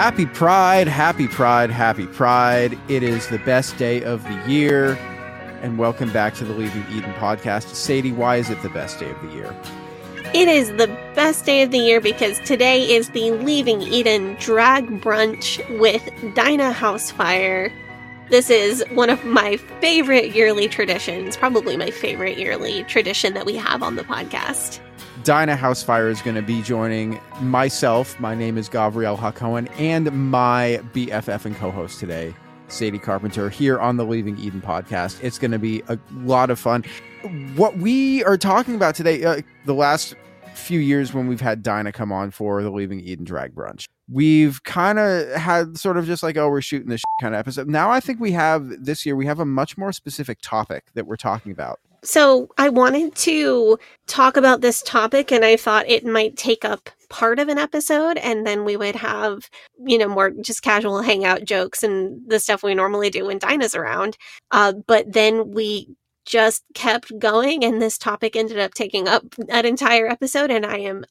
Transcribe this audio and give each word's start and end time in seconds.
Happy 0.00 0.24
Pride, 0.24 0.88
happy 0.88 1.28
Pride, 1.28 1.68
happy 1.68 2.06
Pride. 2.06 2.78
It 2.88 3.02
is 3.02 3.28
the 3.28 3.38
best 3.40 3.76
day 3.76 4.02
of 4.02 4.24
the 4.24 4.50
year. 4.50 4.94
And 5.60 5.76
welcome 5.76 6.10
back 6.10 6.32
to 6.36 6.44
the 6.46 6.54
Leaving 6.54 6.86
Eden 6.90 7.12
podcast. 7.18 7.74
Sadie, 7.74 8.10
why 8.10 8.36
is 8.36 8.48
it 8.48 8.62
the 8.62 8.70
best 8.70 8.98
day 8.98 9.10
of 9.10 9.20
the 9.20 9.28
year? 9.28 9.54
It 10.32 10.48
is 10.48 10.70
the 10.70 10.86
best 11.14 11.44
day 11.44 11.60
of 11.60 11.70
the 11.70 11.76
year 11.76 12.00
because 12.00 12.40
today 12.46 12.90
is 12.90 13.10
the 13.10 13.32
Leaving 13.32 13.82
Eden 13.82 14.38
drag 14.40 15.02
brunch 15.02 15.60
with 15.78 16.02
Dinah 16.34 16.72
House-Fire. 16.72 17.70
This 18.30 18.48
is 18.48 18.82
one 18.92 19.10
of 19.10 19.22
my 19.26 19.58
favorite 19.82 20.34
yearly 20.34 20.66
traditions, 20.66 21.36
probably 21.36 21.76
my 21.76 21.90
favorite 21.90 22.38
yearly 22.38 22.84
tradition 22.84 23.34
that 23.34 23.44
we 23.44 23.56
have 23.56 23.82
on 23.82 23.96
the 23.96 24.04
podcast. 24.04 24.80
Dinah 25.24 25.56
House-Fire 25.56 26.08
is 26.08 26.22
going 26.22 26.36
to 26.36 26.42
be 26.42 26.62
joining 26.62 27.20
myself. 27.40 28.18
My 28.20 28.34
name 28.34 28.56
is 28.56 28.68
Gabrielle 28.68 29.18
Hakohen 29.18 29.70
and 29.78 30.10
my 30.30 30.80
BFF 30.94 31.44
and 31.44 31.56
co 31.56 31.70
host 31.70 32.00
today, 32.00 32.34
Sadie 32.68 32.98
Carpenter, 32.98 33.50
here 33.50 33.78
on 33.78 33.96
the 33.96 34.04
Leaving 34.04 34.38
Eden 34.38 34.62
podcast. 34.62 35.22
It's 35.22 35.38
going 35.38 35.50
to 35.50 35.58
be 35.58 35.82
a 35.88 35.98
lot 36.18 36.48
of 36.48 36.58
fun. 36.58 36.84
What 37.54 37.76
we 37.78 38.24
are 38.24 38.38
talking 38.38 38.74
about 38.74 38.94
today, 38.94 39.22
uh, 39.24 39.42
the 39.66 39.74
last 39.74 40.14
few 40.54 40.80
years 40.80 41.12
when 41.12 41.26
we've 41.26 41.40
had 41.40 41.62
Dinah 41.62 41.92
come 41.92 42.12
on 42.12 42.30
for 42.30 42.62
the 42.62 42.70
Leaving 42.70 43.00
Eden 43.00 43.24
Drag 43.24 43.54
Brunch, 43.54 43.88
we've 44.08 44.62
kind 44.62 44.98
of 44.98 45.30
had 45.32 45.76
sort 45.76 45.98
of 45.98 46.06
just 46.06 46.22
like, 46.22 46.38
oh, 46.38 46.48
we're 46.48 46.62
shooting 46.62 46.88
this 46.88 47.02
kind 47.20 47.34
of 47.34 47.38
episode. 47.40 47.68
Now 47.68 47.90
I 47.90 48.00
think 48.00 48.20
we 48.20 48.32
have 48.32 48.84
this 48.84 49.04
year, 49.04 49.16
we 49.16 49.26
have 49.26 49.38
a 49.38 49.44
much 49.44 49.76
more 49.76 49.92
specific 49.92 50.38
topic 50.40 50.86
that 50.94 51.06
we're 51.06 51.16
talking 51.16 51.52
about. 51.52 51.78
So 52.02 52.48
I 52.56 52.68
wanted 52.68 53.14
to 53.16 53.78
talk 54.06 54.36
about 54.36 54.60
this 54.60 54.82
topic 54.82 55.30
and 55.30 55.44
I 55.44 55.56
thought 55.56 55.88
it 55.88 56.04
might 56.04 56.36
take 56.36 56.64
up 56.64 56.90
part 57.10 57.38
of 57.38 57.48
an 57.48 57.58
episode 57.58 58.16
and 58.18 58.46
then 58.46 58.64
we 58.64 58.76
would 58.76 58.96
have, 58.96 59.50
you 59.84 59.98
know, 59.98 60.08
more 60.08 60.30
just 60.30 60.62
casual 60.62 61.02
hangout 61.02 61.44
jokes 61.44 61.82
and 61.82 62.20
the 62.28 62.38
stuff 62.38 62.62
we 62.62 62.74
normally 62.74 63.10
do 63.10 63.26
when 63.26 63.38
Dinah's 63.38 63.74
around. 63.74 64.16
Uh, 64.50 64.72
but 64.86 65.12
then 65.12 65.50
we 65.50 65.88
just 66.24 66.62
kept 66.74 67.18
going 67.18 67.64
and 67.64 67.82
this 67.82 67.98
topic 67.98 68.36
ended 68.36 68.58
up 68.58 68.74
taking 68.74 69.08
up 69.08 69.24
an 69.48 69.66
entire 69.66 70.06
episode 70.06 70.50
and 70.50 70.64
I 70.64 70.78
am 70.78 71.04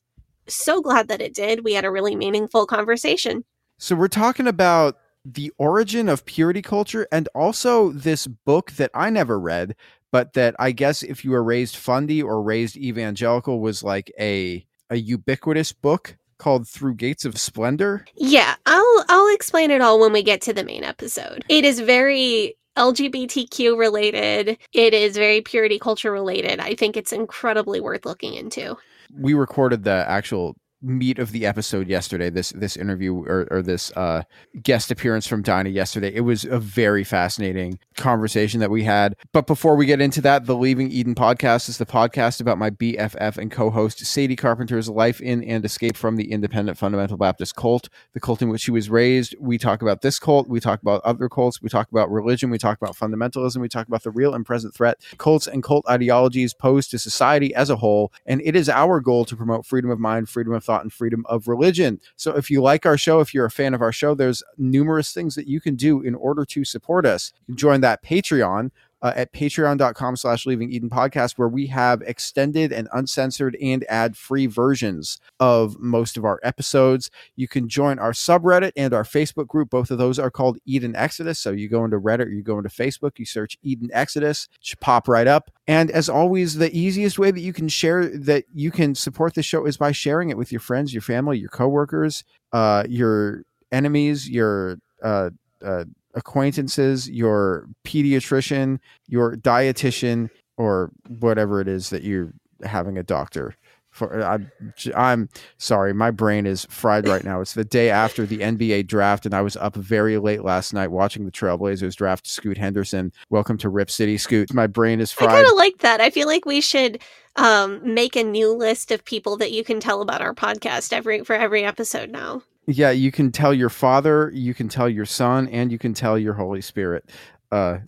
so 0.47 0.81
glad 0.81 1.07
that 1.09 1.21
it 1.21 1.33
did. 1.33 1.63
We 1.63 1.73
had 1.73 1.85
a 1.85 1.91
really 1.91 2.15
meaningful 2.15 2.65
conversation. 2.65 3.43
So 3.77 3.95
we're 3.95 4.07
talking 4.07 4.47
about 4.47 4.97
the 5.25 5.51
origin 5.57 6.09
of 6.09 6.25
purity 6.25 6.61
culture 6.61 7.07
and 7.11 7.27
also 7.35 7.91
this 7.91 8.25
book 8.27 8.71
that 8.73 8.91
I 8.93 9.09
never 9.09 9.39
read, 9.39 9.75
but 10.11 10.33
that 10.33 10.55
I 10.59 10.71
guess 10.71 11.03
if 11.03 11.23
you 11.23 11.31
were 11.31 11.43
raised 11.43 11.75
fundy 11.75 12.21
or 12.21 12.41
raised 12.41 12.77
evangelical 12.77 13.59
was 13.59 13.83
like 13.83 14.11
a 14.19 14.65
a 14.89 14.97
ubiquitous 14.97 15.71
book 15.71 16.17
called 16.37 16.67
Through 16.67 16.95
Gates 16.95 17.25
of 17.25 17.37
Splendor. 17.37 18.05
Yeah, 18.15 18.55
I'll 18.65 19.05
I'll 19.09 19.33
explain 19.33 19.71
it 19.71 19.81
all 19.81 19.99
when 19.99 20.13
we 20.13 20.23
get 20.23 20.41
to 20.41 20.53
the 20.53 20.63
main 20.63 20.83
episode. 20.83 21.45
It 21.49 21.65
is 21.65 21.79
very 21.79 22.55
LGBTQ 22.77 23.77
related. 23.77 24.57
It 24.73 24.93
is 24.93 25.17
very 25.17 25.41
purity 25.41 25.77
culture 25.77 26.11
related. 26.11 26.59
I 26.59 26.75
think 26.75 26.95
it's 26.95 27.11
incredibly 27.11 27.81
worth 27.81 28.05
looking 28.05 28.33
into. 28.33 28.77
We 29.13 29.33
recorded 29.33 29.83
the 29.83 30.05
actual 30.07 30.55
meat 30.81 31.19
of 31.19 31.31
the 31.31 31.45
episode 31.45 31.89
yesterday 31.89 32.29
this 32.29 32.51
this 32.51 32.77
interview 32.77 33.13
or, 33.13 33.47
or 33.51 33.61
this 33.61 33.91
uh 33.97 34.23
guest 34.63 34.91
appearance 34.91 35.27
from 35.27 35.41
Dinah 35.41 35.69
yesterday. 35.69 36.13
It 36.13 36.21
was 36.21 36.45
a 36.45 36.59
very 36.59 37.03
fascinating 37.03 37.79
conversation 37.97 38.61
that 38.61 38.71
we 38.71 38.83
had. 38.83 39.15
But 39.33 39.45
before 39.45 39.75
we 39.75 39.85
get 39.85 39.99
into 39.99 40.21
that 40.21 40.45
the 40.45 40.55
leaving 40.55 40.91
eden 40.91 41.15
podcast 41.15 41.67
is 41.67 41.77
the 41.77 41.85
podcast 41.85 42.39
about 42.39 42.57
my 42.57 42.69
bff 42.69 43.37
and 43.37 43.51
co-host 43.51 44.05
sadie 44.05 44.35
carpenter's 44.35 44.89
life 44.89 45.19
in 45.19 45.43
and 45.43 45.65
escape 45.65 45.97
from 45.97 46.15
the 46.15 46.31
independent 46.31 46.77
fundamental 46.77 47.17
baptist 47.17 47.55
cult 47.55 47.89
the 48.13 48.19
cult 48.19 48.41
in 48.41 48.49
which 48.49 48.61
she 48.61 48.71
was 48.71 48.89
raised. 48.89 49.35
We 49.39 49.57
talk 49.57 49.81
about 49.81 50.01
this 50.01 50.17
cult. 50.17 50.47
We 50.47 50.59
talk 50.59 50.81
about 50.81 51.01
other 51.03 51.27
cults. 51.27 51.61
We 51.61 51.69
talk 51.69 51.91
about 51.91 52.09
religion. 52.09 52.49
We 52.49 52.57
talk 52.57 52.77
about 52.81 52.95
fundamentalism. 52.95 53.57
We 53.57 53.69
talk 53.69 53.87
about 53.87 54.03
the 54.03 54.11
real 54.11 54.33
and 54.33 54.45
present 54.45 54.73
threat 54.73 55.01
cults 55.17 55.47
and 55.47 55.61
cult 55.61 55.85
ideologies 55.89 56.53
pose 56.53 56.87
to 56.87 56.99
society 56.99 57.53
as 57.53 57.69
a 57.69 57.75
whole. 57.75 58.13
And 58.25 58.41
it 58.45 58.55
is 58.55 58.69
our 58.69 59.01
goal 59.01 59.25
to 59.25 59.35
promote 59.35 59.65
freedom 59.65 59.91
of 59.91 59.99
mind 59.99 60.29
freedom 60.29 60.53
of 60.53 60.63
thought 60.69 60.83
and 60.83 60.93
freedom 60.93 61.25
of 61.27 61.47
religion. 61.47 61.99
So 62.15 62.35
if 62.35 62.51
you 62.51 62.61
like 62.61 62.85
our 62.85 62.95
show, 62.95 63.21
if 63.21 63.33
you're 63.33 63.45
a 63.45 63.49
fan 63.49 63.73
of 63.73 63.81
our 63.81 63.91
show, 63.91 64.13
there's 64.13 64.43
numerous 64.55 65.11
things 65.11 65.33
that 65.33 65.47
you 65.47 65.59
can 65.59 65.75
do 65.75 66.03
in 66.03 66.13
order 66.13 66.45
to 66.45 66.63
support 66.63 67.07
us. 67.07 67.33
You 67.47 67.55
can 67.55 67.57
join 67.57 67.81
that 67.81 68.03
Patreon. 68.03 68.69
Uh, 69.01 69.13
at 69.15 69.31
patreon.com 69.31 70.15
slash 70.15 70.45
leaving 70.45 70.71
eden 70.71 70.89
podcast 70.89 71.37
where 71.37 71.47
we 71.47 71.67
have 71.67 72.01
extended 72.01 72.73
and 72.73 72.89
uncensored 72.91 73.55
and 73.61 73.85
ad-free 73.89 74.45
versions 74.45 75.19
of 75.39 75.79
most 75.79 76.17
of 76.17 76.25
our 76.25 76.39
episodes. 76.43 77.09
You 77.35 77.47
can 77.47 77.69
join 77.69 77.97
our 77.99 78.11
subreddit 78.11 78.71
and 78.75 78.93
our 78.93 79.03
facebook 79.03 79.47
group. 79.47 79.69
Both 79.69 79.91
of 79.91 79.97
those 79.97 80.19
are 80.19 80.31
called 80.31 80.57
eden 80.65 80.95
exodus. 80.95 81.39
So 81.39 81.51
you 81.51 81.69
go 81.69 81.85
into 81.85 81.99
reddit 81.99 82.29
you 82.33 82.41
go 82.41 82.57
into 82.57 82.69
facebook 82.69 83.17
you 83.17 83.25
search 83.25 83.57
eden 83.63 83.89
exodus 83.93 84.49
it 84.55 84.65
should 84.65 84.79
pop 84.79 85.07
right 85.07 85.27
up. 85.27 85.51
And 85.67 85.91
as 85.91 86.09
always, 86.09 86.55
the 86.55 86.75
easiest 86.75 87.19
way 87.19 87.31
that 87.31 87.41
you 87.41 87.53
can 87.53 87.67
share 87.67 88.07
that 88.07 88.45
you 88.53 88.71
can 88.71 88.95
support 88.95 89.35
the 89.35 89.43
show 89.43 89.65
is 89.65 89.77
by 89.77 89.91
sharing 89.91 90.29
it 90.29 90.37
with 90.37 90.51
your 90.51 90.61
friends, 90.61 90.93
your 90.93 91.01
family, 91.01 91.37
your 91.37 91.49
coworkers, 91.49 92.23
uh, 92.53 92.83
your 92.87 93.43
enemies, 93.71 94.29
your 94.29 94.79
uh, 95.03 95.29
uh, 95.63 95.85
acquaintances, 96.15 97.09
your 97.09 97.67
pediatrician, 97.85 98.79
your 99.07 99.35
dietitian, 99.35 100.29
or 100.57 100.91
whatever 101.07 101.61
it 101.61 101.67
is 101.67 101.89
that 101.89 102.03
you're 102.03 102.33
having 102.63 102.97
a 102.97 103.03
doctor 103.03 103.55
for 103.91 104.21
I'm 104.23 104.51
I'm 104.95 105.29
sorry, 105.57 105.93
my 105.93 106.11
brain 106.11 106.45
is 106.45 106.65
fried 106.69 107.07
right 107.07 107.23
now. 107.23 107.41
It's 107.41 107.53
the 107.53 107.65
day 107.65 107.89
after 107.89 108.25
the 108.25 108.39
NBA 108.39 108.87
draft, 108.87 109.25
and 109.25 109.33
I 109.33 109.41
was 109.41 109.55
up 109.57 109.75
very 109.75 110.17
late 110.17 110.43
last 110.43 110.73
night 110.73 110.91
watching 110.91 111.25
the 111.25 111.31
Trailblazers 111.31 111.95
draft 111.95 112.27
Scoot 112.27 112.57
Henderson. 112.57 113.11
Welcome 113.29 113.57
to 113.59 113.69
Rip 113.69 113.89
City, 113.89 114.17
Scoot. 114.17 114.53
My 114.53 114.67
brain 114.67 114.99
is 114.99 115.11
fried. 115.11 115.29
I 115.29 115.33
kind 115.33 115.47
of 115.47 115.57
like 115.57 115.79
that. 115.79 116.01
I 116.01 116.09
feel 116.09 116.27
like 116.27 116.45
we 116.45 116.61
should 116.61 117.01
um, 117.35 117.81
make 117.93 118.15
a 118.15 118.23
new 118.23 118.53
list 118.53 118.91
of 118.91 119.03
people 119.03 119.37
that 119.37 119.51
you 119.51 119.63
can 119.63 119.79
tell 119.79 120.01
about 120.01 120.21
our 120.21 120.33
podcast 120.33 120.93
every 120.93 121.23
for 121.23 121.35
every 121.35 121.65
episode 121.65 122.11
now. 122.11 122.43
Yeah, 122.69 122.91
you 122.91 123.11
can 123.11 123.31
tell 123.31 123.51
your 123.51 123.69
father, 123.69 124.31
you 124.31 124.53
can 124.53 124.69
tell 124.69 124.87
your 124.87 125.05
son, 125.05 125.47
and 125.47 125.71
you 125.71 125.79
can 125.79 125.95
tell 125.95 126.19
your 126.19 126.35
Holy 126.35 126.61
Spirit. 126.61 127.09
Uh, 127.51 127.79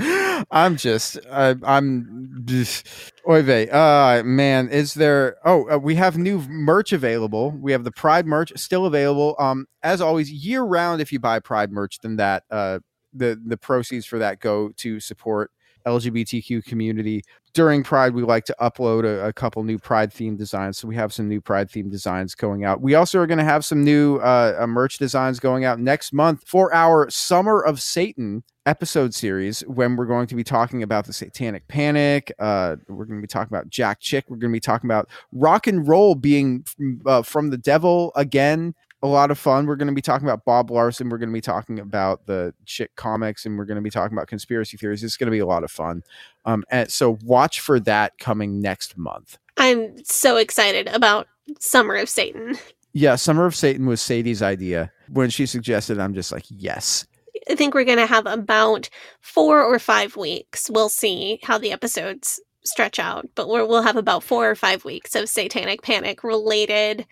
I'm 0.50 0.76
just, 0.76 1.18
I, 1.30 1.54
I'm, 1.62 2.42
just, 2.44 2.88
oy. 3.28 3.66
Uh, 3.66 4.22
man, 4.24 4.68
is 4.68 4.94
there? 4.94 5.36
Oh, 5.44 5.70
uh, 5.70 5.78
we 5.78 5.94
have 5.94 6.18
new 6.18 6.40
merch 6.48 6.92
available. 6.92 7.52
We 7.52 7.70
have 7.70 7.84
the 7.84 7.92
Pride 7.92 8.26
merch 8.26 8.52
still 8.56 8.86
available. 8.86 9.36
Um, 9.38 9.66
as 9.84 10.00
always, 10.00 10.32
year 10.32 10.62
round. 10.62 11.00
If 11.00 11.12
you 11.12 11.20
buy 11.20 11.38
Pride 11.38 11.70
merch, 11.70 12.00
then 12.02 12.16
that 12.16 12.42
uh, 12.50 12.80
the 13.12 13.40
the 13.46 13.56
proceeds 13.56 14.06
for 14.06 14.18
that 14.18 14.40
go 14.40 14.70
to 14.78 14.98
support 14.98 15.52
LGBTQ 15.86 16.64
community. 16.64 17.22
During 17.54 17.82
Pride, 17.82 18.14
we 18.14 18.22
like 18.22 18.44
to 18.46 18.56
upload 18.60 19.04
a, 19.04 19.26
a 19.26 19.32
couple 19.32 19.62
new 19.62 19.78
Pride 19.78 20.10
themed 20.10 20.38
designs. 20.38 20.78
So 20.78 20.88
we 20.88 20.94
have 20.96 21.12
some 21.12 21.28
new 21.28 21.40
Pride 21.40 21.68
themed 21.68 21.90
designs 21.90 22.34
going 22.34 22.64
out. 22.64 22.80
We 22.80 22.94
also 22.94 23.18
are 23.20 23.26
going 23.26 23.38
to 23.38 23.44
have 23.44 23.64
some 23.64 23.84
new 23.84 24.16
uh, 24.16 24.58
uh, 24.60 24.66
merch 24.66 24.98
designs 24.98 25.38
going 25.38 25.64
out 25.64 25.78
next 25.78 26.12
month 26.12 26.44
for 26.46 26.72
our 26.74 27.10
Summer 27.10 27.60
of 27.60 27.80
Satan 27.80 28.42
episode 28.64 29.12
series 29.12 29.60
when 29.62 29.96
we're 29.96 30.06
going 30.06 30.28
to 30.28 30.36
be 30.36 30.44
talking 30.44 30.84
about 30.84 31.04
the 31.04 31.12
satanic 31.12 31.66
panic 31.66 32.32
uh 32.38 32.76
we're 32.86 33.04
going 33.04 33.18
to 33.18 33.22
be 33.22 33.26
talking 33.26 33.52
about 33.52 33.68
jack 33.68 33.98
chick 33.98 34.24
we're 34.28 34.36
going 34.36 34.52
to 34.52 34.56
be 34.56 34.60
talking 34.60 34.86
about 34.88 35.08
rock 35.32 35.66
and 35.66 35.88
roll 35.88 36.14
being 36.14 36.64
uh, 37.06 37.22
from 37.22 37.50
the 37.50 37.58
devil 37.58 38.12
again 38.14 38.72
a 39.02 39.08
lot 39.08 39.30
of 39.30 39.38
fun. 39.38 39.66
We're 39.66 39.76
going 39.76 39.88
to 39.88 39.94
be 39.94 40.02
talking 40.02 40.28
about 40.28 40.44
Bob 40.44 40.70
Larson. 40.70 41.08
We're 41.08 41.18
going 41.18 41.28
to 41.28 41.34
be 41.34 41.40
talking 41.40 41.80
about 41.80 42.26
the 42.26 42.54
chick 42.66 42.94
comics, 42.96 43.44
and 43.44 43.58
we're 43.58 43.64
going 43.64 43.76
to 43.76 43.82
be 43.82 43.90
talking 43.90 44.16
about 44.16 44.28
conspiracy 44.28 44.76
theories. 44.76 45.02
It's 45.02 45.16
going 45.16 45.26
to 45.26 45.32
be 45.32 45.40
a 45.40 45.46
lot 45.46 45.64
of 45.64 45.70
fun. 45.70 46.02
Um, 46.44 46.64
and 46.70 46.90
so 46.90 47.18
watch 47.24 47.60
for 47.60 47.80
that 47.80 48.18
coming 48.18 48.60
next 48.60 48.96
month. 48.96 49.38
I'm 49.56 50.02
so 50.04 50.36
excited 50.36 50.88
about 50.88 51.26
Summer 51.58 51.96
of 51.96 52.08
Satan. 52.08 52.56
Yeah, 52.92 53.16
Summer 53.16 53.46
of 53.46 53.56
Satan 53.56 53.86
was 53.86 54.00
Sadie's 54.00 54.42
idea. 54.42 54.92
When 55.08 55.30
she 55.30 55.46
suggested, 55.46 55.98
I'm 55.98 56.14
just 56.14 56.30
like, 56.30 56.44
yes. 56.48 57.06
I 57.50 57.54
think 57.54 57.74
we're 57.74 57.84
going 57.84 57.98
to 57.98 58.06
have 58.06 58.26
about 58.26 58.88
four 59.20 59.62
or 59.62 59.78
five 59.78 60.16
weeks. 60.16 60.70
We'll 60.70 60.88
see 60.88 61.40
how 61.42 61.58
the 61.58 61.72
episodes 61.72 62.40
stretch 62.64 62.98
out, 62.98 63.28
but 63.34 63.48
we 63.48 63.62
will 63.62 63.82
have 63.82 63.96
about 63.96 64.22
four 64.22 64.48
or 64.48 64.54
five 64.54 64.84
weeks 64.84 65.16
of 65.16 65.28
Satanic 65.28 65.82
Panic 65.82 66.22
related 66.22 67.06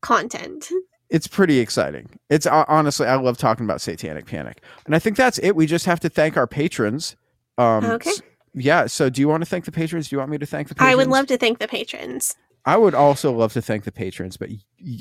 content. 0.00 0.70
It's 1.10 1.26
pretty 1.28 1.60
exciting. 1.60 2.08
It's 2.30 2.46
uh, 2.46 2.64
honestly, 2.68 3.06
I 3.06 3.14
love 3.16 3.38
talking 3.38 3.64
about 3.64 3.80
Satanic 3.80 4.26
Panic, 4.26 4.60
and 4.86 4.94
I 4.94 4.98
think 4.98 5.16
that's 5.16 5.38
it. 5.38 5.52
We 5.54 5.66
just 5.66 5.84
have 5.86 6.00
to 6.00 6.08
thank 6.08 6.36
our 6.36 6.46
patrons. 6.46 7.14
Um, 7.58 7.84
Okay. 7.84 8.10
s- 8.10 8.22
yeah. 8.54 8.86
So, 8.86 9.08
do 9.08 9.20
you 9.20 9.28
want 9.28 9.42
to 9.42 9.48
thank 9.48 9.64
the 9.66 9.72
patrons? 9.72 10.08
Do 10.08 10.16
you 10.16 10.18
want 10.18 10.30
me 10.30 10.38
to 10.38 10.46
thank 10.46 10.68
the 10.68 10.74
patrons? 10.74 10.92
I 10.92 10.96
would 10.96 11.08
love 11.08 11.26
to 11.28 11.38
thank 11.38 11.58
the 11.58 11.68
patrons. 11.68 12.34
I 12.64 12.76
would 12.76 12.94
also 12.94 13.32
love 13.32 13.52
to 13.52 13.62
thank 13.62 13.84
the 13.84 13.92
patrons, 13.92 14.36
but 14.36 14.50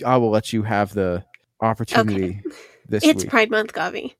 I 0.06 0.18
will 0.18 0.30
let 0.30 0.54
you 0.54 0.62
have 0.63 0.94
the 0.94 1.25
opportunity 1.62 2.42
Okay. 2.46 2.56
this 2.88 3.04
it's 3.04 3.24
week. 3.24 3.30
Pride 3.31 3.50
Month, 3.50 3.74
Gavi. 3.74 4.13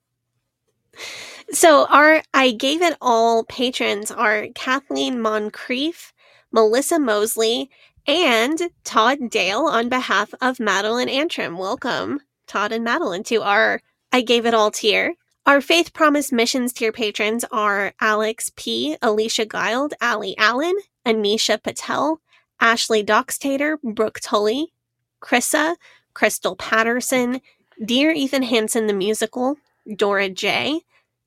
So 1.52 1.86
our 1.86 2.22
I 2.34 2.50
gave 2.52 2.82
it 2.82 2.96
all 3.00 3.44
patrons 3.44 4.10
are 4.10 4.48
Kathleen 4.54 5.20
Moncrief, 5.20 6.12
Melissa 6.50 6.98
Mosley, 6.98 7.70
and 8.06 8.70
Todd 8.84 9.30
Dale 9.30 9.62
on 9.66 9.88
behalf 9.88 10.32
of 10.40 10.60
Madeline 10.60 11.08
Antrim. 11.08 11.58
Welcome, 11.58 12.20
Todd 12.46 12.72
and 12.72 12.84
Madeline, 12.84 13.24
to 13.24 13.42
our 13.42 13.80
I 14.12 14.20
gave 14.20 14.46
it 14.46 14.54
all 14.54 14.70
tier. 14.70 15.14
Our 15.44 15.60
Faith 15.60 15.92
Promise 15.92 16.32
Missions 16.32 16.72
tier 16.72 16.92
patrons 16.92 17.44
are 17.50 17.92
Alex 18.00 18.50
P, 18.56 18.96
Alicia 19.02 19.46
Guild, 19.46 19.94
Ali 20.00 20.36
Allen, 20.38 20.74
Anisha 21.04 21.62
Patel, 21.62 22.20
Ashley 22.60 23.04
Doxtater, 23.04 23.76
Brooke 23.82 24.20
Tully, 24.20 24.72
Krissa, 25.20 25.76
Crystal 26.14 26.56
Patterson, 26.56 27.40
Dear 27.84 28.12
Ethan 28.12 28.44
Hansen 28.44 28.86
the 28.86 28.94
Musical, 28.94 29.56
Dora 29.94 30.28
J, 30.28 30.80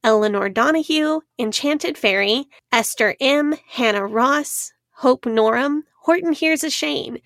Eleanor 0.04 0.50
Donahue, 0.50 1.22
Enchanted 1.38 1.98
Fairy, 1.98 2.46
Esther 2.72 3.16
M, 3.20 3.56
Hannah 3.68 4.08
Ross, 4.08 4.74
Hope 4.92 5.24
Norum, 5.24 5.84
Horton 6.10 6.34
Here's 6.34 6.64
a 6.64 6.72
Shane, 6.72 7.20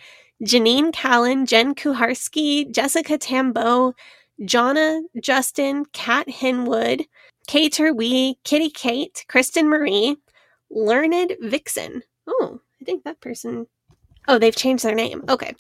Janine 0.44 0.92
Callan, 0.92 1.46
Jen 1.46 1.74
Kuharski, 1.74 2.70
Jessica 2.70 3.18
Tambo, 3.18 3.94
Jonna, 4.42 5.00
Justin, 5.22 5.86
Kat 5.94 6.28
Hinwood, 6.28 7.06
Kater 7.48 7.94
Wee, 7.94 8.38
Kitty 8.44 8.70
Kate, 8.70 9.24
Kristen 9.30 9.70
Marie, 9.70 10.18
Learned 10.70 11.32
Vixen. 11.40 12.04
Oh, 12.28 12.60
I 12.82 12.84
think 12.84 13.06
that 13.06 13.22
person. 13.22 13.68
Oh, 14.28 14.38
they've 14.38 14.54
changed 14.54 14.84
their 14.84 14.96
name. 14.96 15.24
Okay. 15.30 15.54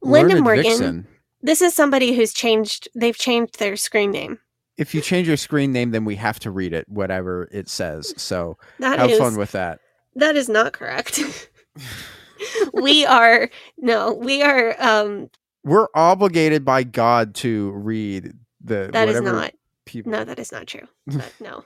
Linda 0.00 0.34
Learned 0.34 0.44
Morgan. 0.44 0.62
Vixen. 0.62 1.06
This 1.42 1.60
is 1.60 1.74
somebody 1.74 2.12
who's 2.12 2.32
changed, 2.32 2.88
they've 2.94 3.18
changed 3.18 3.58
their 3.58 3.74
screen 3.74 4.12
name. 4.12 4.38
If 4.76 4.94
you 4.94 5.00
change 5.00 5.26
your 5.26 5.36
screen 5.36 5.72
name, 5.72 5.90
then 5.90 6.04
we 6.04 6.14
have 6.14 6.38
to 6.38 6.52
read 6.52 6.72
it, 6.72 6.88
whatever 6.88 7.48
it 7.50 7.68
says. 7.68 8.14
So 8.16 8.56
That 8.78 9.00
have 9.00 9.10
is- 9.10 9.18
fun 9.18 9.36
with 9.36 9.50
that. 9.50 9.80
That 10.14 10.36
is 10.36 10.48
not 10.48 10.74
correct. 10.74 11.20
we 12.72 13.04
are, 13.06 13.50
no, 13.76 14.14
we 14.14 14.42
are, 14.42 14.74
um, 14.80 15.30
We're 15.64 15.88
obligated 15.94 16.64
by 16.64 16.82
God 16.82 17.34
to 17.36 17.70
read 17.72 18.32
the 18.62 18.90
that 18.92 19.08
is 19.08 19.16
whatever 19.16 19.40
not, 19.40 19.52
people. 19.86 20.12
no, 20.12 20.24
that 20.24 20.38
is 20.38 20.52
not 20.52 20.66
true. 20.66 20.86
But 21.06 21.32
no. 21.40 21.64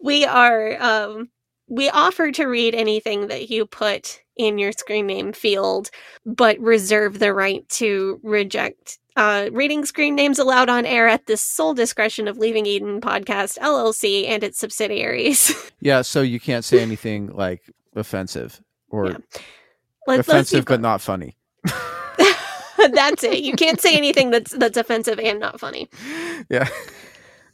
we 0.00 0.24
are, 0.24 0.80
um, 0.82 1.30
we 1.68 1.90
offer 1.90 2.32
to 2.32 2.46
read 2.46 2.74
anything 2.74 3.28
that 3.28 3.50
you 3.50 3.66
put 3.66 4.22
in 4.36 4.58
your 4.58 4.72
screen 4.72 5.06
name 5.06 5.32
field, 5.32 5.90
but 6.24 6.58
reserve 6.58 7.18
the 7.18 7.34
right 7.34 7.68
to 7.70 8.20
reject 8.22 8.98
uh, 9.18 9.50
reading 9.52 9.84
screen 9.84 10.14
names 10.14 10.38
allowed 10.38 10.68
on 10.68 10.86
air 10.86 11.08
at 11.08 11.26
the 11.26 11.36
sole 11.36 11.74
discretion 11.74 12.28
of 12.28 12.38
Leaving 12.38 12.66
Eden 12.66 13.00
Podcast 13.00 13.58
LLC 13.58 14.28
and 14.28 14.44
its 14.44 14.58
subsidiaries. 14.58 15.52
Yeah, 15.80 16.02
so 16.02 16.22
you 16.22 16.40
can't 16.40 16.64
say 16.64 16.80
anything 16.80 17.28
like 17.28 17.62
offensive 17.94 18.60
or 18.90 19.08
Yeah. 19.08 19.18
Let's, 20.06 20.26
let's 20.26 20.28
offensive 20.28 20.64
but 20.64 20.80
not 20.80 21.00
funny. 21.00 21.36
that's 22.92 23.24
it. 23.24 23.40
You 23.40 23.54
can't 23.54 23.80
say 23.80 23.94
anything 23.96 24.30
that's 24.30 24.52
that's 24.52 24.76
offensive 24.76 25.18
and 25.18 25.40
not 25.40 25.60
funny. 25.60 25.88
Yeah. 26.48 26.68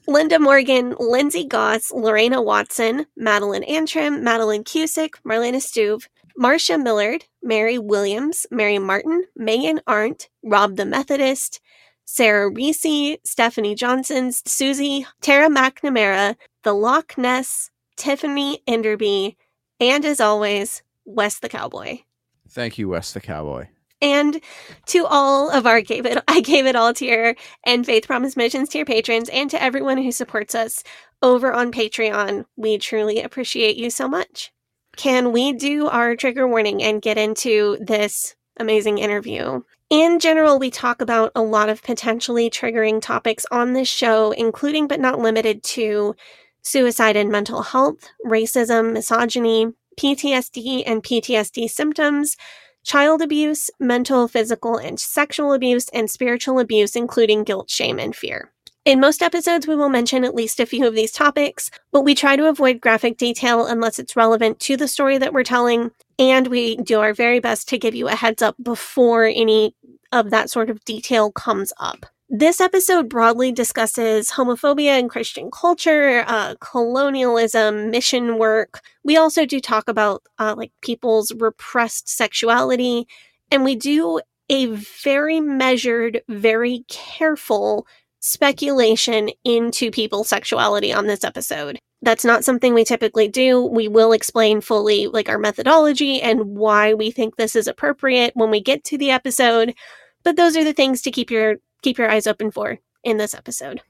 Linda 0.06 0.38
Morgan, 0.38 0.94
Lindsay 0.98 1.46
Goss, 1.46 1.90
Lorena 1.90 2.42
Watson, 2.42 3.06
Madeline 3.16 3.64
Antrim, 3.64 4.22
Madeline 4.22 4.62
Cusick, 4.62 5.14
Marlena 5.26 5.56
Stuve, 5.56 6.06
Marcia 6.36 6.76
Millard, 6.76 7.24
Mary 7.42 7.78
Williams, 7.78 8.46
Mary 8.50 8.78
Martin, 8.78 9.24
Megan 9.34 9.80
Arndt, 9.86 10.28
Rob 10.42 10.76
the 10.76 10.84
Methodist, 10.84 11.60
Sarah 12.04 12.50
Reese, 12.50 13.16
Stephanie 13.24 13.74
Johnson, 13.74 14.30
Susie, 14.32 15.06
Tara 15.22 15.48
McNamara, 15.48 16.36
the 16.64 16.74
Loch 16.74 17.16
Ness, 17.16 17.70
Tiffany 17.96 18.60
Enderby, 18.66 19.36
and 19.80 20.04
as 20.04 20.20
always, 20.20 20.82
Wes 21.04 21.38
the 21.38 21.48
Cowboy. 21.48 22.00
Thank 22.48 22.78
you, 22.78 22.88
Wes 22.88 23.12
the 23.12 23.20
Cowboy. 23.20 23.68
And 24.00 24.40
to 24.86 25.06
all 25.06 25.50
of 25.50 25.66
our 25.66 25.80
gave 25.80 26.04
it 26.06 26.22
I 26.28 26.40
gave 26.40 26.66
it 26.66 26.76
all 26.76 26.92
tier 26.92 27.36
and 27.64 27.86
Faith 27.86 28.06
Promise 28.06 28.36
Missions 28.36 28.68
tier 28.68 28.84
patrons 28.84 29.28
and 29.30 29.50
to 29.50 29.62
everyone 29.62 29.98
who 29.98 30.12
supports 30.12 30.54
us 30.54 30.84
over 31.22 31.52
on 31.52 31.72
Patreon, 31.72 32.44
we 32.56 32.76
truly 32.76 33.22
appreciate 33.22 33.76
you 33.76 33.88
so 33.88 34.06
much. 34.06 34.52
Can 34.96 35.32
we 35.32 35.52
do 35.52 35.88
our 35.88 36.14
trigger 36.14 36.46
warning 36.46 36.82
and 36.82 37.02
get 37.02 37.18
into 37.18 37.78
this 37.80 38.36
amazing 38.58 38.98
interview? 38.98 39.62
In 39.90 40.18
general, 40.18 40.58
we 40.58 40.70
talk 40.70 41.00
about 41.00 41.32
a 41.34 41.42
lot 41.42 41.68
of 41.68 41.82
potentially 41.82 42.50
triggering 42.50 43.00
topics 43.00 43.46
on 43.50 43.72
this 43.72 43.88
show, 43.88 44.32
including 44.32 44.86
but 44.86 45.00
not 45.00 45.18
limited 45.18 45.62
to 45.62 46.14
suicide 46.62 47.16
and 47.16 47.30
mental 47.30 47.62
health, 47.62 48.10
racism, 48.26 48.92
misogyny, 48.92 49.72
PTSD 49.96 50.82
and 50.86 51.02
PTSD 51.02 51.68
symptoms, 51.68 52.36
child 52.84 53.22
abuse, 53.22 53.70
mental, 53.80 54.28
physical, 54.28 54.76
and 54.76 55.00
sexual 55.00 55.52
abuse, 55.52 55.88
and 55.90 56.10
spiritual 56.10 56.58
abuse, 56.58 56.94
including 56.94 57.44
guilt, 57.44 57.70
shame, 57.70 57.98
and 57.98 58.14
fear. 58.14 58.52
In 58.84 59.00
most 59.00 59.22
episodes, 59.22 59.66
we 59.66 59.74
will 59.74 59.88
mention 59.88 60.24
at 60.24 60.34
least 60.34 60.60
a 60.60 60.66
few 60.66 60.86
of 60.86 60.94
these 60.94 61.10
topics, 61.10 61.70
but 61.90 62.02
we 62.02 62.14
try 62.14 62.36
to 62.36 62.48
avoid 62.48 62.82
graphic 62.82 63.16
detail 63.16 63.64
unless 63.66 63.98
it's 63.98 64.14
relevant 64.14 64.60
to 64.60 64.76
the 64.76 64.88
story 64.88 65.16
that 65.16 65.32
we're 65.32 65.42
telling, 65.42 65.90
and 66.18 66.48
we 66.48 66.76
do 66.76 67.00
our 67.00 67.14
very 67.14 67.40
best 67.40 67.66
to 67.70 67.78
give 67.78 67.94
you 67.94 68.08
a 68.08 68.14
heads 68.14 68.42
up 68.42 68.56
before 68.62 69.24
any 69.24 69.74
of 70.12 70.28
that 70.30 70.50
sort 70.50 70.68
of 70.68 70.84
detail 70.84 71.32
comes 71.32 71.72
up. 71.80 72.04
This 72.30 72.58
episode 72.58 73.10
broadly 73.10 73.52
discusses 73.52 74.30
homophobia 74.30 74.98
in 74.98 75.10
Christian 75.10 75.50
culture, 75.50 76.24
uh, 76.26 76.54
colonialism, 76.58 77.90
mission 77.90 78.38
work. 78.38 78.80
We 79.04 79.18
also 79.18 79.44
do 79.44 79.60
talk 79.60 79.88
about 79.88 80.22
uh, 80.38 80.54
like 80.56 80.72
people's 80.80 81.32
repressed 81.32 82.08
sexuality, 82.08 83.06
and 83.50 83.62
we 83.62 83.76
do 83.76 84.20
a 84.48 84.66
very 85.02 85.38
measured, 85.38 86.22
very 86.28 86.84
careful 86.88 87.86
speculation 88.20 89.28
into 89.44 89.90
people's 89.90 90.28
sexuality 90.28 90.94
on 90.94 91.06
this 91.06 91.24
episode. 91.24 91.78
That's 92.00 92.24
not 92.24 92.42
something 92.42 92.72
we 92.72 92.84
typically 92.84 93.28
do. 93.28 93.66
We 93.66 93.86
will 93.86 94.12
explain 94.12 94.62
fully 94.62 95.08
like 95.08 95.28
our 95.28 95.38
methodology 95.38 96.22
and 96.22 96.56
why 96.56 96.94
we 96.94 97.10
think 97.10 97.36
this 97.36 97.54
is 97.54 97.66
appropriate 97.66 98.32
when 98.34 98.50
we 98.50 98.62
get 98.62 98.82
to 98.84 98.98
the 98.98 99.10
episode. 99.10 99.74
But 100.22 100.36
those 100.36 100.56
are 100.56 100.64
the 100.64 100.72
things 100.72 101.02
to 101.02 101.10
keep 101.10 101.30
your 101.30 101.56
keep 101.84 101.98
your 101.98 102.10
eyes 102.10 102.26
open 102.26 102.50
for 102.50 102.78
in 103.04 103.18
this 103.18 103.34
episode. 103.34 103.82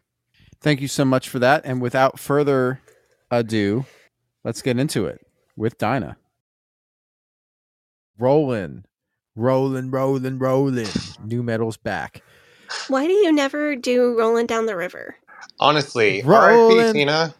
Thank 0.60 0.80
you 0.80 0.88
so 0.88 1.04
much 1.04 1.28
for 1.28 1.38
that. 1.38 1.62
And 1.64 1.80
without 1.80 2.18
further 2.18 2.80
ado, 3.30 3.86
let's 4.44 4.62
get 4.62 4.78
into 4.78 5.06
it 5.06 5.24
with 5.56 5.78
Dinah. 5.78 6.16
Rolling, 8.18 8.84
rolling, 9.34 9.90
rolling, 9.90 10.38
rolling. 10.38 10.88
New 11.24 11.42
metal's 11.42 11.76
back. 11.76 12.22
Why 12.88 13.06
do 13.06 13.12
you 13.12 13.32
never 13.32 13.76
do 13.76 14.16
rolling 14.18 14.46
down 14.46 14.66
the 14.66 14.76
river? 14.76 15.16
Honestly, 15.60 16.22
Rolling. 16.22 16.78
R.I.P. 16.80 16.92
Tina. 16.92 17.34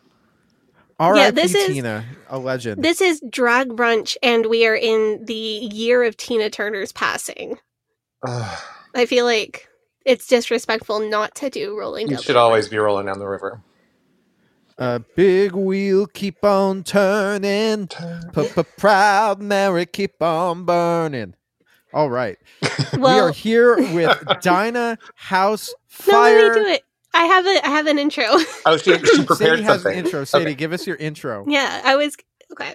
R.I.P. 0.99 1.31
this 1.35 1.55
is- 1.55 1.67
Tina, 1.69 2.05
a 2.29 2.39
legend. 2.39 2.83
This 2.85 3.01
is 3.01 3.23
drag 3.31 3.71
brunch, 3.71 4.17
and 4.23 4.47
we 4.47 4.67
are 4.67 4.77
in 4.77 5.25
the 5.25 5.35
year 5.35 6.05
of 6.05 6.17
Tina 6.17 6.51
Turner's 6.51 6.93
passing. 6.93 7.59
Ugh, 8.27 8.63
I 8.95 9.07
feel 9.07 9.25
like 9.25 9.69
it's 10.05 10.27
disrespectful 10.27 11.01
not 11.09 11.35
to 11.37 11.51
do 11.51 11.79
rolling 11.79 12.09
you 12.09 12.17
down. 12.17 12.23
should 12.23 12.37
the 12.37 12.41
always 12.41 12.69
be 12.69 12.79
rolling 12.79 13.07
down 13.07 13.19
the 13.19 13.27
river. 13.29 13.63
A 14.79 15.01
big 15.17 15.53
wheel 15.53 16.07
keep 16.07 16.45
on 16.45 16.83
turning. 16.85 17.89
Proud 18.77 19.41
Mary 19.41 19.87
keep 19.87 20.21
on 20.23 20.65
burning. 20.65 21.35
All 21.93 22.11
right. 22.11 22.39
river. 22.63 22.97
we 22.97 23.21
are 23.21 23.31
here 23.33 23.77
with 23.95 24.19
Dinah 24.41 24.99
House 25.15 25.75
Fire. 25.89 26.13
no, 26.13 26.21
Fire. 26.21 26.37
let 26.37 26.55
me 26.55 26.61
do 26.63 26.67
it. 26.75 26.83
I 27.15 27.25
have 27.27 27.47
a 27.47 27.67
I 27.67 27.71
have 27.71 27.87
an 27.87 27.99
intro. 27.99 28.25
Oh, 28.67 28.77
she, 28.77 28.99
she 29.07 29.25
prepared 29.25 29.61
Sadie 29.61 29.63
has 29.63 29.83
something. 29.83 29.93
an 29.99 29.99
intro. 30.07 30.25
Sadie, 30.25 30.45
Okay. 30.51 30.55
give 30.55 30.73
us 30.73 30.87
your 30.87 30.97
intro. 30.97 31.45
yeah, 31.49 31.83
I 31.85 31.97
was 31.97 32.17
okay. 32.53 32.75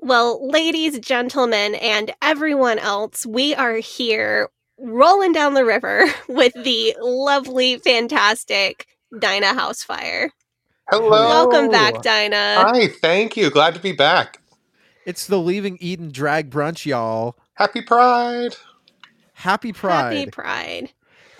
Well, 0.00 0.48
ladies, 0.50 0.98
gentlemen, 1.00 1.74
and 1.76 2.12
everyone 2.22 2.78
else, 2.78 3.26
we 3.26 3.54
are 3.54 3.76
here 3.76 4.48
rolling 4.78 5.32
down 5.32 5.54
the 5.54 5.64
river 5.64 6.04
with 6.28 6.52
the 6.54 6.96
lovely, 7.00 7.78
fantastic 7.78 8.86
Dinah 9.18 9.54
House-Fire. 9.54 10.30
Hello. 10.90 11.10
Welcome 11.10 11.70
back, 11.70 12.02
Dinah. 12.02 12.64
Hi, 12.66 12.88
thank 12.88 13.36
you. 13.36 13.50
Glad 13.50 13.74
to 13.74 13.80
be 13.80 13.92
back. 13.92 14.40
It's 15.04 15.26
the 15.26 15.38
Leaving 15.38 15.78
Eden 15.80 16.10
drag 16.10 16.50
brunch, 16.50 16.86
y'all. 16.86 17.36
Happy 17.54 17.82
Pride. 17.82 18.56
Happy 19.34 19.72
Pride. 19.72 20.16
Happy 20.16 20.30
Pride. 20.30 20.90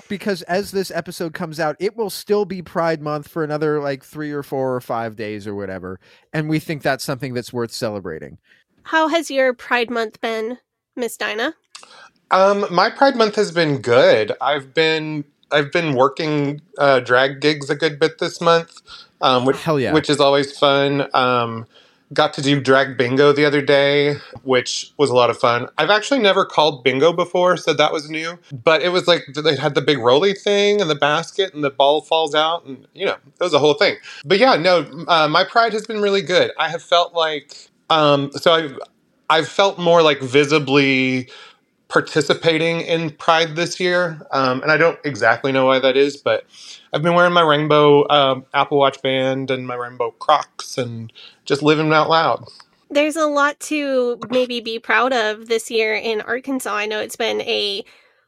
because 0.08 0.42
as 0.42 0.70
this 0.70 0.90
episode 0.90 1.34
comes 1.34 1.58
out, 1.60 1.76
it 1.78 1.96
will 1.96 2.10
still 2.10 2.44
be 2.44 2.62
Pride 2.62 3.00
Month 3.02 3.28
for 3.28 3.42
another 3.44 3.80
like 3.80 4.04
three 4.04 4.32
or 4.32 4.42
four 4.42 4.74
or 4.74 4.80
five 4.80 5.16
days 5.16 5.46
or 5.46 5.54
whatever. 5.54 5.98
And 6.32 6.48
we 6.48 6.58
think 6.58 6.82
that's 6.82 7.04
something 7.04 7.34
that's 7.34 7.52
worth 7.52 7.72
celebrating. 7.72 8.38
How 8.84 9.08
has 9.08 9.30
your 9.30 9.52
Pride 9.54 9.90
Month 9.90 10.20
been, 10.20 10.58
Miss 10.96 11.16
Dinah? 11.16 11.54
Um, 12.30 12.66
my 12.70 12.90
Pride 12.90 13.16
Month 13.16 13.36
has 13.36 13.52
been 13.52 13.78
good. 13.78 14.32
I've 14.40 14.74
been 14.74 15.24
I've 15.50 15.72
been 15.72 15.94
working 15.94 16.60
uh, 16.76 17.00
drag 17.00 17.40
gigs 17.40 17.70
a 17.70 17.74
good 17.74 17.98
bit 17.98 18.18
this 18.18 18.40
month, 18.40 18.80
um, 19.20 19.44
which 19.44 19.62
Hell 19.62 19.80
yeah. 19.80 19.92
which 19.92 20.10
is 20.10 20.20
always 20.20 20.56
fun. 20.56 21.08
Um, 21.14 21.66
got 22.12 22.32
to 22.34 22.42
do 22.42 22.60
drag 22.60 22.96
bingo 22.96 23.32
the 23.32 23.44
other 23.44 23.60
day, 23.60 24.16
which 24.42 24.92
was 24.96 25.10
a 25.10 25.14
lot 25.14 25.30
of 25.30 25.38
fun. 25.38 25.68
I've 25.76 25.90
actually 25.90 26.20
never 26.20 26.44
called 26.44 26.84
bingo 26.84 27.12
before, 27.12 27.56
so 27.56 27.72
that 27.74 27.92
was 27.92 28.10
new. 28.10 28.38
But 28.52 28.82
it 28.82 28.90
was 28.90 29.06
like 29.06 29.24
they 29.34 29.56
had 29.56 29.74
the 29.74 29.82
big 29.82 29.98
roly 29.98 30.34
thing 30.34 30.80
and 30.80 30.90
the 30.90 30.94
basket, 30.94 31.54
and 31.54 31.64
the 31.64 31.70
ball 31.70 32.02
falls 32.02 32.34
out, 32.34 32.64
and 32.66 32.86
you 32.94 33.06
know 33.06 33.16
it 33.24 33.42
was 33.42 33.54
a 33.54 33.58
whole 33.58 33.74
thing. 33.74 33.96
But 34.24 34.38
yeah, 34.38 34.56
no, 34.56 34.86
uh, 35.08 35.28
my 35.28 35.44
Pride 35.44 35.72
has 35.72 35.86
been 35.86 36.00
really 36.00 36.22
good. 36.22 36.50
I 36.58 36.68
have 36.68 36.82
felt 36.82 37.14
like 37.14 37.70
um, 37.90 38.30
so 38.32 38.52
I've 38.52 38.78
I've 39.30 39.48
felt 39.48 39.78
more 39.78 40.02
like 40.02 40.20
visibly 40.20 41.28
participating 41.88 42.82
in 42.82 43.10
Pride 43.10 43.56
this 43.56 43.80
year, 43.80 44.20
um, 44.30 44.62
and 44.62 44.70
I 44.70 44.76
don't 44.76 44.98
exactly 45.04 45.52
know 45.52 45.66
why 45.66 45.78
that 45.78 45.96
is, 45.96 46.16
but 46.16 46.44
I've 46.92 47.02
been 47.02 47.14
wearing 47.14 47.32
my 47.32 47.42
rainbow 47.42 48.06
um, 48.08 48.44
Apple 48.54 48.78
Watch 48.78 49.00
band 49.02 49.50
and 49.50 49.66
my 49.66 49.74
rainbow 49.74 50.10
Crocs, 50.12 50.78
and 50.78 51.12
just 51.44 51.62
living 51.62 51.92
out 51.92 52.10
loud. 52.10 52.44
There's 52.90 53.16
a 53.16 53.26
lot 53.26 53.58
to 53.60 54.18
maybe 54.30 54.60
be 54.60 54.78
proud 54.78 55.12
of 55.12 55.48
this 55.48 55.70
year 55.70 55.94
in 55.94 56.20
Arkansas. 56.22 56.74
I 56.74 56.86
know 56.86 57.00
it's 57.00 57.16
been 57.16 57.42
a 57.42 57.84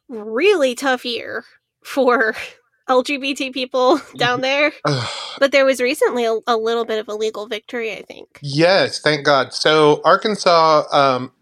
really 0.08 0.74
tough 0.74 1.04
year 1.04 1.44
for 1.82 2.34
LGBT 2.88 3.52
people 3.52 4.00
down 4.16 4.40
there, 4.40 4.72
but 5.38 5.52
there 5.52 5.64
was 5.64 5.80
recently 5.80 6.24
a, 6.24 6.38
a 6.46 6.56
little 6.56 6.84
bit 6.84 6.98
of 6.98 7.08
a 7.08 7.14
legal 7.14 7.46
victory, 7.46 7.92
I 7.92 8.02
think. 8.02 8.38
Yes, 8.42 9.00
thank 9.00 9.24
God. 9.24 9.54
So 9.54 10.00
Arkansas, 10.04 10.84
um, 10.92 11.32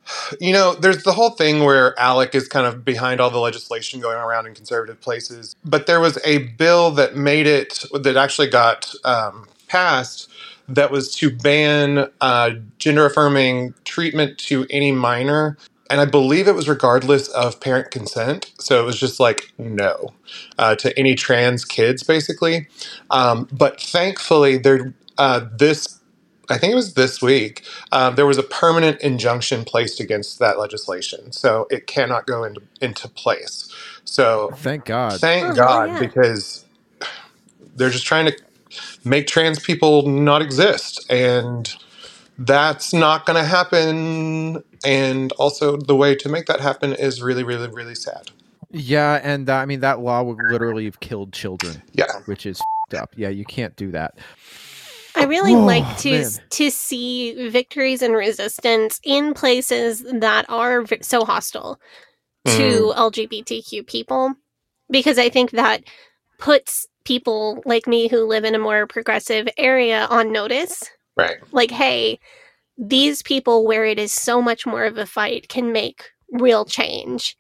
you 0.41 0.53
know, 0.53 0.75
there's 0.75 1.03
the 1.03 1.12
whole 1.12 1.31
thing 1.31 1.65
where 1.65 1.95
ALEC 1.99 2.35
is 2.35 2.49
kind 2.49 2.67
of 2.67 2.85
behind 2.85 3.21
all 3.21 3.31
the 3.31 3.38
legislation 3.38 4.00
going 4.00 4.17
around 4.19 4.47
in 4.47 4.55
conservative 4.55 5.00
places, 5.00 5.57
but 5.65 5.87
there 5.87 6.00
was 6.00 6.19
a 6.25 6.38
bill 6.38 6.91
that 6.93 7.17
made 7.17 7.47
it 7.47 7.85
that 7.93 8.17
actually 8.17 8.49
got 8.49 8.93
um, 9.05 9.47
passed 9.69 10.29
that 10.69 10.91
was 10.91 11.15
to 11.17 11.31
ban 11.31 12.11
uh, 12.21 12.50
gender 12.79 13.07
affirming 13.07 13.75
treatment 13.85 14.38
to 14.38 14.67
any 14.71 14.93
minor. 14.93 15.57
And 15.91 16.00
I 16.00 16.05
believe 16.05 16.47
it 16.49 16.55
was 16.55 16.69
regardless 16.69 17.29
of 17.29 17.61
parent 17.61 17.91
consent. 17.91 18.53
So 18.61 18.81
it 18.83 18.85
was 18.85 19.00
just 19.00 19.19
like 19.19 19.53
no 19.57 20.12
uh, 20.59 20.75
to 20.77 20.99
any 20.99 21.15
trans 21.15 21.65
kids, 21.65 22.03
basically. 22.03 22.69
Um, 23.11 23.49
but 23.50 23.81
thankfully, 23.81 24.59
there 24.59 24.93
uh, 25.17 25.47
this 25.57 25.98
I 26.50 26.59
think 26.59 26.73
it 26.73 26.76
was 26.76 26.95
this 26.95 27.23
week, 27.23 27.64
um, 27.93 28.17
there 28.17 28.26
was 28.26 28.38
a 28.38 28.43
permanent 28.43 29.00
injunction 29.02 29.64
placed 29.64 30.00
against 30.00 30.38
that 30.40 30.59
legislation. 30.59 31.33
So 31.33 31.67
it 31.71 31.87
cannot 31.87 32.26
go 32.26 32.45
into, 32.45 32.62
into 32.81 33.09
place. 33.09 33.73
So 34.05 34.52
Thank 34.57 34.85
God. 34.87 35.21
thank 35.21 35.47
Oh, 35.49 35.55
God 35.55 35.90
yeah. 35.93 35.99
because 36.00 36.64
they're 37.76 37.90
just 37.90 38.07
trying 38.07 38.26
to 38.26 38.37
make 39.05 39.26
trans 39.26 39.61
people 39.61 40.09
not 40.09 40.43
exist. 40.43 41.05
And 41.11 41.73
that's 42.38 42.93
not 42.95 43.26
going 43.26 43.43
to 43.43 43.49
happen. 43.49 44.62
And 44.85 45.33
also, 45.33 45.76
the 45.76 45.97
way 45.97 46.14
to 46.17 46.28
make 46.28 46.47
that 46.47 46.61
happen 46.61 46.95
is 46.95 47.23
really, 47.23 47.45
really, 47.45 47.69
really 47.69 47.95
sad. 47.97 48.31
yeah, 48.71 49.21
and 49.23 49.49
uh, 49.50 49.57
I 49.57 49.67
mean 49.67 49.81
that 49.81 50.00
law 50.00 50.23
would 50.23 50.38
literally 50.38 50.85
have 50.87 51.00
killed 51.00 51.33
children, 51.33 51.83
Yeah. 51.93 52.07
which 52.26 52.47
is 52.47 52.67
fed 52.90 53.00
up. 53.00 53.14
Yeah, 53.17 53.31
you 53.31 53.45
can't 53.45 53.76
do 53.76 53.90
that. 53.93 54.17
I 55.19 55.25
really 55.29 55.55
Oh, 55.55 55.65
like 55.65 55.99
to 55.99 56.11
man. 56.13 56.31
to 56.51 56.71
see 56.71 57.49
victories 57.49 58.03
and 58.03 58.15
resistance 58.15 59.01
in 59.05 59.35
places 59.35 60.05
that 60.11 60.47
are 60.49 60.85
so 61.03 61.25
hostile 61.25 61.79
to 62.47 62.53
mm. 62.53 62.95
LGBTQ 62.97 63.87
people 63.87 64.35
because 64.91 65.19
I 65.19 65.29
think 65.29 65.51
that 65.51 65.83
puts 66.39 66.87
people 67.05 67.63
like 67.67 67.87
me 67.87 68.09
who 68.09 68.25
live 68.27 68.45
in 68.45 68.55
a 68.55 68.59
more 68.59 68.87
progressive 68.87 69.49
area 69.59 70.07
on 70.11 70.31
notice. 70.33 70.85
Right. 71.17 71.37
Like, 71.53 71.71
hey, 71.71 72.21
these 72.79 73.23
people 73.23 73.67
where 73.67 73.85
it 73.85 73.99
is 73.99 74.13
so 74.13 74.41
much 74.41 74.65
more 74.67 74.85
of 74.85 74.99
a 74.99 75.07
fight 75.07 75.49
can 75.49 75.73
make 75.73 76.05
real 76.31 76.65
change. 76.65 77.37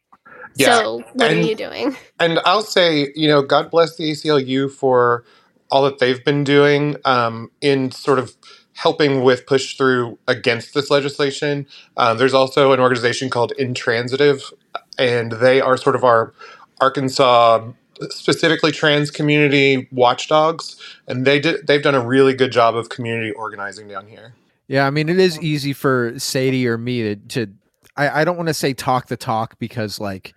Yeah, 0.56 0.78
So, 0.78 1.04
what 1.12 1.30
and- 1.30 1.40
are 1.40 1.42
you 1.48 1.54
doing? 1.54 1.96
And 2.18 2.40
I'll 2.44 2.62
say, 2.62 3.12
you 3.14 3.28
know, 3.28 3.42
God 3.42 3.70
bless 3.70 3.96
the 3.96 4.10
ACLU 4.10 4.68
for 4.70 5.24
all 5.70 5.82
that 5.84 5.98
they've 5.98 6.24
been 6.24 6.44
doing 6.44 6.96
um, 7.04 7.50
in 7.60 7.90
sort 7.90 8.18
of 8.18 8.34
helping 8.74 9.22
with 9.22 9.44
push 9.46 9.76
through 9.76 10.18
against 10.28 10.72
this 10.72 10.90
legislation. 10.90 11.66
Um, 11.96 12.18
there's 12.18 12.34
also 12.34 12.72
an 12.72 12.80
organization 12.80 13.28
called 13.28 13.52
Intransitive, 13.58 14.52
and 14.98 15.32
they 15.32 15.60
are 15.60 15.76
sort 15.76 15.96
of 15.96 16.04
our 16.04 16.32
Arkansas 16.80 17.72
specifically 18.10 18.70
trans 18.70 19.10
community 19.10 19.88
watchdogs 19.90 20.76
and 21.08 21.26
they 21.26 21.40
did 21.40 21.66
they've 21.66 21.82
done 21.82 21.96
a 21.96 22.00
really 22.00 22.32
good 22.32 22.52
job 22.52 22.76
of 22.76 22.88
community 22.90 23.32
organizing 23.32 23.88
down 23.88 24.06
here 24.06 24.34
Yeah, 24.68 24.86
I 24.86 24.90
mean 24.90 25.08
it 25.08 25.18
is 25.18 25.40
easy 25.40 25.72
for 25.72 26.16
Sadie 26.16 26.68
or 26.68 26.78
me 26.78 27.02
to, 27.02 27.16
to 27.16 27.52
I, 27.96 28.20
I 28.20 28.24
don't 28.24 28.36
want 28.36 28.46
to 28.46 28.54
say 28.54 28.72
talk 28.72 29.08
the 29.08 29.16
talk 29.16 29.58
because 29.58 29.98
like 29.98 30.32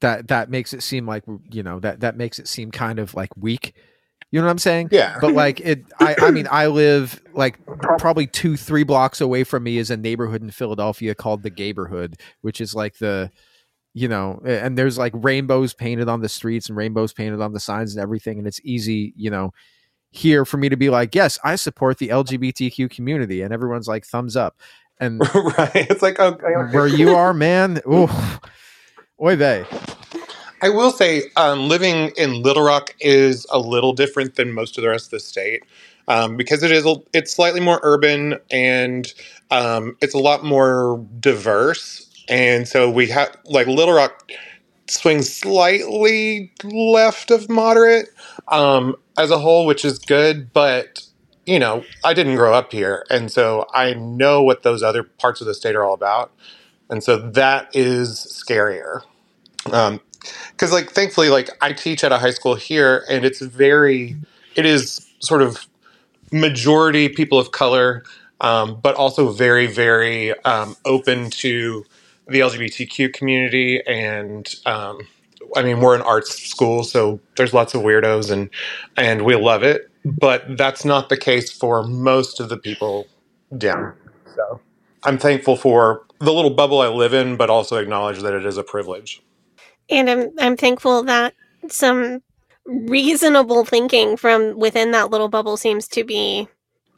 that 0.00 0.28
that 0.28 0.50
makes 0.50 0.72
it 0.72 0.82
seem 0.82 1.06
like 1.06 1.24
you 1.50 1.62
know 1.62 1.80
that 1.80 2.00
that 2.00 2.16
makes 2.16 2.38
it 2.38 2.46
seem 2.46 2.70
kind 2.70 2.98
of 2.98 3.14
like 3.14 3.36
weak. 3.36 3.74
You 4.32 4.40
know 4.40 4.46
what 4.46 4.52
I'm 4.52 4.58
saying? 4.58 4.88
Yeah. 4.90 5.18
But 5.20 5.34
like 5.34 5.60
it 5.60 5.84
I 6.00 6.16
I 6.20 6.30
mean 6.32 6.48
I 6.50 6.66
live 6.66 7.22
like 7.34 7.64
probably 7.98 8.26
2 8.26 8.56
3 8.56 8.82
blocks 8.82 9.20
away 9.20 9.44
from 9.44 9.62
me 9.62 9.78
is 9.78 9.90
a 9.90 9.96
neighborhood 9.96 10.42
in 10.42 10.50
Philadelphia 10.50 11.14
called 11.14 11.42
the 11.42 11.50
Gayborhood, 11.50 12.18
which 12.40 12.60
is 12.60 12.74
like 12.74 12.96
the 12.98 13.30
you 13.94 14.08
know, 14.08 14.40
and 14.44 14.76
there's 14.78 14.96
like 14.96 15.12
rainbows 15.14 15.74
painted 15.74 16.08
on 16.08 16.22
the 16.22 16.28
streets 16.28 16.68
and 16.68 16.76
rainbows 16.76 17.12
painted 17.12 17.40
on 17.42 17.52
the 17.52 17.60
signs 17.60 17.94
and 17.94 18.02
everything. 18.02 18.38
And 18.38 18.46
it's 18.46 18.60
easy, 18.64 19.12
you 19.16 19.30
know, 19.30 19.52
here 20.10 20.44
for 20.44 20.56
me 20.56 20.68
to 20.68 20.76
be 20.76 20.88
like, 20.88 21.14
yes, 21.14 21.38
I 21.44 21.56
support 21.56 21.98
the 21.98 22.08
LGBTQ 22.08 22.90
community. 22.90 23.42
And 23.42 23.52
everyone's 23.52 23.88
like, 23.88 24.06
thumbs 24.06 24.34
up. 24.34 24.56
And 24.98 25.20
right. 25.34 25.70
It's 25.74 26.02
like, 26.02 26.18
okay. 26.18 26.52
where 26.72 26.86
you 26.86 27.14
are, 27.14 27.34
man, 27.34 27.80
ooh, 27.86 28.08
oy 29.22 29.36
vey. 29.36 29.66
I 30.62 30.68
will 30.68 30.92
say, 30.92 31.24
um, 31.36 31.68
living 31.68 32.12
in 32.16 32.42
Little 32.42 32.62
Rock 32.62 32.94
is 33.00 33.46
a 33.50 33.58
little 33.58 33.92
different 33.92 34.36
than 34.36 34.52
most 34.52 34.78
of 34.78 34.82
the 34.82 34.88
rest 34.88 35.06
of 35.06 35.10
the 35.10 35.20
state 35.20 35.64
um, 36.08 36.36
because 36.36 36.62
it 36.62 36.70
is 36.70 36.86
it's 37.12 37.32
slightly 37.32 37.60
more 37.60 37.80
urban 37.82 38.38
and 38.50 39.12
um, 39.50 39.96
it's 40.00 40.14
a 40.14 40.18
lot 40.18 40.44
more 40.44 41.04
diverse. 41.20 42.08
And 42.28 42.68
so 42.68 42.88
we 42.88 43.08
have 43.08 43.36
like 43.44 43.66
Little 43.66 43.94
Rock 43.94 44.30
swings 44.86 45.32
slightly 45.34 46.52
left 46.64 47.30
of 47.32 47.48
moderate 47.48 48.08
um, 48.48 48.94
as 49.18 49.30
a 49.32 49.38
whole, 49.38 49.66
which 49.66 49.84
is 49.84 49.98
good. 49.98 50.52
But 50.52 51.04
you 51.44 51.58
know, 51.58 51.84
I 52.04 52.14
didn't 52.14 52.36
grow 52.36 52.54
up 52.54 52.70
here, 52.72 53.04
and 53.10 53.30
so 53.32 53.66
I 53.74 53.94
know 53.94 54.42
what 54.44 54.62
those 54.62 54.80
other 54.82 55.02
parts 55.02 55.40
of 55.40 55.48
the 55.48 55.54
state 55.54 55.74
are 55.74 55.84
all 55.84 55.94
about, 55.94 56.32
and 56.88 57.02
so 57.02 57.18
that 57.30 57.74
is 57.74 58.10
scarier. 58.46 59.02
Um, 59.72 60.00
because 60.50 60.72
like 60.72 60.90
thankfully 60.90 61.28
like 61.28 61.50
i 61.60 61.72
teach 61.72 62.04
at 62.04 62.12
a 62.12 62.18
high 62.18 62.30
school 62.30 62.54
here 62.54 63.04
and 63.08 63.24
it's 63.24 63.40
very 63.40 64.16
it 64.54 64.66
is 64.66 65.06
sort 65.20 65.42
of 65.42 65.66
majority 66.30 67.08
people 67.08 67.38
of 67.38 67.52
color 67.52 68.02
um, 68.40 68.80
but 68.82 68.94
also 68.96 69.30
very 69.30 69.66
very 69.66 70.34
um, 70.44 70.76
open 70.84 71.30
to 71.30 71.84
the 72.28 72.40
lgbtq 72.40 73.12
community 73.12 73.82
and 73.86 74.54
um, 74.66 74.98
i 75.56 75.62
mean 75.62 75.80
we're 75.80 75.94
an 75.94 76.02
arts 76.02 76.42
school 76.42 76.84
so 76.84 77.20
there's 77.36 77.52
lots 77.52 77.74
of 77.74 77.82
weirdos 77.82 78.30
and 78.30 78.48
and 78.96 79.22
we 79.22 79.34
love 79.34 79.62
it 79.62 79.90
but 80.04 80.56
that's 80.56 80.84
not 80.84 81.08
the 81.08 81.16
case 81.16 81.50
for 81.50 81.84
most 81.84 82.40
of 82.40 82.48
the 82.48 82.56
people 82.56 83.06
down. 83.56 83.94
So 84.34 84.60
i'm 85.04 85.18
thankful 85.18 85.56
for 85.56 86.04
the 86.18 86.32
little 86.32 86.50
bubble 86.50 86.80
i 86.80 86.88
live 86.88 87.12
in 87.12 87.36
but 87.36 87.50
also 87.50 87.76
acknowledge 87.76 88.20
that 88.20 88.32
it 88.32 88.46
is 88.46 88.56
a 88.56 88.62
privilege 88.62 89.20
And 89.92 90.10
I'm 90.10 90.30
I'm 90.38 90.56
thankful 90.56 91.04
that 91.04 91.34
some 91.68 92.22
reasonable 92.66 93.64
thinking 93.64 94.16
from 94.16 94.58
within 94.58 94.90
that 94.92 95.10
little 95.10 95.28
bubble 95.28 95.56
seems 95.56 95.86
to 95.88 96.04
be 96.04 96.48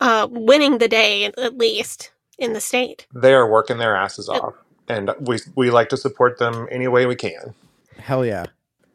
uh, 0.01 0.29
winning 0.31 0.79
the 0.79 0.89
day 0.89 1.25
at 1.27 1.59
least 1.59 2.13
in 2.39 2.53
the 2.53 2.61
state. 2.61 3.07
they 3.15 3.33
are 3.33 3.51
working 3.51 3.79
their 3.79 3.97
asses 3.97 4.29
off 4.29 4.55
and 4.89 5.11
we 5.21 5.39
we 5.55 5.71
like 5.71 5.89
to 5.89 5.97
support 5.97 6.39
them 6.39 6.67
any 6.71 6.89
way 6.89 7.07
we 7.07 7.15
can 7.15 7.55
Hell 7.99 8.25
yeah. 8.27 8.47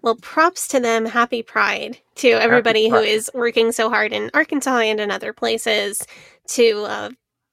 Well, 0.01 0.15
props 0.15 0.67
to 0.69 0.79
them. 0.79 1.05
Happy 1.05 1.43
Pride 1.43 1.97
to 2.15 2.29
everybody 2.29 2.85
who 2.85 2.95
Pride. 2.95 3.07
is 3.07 3.31
working 3.33 3.71
so 3.71 3.89
hard 3.89 4.13
in 4.13 4.29
Arkansas 4.33 4.77
and 4.79 4.99
in 4.99 5.11
other 5.11 5.33
places 5.33 6.05
to 6.49 6.83
uh, 6.83 7.09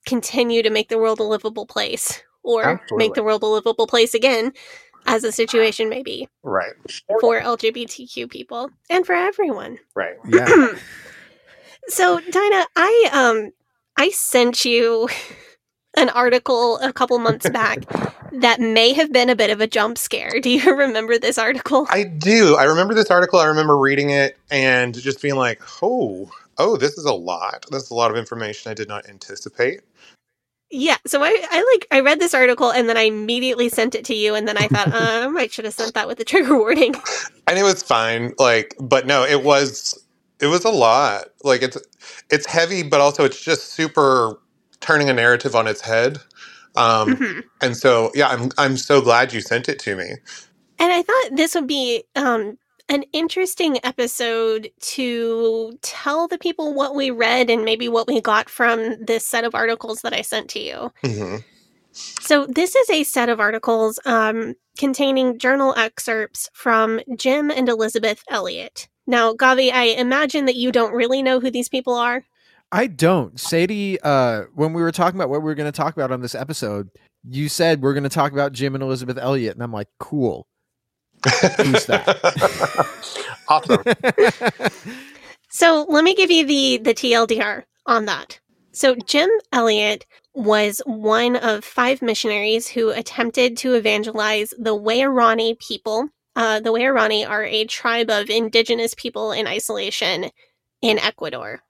continue 0.06 0.62
to 0.62 0.70
make 0.70 0.88
the 0.88 0.98
world 0.98 1.18
a 1.18 1.24
livable 1.24 1.66
place 1.66 2.22
or 2.42 2.64
Absolutely. 2.64 2.96
make 2.98 3.14
the 3.14 3.24
world 3.24 3.42
a 3.42 3.46
livable 3.46 3.88
place 3.88 4.14
again, 4.14 4.52
as 5.06 5.22
the 5.22 5.32
situation 5.32 5.88
may 5.88 6.02
be 6.02 6.28
right 6.42 6.72
for 7.20 7.40
LGBTQ 7.40 8.30
people 8.30 8.70
and 8.90 9.06
for 9.06 9.14
everyone. 9.14 9.78
right 9.94 10.16
Yeah. 10.28 10.72
So, 11.88 12.18
Dinah, 12.18 12.66
I 12.74 13.08
um 13.12 13.52
I 13.96 14.10
sent 14.10 14.64
you 14.64 15.08
an 15.96 16.08
article 16.10 16.78
a 16.78 16.92
couple 16.92 17.18
months 17.20 17.48
back 17.48 17.78
that 18.32 18.60
may 18.60 18.92
have 18.92 19.12
been 19.12 19.30
a 19.30 19.36
bit 19.36 19.50
of 19.50 19.60
a 19.60 19.66
jump 19.66 19.96
scare. 19.96 20.40
Do 20.40 20.50
you 20.50 20.76
remember 20.76 21.16
this 21.18 21.38
article? 21.38 21.86
i 21.90 22.02
do 22.02 22.56
i 22.56 22.64
remember 22.64 22.92
this 22.92 23.10
article 23.10 23.38
i 23.38 23.46
remember 23.46 23.78
reading 23.78 24.10
it 24.10 24.36
and 24.50 25.00
just 25.00 25.22
being 25.22 25.36
like 25.36 25.62
oh 25.82 26.28
oh 26.58 26.76
this 26.76 26.98
is 26.98 27.04
a 27.04 27.12
lot 27.14 27.64
this 27.70 27.84
is 27.84 27.90
a 27.90 27.94
lot 27.94 28.10
of 28.10 28.16
information 28.16 28.70
i 28.70 28.74
did 28.74 28.88
not 28.88 29.08
anticipate 29.08 29.80
Yeah, 30.70 30.96
so 31.06 31.22
I, 31.22 31.46
I 31.50 31.64
like 31.74 31.86
I 31.92 32.00
read 32.00 32.20
this 32.20 32.34
article 32.34 32.72
and 32.72 32.88
then 32.88 32.96
I 32.96 33.02
immediately 33.02 33.68
sent 33.68 33.94
it 33.94 34.04
to 34.06 34.14
you 34.14 34.34
and 34.34 34.48
then 34.48 34.58
I 34.58 34.68
thought 34.68 34.88
uh, 34.88 34.92
I 35.24 35.28
might 35.28 35.52
should 35.52 35.64
have 35.64 35.74
sent 35.74 35.94
that 35.94 36.08
with 36.08 36.18
the 36.18 36.24
trigger 36.24 36.58
warning. 36.58 36.94
and 37.46 37.58
it 37.58 37.62
was 37.62 37.82
fine 37.82 38.32
like 38.38 38.74
but 38.80 39.06
no 39.06 39.24
it 39.24 39.44
was 39.44 39.94
it 40.40 40.48
was 40.48 40.64
a 40.64 40.70
lot 40.70 41.26
like 41.44 41.62
it's 41.62 41.78
it's 42.30 42.46
heavy 42.46 42.82
but 42.82 43.00
also 43.00 43.24
it's 43.24 43.40
just 43.40 43.72
super 43.72 44.38
turning 44.80 45.08
a 45.08 45.12
narrative 45.14 45.54
on 45.54 45.66
its 45.66 45.80
head 45.80 46.18
um 46.76 47.16
Mhm. 47.16 47.44
and 47.62 47.76
so 47.76 48.10
yeah 48.14 48.28
i'm 48.28 48.50
i'm 48.58 48.76
so 48.76 49.00
glad 49.00 49.32
you 49.32 49.40
sent 49.40 49.68
it 49.68 49.78
to 49.80 49.96
me 49.96 50.10
And 50.78 50.92
I 50.92 51.02
thought 51.02 51.36
this 51.36 51.54
would 51.54 51.66
be 51.68 52.04
um 52.16 52.58
an 52.88 53.04
interesting 53.12 53.78
episode 53.84 54.70
to 54.80 55.76
tell 55.82 56.28
the 56.28 56.38
people 56.38 56.74
what 56.74 56.94
we 56.94 57.10
read 57.10 57.50
and 57.50 57.64
maybe 57.64 57.88
what 57.88 58.06
we 58.06 58.20
got 58.20 58.48
from 58.48 58.96
this 59.04 59.26
set 59.26 59.44
of 59.44 59.54
articles 59.54 60.02
that 60.02 60.12
I 60.12 60.22
sent 60.22 60.48
to 60.50 60.60
you. 60.60 60.92
Mhm. 61.02 61.44
So 62.20 62.46
this 62.46 62.76
is 62.76 62.90
a 62.90 63.04
set 63.04 63.28
of 63.28 63.40
articles 63.40 63.98
um, 64.04 64.54
containing 64.78 65.38
journal 65.38 65.74
excerpts 65.76 66.50
from 66.52 67.00
Jim 67.16 67.50
and 67.50 67.68
Elizabeth 67.68 68.22
Elliot. 68.28 68.88
Now, 69.06 69.32
Gavi, 69.32 69.72
I 69.72 69.84
imagine 69.84 70.44
that 70.46 70.56
you 70.56 70.72
don't 70.72 70.92
really 70.92 71.22
know 71.22 71.40
who 71.40 71.50
these 71.50 71.68
people 71.68 71.94
are. 71.94 72.24
I 72.72 72.88
don't. 72.88 73.38
Sadie, 73.38 73.98
uh, 74.02 74.42
when 74.54 74.72
we 74.72 74.82
were 74.82 74.92
talking 74.92 75.18
about 75.18 75.30
what 75.30 75.40
we 75.40 75.44
were 75.44 75.54
going 75.54 75.72
to 75.72 75.76
talk 75.76 75.94
about 75.94 76.10
on 76.10 76.20
this 76.20 76.34
episode, 76.34 76.90
you 77.28 77.48
said 77.48 77.80
we're 77.80 77.94
going 77.94 78.02
to 78.02 78.08
talk 78.08 78.32
about 78.32 78.52
Jim 78.52 78.74
and 78.74 78.82
Elizabeth 78.82 79.18
Elliot. 79.18 79.54
And 79.54 79.62
I'm 79.62 79.72
like, 79.72 79.88
cool. 79.98 80.46
Who's 81.58 81.88
awesome 83.48 83.82
So 85.48 85.86
let 85.88 86.04
me 86.04 86.14
give 86.14 86.30
you 86.30 86.46
the 86.46 86.78
the 86.78 86.94
TLDR 86.94 87.64
on 87.86 88.04
that. 88.06 88.40
So 88.72 88.94
Jim 88.94 89.30
Elliot 89.52 90.04
was 90.34 90.82
one 90.84 91.36
of 91.36 91.64
five 91.64 92.02
missionaries 92.02 92.68
who 92.68 92.90
attempted 92.90 93.56
to 93.58 93.72
evangelize 93.74 94.52
the 94.58 94.76
Waorani 94.78 95.58
people. 95.58 96.10
Uh, 96.36 96.60
the 96.60 96.70
Waorani 96.72 97.26
are 97.26 97.44
a 97.44 97.64
tribe 97.64 98.10
of 98.10 98.28
indigenous 98.28 98.92
people 98.94 99.32
in 99.32 99.46
isolation 99.46 100.30
in 100.82 100.98
Ecuador. 100.98 101.62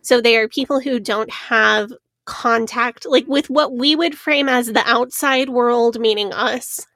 So 0.00 0.20
they 0.20 0.38
are 0.38 0.48
people 0.48 0.80
who 0.80 0.98
don't 0.98 1.30
have 1.30 1.92
contact, 2.24 3.04
like 3.06 3.26
with 3.28 3.50
what 3.50 3.72
we 3.72 3.94
would 3.94 4.16
frame 4.16 4.48
as 4.48 4.68
the 4.68 4.82
outside 4.86 5.50
world, 5.50 6.00
meaning 6.00 6.32
us. 6.32 6.86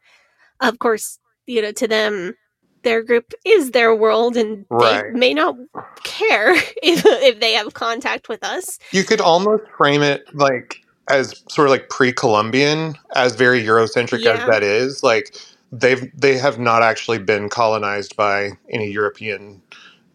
Of 0.60 0.78
course, 0.78 1.18
you 1.50 1.62
know, 1.62 1.72
to 1.72 1.88
them, 1.88 2.34
their 2.82 3.02
group 3.02 3.34
is 3.44 3.72
their 3.72 3.94
world, 3.94 4.36
and 4.36 4.64
Right. 4.70 5.04
they 5.12 5.18
may 5.18 5.34
not 5.34 5.56
care 6.04 6.52
if 6.82 7.04
if 7.06 7.40
they 7.40 7.52
have 7.54 7.74
contact 7.74 8.28
with 8.28 8.42
us. 8.44 8.78
You 8.92 9.04
could 9.04 9.20
almost 9.20 9.64
frame 9.76 10.02
it 10.02 10.24
like 10.34 10.76
as 11.08 11.42
sort 11.48 11.66
of 11.68 11.72
like 11.72 11.88
pre-Columbian, 11.90 12.94
as 13.16 13.34
very 13.34 13.62
Eurocentric 13.62 14.24
Yeah. 14.24 14.32
as 14.34 14.46
that 14.48 14.62
is. 14.62 15.02
Like 15.02 15.34
they've 15.72 16.10
they 16.18 16.38
have 16.38 16.58
not 16.58 16.82
actually 16.82 17.18
been 17.18 17.48
colonized 17.48 18.16
by 18.16 18.52
any 18.70 18.90
European 18.90 19.60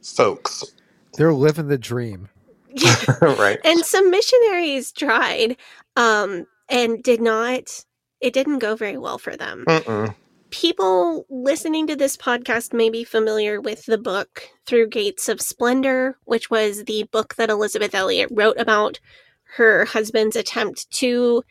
folks, 0.03 0.63
They're 1.17 1.33
living 1.33 1.67
the 1.67 1.77
dream. 1.77 2.29
right? 3.21 3.59
and 3.63 3.85
some 3.85 4.11
missionaries 4.11 4.91
tried, 4.91 5.57
um, 5.95 6.45
and 6.69 7.03
did 7.03 7.21
not. 7.21 7.85
It 8.21 8.33
didn't 8.33 8.59
go 8.59 8.75
very 8.75 8.97
well 8.97 9.17
for 9.17 9.35
them. 9.37 9.65
Mm-mm. 9.67 10.15
People 10.55 11.25
listening 11.29 11.85
to 11.87 11.97
this 11.97 12.15
podcast 12.15 12.71
may 12.71 12.89
be 12.89 13.03
familiar 13.03 13.59
with 13.59 13.85
the 13.87 13.97
book 13.97 14.43
Through 14.65 14.87
Gates 14.87 15.27
of 15.27 15.41
Splendor, 15.41 16.17
which 16.23 16.49
was 16.49 16.85
the 16.85 17.03
book 17.11 17.35
that 17.35 17.49
Elizabeth 17.49 17.93
Elliot 17.93 18.29
wrote 18.31 18.57
about 18.57 19.01
her 19.57 19.83
husband's 19.83 20.37
attempt 20.37 20.89
to 20.91 21.43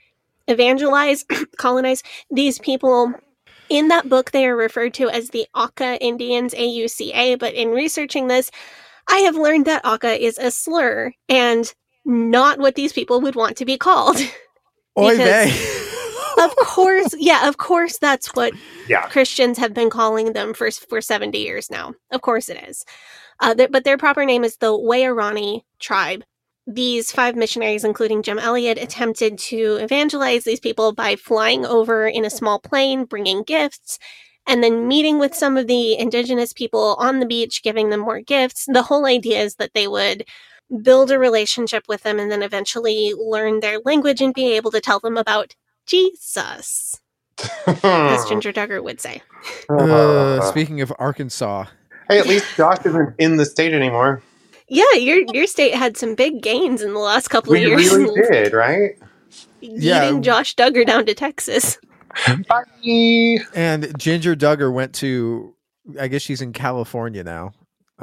evangelize, 0.49 1.27
colonize 1.59 2.03
these 2.31 2.59
people. 2.59 3.13
In 3.69 3.89
that 3.89 4.09
book, 4.09 4.31
they 4.31 4.47
are 4.47 4.57
referred 4.57 4.95
to 4.95 5.11
as 5.11 5.29
the 5.29 5.47
Auca 5.55 6.03
Indians, 6.03 6.55
A 6.55 6.65
U 6.65 6.89
C 6.89 7.13
A, 7.13 7.35
but 7.35 7.53
in 7.53 7.73
researching 7.73 8.29
this, 8.29 8.51
I 9.07 9.19
have 9.19 9.37
learned 9.37 9.67
that 9.67 9.85
Auca 9.85 10.19
is 10.19 10.39
a 10.39 10.51
slur 10.51 11.13
and 11.29 11.75
not 12.07 12.59
what 12.59 12.75
these 12.75 12.95
people 12.95 13.21
would 13.21 13.37
want 13.37 13.59
to 13.59 13.67
be 13.67 13.77
called. 13.77 14.17
Oy 14.99 15.19
vey. 15.19 15.81
of 16.45 16.55
course, 16.57 17.15
yeah, 17.19 17.49
of 17.49 17.57
course, 17.57 17.99
that's 17.99 18.29
what 18.35 18.53
Yeah. 18.89 19.09
Christians 19.09 19.59
have 19.59 19.73
been 19.75 19.91
calling 19.91 20.33
them 20.35 20.53
for 20.55 20.71
for 20.71 21.01
70 21.01 21.39
years 21.39 21.71
now. 21.71 21.95
Of 22.11 22.21
course 22.23 22.49
it 22.49 22.63
is. 22.69 22.85
Uh, 23.41 23.55
th- 23.55 23.71
but 23.71 23.85
their 23.85 23.99
proper 23.99 24.25
name 24.25 24.45
is 24.45 24.57
the 24.59 24.73
Waorani 24.73 25.63
tribe. 25.81 26.23
These 26.67 27.13
five 27.13 27.37
missionaries, 27.37 27.85
including 27.85 28.23
Jim 28.23 28.39
Elliot, 28.39 28.79
attempted 28.79 29.39
to 29.39 29.77
evangelize 29.81 30.45
these 30.45 30.61
people 30.61 30.93
by 30.93 31.17
flying 31.17 31.67
over 31.67 32.07
in 32.07 32.25
a 32.25 32.31
small 32.31 32.59
plane, 32.59 33.05
bringing 33.05 33.43
gifts, 33.43 33.99
and 34.47 34.63
then 34.63 34.89
meeting 34.89 35.19
with 35.19 35.35
some 35.35 35.57
of 35.57 35.67
the 35.67 35.97
indigenous 35.99 36.53
people 36.53 36.97
on 36.99 37.21
the 37.21 37.27
beach, 37.27 37.63
giving 37.63 37.91
them 37.91 38.01
more 38.01 38.21
gifts. 38.21 38.67
The 38.67 38.83
whole 38.83 39.07
idea 39.07 39.41
is 39.43 39.57
that 39.57 39.73
they 39.75 39.89
would 39.89 40.25
build 40.83 41.11
a 41.11 41.19
relationship 41.19 41.85
with 41.89 42.03
them 42.03 42.19
and 42.19 42.31
then 42.31 42.43
eventually 42.43 43.13
learn 43.15 43.61
their 43.61 43.79
language 43.85 44.21
and 44.23 44.33
be 44.35 44.53
able 44.53 44.71
to 44.71 44.81
tell 44.81 45.01
them 45.01 45.17
about 45.17 45.55
Jesus. 45.87 47.01
as 47.39 47.47
Jinger 48.27 48.53
Duggar 48.55 48.83
would 48.83 49.01
say. 49.01 49.23
Uh, 49.69 50.41
speaking 50.51 50.81
of 50.81 50.93
Arkansas, 50.99 51.67
hey, 52.09 52.19
at 52.19 52.27
least 52.27 52.47
Josh 52.57 52.85
isn't 52.85 53.15
in 53.19 53.37
the 53.37 53.45
state 53.47 53.73
anymore. 53.73 54.23
Yeah, 54.69 54.93
your 54.95 55.19
your 55.33 55.47
state 55.47 55.75
had 55.75 55.97
some 55.97 56.15
big 56.15 56.43
gains 56.43 56.81
in 56.83 56.95
the 56.95 56.99
last 57.01 57.29
couple 57.29 57.53
We 57.53 57.65
of 57.65 57.69
years. 57.81 57.93
We 57.93 58.05
really 58.05 58.23
did, 58.31 58.53
right? 58.53 58.99
Yeah. 59.61 60.19
Josh 60.21 60.55
Duggar 60.57 60.87
down 60.87 61.07
to 61.07 61.15
Texas. 61.15 61.79
Bye. 62.49 62.63
and 63.55 63.85
Jinger 63.99 64.37
Duggar 64.37 64.73
went 64.73 64.95
to, 64.97 65.55
I 65.99 66.07
guess 66.09 66.23
she's 66.23 66.41
in 66.41 66.53
California 66.53 67.25
now. 67.25 67.53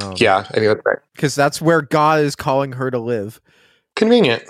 Um, 0.01 0.13
Yeah, 0.17 0.39
I 0.39 0.43
think 0.53 0.65
that's 0.67 0.81
right. 0.85 0.97
because 1.15 1.33
that's 1.35 1.61
where 1.61 1.81
God 1.81 2.19
is 2.21 2.35
calling 2.35 2.73
her 2.73 2.91
to 2.91 2.99
live, 2.99 3.39
Convenient. 3.95 4.43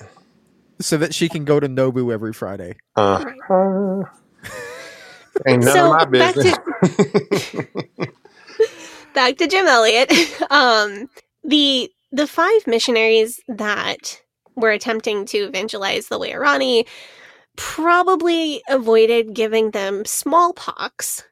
So 0.81 0.97
that 0.97 1.13
she 1.13 1.29
can 1.29 1.45
go 1.45 1.59
to 1.59 1.67
Nobu 1.69 2.11
every 2.13 2.33
Friday. 2.33 2.75
Uh, 2.95 3.23
Right. 3.25 3.39
uh, 3.49 4.03
ain't 5.47 5.63
none 5.63 5.73
So, 5.73 5.85
of 5.85 6.11
my 6.11 6.19
back 6.19 6.33
to- 6.35 6.43
business. 6.43 7.77
back 9.13 9.37
to 9.37 9.47
Jim 9.47 9.67
Elliot. 9.67 10.11
Um, 10.51 11.09
the 11.43 11.89
the 12.11 12.27
five 12.27 12.67
missionaries 12.67 13.39
that 13.47 14.21
were 14.55 14.71
attempting 14.71 15.25
to 15.27 15.37
evangelize 15.37 16.07
the 16.07 16.19
Waorani 16.19 16.85
probably 17.55 18.61
avoided 18.69 19.33
giving 19.33 19.71
them 19.71 20.03
smallpox, 20.05 21.23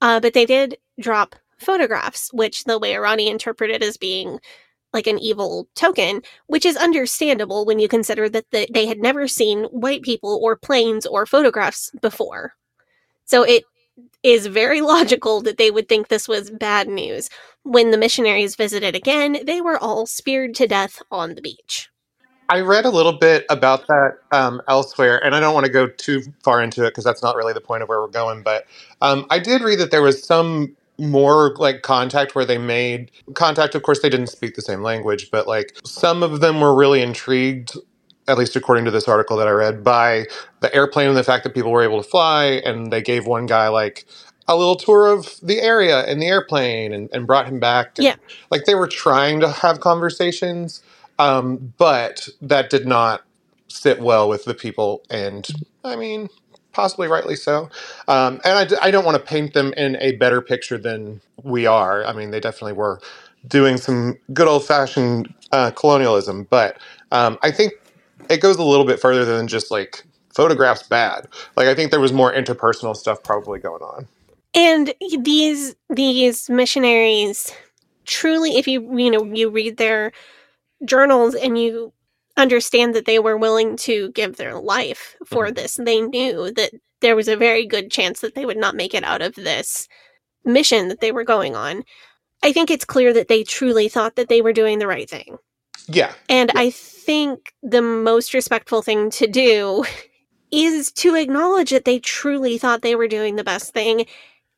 uh, 0.00 0.18
but 0.18 0.32
they 0.34 0.44
did 0.44 0.76
drop 1.00 1.36
photographs, 1.58 2.32
which 2.32 2.64
the 2.64 2.80
Waorani 2.80 3.28
interpreted 3.30 3.82
as 3.82 3.96
being 3.96 4.40
like 4.94 5.06
an 5.06 5.18
evil 5.18 5.68
token, 5.74 6.22
which 6.46 6.64
is 6.64 6.76
understandable 6.76 7.66
when 7.66 7.78
you 7.78 7.88
consider 7.88 8.28
that 8.30 8.50
the, 8.52 8.66
they 8.72 8.86
had 8.86 8.98
never 8.98 9.28
seen 9.28 9.64
white 9.64 10.02
people 10.02 10.40
or 10.42 10.56
planes 10.56 11.04
or 11.04 11.26
photographs 11.26 11.90
before. 12.00 12.54
So 13.26 13.42
it 13.42 13.64
is 14.22 14.46
very 14.46 14.80
logical 14.94 15.42
that 15.42 15.58
they 15.58 15.70
would 15.70 15.88
think 15.88 16.08
this 16.08 16.28
was 16.28 16.50
bad 16.50 16.88
news. 16.88 17.28
When 17.64 17.90
the 17.90 17.98
missionaries 17.98 18.56
visited 18.56 18.94
again, 18.94 19.38
they 19.44 19.60
were 19.60 19.78
all 19.78 20.06
speared 20.06 20.54
to 20.56 20.66
death 20.66 21.02
on 21.10 21.34
the 21.34 21.42
beach. 21.42 21.90
I 22.48 22.60
read 22.60 22.84
a 22.84 22.90
little 22.90 23.14
bit 23.14 23.46
about 23.48 23.86
that 23.86 24.18
um, 24.30 24.60
elsewhere, 24.68 25.24
and 25.24 25.34
I 25.34 25.40
don't 25.40 25.54
want 25.54 25.64
to 25.64 25.72
go 25.72 25.86
too 25.86 26.22
far 26.42 26.62
into 26.62 26.84
it 26.84 26.90
because 26.90 27.04
that's 27.04 27.22
not 27.22 27.36
really 27.36 27.54
the 27.54 27.60
point 27.60 27.82
of 27.82 27.88
where 27.88 28.00
we're 28.00 28.08
going. 28.08 28.42
But 28.42 28.66
um, 29.00 29.26
I 29.30 29.38
did 29.38 29.62
read 29.62 29.78
that 29.78 29.90
there 29.90 30.02
was 30.02 30.22
some 30.22 30.76
more 30.98 31.54
like 31.56 31.82
contact 31.82 32.34
where 32.34 32.44
they 32.44 32.58
made 32.58 33.10
contact. 33.34 33.74
Of 33.74 33.82
course, 33.82 34.00
they 34.00 34.10
didn't 34.10 34.28
speak 34.28 34.54
the 34.54 34.62
same 34.62 34.82
language, 34.82 35.30
but 35.30 35.46
like 35.48 35.76
some 35.84 36.22
of 36.22 36.40
them 36.40 36.60
were 36.60 36.74
really 36.74 37.02
intrigued, 37.02 37.76
at 38.28 38.38
least 38.38 38.56
according 38.56 38.84
to 38.86 38.90
this 38.90 39.08
article 39.08 39.36
that 39.38 39.48
I 39.48 39.52
read, 39.52 39.84
by 39.84 40.26
the 40.60 40.74
airplane 40.74 41.08
and 41.08 41.16
the 41.16 41.24
fact 41.24 41.44
that 41.44 41.54
people 41.54 41.72
were 41.72 41.82
able 41.82 42.02
to 42.02 42.08
fly. 42.08 42.62
And 42.64 42.92
they 42.92 43.02
gave 43.02 43.26
one 43.26 43.46
guy 43.46 43.68
like 43.68 44.06
a 44.48 44.56
little 44.56 44.76
tour 44.76 45.06
of 45.06 45.40
the 45.42 45.60
area 45.60 46.06
in 46.06 46.20
the 46.20 46.26
airplane 46.26 46.92
and, 46.92 47.08
and 47.12 47.26
brought 47.26 47.46
him 47.46 47.60
back. 47.60 47.98
And, 47.98 48.04
Yeah. 48.04 48.16
Like 48.50 48.64
they 48.66 48.74
were 48.74 48.88
trying 48.88 49.40
to 49.40 49.50
have 49.50 49.80
conversations 49.80 50.82
um, 51.18 51.74
but 51.78 52.28
that 52.42 52.70
did 52.70 52.86
not 52.86 53.22
sit 53.68 54.00
well 54.00 54.28
with 54.28 54.44
the 54.44 54.54
people, 54.54 55.02
and 55.10 55.46
I 55.84 55.96
mean, 55.96 56.28
possibly 56.74 57.08
rightly 57.08 57.36
so. 57.36 57.70
Um, 58.08 58.40
and 58.44 58.74
I 58.82 58.90
don't 58.90 59.04
want 59.04 59.16
to 59.16 59.22
paint 59.22 59.54
them 59.54 59.72
in 59.74 59.96
a 60.00 60.16
better 60.16 60.42
picture 60.42 60.78
than 60.78 61.20
we 61.42 61.66
are. 61.66 62.04
I 62.04 62.12
mean, 62.12 62.30
they 62.30 62.40
definitely 62.40 62.74
were 62.74 63.00
doing 63.48 63.76
some 63.76 64.18
good 64.32 64.48
old 64.48 64.66
fashioned 64.66 65.32
uh, 65.52 65.70
colonialism, 65.70 66.44
but 66.50 66.78
um, 67.12 67.38
I 67.42 67.50
think 67.50 67.72
it 68.30 68.40
goes 68.40 68.56
a 68.56 68.64
little 68.64 68.86
bit 68.86 69.00
further 69.00 69.24
than 69.24 69.48
just 69.48 69.70
like 69.70 70.04
photographs 70.34 70.82
bad. 70.82 71.28
Like 71.56 71.68
I 71.68 71.74
think 71.74 71.90
there 71.90 72.00
was 72.00 72.12
more 72.12 72.32
interpersonal 72.32 72.96
stuff 72.96 73.22
probably 73.22 73.60
going 73.60 73.82
on. 73.82 74.08
And 74.54 74.94
these 75.22 75.74
these 75.90 76.48
missionaries 76.50 77.52
truly 78.06 78.56
if 78.56 78.68
you 78.68 78.98
you 78.98 79.10
know 79.10 79.24
you 79.24 79.48
read 79.50 79.78
their 79.78 80.12
journals 80.84 81.34
and 81.34 81.58
you 81.58 81.93
understand 82.36 82.94
that 82.94 83.06
they 83.06 83.18
were 83.18 83.36
willing 83.36 83.76
to 83.76 84.10
give 84.12 84.36
their 84.36 84.54
life 84.54 85.16
for 85.26 85.46
mm-hmm. 85.46 85.54
this, 85.54 85.74
they 85.76 86.00
knew 86.00 86.50
that 86.52 86.72
there 87.00 87.16
was 87.16 87.28
a 87.28 87.36
very 87.36 87.66
good 87.66 87.90
chance 87.90 88.20
that 88.20 88.34
they 88.34 88.46
would 88.46 88.56
not 88.56 88.74
make 88.74 88.94
it 88.94 89.04
out 89.04 89.22
of 89.22 89.34
this 89.34 89.88
mission 90.44 90.88
that 90.88 91.00
they 91.00 91.12
were 91.12 91.24
going 91.24 91.54
on. 91.54 91.84
I 92.42 92.52
think 92.52 92.70
it's 92.70 92.84
clear 92.84 93.12
that 93.12 93.28
they 93.28 93.42
truly 93.42 93.88
thought 93.88 94.16
that 94.16 94.28
they 94.28 94.42
were 94.42 94.52
doing 94.52 94.78
the 94.78 94.86
right 94.86 95.08
thing. 95.08 95.38
Yeah, 95.86 96.12
And 96.28 96.50
I 96.54 96.70
think 96.70 97.52
the 97.62 97.82
most 97.82 98.32
respectful 98.32 98.80
thing 98.80 99.10
to 99.10 99.26
do 99.26 99.84
is 100.50 100.92
to 100.92 101.14
acknowledge 101.14 101.70
that 101.70 101.84
they 101.84 101.98
truly 101.98 102.58
thought 102.58 102.82
they 102.82 102.94
were 102.94 103.08
doing 103.08 103.36
the 103.36 103.44
best 103.44 103.74
thing 103.74 104.06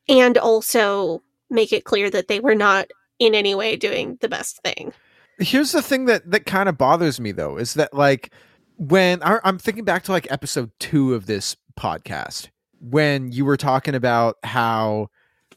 and 0.07 0.37
also 0.37 1.21
make 1.49 1.73
it 1.73 1.83
clear 1.83 2.09
that 2.09 2.27
they 2.27 2.39
were 2.39 2.55
not 2.55 2.87
in 3.19 3.35
any 3.35 3.55
way 3.55 3.75
doing 3.75 4.17
the 4.21 4.29
best 4.29 4.61
thing. 4.63 4.93
Here's 5.39 5.71
the 5.71 5.81
thing 5.81 6.05
that 6.05 6.29
that 6.31 6.45
kind 6.45 6.67
of 6.67 6.77
bothers 6.77 7.19
me 7.19 7.31
though 7.31 7.57
is 7.57 7.75
that 7.75 7.93
like 7.93 8.31
when 8.77 9.21
I, 9.23 9.39
I'm 9.43 9.57
thinking 9.57 9.83
back 9.83 10.03
to 10.03 10.11
like 10.11 10.31
episode 10.31 10.71
two 10.79 11.13
of 11.13 11.25
this 11.25 11.55
podcast 11.79 12.49
when 12.79 13.31
you 13.31 13.45
were 13.45 13.57
talking 13.57 13.95
about 13.95 14.37
how 14.43 15.09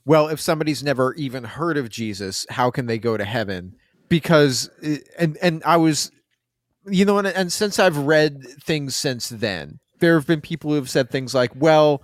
well 0.05 0.29
if 0.29 0.41
somebody's 0.41 0.83
never 0.83 1.15
even 1.15 1.45
heard 1.45 1.77
of 1.77 1.89
Jesus 1.89 2.47
how 2.51 2.71
can 2.71 2.87
they 2.87 2.99
go 2.99 3.17
to 3.17 3.25
heaven? 3.25 3.75
Because 4.09 4.69
uh, 4.85 4.97
and 5.19 5.39
and 5.41 5.63
I 5.65 5.77
was 5.79 6.11
you 6.87 7.05
know 7.05 7.19
and, 7.19 7.27
and 7.27 7.53
since 7.53 7.79
I've 7.79 7.97
read 7.97 8.43
things 8.63 8.95
since 8.97 9.29
then 9.29 9.79
there 10.01 10.15
have 10.15 10.27
been 10.27 10.41
people 10.41 10.71
who 10.71 10.77
have 10.77 10.91
said 10.91 11.11
things 11.11 11.35
like 11.35 11.53
well 11.55 12.03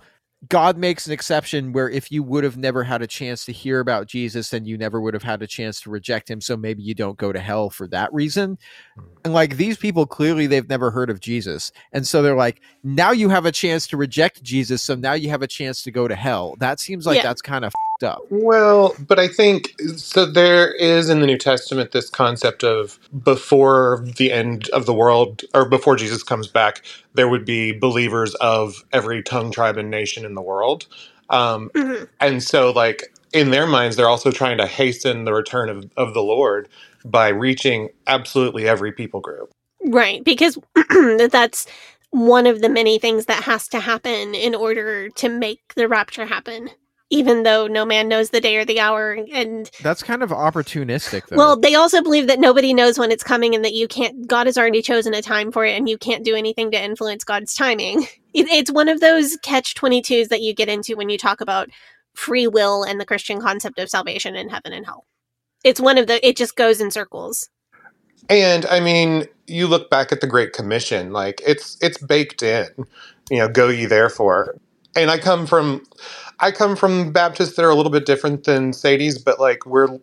God 0.49 0.77
makes 0.77 1.07
an 1.07 1.13
exception 1.13 1.73
where 1.73 1.89
if 1.89 2.11
you 2.11 2.21
would 2.21 2.43
have 2.43 2.57
never 2.57 2.83
had 2.83 3.01
a 3.01 3.07
chance 3.07 3.43
to 3.45 3.51
hear 3.51 3.79
about 3.79 4.05
Jesus, 4.05 4.51
then 4.51 4.65
you 4.65 4.77
never 4.77 5.01
would 5.01 5.15
have 5.15 5.23
had 5.23 5.41
a 5.41 5.47
chance 5.47 5.81
to 5.81 5.89
reject 5.89 6.29
him. 6.29 6.41
So 6.41 6.55
maybe 6.55 6.83
you 6.83 6.93
don't 6.93 7.17
go 7.17 7.33
to 7.33 7.39
hell 7.39 7.71
for 7.71 7.87
that 7.87 8.13
reason. 8.13 8.59
Hmm. 8.95 9.03
And 9.25 9.33
like 9.33 9.57
these 9.57 9.77
people, 9.77 10.05
clearly 10.05 10.45
they've 10.45 10.69
never 10.69 10.91
heard 10.91 11.09
of 11.09 11.19
Jesus. 11.19 11.71
And 11.91 12.07
so 12.07 12.21
they're 12.21 12.35
like, 12.35 12.61
now 12.83 13.11
you 13.11 13.29
have 13.29 13.47
a 13.47 13.51
chance 13.51 13.87
to 13.87 13.97
reject 13.97 14.43
Jesus. 14.43 14.83
So 14.83 14.93
now 14.93 15.13
you 15.13 15.29
have 15.29 15.41
a 15.41 15.47
chance 15.47 15.81
to 15.83 15.91
go 15.91 16.07
to 16.07 16.15
hell. 16.15 16.55
That 16.59 16.79
seems 16.79 17.07
like 17.07 17.17
Yeah. 17.17 17.23
that's 17.23 17.41
kind 17.41 17.65
of 17.65 17.73
up. 18.03 18.21
Well, 18.29 18.95
but 18.99 19.19
I 19.19 19.27
think 19.27 19.73
so. 19.95 20.25
There 20.25 20.73
is 20.73 21.09
in 21.09 21.21
the 21.21 21.27
New 21.27 21.37
Testament 21.37 21.91
this 21.91 22.09
concept 22.09 22.63
of 22.63 22.99
before 23.23 24.05
the 24.17 24.31
end 24.31 24.69
of 24.69 24.85
the 24.85 24.93
world, 24.93 25.43
or 25.53 25.67
before 25.67 25.95
Jesus 25.95 26.23
comes 26.23 26.47
back, 26.47 26.83
there 27.13 27.29
would 27.29 27.45
be 27.45 27.71
believers 27.71 28.35
of 28.35 28.83
every 28.93 29.23
tongue, 29.23 29.51
tribe, 29.51 29.77
and 29.77 29.89
nation 29.89 30.25
in 30.25 30.35
the 30.35 30.41
world. 30.41 30.87
Um, 31.29 31.69
Mhm. 31.75 32.07
and 32.19 32.43
so, 32.43 32.71
like 32.71 33.13
in 33.33 33.51
their 33.51 33.67
minds, 33.67 33.95
they're 33.95 34.09
also 34.09 34.31
trying 34.31 34.57
to 34.57 34.67
hasten 34.67 35.25
the 35.25 35.33
return 35.33 35.69
of, 35.69 35.89
of 35.97 36.13
the 36.13 36.21
Lord 36.23 36.67
by 37.05 37.29
reaching 37.29 37.89
absolutely 38.07 38.67
every 38.67 38.91
people 38.91 39.19
group. 39.21 39.51
Right, 39.85 40.23
because 40.23 40.57
that's 41.31 41.67
one 42.11 42.47
of 42.47 42.61
the 42.61 42.69
many 42.69 42.99
things 42.99 43.25
that 43.25 43.43
has 43.43 43.67
to 43.69 43.79
happen 43.79 44.33
in 44.35 44.55
order 44.55 45.09
to 45.09 45.29
make 45.29 45.61
the 45.75 45.87
rapture 45.87 46.25
happen. 46.25 46.69
Even 47.09 47.43
though 47.43 47.67
no 47.67 47.85
man 47.85 48.09
knows 48.09 48.31
the 48.31 48.41
day 48.41 48.57
or 48.57 48.65
the 48.65 48.81
hour, 48.81 49.17
and 49.31 49.71
That's 49.81 50.03
kind 50.03 50.21
of 50.21 50.31
opportunistic, 50.31 51.27
though. 51.27 51.37
well, 51.37 51.57
they 51.57 51.73
also 51.75 52.01
believe 52.01 52.27
that 52.27 52.39
nobody 52.39 52.73
knows 52.73 52.99
when 52.99 53.11
it's 53.11 53.23
coming, 53.23 53.55
and 53.55 53.63
that 53.63 53.73
you 53.73 53.87
can't. 53.87 54.27
God 54.27 54.45
has 54.45 54.57
already 54.57 54.81
chosen 54.81 55.13
a 55.13 55.21
time 55.21 55.51
for 55.51 55.65
it, 55.65 55.77
and 55.77 55.87
you 55.87 55.97
can't 55.97 56.25
do 56.25 56.35
anything 56.35 56.69
to 56.71 56.83
influence 56.83 57.23
God's 57.23 57.53
timing. 57.53 58.05
It, 58.33 58.47
it's 58.49 58.69
one 58.71 58.87
of 58.87 58.99
those 58.99 59.35
catch 59.41 59.73
twenty 59.73 59.99
twos 60.01 60.27
that 60.27 60.41
you 60.41 60.53
get 60.53 60.69
into 60.69 60.95
when 60.95 61.09
you 61.09 61.17
talk 61.17 61.41
about 61.41 61.69
free 62.13 62.45
will 62.45 62.83
and 62.83 62.99
the 62.99 63.05
Christian 63.05 63.41
concept 63.41 63.79
of 63.79 63.89
salvation 63.89 64.35
in 64.35 64.49
heaven 64.49 64.73
and 64.73 64.85
hell. 64.85 65.05
It's 65.63 65.79
one 65.79 65.97
of 65.97 66.05
the. 66.05 66.25
It 66.27 66.37
just 66.37 66.55
goes 66.55 66.79
in 66.79 66.91
circles. 66.91 67.49
And 68.29 68.65
I 68.67 68.79
mean, 68.79 69.25
you 69.47 69.65
look 69.65 69.89
back 69.89 70.11
at 70.11 70.21
the 70.21 70.27
Great 70.27 70.53
Commission, 70.53 71.13
like 71.13 71.41
it's 71.47 71.77
it's 71.81 71.97
baked 71.97 72.43
in. 72.43 72.67
You 73.31 73.39
know, 73.39 73.47
go 73.47 73.69
ye 73.69 73.85
therefore. 73.85 74.57
And 74.95 75.09
I 75.09 75.17
come 75.17 75.47
from 75.47 75.83
I 76.39 76.51
come 76.51 76.75
from 76.75 77.11
Baptists 77.11 77.55
that 77.55 77.65
are 77.65 77.69
a 77.69 77.75
little 77.75 77.91
bit 77.91 78.05
different 78.05 78.43
than 78.43 78.73
Sadie's, 78.73 79.17
but 79.17 79.39
like 79.39 79.65
we're 79.65 79.99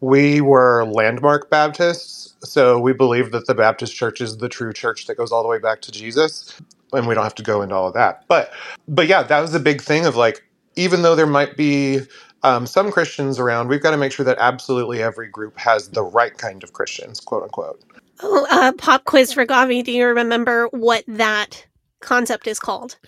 we 0.00 0.40
were 0.40 0.84
landmark 0.84 1.48
Baptists, 1.48 2.34
so 2.42 2.78
we 2.78 2.92
believe 2.92 3.32
that 3.32 3.46
the 3.46 3.54
Baptist 3.54 3.94
church 3.94 4.20
is 4.20 4.38
the 4.38 4.48
true 4.48 4.72
church 4.72 5.06
that 5.06 5.16
goes 5.16 5.32
all 5.32 5.42
the 5.42 5.48
way 5.48 5.58
back 5.58 5.80
to 5.82 5.92
Jesus. 5.92 6.58
And 6.92 7.06
we 7.06 7.14
don't 7.14 7.24
have 7.24 7.34
to 7.36 7.42
go 7.42 7.62
into 7.62 7.74
all 7.74 7.88
of 7.88 7.94
that. 7.94 8.24
But 8.28 8.52
but 8.88 9.06
yeah, 9.06 9.22
that 9.22 9.40
was 9.40 9.54
a 9.54 9.60
big 9.60 9.80
thing 9.80 10.06
of 10.06 10.16
like, 10.16 10.44
even 10.76 11.02
though 11.02 11.16
there 11.16 11.26
might 11.26 11.56
be 11.56 12.00
um, 12.42 12.66
some 12.66 12.92
Christians 12.92 13.38
around, 13.38 13.68
we've 13.68 13.82
got 13.82 13.90
to 13.90 13.96
make 13.96 14.12
sure 14.12 14.24
that 14.24 14.38
absolutely 14.38 15.02
every 15.02 15.28
group 15.28 15.58
has 15.58 15.88
the 15.88 16.02
right 16.02 16.36
kind 16.36 16.62
of 16.62 16.72
Christians, 16.72 17.20
quote 17.20 17.42
unquote. 17.42 17.82
Oh, 18.20 18.46
uh, 18.50 18.72
pop 18.72 19.04
quiz 19.04 19.32
for 19.32 19.44
Gavi. 19.44 19.84
Do 19.84 19.92
you 19.92 20.06
remember 20.06 20.68
what 20.68 21.04
that 21.08 21.66
concept 22.00 22.46
is 22.46 22.58
called? 22.58 22.98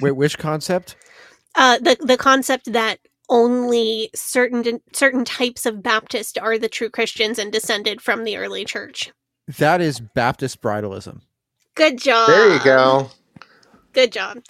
Wait, 0.00 0.12
which 0.12 0.38
concept? 0.38 0.96
Uh, 1.56 1.78
the 1.78 1.96
the 2.00 2.16
concept 2.16 2.72
that 2.72 2.98
only 3.28 4.10
certain 4.14 4.80
certain 4.92 5.24
types 5.24 5.66
of 5.66 5.82
Baptist 5.82 6.38
are 6.38 6.58
the 6.58 6.68
true 6.68 6.90
Christians 6.90 7.38
and 7.38 7.52
descended 7.52 8.00
from 8.00 8.24
the 8.24 8.36
early 8.36 8.64
church. 8.64 9.12
That 9.58 9.80
is 9.80 10.00
Baptist 10.00 10.60
briderism. 10.60 11.20
Good 11.74 11.98
job. 11.98 12.28
There 12.28 12.52
you 12.54 12.60
go. 12.64 13.10
Good 13.92 14.12
job. 14.12 14.42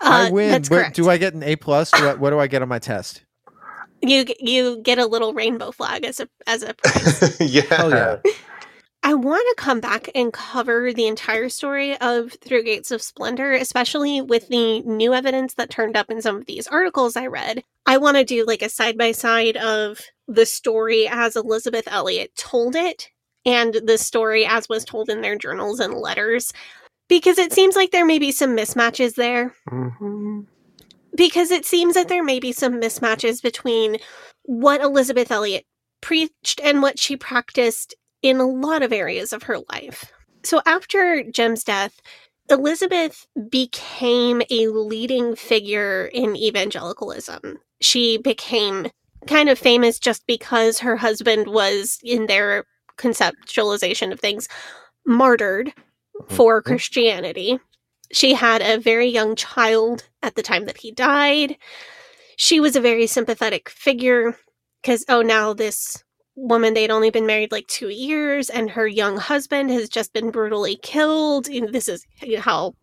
I 0.00 0.26
Uh, 0.28 0.30
win. 0.30 0.50
That's 0.50 0.70
Where- 0.70 0.90
do 0.90 1.08
I 1.10 1.16
get 1.18 1.34
an 1.34 1.42
A 1.42 1.56
plus? 1.56 1.90
Do 1.90 2.08
I- 2.08 2.14
What 2.14 2.30
do 2.30 2.38
I 2.38 2.46
get 2.46 2.62
on 2.62 2.68
my 2.68 2.78
test? 2.78 3.24
you 4.04 4.24
you 4.40 4.78
get 4.82 4.98
a 4.98 5.06
little 5.06 5.32
rainbow 5.32 5.70
flag 5.70 6.04
as 6.04 6.18
a 6.18 6.28
as 6.46 6.62
a 6.62 6.74
prize. 6.74 7.36
yeah. 7.40 7.62
Hell 7.70 7.90
yeah. 7.90 8.18
I 9.04 9.14
want 9.14 9.44
to 9.48 9.62
come 9.62 9.80
back 9.80 10.08
and 10.14 10.32
cover 10.32 10.92
the 10.92 11.08
entire 11.08 11.48
story 11.48 11.96
of 12.00 12.32
Through 12.40 12.62
Gates 12.62 12.92
of 12.92 13.02
Splendor, 13.02 13.52
especially 13.52 14.20
with 14.20 14.48
the 14.48 14.80
new 14.82 15.12
evidence 15.12 15.54
that 15.54 15.70
turned 15.70 15.96
up 15.96 16.08
in 16.10 16.22
some 16.22 16.36
of 16.36 16.46
these 16.46 16.68
articles 16.68 17.16
I 17.16 17.26
read. 17.26 17.64
I 17.84 17.98
want 17.98 18.16
to 18.16 18.24
do 18.24 18.44
like 18.46 18.62
a 18.62 18.68
side 18.68 18.96
by 18.96 19.10
side 19.12 19.56
of 19.56 20.00
the 20.28 20.46
story 20.46 21.08
as 21.08 21.34
Elizabeth 21.34 21.88
Elliot 21.88 22.30
told 22.36 22.76
it 22.76 23.08
and 23.44 23.74
the 23.84 23.98
story 23.98 24.46
as 24.46 24.68
was 24.68 24.84
told 24.84 25.08
in 25.10 25.20
their 25.20 25.36
journals 25.36 25.80
and 25.80 25.94
letters, 25.94 26.52
because 27.08 27.38
it 27.38 27.52
seems 27.52 27.74
like 27.74 27.90
there 27.90 28.06
may 28.06 28.20
be 28.20 28.30
some 28.30 28.56
mismatches 28.56 29.16
there 29.16 29.52
Mhm. 29.68 30.46
because 31.16 31.50
it 31.50 31.66
seems 31.66 31.94
that 31.94 32.06
there 32.06 32.22
may 32.22 32.38
be 32.38 32.52
some 32.52 32.80
mismatches 32.80 33.42
between 33.42 33.98
what 34.44 34.80
Elizabeth 34.80 35.32
Elliot 35.32 35.64
preached 36.00 36.60
and 36.62 36.82
what 36.82 37.00
she 37.00 37.16
practiced 37.16 37.96
in 38.22 38.38
a 38.38 38.48
lot 38.48 38.82
of 38.82 38.92
areas 38.92 39.32
of 39.32 39.44
her 39.44 39.58
life. 39.70 40.12
So 40.44 40.60
after 40.66 41.22
Jim's 41.22 41.64
death, 41.64 42.00
Elizabeth 42.50 43.26
became 43.50 44.42
a 44.50 44.68
leading 44.68 45.36
figure 45.36 46.06
in 46.06 46.36
evangelicalism. 46.36 47.58
She 47.80 48.18
became 48.18 48.88
kind 49.26 49.48
of 49.48 49.58
famous 49.58 49.98
just 49.98 50.26
because 50.26 50.80
her 50.80 50.96
husband 50.96 51.46
was, 51.46 51.98
in 52.02 52.26
their 52.26 52.64
conceptualization 52.98 54.12
of 54.12 54.20
things, 54.20 54.48
martyred 55.06 55.72
for 56.28 56.60
mm-hmm. 56.60 56.70
Christianity. 56.70 57.58
She 58.12 58.34
had 58.34 58.60
a 58.60 58.78
very 58.78 59.08
young 59.08 59.36
child 59.36 60.08
at 60.22 60.34
the 60.34 60.42
time 60.42 60.66
that 60.66 60.76
he 60.76 60.90
died. 60.90 61.56
She 62.36 62.60
was 62.60 62.76
a 62.76 62.80
very 62.80 63.06
sympathetic 63.06 63.68
figure 63.68 64.36
because, 64.82 65.04
oh, 65.08 65.22
now 65.22 65.54
this 65.54 66.02
woman, 66.36 66.74
they'd 66.74 66.90
only 66.90 67.10
been 67.10 67.26
married 67.26 67.52
like 67.52 67.66
two 67.66 67.88
years, 67.88 68.50
and 68.50 68.70
her 68.70 68.86
young 68.86 69.16
husband 69.16 69.70
has 69.70 69.88
just 69.88 70.12
been 70.12 70.30
brutally 70.30 70.76
killed. 70.76 71.48
And 71.48 71.72
This 71.72 71.88
is 71.88 72.06
how 72.38 72.74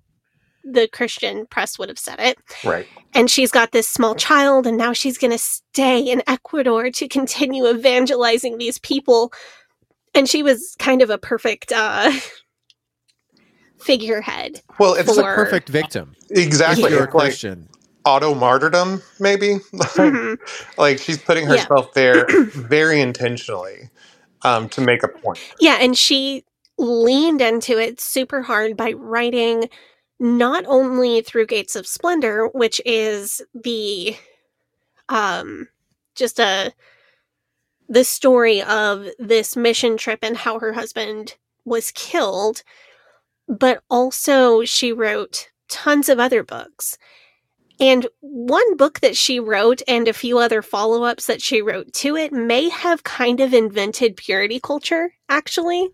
the 0.64 0.88
Christian 0.88 1.46
press 1.48 1.80
would 1.80 1.90
have 1.90 2.00
said 2.00 2.20
it. 2.20 2.38
Right. 2.64 2.88
And 3.14 3.30
she's 3.32 3.52
got 3.52 3.72
this 3.72 3.88
small 3.88 4.16
child, 4.16 4.68
and 4.68 4.78
now 4.78 4.94
she's 4.94 5.18
going 5.18 5.32
to 5.32 5.38
stay 5.40 6.00
in 6.00 6.22
Ecuador 6.28 6.92
to 6.92 7.08
continue 7.08 7.68
evangelizing 7.68 8.58
these 8.58 8.78
people. 8.80 9.32
And 10.14 10.28
she 10.28 10.44
was 10.44 10.76
kind 10.80 11.02
of 11.02 11.10
a 11.10 11.18
perfect 11.18 11.72
uh, 11.72 12.12
figurehead. 13.80 14.62
Well, 14.80 14.94
it's 14.96 15.10
It's 15.10 15.18
a 15.18 15.24
perfect 15.24 15.70
victim. 15.70 16.16
exactly 16.30 16.86
If 16.86 16.92
you're 16.92 17.00
a 17.00 17.04
like 17.04 17.12
Christian. 17.12 17.68
Auto 18.06 18.34
martyrdom, 18.34 19.02
maybe. 19.20 19.58
Mhm. 19.98 20.38
like 20.78 21.00
she's 21.00 21.18
putting 21.20 21.46
Yeah. 21.48 21.68
herself 21.68 21.94
there 21.94 22.28
very 22.54 23.02
intentionally 23.02 23.90
um, 24.44 24.70
to 24.70 24.82
make 24.82 25.04
a 25.04 25.08
point. 25.08 25.40
Yeah, 25.60 25.78
and 25.82 25.98
she 25.98 26.46
leaned 26.78 27.42
into 27.42 27.78
it 27.80 28.00
super 28.00 28.42
hard 28.44 28.78
by 28.78 28.94
writing 28.94 29.70
not 30.20 30.66
only 30.68 31.22
through 31.22 31.48
Gates 31.48 31.76
of 31.76 31.88
Splendor, 31.88 32.48
which 32.54 32.82
is 32.86 33.42
the 33.54 34.16
um 35.10 35.68
just 36.16 36.40
a 36.40 36.74
the 37.90 38.04
story 38.04 38.62
of 38.62 39.08
this 39.20 39.56
mission 39.56 39.98
trip 39.98 40.20
and 40.22 40.38
how 40.38 40.60
her 40.60 40.74
husband 40.74 41.36
was 41.66 41.92
killed, 41.92 42.64
but 43.48 43.84
also 43.90 44.64
she 44.64 44.92
wrote 44.92 45.50
tons 45.70 46.10
of 46.10 46.20
other 46.20 46.44
books. 46.44 46.98
And 47.80 48.08
one 48.20 48.76
book 48.76 49.00
that 49.00 49.16
she 49.16 49.40
wrote 49.40 49.82
and 49.88 50.08
a 50.08 50.14
few 50.14 50.38
other 50.38 50.62
follow 50.62 51.04
ups 51.04 51.28
that 51.28 51.42
she 51.42 51.62
wrote 51.62 51.94
to 51.94 52.16
it 52.16 52.34
may 52.34 52.68
have 52.70 53.04
kind 53.04 53.40
of 53.40 53.54
invented 53.54 54.18
purity 54.18 54.60
culture, 54.60 55.14
actually. 55.30 55.90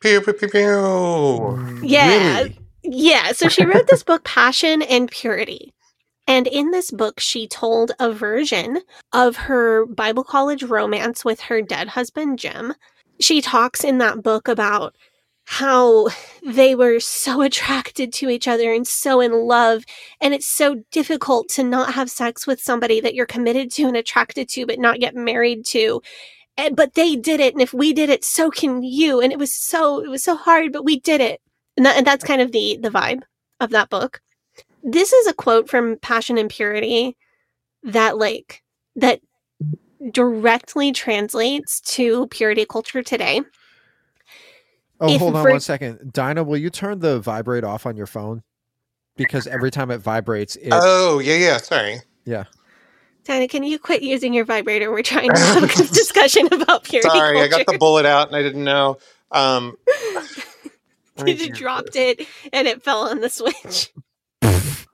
Pew 0.00 0.20
pew 0.20 0.34
pew 0.34 0.48
pew. 0.48 1.80
Yeah. 1.82 2.38
Really? 2.38 2.58
Yeah. 2.82 3.32
So 3.32 3.48
she 3.48 3.64
wrote 3.64 3.86
this 3.88 4.02
book, 4.02 4.24
Passion 4.24 4.82
and 4.82 5.10
Purity. 5.10 5.72
And 6.26 6.46
in 6.46 6.70
this 6.70 6.90
book, 6.90 7.18
she 7.20 7.48
told 7.48 7.92
a 7.98 8.12
version 8.12 8.80
of 9.12 9.36
her 9.36 9.84
Bible 9.86 10.24
college 10.24 10.62
romance 10.62 11.24
with 11.24 11.40
her 11.40 11.60
dead 11.60 11.88
husband, 11.88 12.38
Jim. 12.38 12.74
She 13.18 13.40
talks 13.40 13.82
in 13.82 13.98
that 13.98 14.22
book 14.22 14.46
about 14.46 14.94
how 15.52 16.06
they 16.46 16.76
were 16.76 17.00
so 17.00 17.42
attracted 17.42 18.12
to 18.12 18.28
each 18.28 18.46
other 18.46 18.72
and 18.72 18.86
so 18.86 19.20
in 19.20 19.32
love. 19.32 19.84
And 20.20 20.32
it's 20.32 20.46
so 20.46 20.76
difficult 20.92 21.48
to 21.48 21.64
not 21.64 21.92
have 21.94 22.08
sex 22.08 22.46
with 22.46 22.62
somebody 22.62 23.00
that 23.00 23.16
you're 23.16 23.26
committed 23.26 23.68
to 23.72 23.82
and 23.82 23.96
attracted 23.96 24.48
to, 24.50 24.64
but 24.64 24.78
not 24.78 25.00
get 25.00 25.16
married 25.16 25.66
to. 25.66 26.02
And, 26.56 26.76
but 26.76 26.94
they 26.94 27.16
did 27.16 27.40
it. 27.40 27.52
And 27.52 27.60
if 27.60 27.74
we 27.74 27.92
did 27.92 28.10
it, 28.10 28.24
so 28.24 28.48
can 28.48 28.84
you. 28.84 29.20
And 29.20 29.32
it 29.32 29.40
was 29.40 29.52
so, 29.52 29.98
it 29.98 30.08
was 30.08 30.22
so 30.22 30.36
hard, 30.36 30.72
but 30.72 30.84
we 30.84 31.00
did 31.00 31.20
it. 31.20 31.40
And, 31.76 31.84
that, 31.84 31.96
and 31.96 32.06
that's 32.06 32.22
kind 32.22 32.40
of 32.40 32.52
the, 32.52 32.78
the 32.80 32.90
vibe 32.90 33.22
of 33.58 33.70
that 33.70 33.90
book. 33.90 34.22
This 34.84 35.12
is 35.12 35.26
a 35.26 35.34
quote 35.34 35.68
from 35.68 35.98
Passion 35.98 36.38
and 36.38 36.48
Purity 36.48 37.16
that 37.82 38.16
like, 38.18 38.62
that 38.94 39.20
directly 40.12 40.92
translates 40.92 41.80
to 41.96 42.28
purity 42.28 42.66
culture 42.66 43.02
today. 43.02 43.40
Oh, 45.00 45.08
If 45.08 45.20
hold 45.20 45.34
on 45.34 45.44
Vir- 45.44 45.50
one 45.50 45.60
second. 45.60 46.12
Dinah, 46.12 46.44
will 46.44 46.58
you 46.58 46.70
turn 46.70 47.00
the 47.00 47.20
vibrate 47.20 47.64
off 47.64 47.86
on 47.86 47.96
your 47.96 48.06
phone? 48.06 48.42
Because 49.16 49.46
every 49.46 49.70
time 49.70 49.90
it 49.90 49.98
vibrates, 49.98 50.56
it 50.56 50.70
Oh 50.72 51.18
yeah, 51.18 51.36
yeah. 51.36 51.56
Sorry. 51.58 52.00
yeah. 52.24 52.44
Dana, 53.24 53.48
can 53.48 53.62
you 53.62 53.78
quit 53.78 54.02
using 54.02 54.32
your 54.32 54.44
vibrator? 54.44 54.90
We're 54.90 55.02
trying 55.02 55.30
to 55.30 55.38
have 55.40 55.62
a 55.62 55.66
discussion 55.66 56.48
about 56.52 56.84
purity 56.84 57.10
Sorry, 57.10 57.40
I 57.40 57.48
got 57.48 57.66
the 57.66 57.78
bullet 57.78 58.06
out 58.06 58.28
and 58.28 58.36
I 58.36 58.42
didn't 58.42 58.64
know. 58.64 58.98
Um, 59.30 59.76
you 61.26 61.36
do 61.36 61.48
dropped 61.50 61.96
it 61.96 62.26
and 62.52 62.66
it 62.66 62.82
fell 62.82 63.08
on 63.08 63.20
the 63.20 63.28
switch. 63.28 63.92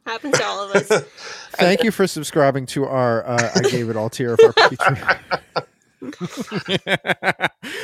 Happens 0.06 0.38
to 0.38 0.44
all 0.44 0.70
of 0.70 0.76
us. 0.76 0.88
Thank 1.52 1.82
you 1.82 1.90
for 1.90 2.06
subscribing 2.06 2.66
to 2.66 2.84
our 2.84 3.26
uh, 3.26 3.50
I 3.56 3.60
gave 3.62 3.90
it 3.90 3.96
all 3.96 4.10
tier 4.10 4.34
of 4.34 4.40
our 4.40 4.52
Patreon. 4.52 5.64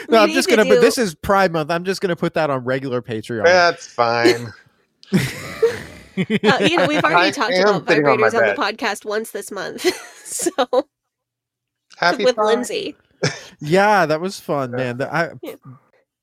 no, 0.08 0.18
I'm 0.18 0.30
just 0.30 0.48
to 0.48 0.56
gonna. 0.56 0.68
But 0.68 0.80
this 0.80 0.98
is 0.98 1.14
Pride 1.14 1.52
Month. 1.52 1.70
I'm 1.70 1.84
just 1.84 2.00
gonna 2.00 2.16
put 2.16 2.34
that 2.34 2.50
on 2.50 2.64
regular 2.64 3.00
Patreon. 3.02 3.44
That's 3.44 3.86
fine. 3.86 4.52
Uh, 6.14 6.58
you 6.60 6.76
know, 6.76 6.86
we've 6.86 7.02
I 7.02 7.10
already 7.10 7.32
talked 7.32 7.54
about 7.54 7.88
sitting 7.88 8.06
on 8.06 8.18
vibrators 8.18 8.34
on, 8.34 8.46
the 8.46 8.54
podcast 8.54 9.06
once 9.06 9.30
this 9.30 9.50
month. 9.50 9.82
so 10.26 10.50
Happy 11.96 12.24
with 12.24 12.34
Pride. 12.34 12.46
Lindsay. 12.48 12.96
Yeah, 13.60 14.04
that 14.04 14.20
was 14.20 14.38
fun, 14.38 14.72
man. 14.72 14.98
The- 14.98 15.14
I, 15.14 15.30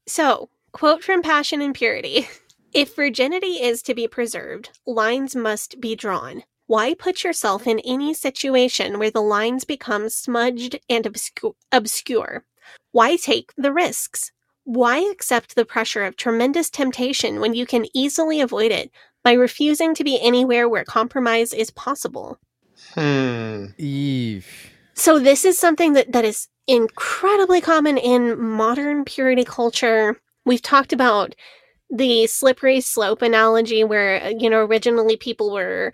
So, 0.07 0.49
quote 0.73 1.03
from 1.03 1.23
Passion 1.23 1.61
and 1.61 1.73
Purity 1.73 2.27
If 2.71 2.95
virginity 2.95 3.63
is 3.63 3.81
to 3.83 3.95
be 3.95 4.07
preserved, 4.07 4.69
lines 4.85 5.35
must 5.35 5.81
be 5.81 5.95
drawn. 5.95 6.43
Why 6.69 6.93
put 6.93 7.23
yourself 7.23 7.65
in 7.65 7.79
any 7.79 8.13
situation 8.13 8.99
where 8.99 9.09
the 9.09 9.23
lines 9.23 9.65
become 9.65 10.07
smudged 10.07 10.79
and 10.87 11.03
obscu- 11.03 11.55
obscure? 11.71 12.45
Why 12.91 13.15
take 13.15 13.51
the 13.57 13.73
risks? 13.73 14.31
Why 14.65 14.99
accept 14.99 15.55
the 15.55 15.65
pressure 15.65 16.03
of 16.03 16.15
tremendous 16.15 16.69
temptation 16.69 17.39
when 17.39 17.55
you 17.55 17.65
can 17.65 17.87
easily 17.95 18.39
avoid 18.39 18.71
it 18.71 18.91
by 19.23 19.31
refusing 19.31 19.95
to 19.95 20.03
be 20.03 20.21
anywhere 20.21 20.69
where 20.69 20.83
compromise 20.83 21.53
is 21.53 21.71
possible? 21.71 22.37
Hmm. 22.93 23.65
Eve. 23.79 24.71
So 24.93 25.17
this 25.17 25.45
is 25.45 25.57
something 25.57 25.93
that, 25.93 26.11
that 26.11 26.23
is 26.23 26.49
incredibly 26.67 27.61
common 27.61 27.97
in 27.97 28.39
modern 28.39 29.05
purity 29.05 29.43
culture. 29.43 30.21
We've 30.45 30.61
talked 30.61 30.93
about 30.93 31.33
the 31.89 32.27
slippery 32.27 32.79
slope 32.79 33.23
analogy 33.23 33.83
where, 33.83 34.21
uh, 34.21 34.33
you 34.37 34.51
know, 34.51 34.59
originally 34.59 35.17
people 35.17 35.51
were 35.51 35.93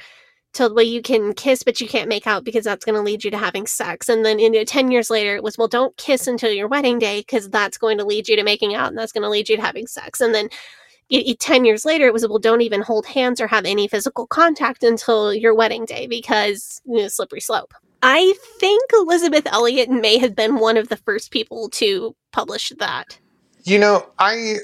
told, 0.55 0.75
well, 0.75 0.85
you 0.85 1.03
can 1.03 1.33
kiss, 1.35 1.63
but 1.63 1.81
you 1.81 1.87
can't 1.89 2.09
make 2.09 2.27
out 2.27 2.45
because 2.45 2.65
that's 2.65 2.85
going 2.85 2.95
to 2.95 3.01
lead 3.03 3.23
you 3.25 3.31
to 3.31 3.39
having 3.39 3.67
sex. 3.67 4.09
And 4.09 4.25
then, 4.25 4.39
you 4.39 4.51
know, 4.51 4.65
10 4.65 4.91
years 4.91 5.11
later, 5.11 5.35
it 5.37 5.43
was, 5.43 5.57
well, 5.57 5.69
don't 5.69 5.97
kiss 5.97 6.27
until 6.27 6.51
your 6.53 6.69
wedding 6.69 6.99
day 6.99 7.21
because 7.21 7.49
that's 7.49 7.77
going 7.79 7.99
to 7.99 8.05
lead 8.05 8.29
you 8.29 8.37
to 8.37 8.43
making 8.43 8.75
out 8.75 8.89
and 8.89 8.97
that's 8.99 9.13
going 9.13 9.23
to 9.23 9.29
lead 9.29 9.49
you 9.49 9.57
to 9.57 9.63
having 9.63 9.87
sex. 9.87 10.21
And 10.21 10.35
then 10.35 10.49
y- 11.11 11.23
y- 11.27 11.35
10 11.39 11.65
years 11.65 11.85
later, 11.85 12.07
it 12.07 12.13
was, 12.13 12.27
well, 12.27 12.39
don't 12.39 12.61
even 12.61 12.81
hold 12.81 13.07
hands 13.07 13.41
or 13.41 13.47
have 13.47 13.65
any 13.65 13.87
physical 13.87 14.27
contact 14.27 14.83
until 14.83 15.33
your 15.33 15.55
wedding 15.55 15.85
day 15.85 16.07
because, 16.07 16.81
you 16.85 16.97
know, 16.97 17.09
slippery 17.09 17.41
slope. 17.41 17.73
I 18.03 18.33
think 18.59 18.91
Elizabeth 18.93 19.47
Elliot 19.47 19.89
may 19.89 20.19
have 20.19 20.35
been 20.35 20.57
one 20.57 20.77
of 20.77 20.89
the 20.89 20.97
first 20.97 21.31
people 21.31 21.69
to 21.71 22.15
publish 22.33 22.71
that. 22.79 23.19
You 23.65 23.79
know, 23.79 24.07
I 24.19 24.57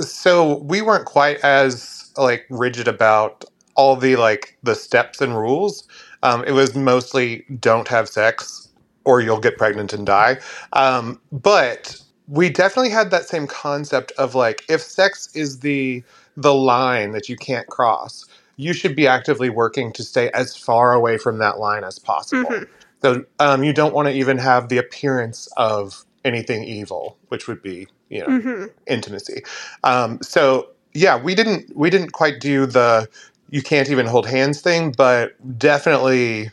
so 0.00 0.58
we 0.58 0.82
weren't 0.82 1.06
quite 1.06 1.38
as 1.44 2.10
like 2.16 2.46
rigid 2.50 2.88
about 2.88 3.44
all 3.76 3.96
the 3.96 4.16
like 4.16 4.58
the 4.64 4.76
steps 4.76 5.20
and 5.22 5.36
rules. 5.38 5.88
Um, 6.24 6.44
it 6.46 6.52
was 6.52 6.76
mostly 6.76 7.44
don't 7.60 7.88
have 7.88 8.08
sex 8.08 8.68
or 9.04 9.20
you'll 9.22 9.40
get 9.40 9.58
pregnant 9.58 9.92
and 9.94 10.06
die. 10.06 10.38
Um, 10.74 11.20
but 11.32 11.98
we 12.28 12.50
definitely 12.50 12.90
had 12.90 13.10
that 13.12 13.28
same 13.28 13.46
concept 13.48 14.12
of 14.18 14.34
like 14.34 14.64
if 14.68 14.82
sex 14.82 15.30
is 15.34 15.60
the 15.60 16.04
the 16.36 16.54
line 16.54 17.12
that 17.12 17.28
you 17.28 17.36
can't 17.36 17.68
cross, 17.68 18.26
you 18.56 18.72
should 18.74 18.96
be 18.96 19.06
actively 19.06 19.50
working 19.50 19.92
to 19.94 20.04
stay 20.04 20.30
as 20.32 20.56
far 20.56 20.94
away 20.94 21.18
from 21.18 21.38
that 21.38 21.58
line 21.58 21.84
as 21.84 21.98
possible. 21.98 22.50
Mhm. 22.50 22.68
So 23.02 23.24
um, 23.40 23.64
you 23.64 23.72
don't 23.74 23.94
want 23.94 24.08
to 24.08 24.14
even 24.14 24.38
have 24.38 24.68
the 24.70 24.78
appearance 24.78 25.48
of 25.56 26.04
anything 26.24 26.64
evil, 26.64 27.18
which 27.28 27.48
would 27.48 27.62
be 27.62 27.88
you 28.10 28.20
know 28.20 28.36
hmm 28.40 28.64
intimacy. 28.88 29.42
Um, 29.84 30.20
so 30.22 30.68
yeah, 30.94 31.22
we 31.22 31.34
didn't 31.34 31.76
we 31.76 31.90
didn't 31.90 32.12
quite 32.12 32.40
do 32.40 32.66
the 32.66 33.08
you 33.50 33.62
can't 33.62 33.90
even 33.90 34.06
hold 34.06 34.26
hands 34.26 34.60
thing, 34.60 34.92
but 34.92 35.32
definitely 35.58 36.50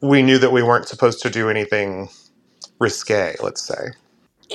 we 0.00 0.22
knew 0.22 0.38
that 0.38 0.52
we 0.52 0.62
weren't 0.62 0.88
supposed 0.88 1.22
to 1.22 1.30
do 1.30 1.48
anything 1.48 2.08
risque. 2.78 3.36
Let's 3.42 3.62
say. 3.62 3.90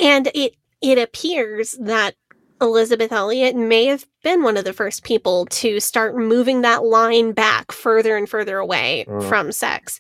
And 0.02 0.30
it 0.34 0.56
it 0.82 0.98
appears 0.98 1.74
that 1.80 2.16
Elizabeth 2.60 3.12
Elliot 3.12 3.56
may 3.56 3.86
have 3.86 4.06
been 4.24 4.44
one 4.44 4.58
of 4.58 4.66
the 4.66 4.74
first 4.74 5.04
people 5.04 5.46
to 5.48 5.80
start 5.80 6.16
moving 6.16 6.62
that 6.62 6.84
line 6.84 7.32
back 7.32 7.72
further 7.72 8.16
and 8.18 8.30
further 8.30 8.58
away 8.58 9.06
Mm. 9.08 9.28
from 9.28 9.52
sex. 9.52 10.00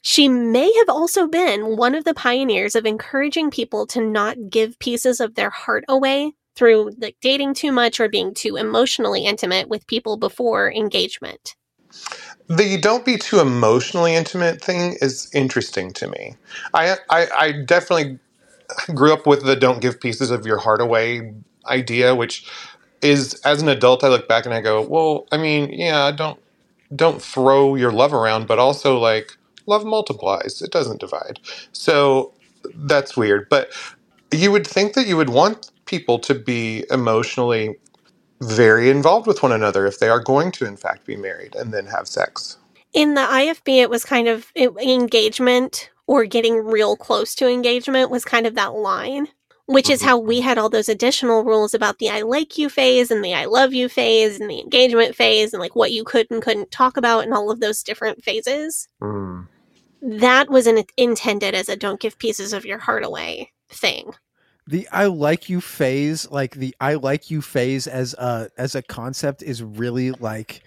She 0.00 0.28
may 0.28 0.72
have 0.78 0.88
also 0.88 1.28
been 1.28 1.76
one 1.76 1.94
of 1.94 2.04
the 2.04 2.14
pioneers 2.14 2.74
of 2.74 2.86
encouraging 2.86 3.50
people 3.50 3.86
to 3.88 4.00
not 4.00 4.50
give 4.50 4.78
pieces 4.78 5.20
of 5.20 5.34
their 5.34 5.50
heart 5.50 5.84
away 5.88 6.32
through 6.56 6.90
like 6.98 7.16
dating 7.20 7.54
too 7.54 7.72
much 7.72 8.00
or 8.00 8.08
being 8.08 8.34
too 8.34 8.56
emotionally 8.56 9.24
intimate 9.26 9.68
with 9.68 9.86
people 9.86 10.16
before 10.16 10.72
engagement. 10.72 11.54
The 12.48 12.78
don't 12.78 13.04
be 13.04 13.16
too 13.16 13.40
emotionally 13.40 14.14
intimate 14.14 14.60
thing 14.62 14.96
is 15.00 15.30
interesting 15.32 15.92
to 15.94 16.08
me. 16.08 16.36
I, 16.74 16.96
I 17.08 17.26
I 17.38 17.52
definitely 17.64 18.18
grew 18.94 19.12
up 19.12 19.26
with 19.26 19.44
the 19.44 19.56
don't 19.56 19.80
give 19.80 20.00
pieces 20.00 20.30
of 20.30 20.46
your 20.46 20.58
heart 20.58 20.80
away 20.80 21.34
idea, 21.66 22.14
which 22.14 22.50
is 23.02 23.34
as 23.44 23.62
an 23.62 23.68
adult 23.68 24.04
I 24.04 24.08
look 24.08 24.28
back 24.28 24.44
and 24.44 24.54
I 24.54 24.60
go, 24.60 24.82
well, 24.82 25.26
I 25.32 25.36
mean, 25.36 25.72
yeah, 25.72 26.10
don't 26.12 26.38
don't 26.94 27.22
throw 27.22 27.74
your 27.74 27.92
love 27.92 28.12
around, 28.12 28.46
but 28.46 28.58
also 28.58 28.98
like 28.98 29.32
love 29.66 29.84
multiplies. 29.84 30.62
It 30.62 30.70
doesn't 30.70 31.00
divide. 31.00 31.40
So 31.72 32.32
that's 32.74 33.16
weird. 33.16 33.48
But 33.48 33.72
you 34.30 34.52
would 34.52 34.66
think 34.66 34.94
that 34.94 35.06
you 35.06 35.16
would 35.16 35.30
want 35.30 35.71
people 35.86 36.18
to 36.20 36.34
be 36.34 36.84
emotionally 36.90 37.76
very 38.42 38.90
involved 38.90 39.26
with 39.26 39.42
one 39.42 39.52
another 39.52 39.86
if 39.86 39.98
they 40.00 40.08
are 40.08 40.20
going 40.20 40.50
to 40.52 40.66
in 40.66 40.76
fact 40.76 41.06
be 41.06 41.16
married 41.16 41.54
and 41.54 41.72
then 41.72 41.86
have 41.86 42.08
sex. 42.08 42.58
In 42.92 43.14
the 43.14 43.22
IFB, 43.22 43.80
it 43.80 43.90
was 43.90 44.04
kind 44.04 44.28
of 44.28 44.46
it, 44.54 44.70
engagement 44.78 45.90
or 46.06 46.24
getting 46.26 46.56
real 46.64 46.96
close 46.96 47.34
to 47.36 47.48
engagement 47.48 48.10
was 48.10 48.24
kind 48.24 48.46
of 48.46 48.54
that 48.56 48.74
line, 48.74 49.28
which 49.66 49.90
is 49.90 50.02
Mhm. 50.02 50.06
how 50.06 50.18
we 50.18 50.40
had 50.40 50.58
all 50.58 50.68
those 50.70 50.88
additional 50.88 51.44
rules 51.44 51.74
about 51.74 51.98
the 51.98 52.10
I 52.10 52.22
like 52.22 52.58
you 52.58 52.68
phase 52.68 53.10
and 53.10 53.24
the 53.24 53.34
I 53.34 53.46
love 53.46 53.72
you 53.74 53.88
phase 53.88 54.40
and 54.40 54.50
the 54.50 54.60
engagement 54.60 55.16
phase 55.16 55.54
and 55.54 55.60
like 55.62 55.76
what 55.76 55.92
you 55.92 56.04
could 56.04 56.28
and 56.30 56.42
couldn't 56.42 56.70
talk 56.72 56.96
about 56.96 57.24
and 57.24 57.34
all 57.34 57.50
of 57.50 57.60
those 57.60 57.82
different 57.82 58.24
phases. 58.24 58.88
That 60.02 60.50
was 60.50 60.66
an, 60.66 60.84
intended 60.96 61.54
as 61.54 61.68
a 61.68 61.76
don't 61.76 62.00
give 62.00 62.18
pieces 62.18 62.52
of 62.52 62.66
your 62.66 62.78
heart 62.78 63.04
away 63.04 63.52
thing. 63.70 64.14
The 64.66 64.88
I 64.92 65.06
like 65.06 65.48
you 65.48 65.60
phase, 65.60 66.30
like 66.30 66.54
the 66.54 66.74
I 66.80 66.94
like 66.94 67.30
you 67.30 67.42
phase 67.42 67.86
as 67.86 68.14
a 68.14 68.48
as 68.56 68.74
a 68.74 68.82
concept 68.82 69.42
is 69.42 69.62
really 69.62 70.12
like 70.12 70.62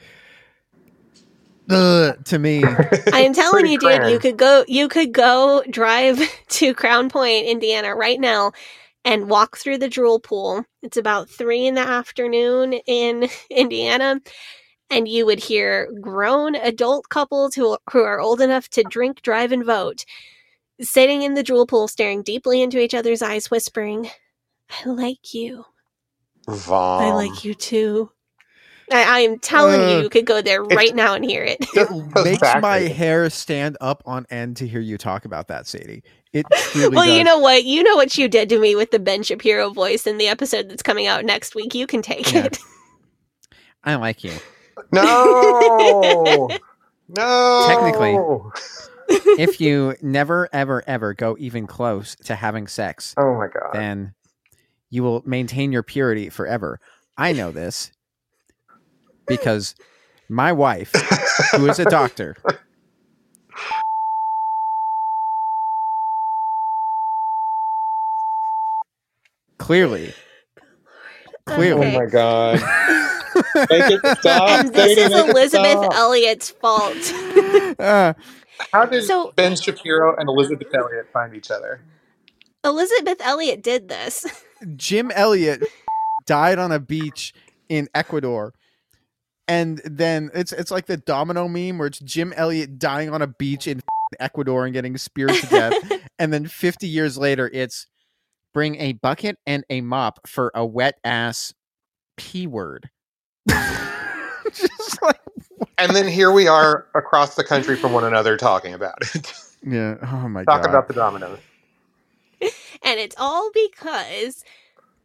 ugh, 1.69 2.23
to 2.25 2.39
me. 2.39 2.63
I 3.13 3.21
am 3.21 3.33
telling 3.33 3.67
you, 3.67 3.79
dude, 3.79 4.09
you 4.09 4.19
could 4.19 4.37
go 4.37 4.65
you 4.67 4.89
could 4.89 5.13
go 5.13 5.63
drive 5.69 6.19
to 6.49 6.73
Crown 6.73 7.09
Point, 7.09 7.45
Indiana 7.45 7.95
right 7.95 8.19
now 8.19 8.51
and 9.05 9.29
walk 9.29 9.55
through 9.57 9.77
the 9.77 9.87
drool 9.87 10.19
pool. 10.19 10.65
It's 10.81 10.97
about 10.97 11.29
three 11.29 11.67
in 11.67 11.75
the 11.75 11.81
afternoon 11.81 12.73
in 12.73 13.29
Indiana. 13.49 14.19
And 14.89 15.07
you 15.07 15.25
would 15.25 15.39
hear 15.39 15.91
grown 16.01 16.55
adult 16.55 17.09
couples 17.09 17.55
who 17.55 17.77
who 17.91 18.01
are 18.01 18.19
old 18.19 18.41
enough 18.41 18.67
to 18.69 18.83
drink, 18.83 19.21
drive, 19.21 19.51
and 19.51 19.65
vote 19.65 20.05
sitting 20.81 21.21
in 21.21 21.33
the 21.33 21.43
drool 21.43 21.65
pool, 21.65 21.87
staring 21.87 22.21
deeply 22.23 22.61
into 22.61 22.79
each 22.79 22.93
other's 22.93 23.21
eyes, 23.21 23.49
whispering, 23.51 24.09
I 24.69 24.89
like 24.89 25.33
you. 25.33 25.65
Vom. 26.47 27.01
I 27.01 27.13
like 27.13 27.43
you 27.43 27.53
too. 27.53 28.11
I, 28.91 29.03
I 29.03 29.19
am 29.21 29.39
telling 29.39 29.81
you, 29.81 29.95
Uh, 29.97 30.01
you 30.01 30.09
could 30.09 30.25
go 30.27 30.41
there 30.43 30.61
it's- 30.63 30.77
right 30.77 30.93
now 30.93 31.15
and 31.15 31.25
hear 31.25 31.43
it. 31.43 31.57
It 31.73 31.89
makes 32.23 32.39
back 32.39 32.61
my 32.61 32.77
hair 32.81 33.29
stand 33.31 33.77
up 33.81 34.03
on 34.05 34.27
end 34.29 34.57
to 34.57 34.67
hear 34.67 34.79
you 34.79 34.97
talk 34.99 35.25
about 35.25 35.47
that, 35.47 35.65
Sadie. 35.65 36.03
It 36.33 36.45
truly 36.71 36.95
well, 36.95 37.05
you 37.05 37.23
know 37.23 37.39
what? 37.39 37.63
You 37.63 37.81
know 37.81 37.95
what 37.95 38.15
you 38.17 38.27
did 38.27 38.47
to 38.49 38.59
me 38.59 38.75
with 38.75 38.91
the 38.91 38.99
Ben 38.99 39.23
Shapiro 39.23 39.71
voice 39.71 40.05
in 40.05 40.19
the 40.19 40.27
episode 40.27 40.69
that's 40.69 40.83
coming 40.83 41.07
out 41.07 41.25
next 41.25 41.55
week. 41.55 41.73
You 41.73 41.87
can 41.87 42.03
take 42.03 42.31
Yeah. 42.31 42.43
it. 42.45 42.59
I 43.83 43.95
like 43.95 44.23
you. 44.23 44.33
No. 44.91 46.49
no. 47.09 47.65
Technically. 47.67 48.19
If 49.09 49.59
you 49.61 49.95
never, 50.01 50.49
ever, 50.53 50.83
ever 50.87 51.13
go 51.13 51.35
even 51.39 51.67
close 51.67 52.15
to 52.25 52.35
having 52.35 52.67
sex, 52.67 53.13
Oh 53.17 53.35
my 53.35 53.47
god. 53.47 53.73
then 53.73 54.13
you 54.89 55.03
will 55.03 55.21
maintain 55.25 55.71
your 55.71 55.83
purity 55.83 56.29
forever. 56.29 56.79
I 57.17 57.33
know 57.33 57.51
this 57.51 57.91
because 59.27 59.75
my 60.29 60.51
wife, 60.53 60.91
who 61.55 61.67
is 61.69 61.79
a 61.79 61.85
doctor, 61.85 62.35
clearly, 69.57 70.13
clearly, 71.45 71.87
Oh 71.95 71.99
my 71.99 72.05
god. 72.05 72.59
Make 73.55 73.91
it 73.91 73.99
stop. 74.19 74.49
and 74.49 74.73
this 74.73 74.97
is 74.97 75.11
Elizabeth 75.11 75.71
stop. 75.71 75.93
Elliot's 75.93 76.49
fault. 76.51 76.95
uh, 77.79 78.13
How 78.71 78.85
did 78.85 79.03
So- 79.03 79.33
Ben 79.35 79.55
Shapiro 79.55 80.15
and 80.17 80.27
Elizabeth 80.29 80.73
Elliot 80.73 81.07
find 81.11 81.35
each 81.35 81.51
other? 81.51 81.81
Elizabeth 82.63 83.21
Elliot 83.21 83.61
did 83.61 83.89
this. 83.89 84.25
Jim 84.75 85.11
Elliot 85.11 85.63
died 86.25 86.57
on 86.57 86.71
a 86.71 86.79
beach 86.79 87.33
in 87.69 87.87
Ecuador. 87.93 88.53
And 89.47 89.79
then 89.85 90.31
it's 90.33 90.51
it's 90.51 90.71
like 90.71 90.87
the 90.87 90.97
domino 90.97 91.47
meme 91.47 91.77
where 91.77 91.87
it's 91.87 91.99
Jim 91.99 92.33
Elliot 92.35 92.79
dying 92.79 93.11
on 93.11 93.21
a 93.21 93.27
beach 93.27 93.67
in 93.67 93.81
Ecuador 94.19 94.65
and 94.65 94.73
getting 94.73 94.97
speared 94.97 95.35
to 95.35 95.47
death. 95.47 95.73
and 96.19 96.33
then 96.33 96.47
50 96.47 96.87
years 96.87 97.17
later, 97.17 97.49
it's 97.53 97.85
bring 98.53 98.75
a 98.81 98.93
bucket 98.93 99.37
and 99.45 99.63
a 99.69 99.81
mop 99.81 100.27
for 100.27 100.51
a 100.55 100.65
wet 100.65 100.95
ass 101.03 101.53
P 102.17 102.47
word. 102.47 102.89
Just 105.79 105.93
like, 105.93 105.95
And 105.95 105.95
then 105.95 106.07
here 106.11 106.31
we 106.31 106.47
are 106.47 106.87
across 106.95 107.35
the 107.35 107.43
country 107.43 107.75
from 107.75 107.93
one 107.93 108.03
another 108.03 108.37
talking 108.37 108.73
about 108.73 108.95
it. 109.15 109.33
yeah. 109.63 109.97
Oh 110.01 110.29
my 110.29 110.43
Talk 110.45 110.63
god. 110.63 110.69
about 110.69 110.87
the 110.87 110.93
dominoes. 110.93 111.39
and 112.41 112.99
it's 112.99 113.15
all 113.17 113.51
because 113.53 114.43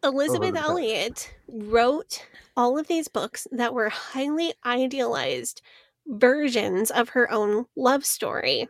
Elizabeth 0.03 0.51
Elizabeth. 0.51 0.63
Elliot 0.63 1.35
wrote 1.49 2.27
all 2.57 2.79
of 2.79 2.87
these 2.89 3.09
books 3.09 3.47
that 3.53 3.75
were 3.75 3.89
highly 3.89 4.53
idealized 4.65 5.63
versions 6.07 6.91
of 6.91 7.11
her 7.11 7.31
own 7.31 7.67
love 7.77 8.05
story 8.05 8.69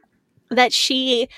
that 0.50 0.72
she 0.72 1.28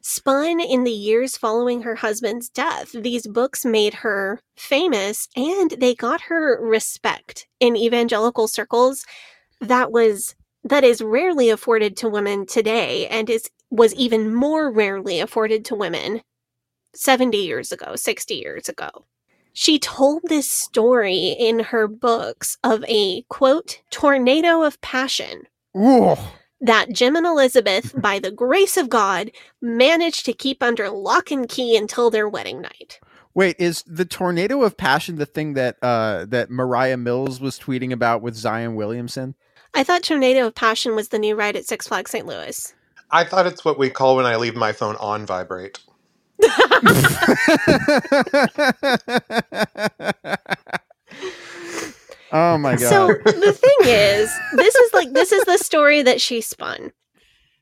spun 0.00 0.60
in 0.60 0.84
the 0.84 0.90
years 0.90 1.36
following 1.36 1.82
her 1.82 1.96
husband's 1.96 2.48
death. 2.50 2.92
These 2.92 3.26
books 3.26 3.64
made 3.64 3.94
her 3.94 4.40
famous 4.56 5.28
and 5.34 5.70
they 5.72 5.94
got 5.94 6.22
her 6.22 6.60
respect 6.62 7.46
in 7.58 7.76
evangelical 7.76 8.46
circles 8.46 9.04
that 9.64 9.90
was 9.90 10.34
that 10.64 10.84
is 10.84 11.02
rarely 11.02 11.50
afforded 11.50 11.96
to 11.98 12.08
women 12.08 12.46
today 12.46 13.06
and 13.08 13.28
is 13.28 13.50
was 13.70 13.94
even 13.94 14.34
more 14.34 14.70
rarely 14.70 15.20
afforded 15.20 15.64
to 15.64 15.74
women 15.74 16.22
70 16.94 17.36
years 17.36 17.72
ago, 17.72 17.96
60 17.96 18.34
years 18.34 18.68
ago. 18.68 18.88
She 19.52 19.78
told 19.78 20.22
this 20.24 20.50
story 20.50 21.28
in 21.38 21.60
her 21.60 21.86
books 21.86 22.56
of 22.64 22.84
a 22.88 23.22
quote, 23.22 23.80
tornado 23.90 24.62
of 24.62 24.80
passion 24.80 25.44
Ooh. 25.76 26.16
that 26.60 26.92
Jim 26.92 27.14
and 27.16 27.26
Elizabeth, 27.26 27.94
by 28.00 28.18
the 28.18 28.30
grace 28.30 28.76
of 28.76 28.88
God, 28.88 29.30
managed 29.60 30.24
to 30.26 30.32
keep 30.32 30.62
under 30.62 30.90
lock 30.90 31.30
and 31.30 31.48
key 31.48 31.76
until 31.76 32.10
their 32.10 32.28
wedding 32.28 32.60
night. 32.60 32.98
Wait, 33.32 33.56
is 33.58 33.82
the 33.86 34.04
tornado 34.04 34.62
of 34.62 34.76
passion 34.76 35.16
the 35.16 35.26
thing 35.26 35.54
that 35.54 35.76
uh 35.82 36.24
that 36.26 36.50
Moriah 36.50 36.96
Mills 36.96 37.40
was 37.40 37.58
tweeting 37.58 37.92
about 37.92 38.22
with 38.22 38.34
Zion 38.34 38.76
Williamson? 38.76 39.34
I 39.74 39.82
thought 39.82 40.04
Tornado 40.04 40.46
of 40.46 40.54
Passion 40.54 40.94
was 40.94 41.08
the 41.08 41.18
new 41.18 41.34
ride 41.34 41.56
at 41.56 41.66
Six 41.66 41.88
Flags 41.88 42.12
St. 42.12 42.26
Louis. 42.26 42.72
I 43.10 43.24
thought 43.24 43.46
it's 43.46 43.64
what 43.64 43.78
we 43.78 43.90
call 43.90 44.16
when 44.16 44.24
I 44.26 44.36
leave 44.36 44.54
my 44.54 44.72
phone 44.72 44.96
on 44.96 45.26
vibrate. 45.26 45.80
oh 52.32 52.58
my 52.58 52.76
god. 52.76 52.78
So 52.78 53.08
the 53.08 53.52
thing 53.52 53.88
is, 53.88 54.32
this 54.56 54.74
is 54.74 54.94
like 54.94 55.12
this 55.12 55.32
is 55.32 55.44
the 55.44 55.58
story 55.58 56.02
that 56.02 56.20
she 56.20 56.40
spun. 56.40 56.92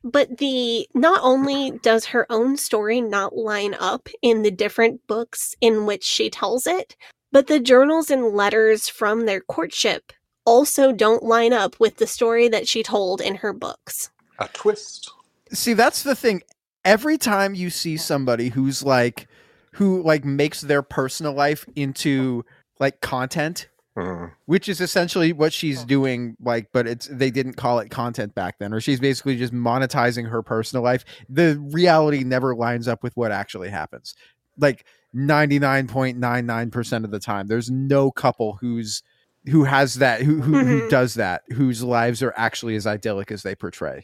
But 0.04 0.38
the 0.38 0.88
not 0.94 1.20
only 1.22 1.70
does 1.82 2.06
her 2.06 2.26
own 2.30 2.56
story 2.56 3.00
not 3.00 3.36
line 3.36 3.74
up 3.78 4.08
in 4.20 4.42
the 4.42 4.50
different 4.50 5.06
books 5.06 5.54
in 5.60 5.86
which 5.86 6.04
she 6.04 6.28
tells 6.28 6.66
it, 6.66 6.96
but 7.30 7.46
the 7.46 7.60
journals 7.60 8.10
and 8.10 8.34
letters 8.34 8.88
from 8.88 9.26
their 9.26 9.40
courtship 9.40 10.12
also 10.44 10.92
don't 10.92 11.22
line 11.22 11.52
up 11.52 11.78
with 11.78 11.96
the 11.96 12.06
story 12.06 12.48
that 12.48 12.68
she 12.68 12.82
told 12.82 13.20
in 13.20 13.36
her 13.36 13.52
books. 13.52 14.10
A 14.38 14.48
twist. 14.52 15.10
See, 15.52 15.74
that's 15.74 16.02
the 16.02 16.16
thing. 16.16 16.42
Every 16.84 17.18
time 17.18 17.54
you 17.54 17.70
see 17.70 17.96
somebody 17.96 18.48
who's 18.48 18.82
like, 18.82 19.28
who 19.74 20.02
like 20.02 20.24
makes 20.24 20.60
their 20.60 20.82
personal 20.82 21.32
life 21.32 21.64
into 21.76 22.44
like 22.80 23.00
content, 23.00 23.68
Hmm. 23.94 24.28
which 24.46 24.70
is 24.70 24.80
essentially 24.80 25.34
what 25.34 25.52
she's 25.52 25.84
doing 25.84 26.34
like 26.40 26.70
but 26.72 26.86
it's 26.86 27.08
they 27.08 27.30
didn't 27.30 27.58
call 27.58 27.78
it 27.78 27.90
content 27.90 28.34
back 28.34 28.58
then 28.58 28.72
or 28.72 28.80
she's 28.80 29.00
basically 29.00 29.36
just 29.36 29.52
monetizing 29.52 30.30
her 30.30 30.42
personal 30.42 30.82
life 30.82 31.04
the 31.28 31.62
reality 31.72 32.24
never 32.24 32.56
lines 32.56 32.88
up 32.88 33.02
with 33.02 33.14
what 33.18 33.32
actually 33.32 33.68
happens 33.68 34.14
like 34.56 34.86
99.99% 35.14 37.04
of 37.04 37.10
the 37.10 37.18
time 37.18 37.48
there's 37.48 37.70
no 37.70 38.10
couple 38.10 38.56
who's 38.62 39.02
who 39.50 39.64
has 39.64 39.94
that 39.96 40.22
who 40.22 40.40
who, 40.40 40.52
who 40.64 40.80
Mhm. 40.82 40.88
does 40.88 41.14
that 41.14 41.42
whose 41.52 41.82
lives 41.82 42.22
are 42.22 42.32
actually 42.36 42.76
as 42.76 42.86
idyllic 42.86 43.30
as 43.30 43.42
they 43.42 43.54
portray 43.54 44.00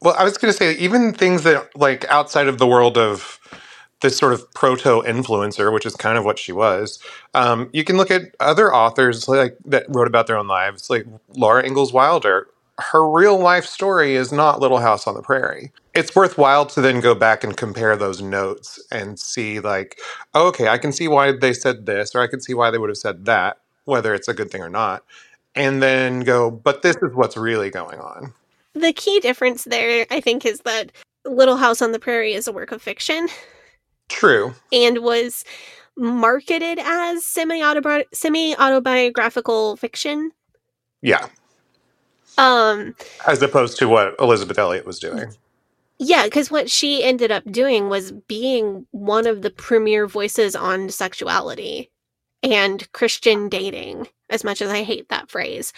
Well, 0.00 0.16
I 0.18 0.24
was 0.24 0.36
going 0.36 0.52
to 0.52 0.56
say, 0.58 0.74
even 0.78 1.14
things 1.14 1.44
that, 1.44 1.70
like, 1.76 2.04
outside 2.06 2.48
of 2.48 2.58
the 2.58 2.66
world 2.66 2.98
of 2.98 3.38
this 4.00 4.16
sort 4.18 4.32
of 4.32 4.52
proto 4.52 5.00
influencer, 5.02 5.72
which 5.72 5.86
is 5.86 5.94
kind 5.94 6.18
of 6.18 6.24
what 6.24 6.40
she 6.40 6.50
was, 6.52 6.98
um, 7.34 7.70
you 7.72 7.84
can 7.84 7.96
look 7.96 8.10
at 8.10 8.34
other 8.40 8.74
authors 8.74 9.28
like 9.28 9.56
that 9.64 9.84
wrote 9.88 10.08
about 10.08 10.26
their 10.26 10.36
own 10.36 10.48
lives, 10.48 10.90
like 10.90 11.06
Laura 11.36 11.64
Ingalls 11.64 11.92
Wilder. 11.92 12.48
Her 12.80 13.08
real 13.08 13.38
life 13.38 13.64
story 13.64 14.16
is 14.16 14.32
not 14.32 14.58
Little 14.58 14.78
House 14.80 15.06
on 15.06 15.14
the 15.14 15.22
Prairie. 15.22 15.70
It's 15.94 16.16
worthwhile 16.16 16.66
to 16.66 16.80
then 16.80 17.00
go 17.00 17.14
back 17.14 17.44
and 17.44 17.56
compare 17.56 17.96
those 17.96 18.20
notes 18.20 18.80
and 18.90 19.20
see, 19.20 19.60
like, 19.60 20.00
oh, 20.34 20.48
okay, 20.48 20.66
I 20.66 20.78
can 20.78 20.90
see 20.90 21.06
why 21.06 21.30
they 21.30 21.52
said 21.52 21.86
this, 21.86 22.14
or 22.16 22.22
I 22.22 22.26
can 22.26 22.40
see 22.40 22.54
why 22.54 22.72
they 22.72 22.78
would 22.78 22.90
have 22.90 22.98
said 22.98 23.24
that, 23.26 23.58
whether 23.84 24.14
it's 24.14 24.28
a 24.28 24.34
good 24.34 24.50
thing 24.50 24.62
or 24.62 24.70
not. 24.70 25.04
And 25.54 25.82
then 25.82 26.20
go, 26.20 26.50
but 26.50 26.82
this 26.82 26.96
is 26.96 27.14
what's 27.14 27.36
really 27.36 27.70
going 27.70 28.00
on. 28.00 28.32
The 28.74 28.92
key 28.92 29.20
difference 29.20 29.64
there, 29.64 30.06
I 30.10 30.20
think, 30.20 30.46
is 30.46 30.60
that 30.60 30.92
Little 31.26 31.56
House 31.56 31.82
on 31.82 31.92
the 31.92 31.98
Prairie 31.98 32.32
is 32.32 32.48
a 32.48 32.52
work 32.52 32.72
of 32.72 32.80
fiction 32.80 33.28
True. 34.08 34.54
and 34.72 34.98
was 34.98 35.44
marketed 35.96 36.78
as 36.80 37.26
semi 37.26 37.62
autobiographical 37.62 39.76
fiction. 39.76 40.30
Yeah. 41.02 41.26
Um, 42.38 42.94
as 43.26 43.42
opposed 43.42 43.78
to 43.80 43.88
what 43.88 44.14
Elizabeth 44.18 44.58
Elliot 44.58 44.86
was 44.86 44.98
doing. 44.98 45.34
yeah, 45.98 46.24
because 46.24 46.50
what 46.50 46.70
she 46.70 47.04
ended 47.04 47.30
up 47.30 47.44
doing 47.52 47.90
was 47.90 48.12
being 48.12 48.86
one 48.92 49.26
of 49.26 49.42
the 49.42 49.50
premier 49.50 50.06
voices 50.06 50.56
on 50.56 50.88
sexuality 50.88 51.90
and 52.42 52.90
Christian 52.92 53.48
dating. 53.48 54.08
As 54.30 54.44
much 54.44 54.62
as 54.62 54.70
I 54.70 54.82
hate 54.82 55.10
that 55.10 55.30
phrase, 55.30 55.74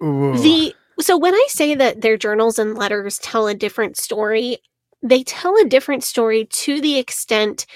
the 0.00 0.74
so 1.00 1.16
when 1.16 1.34
I 1.34 1.46
say 1.48 1.74
that 1.74 2.00
their 2.00 2.16
journals 2.16 2.58
and 2.58 2.76
letters 2.76 3.18
tell 3.18 3.46
a 3.46 3.54
different 3.54 3.96
story, 3.96 4.58
they 5.02 5.22
tell 5.22 5.54
a 5.56 5.68
different 5.68 6.04
story 6.04 6.46
to 6.46 6.80
the 6.80 6.98
extent 6.98 7.66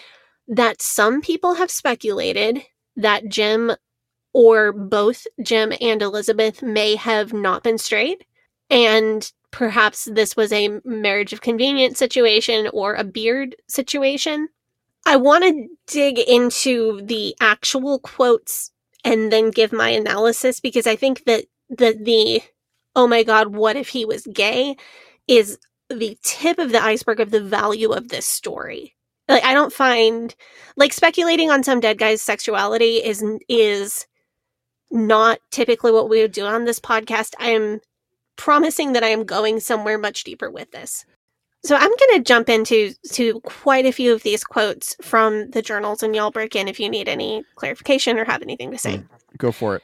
that 0.49 0.81
some 0.81 1.21
people 1.21 1.55
have 1.55 1.71
speculated 1.71 2.63
that 2.97 3.29
Jim 3.29 3.73
or 4.33 4.73
both 4.73 5.27
Jim 5.43 5.73
and 5.81 6.01
Elizabeth 6.01 6.63
may 6.63 6.97
have 6.97 7.33
not 7.33 7.63
been 7.63 7.79
straight 7.79 8.25
and 8.73 9.31
perhaps 9.51 10.09
this 10.11 10.35
was 10.35 10.51
a 10.51 10.81
marriage 10.83 11.35
of 11.35 11.43
convenience 11.43 11.99
situation 11.99 12.69
or 12.73 12.95
a 12.95 13.05
beard 13.05 13.55
situation. 13.69 14.49
I 15.07 15.17
want 15.17 15.45
to 15.45 15.69
dig 15.87 16.19
into 16.19 17.01
the 17.03 17.35
actual 17.41 17.99
quotes 17.99 18.71
and 19.05 19.33
then 19.33 19.51
give 19.51 19.73
my 19.73 19.89
analysis 19.89 20.61
because 20.61 20.87
I 20.87 20.97
think 20.97 21.25
that 21.25 21.47
the 21.69 21.97
the 22.01 22.43
oh 22.95 23.07
my 23.07 23.23
god, 23.23 23.55
what 23.55 23.77
if 23.77 23.89
he 23.89 24.05
was 24.05 24.27
gay 24.33 24.77
is 25.29 25.59
the 25.89 26.17
tip 26.23 26.59
of 26.59 26.73
the 26.73 26.83
iceberg 26.83 27.21
of 27.21 27.31
the 27.31 27.43
value 27.43 27.91
of 27.93 28.09
this 28.09 28.27
story. 28.27 28.95
Like 29.29 29.45
I 29.45 29.55
don't 29.55 29.73
find 29.73 30.35
like 30.77 30.93
speculating 30.93 31.51
on 31.51 31.63
some 31.63 31.81
dead 31.81 31.99
guy's 31.99 32.23
sexuality 32.23 32.97
is 32.97 33.25
is 33.49 34.07
not 34.91 35.39
typically 35.51 35.93
what 35.93 36.09
we 36.09 36.21
would 36.21 36.33
do 36.33 36.45
on 36.47 36.65
this 36.65 36.81
podcast. 36.81 37.33
I 37.39 37.51
am 37.51 37.81
promising 38.37 38.93
that 38.93 39.05
I 39.05 39.09
am 39.09 39.25
going 39.25 39.61
somewhere 39.61 39.99
much 39.99 40.25
deeper 40.25 40.51
with 40.51 40.71
this. 40.73 41.05
So 41.65 41.77
I'm 41.77 41.91
going 41.91 42.19
to 42.19 42.25
jump 42.25 42.49
into 42.49 42.93
to 43.13 43.41
quite 43.41 43.87
a 43.87 43.93
few 43.93 44.13
of 44.13 44.23
these 44.23 44.43
quotes 44.43 44.97
from 45.01 45.51
the 45.51 45.63
journals, 45.63 46.03
and 46.03 46.15
y'all 46.15 46.33
break 46.33 46.57
in 46.57 46.67
if 46.67 46.81
you 46.81 46.89
need 46.89 47.09
any 47.09 47.45
clarification 47.55 48.19
or 48.19 48.25
have 48.25 48.43
anything 48.43 48.71
to 48.73 48.79
say. 48.79 48.99
Mm, 48.99 49.09
go 49.39 49.53
for 49.53 49.77
it 49.77 49.83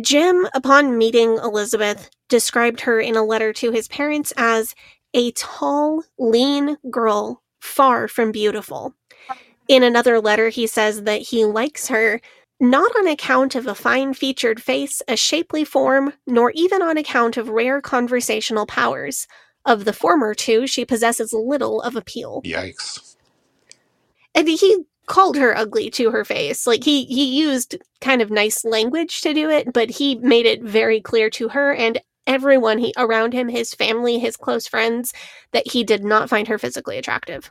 Jim, 0.00 0.48
upon 0.54 0.96
meeting 0.96 1.36
Elizabeth, 1.36 2.08
described 2.30 2.80
her 2.80 2.98
in 2.98 3.14
a 3.14 3.22
letter 3.22 3.52
to 3.52 3.70
his 3.72 3.88
parents 3.88 4.32
as 4.38 4.74
a 5.12 5.32
tall, 5.32 6.02
lean 6.18 6.78
girl, 6.90 7.42
far 7.60 8.08
from 8.08 8.32
beautiful. 8.32 8.94
In 9.68 9.82
another 9.82 10.18
letter, 10.18 10.48
he 10.48 10.66
says 10.66 11.02
that 11.02 11.20
he 11.20 11.44
likes 11.44 11.88
her 11.88 12.22
not 12.58 12.90
on 12.96 13.06
account 13.06 13.54
of 13.54 13.66
a 13.66 13.74
fine 13.74 14.14
featured 14.14 14.62
face, 14.62 15.02
a 15.08 15.16
shapely 15.16 15.64
form, 15.64 16.14
nor 16.26 16.52
even 16.52 16.80
on 16.80 16.96
account 16.96 17.36
of 17.36 17.50
rare 17.50 17.82
conversational 17.82 18.66
powers. 18.66 19.26
Of 19.64 19.84
the 19.84 19.92
former 19.92 20.34
two, 20.34 20.66
she 20.66 20.84
possesses 20.84 21.32
little 21.32 21.80
of 21.82 21.94
appeal. 21.94 22.42
Yikes. 22.44 23.16
And 24.34 24.48
he 24.48 24.84
called 25.06 25.36
her 25.36 25.56
ugly 25.56 25.90
to 25.90 26.10
her 26.10 26.24
face. 26.24 26.66
Like 26.66 26.84
he 26.84 27.04
he 27.04 27.38
used 27.38 27.76
kind 28.00 28.22
of 28.22 28.30
nice 28.30 28.64
language 28.64 29.20
to 29.22 29.34
do 29.34 29.50
it, 29.50 29.72
but 29.72 29.90
he 29.90 30.16
made 30.16 30.46
it 30.46 30.62
very 30.62 31.00
clear 31.00 31.30
to 31.30 31.48
her 31.50 31.72
and 31.74 32.00
everyone 32.26 32.78
he 32.78 32.94
around 32.96 33.32
him, 33.32 33.48
his 33.48 33.74
family, 33.74 34.18
his 34.18 34.36
close 34.36 34.66
friends, 34.66 35.12
that 35.52 35.70
he 35.70 35.84
did 35.84 36.04
not 36.04 36.28
find 36.28 36.48
her 36.48 36.58
physically 36.58 36.98
attractive. 36.98 37.50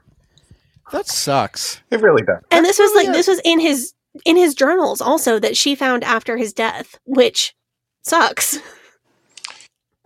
that 0.91 1.07
sucks 1.07 1.82
It 1.91 2.01
really 2.01 2.24
does. 2.24 2.41
And 2.51 2.66
this 2.66 2.80
was 2.80 2.91
really 2.91 3.07
like 3.07 3.16
this 3.16 3.28
was 3.28 3.41
in 3.43 3.59
his 3.59 3.93
in 4.26 4.36
his 4.36 4.55
journals 4.55 5.01
also 5.01 5.39
that 5.39 5.55
she 5.55 5.76
found 5.76 6.03
after 6.03 6.38
his 6.38 6.53
death, 6.53 6.99
which 7.05 7.53
sucks. 8.01 8.59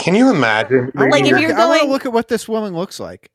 Can 0.06 0.16
you 0.16 0.30
imagine? 0.30 0.92
I 0.96 1.08
Like, 1.08 1.26
if 1.26 1.40
you're 1.40 1.54
I 1.54 1.66
want 1.68 1.74
to 1.74 1.80
going- 1.82 1.92
look 1.92 2.06
at 2.06 2.14
what 2.14 2.28
this 2.30 2.48
woman 2.48 2.74
looks 2.76 3.00
like 3.00 3.30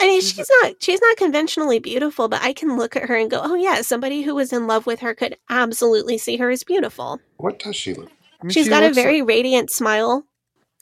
I 0.00 0.06
mean, 0.06 0.20
she's 0.20 0.48
not 0.62 0.74
she's 0.80 1.00
not 1.00 1.16
conventionally 1.16 1.78
beautiful, 1.80 2.28
but 2.28 2.40
I 2.42 2.52
can 2.52 2.76
look 2.76 2.94
at 2.96 3.04
her 3.08 3.16
and 3.16 3.28
go, 3.30 3.40
"Oh 3.42 3.54
yeah, 3.56 3.80
somebody 3.82 4.22
who 4.22 4.34
was 4.34 4.52
in 4.52 4.66
love 4.68 4.86
with 4.86 5.00
her 5.00 5.12
could 5.14 5.36
absolutely 5.50 6.18
see 6.18 6.36
her 6.36 6.50
as 6.50 6.62
beautiful." 6.62 7.20
what 7.38 7.58
does 7.58 7.74
she 7.76 7.94
look? 7.94 8.10
I 8.40 8.44
mean, 8.44 8.50
She's 8.52 8.64
she 8.66 8.70
got 8.70 8.82
a 8.82 8.86
looks 8.86 8.96
like- 8.96 9.04
very 9.04 9.22
radiant 9.22 9.70
smile. 9.72 10.24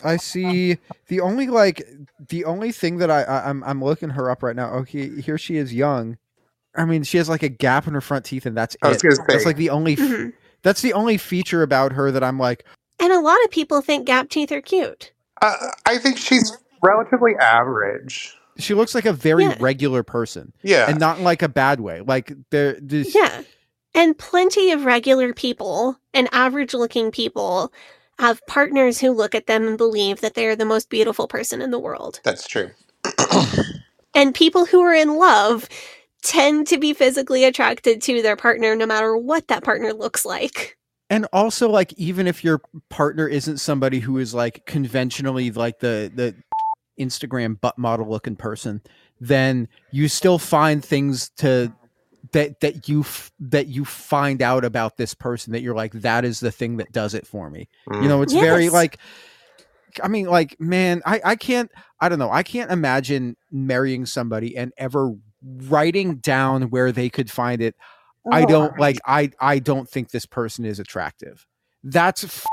I 0.04 0.18
see 0.18 0.76
the 1.08 1.20
only 1.20 1.46
like 1.48 1.82
the 2.28 2.44
only 2.44 2.70
thing 2.72 2.98
that 2.98 3.10
I, 3.10 3.22
I 3.22 3.48
I'm 3.48 3.64
I'm 3.64 3.82
looking 3.82 4.10
her 4.10 4.30
up 4.30 4.42
right 4.42 4.54
now. 4.54 4.70
Okay, 4.80 5.20
here 5.22 5.38
she 5.38 5.56
is 5.56 5.72
young. 5.72 6.18
I 6.74 6.84
mean, 6.84 7.02
she 7.02 7.16
has 7.16 7.30
like 7.30 7.42
a 7.42 7.48
gap 7.48 7.86
in 7.86 7.94
her 7.94 8.02
front 8.02 8.26
teeth, 8.26 8.44
and 8.44 8.54
that's 8.54 8.76
I 8.82 8.88
was 8.88 8.98
it. 8.98 9.02
gonna 9.04 9.16
say- 9.16 9.22
That's 9.28 9.46
like 9.46 9.56
the 9.56 9.70
only 9.70 9.94
f- 9.94 9.98
Mhm. 10.00 10.32
that's 10.62 10.82
the 10.82 10.92
only 10.92 11.16
feature 11.16 11.62
about 11.62 11.92
her 11.92 12.10
that 12.10 12.22
I'm 12.22 12.38
like, 12.38 12.66
And 12.98 13.12
a 13.12 13.20
lot 13.20 13.42
of 13.44 13.50
people 13.50 13.80
think 13.80 14.06
gap 14.06 14.28
teeth 14.30 14.50
are 14.52 14.60
cute. 14.62 15.12
Uh, 15.42 15.54
I 15.86 15.98
think 15.98 16.16
she's 16.18 16.56
relatively 16.82 17.34
average. 17.40 18.34
she 18.58 18.72
looks 18.72 18.94
like 18.94 19.04
a 19.04 19.12
very 19.12 19.44
Yeah. 19.44 19.56
regular 19.60 20.02
person, 20.02 20.52
Yeah. 20.62 20.88
and 20.88 20.98
not 20.98 21.18
in 21.18 21.24
like 21.24 21.42
a 21.42 21.48
bad 21.48 21.78
way. 21.80 22.00
Like 22.00 22.32
there, 22.50 22.78
this, 22.80 23.14
Yeah. 23.14 23.42
And 23.94 24.16
plenty 24.16 24.70
of 24.72 24.84
regular 24.86 25.34
people 25.34 25.98
and 26.14 26.28
average 26.32 26.72
looking 26.74 27.10
people 27.10 27.70
have 28.18 28.40
partners 28.46 28.98
who 29.00 29.10
look 29.10 29.34
at 29.34 29.46
them 29.46 29.66
and 29.68 29.76
believe 29.76 30.22
that 30.22 30.32
they 30.34 30.46
are 30.46 30.56
the 30.56 30.64
most 30.64 30.88
beautiful 30.88 31.28
person 31.28 31.60
in 31.60 31.70
the 31.70 31.78
world. 31.78 32.20
That's 32.24 32.46
true. 32.48 32.70
And 34.14 34.34
people 34.34 34.64
who 34.64 34.80
are 34.80 34.94
in 34.94 35.16
love 35.18 35.68
tend 36.22 36.66
to 36.68 36.78
be 36.78 36.94
physically 36.94 37.44
attracted 37.44 38.00
to 38.02 38.22
their 38.22 38.36
partner 38.36 38.74
no 38.74 38.86
matter 38.86 39.14
what 39.16 39.48
that 39.48 39.62
partner 39.62 39.92
looks 39.92 40.24
like. 40.24 40.75
And 41.10 41.26
also 41.32 41.68
like 41.68 41.92
even 41.94 42.26
if 42.26 42.42
your 42.42 42.60
partner 42.88 43.28
isn't 43.28 43.58
somebody 43.58 44.00
who 44.00 44.18
is 44.18 44.34
like 44.34 44.66
conventionally 44.66 45.50
like 45.50 45.78
the 45.78 46.10
the 46.14 46.34
Instagram 47.02 47.60
butt 47.60 47.78
model 47.78 48.08
looking 48.08 48.36
person, 48.36 48.80
then 49.20 49.68
you 49.90 50.08
still 50.08 50.38
find 50.38 50.84
things 50.84 51.30
to 51.36 51.72
that 52.32 52.60
that 52.60 52.88
you 52.88 53.00
f- 53.00 53.30
that 53.38 53.68
you 53.68 53.84
find 53.84 54.42
out 54.42 54.64
about 54.64 54.96
this 54.96 55.14
person 55.14 55.52
that 55.52 55.62
you're 55.62 55.76
like 55.76 55.92
that 55.92 56.24
is 56.24 56.40
the 56.40 56.50
thing 56.50 56.78
that 56.78 56.90
does 56.92 57.14
it 57.14 57.26
for 57.26 57.50
me. 57.50 57.68
You 57.90 58.08
know, 58.08 58.20
mm. 58.20 58.22
it's 58.24 58.32
very 58.32 58.68
like 58.68 58.98
I 60.02 60.08
mean 60.08 60.26
like 60.26 60.58
man, 60.60 61.02
I 61.06 61.20
I 61.24 61.36
can't 61.36 61.70
I 62.00 62.08
don't 62.08 62.18
know. 62.18 62.30
I 62.30 62.42
can't 62.42 62.70
imagine 62.70 63.36
marrying 63.52 64.06
somebody 64.06 64.56
and 64.56 64.72
ever 64.76 65.14
writing 65.42 66.16
down 66.16 66.62
where 66.70 66.90
they 66.90 67.08
could 67.08 67.30
find 67.30 67.62
it 67.62 67.76
I 68.32 68.42
oh, 68.42 68.46
don't 68.46 68.78
like. 68.78 68.98
I 69.06 69.30
I 69.40 69.58
don't 69.58 69.88
think 69.88 70.10
this 70.10 70.26
person 70.26 70.64
is 70.64 70.78
attractive. 70.78 71.46
That's 71.84 72.24
f- 72.24 72.44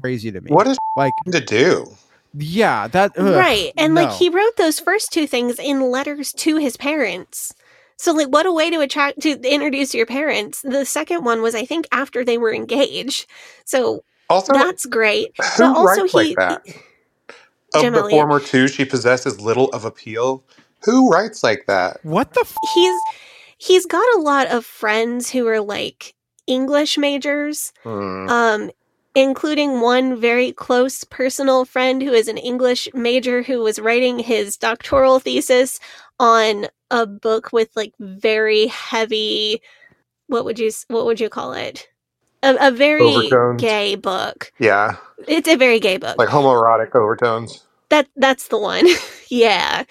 crazy 0.00 0.30
to 0.32 0.40
me. 0.40 0.50
What 0.50 0.66
is 0.66 0.78
like? 0.96 1.12
to 1.30 1.40
do? 1.40 1.86
Yeah, 2.34 2.88
that 2.88 3.12
ugh, 3.18 3.34
right. 3.36 3.72
And 3.76 3.94
like 3.94 4.10
he 4.12 4.28
wrote 4.30 4.56
those 4.56 4.80
first 4.80 5.12
two 5.12 5.26
things 5.26 5.58
in 5.58 5.90
letters 5.90 6.32
to 6.34 6.56
his 6.56 6.76
parents. 6.76 7.52
So 7.98 8.12
like 8.12 8.28
what 8.28 8.46
a 8.46 8.52
way 8.52 8.70
to 8.70 8.80
attract 8.80 9.20
to 9.20 9.38
introduce 9.42 9.94
your 9.94 10.06
parents. 10.06 10.62
The 10.62 10.84
second 10.86 11.24
one 11.24 11.42
was 11.42 11.54
I 11.54 11.64
think 11.66 11.86
after 11.92 12.24
they 12.24 12.38
were 12.38 12.52
engaged. 12.52 13.26
So 13.64 14.02
Also, 14.30 14.52
That's 14.54 14.86
great. 14.86 15.32
who 15.56 15.74
But 15.74 15.76
also 15.76 16.00
writes 16.02 16.12
he 16.12 16.36
like 16.36 16.36
that? 16.38 16.62
Of 17.74 17.82
Jim 17.82 17.92
the 17.92 18.00
Elliot. 18.00 18.10
former 18.16 18.40
two, 18.40 18.66
she 18.68 18.84
possesses 18.84 19.40
little 19.40 19.68
of 19.70 19.84
appeal. 19.84 20.42
Who 20.84 21.10
writes 21.10 21.42
like 21.42 21.66
that? 21.66 21.98
What 22.02 22.34
the? 22.34 22.40
F- 22.40 22.56
he's 22.74 23.00
he's 23.62 23.86
got 23.86 24.04
a 24.16 24.20
lot 24.20 24.48
of 24.48 24.66
friends 24.66 25.30
who 25.30 25.46
are 25.46 25.60
like 25.60 26.14
English 26.46 26.98
majors. 26.98 27.72
Hmm. 27.84 28.28
um, 28.28 28.70
including 29.14 29.80
one 29.82 30.18
very 30.18 30.52
close 30.52 31.04
personal 31.04 31.64
friend 31.66 32.02
who 32.02 32.12
is 32.12 32.28
an 32.28 32.38
English 32.38 32.88
major 32.94 33.42
who 33.42 33.60
was 33.60 33.78
writing 33.78 34.18
his 34.18 34.56
doctoral 34.56 35.18
thesis 35.18 35.78
on 36.18 36.66
a 36.90 37.06
book 37.06 37.52
with 37.52 37.68
like 37.76 37.92
very 38.00 38.68
heavy 38.68 39.60
what 40.28 40.44
would 40.46 40.58
you 40.58 40.70
what 40.88 41.04
would 41.04 41.20
you 41.20 41.28
call 41.28 41.52
it 41.52 41.88
a, 42.42 42.68
a 42.68 42.70
very 42.70 43.04
Overtones. 43.04 43.60
gay 43.60 43.94
book 43.96 44.50
Yeah, 44.58 44.96
it's 45.28 45.48
a 45.48 45.56
very 45.56 45.78
gay 45.78 45.98
book 45.98 46.16
like 46.18 46.30
homoerotic 46.30 46.94
overtones. 46.94 47.64
that 47.90 48.08
that's 48.16 48.48
the 48.48 48.58
one 48.58 48.86
yeah 49.28 49.84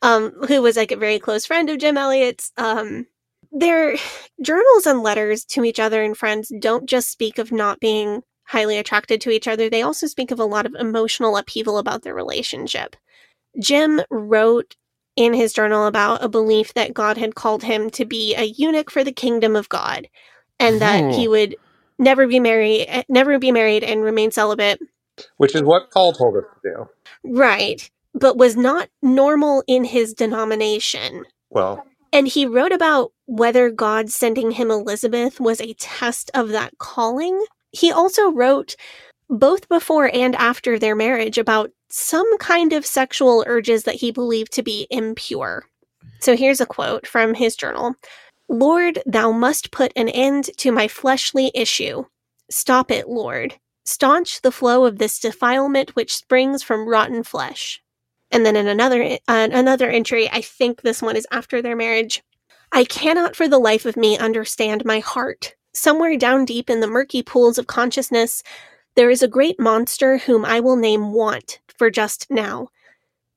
um 0.00 0.30
who 0.48 0.62
was 0.62 0.76
like 0.76 0.92
a 0.92 0.96
very 0.96 1.18
close 1.18 1.44
friend 1.44 1.68
of 1.68 1.78
jim 1.78 1.96
elliot's 1.96 2.52
um 2.56 3.06
their 3.52 3.96
journals 4.42 4.86
and 4.86 5.02
letters 5.02 5.44
to 5.46 5.64
each 5.64 5.80
other 5.80 6.02
and 6.02 6.18
friends 6.18 6.52
don't 6.60 6.88
just 6.88 7.10
speak 7.10 7.38
of 7.38 7.52
not 7.52 7.80
being 7.80 8.22
highly 8.44 8.78
attracted 8.78 9.20
to 9.22 9.30
each 9.30 9.48
other 9.48 9.70
they 9.70 9.82
also 9.82 10.06
speak 10.08 10.30
of 10.32 10.40
a 10.40 10.44
lot 10.46 10.66
of 10.66 10.74
emotional 10.76 11.36
upheaval 11.36 11.78
about 11.78 12.02
their 12.02 12.14
relationship 12.14 12.96
jim 13.60 14.00
wrote 14.10 14.76
in 15.16 15.34
his 15.34 15.52
journal 15.52 15.86
about 15.86 16.22
a 16.24 16.28
belief 16.28 16.74
that 16.74 16.94
god 16.94 17.18
had 17.18 17.34
called 17.36 17.62
him 17.64 17.90
to 17.90 18.04
be 18.04 18.34
a 18.36 18.44
eunuch 18.44 18.90
for 18.90 19.04
the 19.04 19.12
kingdom 19.12 19.56
of 19.56 19.68
god 19.70 20.08
and 20.60 20.80
that 20.80 21.14
he 21.14 21.26
Hmm. 21.26 21.30
would 21.30 21.56
never 21.98 22.26
be 22.26 22.40
married 22.40 23.04
never 23.08 23.38
be 23.38 23.52
married 23.52 23.84
and 23.84 24.02
remain 24.04 24.30
celibate 24.32 24.80
Which 25.38 25.54
is 25.54 25.62
what 25.62 25.90
Paul 25.92 26.12
told 26.12 26.36
us 26.36 26.44
to 26.62 26.70
do. 26.70 26.88
Right, 27.24 27.88
but 28.14 28.36
was 28.38 28.56
not 28.56 28.88
normal 29.02 29.62
in 29.68 29.84
his 29.84 30.14
denomination. 30.14 31.24
Well, 31.50 31.84
And 32.12 32.28
he 32.28 32.46
wrote 32.46 32.72
about 32.72 33.12
whether 33.26 33.70
God 33.70 34.10
sending 34.10 34.52
him 34.52 34.70
Elizabeth 34.70 35.40
was 35.40 35.60
a 35.60 35.74
test 35.74 36.30
of 36.34 36.50
that 36.50 36.76
calling. 36.78 37.42
He 37.70 37.90
also 37.90 38.30
wrote, 38.30 38.76
both 39.30 39.68
before 39.68 40.10
and 40.12 40.36
after 40.36 40.78
their 40.78 40.94
marriage, 40.94 41.38
about 41.38 41.70
some 41.88 42.38
kind 42.38 42.72
of 42.72 42.84
sexual 42.84 43.44
urges 43.46 43.84
that 43.84 43.96
he 43.96 44.10
believed 44.10 44.52
to 44.52 44.62
be 44.62 44.86
impure. 44.90 45.64
So 46.20 46.36
here's 46.36 46.60
a 46.60 46.66
quote 46.66 47.06
from 47.06 47.34
his 47.34 47.56
journal 47.56 47.94
Lord, 48.48 49.02
thou 49.06 49.32
must 49.32 49.70
put 49.70 49.92
an 49.96 50.08
end 50.10 50.50
to 50.58 50.72
my 50.72 50.88
fleshly 50.88 51.50
issue. 51.54 52.04
Stop 52.50 52.90
it, 52.90 53.08
Lord. 53.08 53.54
Staunch 53.84 54.42
the 54.42 54.52
flow 54.52 54.84
of 54.84 54.98
this 54.98 55.18
defilement 55.18 55.96
which 55.96 56.14
springs 56.14 56.62
from 56.62 56.88
rotten 56.88 57.22
flesh. 57.22 57.82
And 58.32 58.44
then 58.44 58.56
in 58.56 58.66
another 58.66 59.18
uh, 59.28 59.48
another 59.52 59.88
entry, 59.90 60.28
I 60.30 60.40
think 60.40 60.80
this 60.80 61.02
one 61.02 61.16
is 61.16 61.26
after 61.30 61.62
their 61.62 61.76
marriage. 61.76 62.22
I 62.72 62.84
cannot 62.84 63.36
for 63.36 63.46
the 63.46 63.58
life 63.58 63.84
of 63.84 63.96
me 63.96 64.16
understand 64.16 64.84
my 64.84 64.98
heart. 64.98 65.54
Somewhere 65.74 66.16
down 66.16 66.46
deep 66.46 66.70
in 66.70 66.80
the 66.80 66.86
murky 66.86 67.22
pools 67.22 67.58
of 67.58 67.66
consciousness, 67.66 68.42
there 68.96 69.10
is 69.10 69.22
a 69.22 69.28
great 69.28 69.60
monster 69.60 70.18
whom 70.18 70.44
I 70.44 70.60
will 70.60 70.76
name 70.76 71.12
Want 71.12 71.60
for 71.76 71.90
just 71.90 72.26
now. 72.30 72.68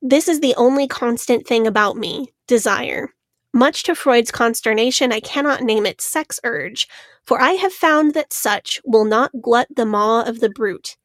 This 0.00 0.28
is 0.28 0.40
the 0.40 0.54
only 0.56 0.88
constant 0.88 1.46
thing 1.46 1.66
about 1.66 1.96
me 1.96 2.32
desire. 2.46 3.12
Much 3.52 3.82
to 3.84 3.94
Freud's 3.94 4.30
consternation, 4.30 5.12
I 5.12 5.20
cannot 5.20 5.62
name 5.62 5.86
it 5.86 6.00
sex 6.00 6.38
urge, 6.44 6.88
for 7.24 7.40
I 7.40 7.52
have 7.52 7.72
found 7.72 8.14
that 8.14 8.32
such 8.32 8.80
will 8.84 9.04
not 9.04 9.40
glut 9.40 9.68
the 9.74 9.86
maw 9.86 10.22
of 10.22 10.40
the 10.40 10.50
brute. 10.50 10.96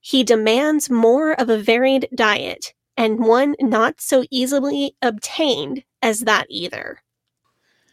He 0.00 0.22
demands 0.22 0.88
more 0.88 1.32
of 1.32 1.50
a 1.50 1.58
varied 1.58 2.08
diet, 2.14 2.74
and 2.96 3.20
one 3.20 3.56
not 3.60 4.00
so 4.00 4.24
easily 4.30 4.96
obtained 5.02 5.84
as 6.02 6.20
that 6.20 6.46
either. 6.50 7.00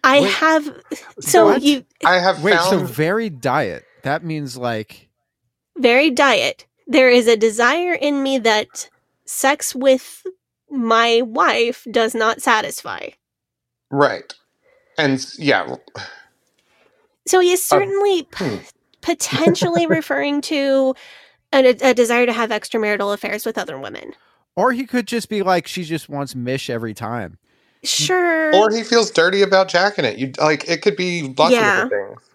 I 0.03 0.21
Wait, 0.21 0.31
have 0.31 0.71
so 1.21 1.45
what? 1.45 1.61
you 1.61 1.85
I 2.05 2.19
have 2.19 2.43
Wait, 2.43 2.59
so 2.59 2.79
varied 2.79 3.41
diet. 3.41 3.85
That 4.03 4.23
means 4.23 4.57
like 4.57 5.09
varied 5.77 6.15
diet. 6.15 6.67
There 6.87 7.09
is 7.09 7.27
a 7.27 7.37
desire 7.37 7.93
in 7.93 8.23
me 8.23 8.39
that 8.39 8.89
sex 9.25 9.75
with 9.75 10.23
my 10.69 11.21
wife 11.23 11.85
does 11.91 12.15
not 12.15 12.41
satisfy. 12.41 13.09
right. 13.91 14.33
And 14.97 15.25
yeah, 15.39 15.75
So 17.27 17.39
he 17.39 17.51
is 17.53 17.63
certainly 17.65 18.23
p- 18.23 18.45
hmm. 18.45 18.57
potentially 19.01 19.87
referring 19.87 20.41
to 20.43 20.95
a, 21.53 21.67
a 21.81 21.93
desire 21.93 22.25
to 22.25 22.33
have 22.33 22.51
extramarital 22.51 23.13
affairs 23.13 23.45
with 23.45 23.57
other 23.57 23.79
women. 23.79 24.13
Or 24.55 24.71
he 24.71 24.85
could 24.85 25.07
just 25.07 25.29
be 25.29 25.41
like 25.43 25.67
she 25.67 25.83
just 25.83 26.09
wants 26.09 26.35
mish 26.35 26.69
every 26.69 26.93
time. 26.93 27.37
Sure. 27.85 28.55
or 28.55 28.71
he 28.71 28.81
feels 28.81 29.11
dirty 29.11 29.41
about 29.41 29.67
jacking 29.67 30.05
it. 30.05 30.17
You 30.17 30.31
like 30.39 30.69
it 30.69 30.81
could 30.81 30.95
be 30.95 31.33
lots 31.37 31.53
Yeah. 31.53 31.83
of 31.83 31.89
different 31.89 32.19
things. 32.19 32.29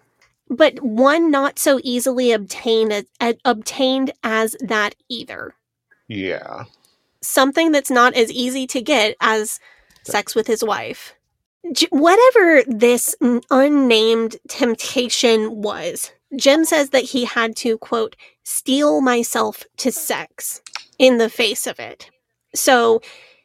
but 0.51 0.79
one 0.83 1.31
not 1.31 1.57
so 1.57 1.79
easily 1.83 2.31
obtained 2.31 2.93
as, 2.93 3.05
a- 3.19 3.37
obtained 3.45 4.11
as 4.23 4.55
that 4.61 4.93
either. 5.09 5.55
Yeah. 6.07 6.65
Something 7.21 7.71
that's 7.71 7.89
not 7.91 8.13
as 8.13 8.31
easy 8.31 8.67
to 8.67 8.81
get 8.81 9.15
as 9.21 9.59
sex 10.03 10.35
with 10.35 10.45
his 10.47 10.63
wife. 10.63 11.15
J- 11.73 11.87
whatever 11.89 12.63
this 12.67 13.15
unnamed 13.49 14.37
temptation 14.47 15.61
was, 15.61 16.11
Jim 16.35 16.63
says 16.63 16.91
that 16.91 17.03
he 17.05 17.25
had 17.25 17.55
to, 17.57 17.77
quote, 17.79 18.15
steal 18.43 19.01
myself 19.01 19.63
to 19.77 19.91
sex 19.91 20.61
in 20.99 21.17
the 21.17 21.29
face 21.29 21.65
of 21.65 21.79
it. 21.79 22.11
So 22.53 23.01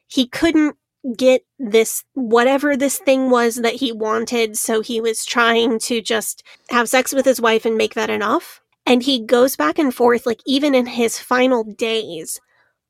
he 0.07 0.27
couldn't 0.27 0.77
get 1.17 1.43
this, 1.59 2.05
whatever 2.15 2.77
this 2.77 2.99
thing 2.99 3.31
was 3.31 3.57
that 3.57 3.75
he 3.75 3.93
wanted. 3.93 4.57
So 4.59 4.81
he 4.81 5.01
was 5.01 5.25
trying 5.25 5.79
to 5.81 6.03
just 6.03 6.43
have 6.71 6.89
sex 6.89 7.15
with 7.15 7.25
his 7.25 7.41
wife 7.41 7.65
and 7.65 7.77
make 7.77 7.95
that 7.95 8.11
enough. 8.11 8.61
And 8.87 9.03
he 9.03 9.25
goes 9.25 9.57
back 9.57 9.79
and 9.79 9.95
forth, 9.95 10.27
like 10.27 10.41
even 10.47 10.75
in 10.75 10.87
his 10.87 11.19
final 11.19 11.65
days, 11.65 12.41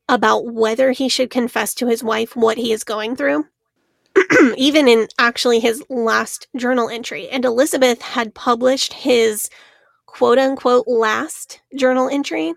about 0.09 0.53
whether 0.53 0.91
he 0.93 1.09
should 1.09 1.31
confess 1.31 1.75
to 1.75 1.87
his 1.87 2.03
wife 2.03 2.35
what 2.35 2.59
he 2.59 2.73
is 2.73 2.85
going 2.85 3.15
through. 3.15 3.45
even 4.57 4.89
in 4.89 5.09
actually 5.19 5.61
his 5.61 5.83
last 5.89 6.47
journal 6.57 6.89
entry. 6.89 7.29
And 7.29 7.45
Elizabeth 7.45 8.03
had 8.03 8.35
published 8.35 8.93
his 8.93 9.49
quote 10.07 10.39
unquote 10.39 10.87
last 10.87 11.61
journal 11.77 12.09
entry, 12.09 12.55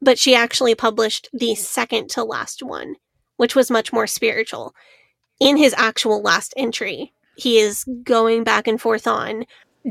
but 0.00 0.18
she 0.18 0.34
actually 0.34 0.74
published 0.74 1.28
the 1.32 1.54
second 1.54 2.10
to 2.10 2.24
last 2.24 2.62
one, 2.62 2.96
which 3.36 3.54
was 3.54 3.70
much 3.70 3.92
more 3.92 4.06
spiritual. 4.06 4.74
In 5.40 5.56
his 5.56 5.74
actual 5.76 6.22
last 6.22 6.52
entry, 6.56 7.12
he 7.36 7.58
is 7.58 7.84
going 8.04 8.44
back 8.44 8.66
and 8.66 8.80
forth 8.80 9.06
on 9.06 9.44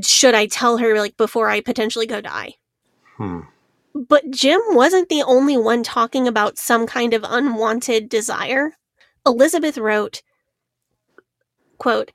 should 0.04 0.36
I 0.36 0.46
tell 0.46 0.78
her 0.78 1.00
like 1.00 1.18
before 1.18 1.50
I 1.50 1.62
potentially 1.62 2.06
go 2.06 2.22
die? 2.22 2.56
Hmm. 3.18 3.42
But 3.96 4.30
Jim 4.30 4.62
wasn't 4.70 5.10
the 5.10 5.24
only 5.24 5.58
one 5.58 5.84
talking 5.84 6.28
about 6.28 6.58
some 6.58 6.86
kind 6.86 7.14
of 7.14 7.26
unwanted 7.28 8.08
desire. 8.08 8.74
Elizabeth 9.26 9.78
wrote, 9.78 10.22
quote, 11.80 12.12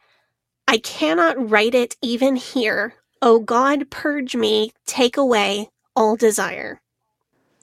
I 0.68 0.78
cannot 0.78 1.51
write 1.51 1.74
it 1.74 1.97
even 2.01 2.36
here. 2.36 2.95
O 3.20 3.40
God, 3.40 3.90
purge 3.90 4.36
me, 4.36 4.72
take 4.86 5.16
away 5.16 5.68
all 5.97 6.16
desire. 6.16 6.80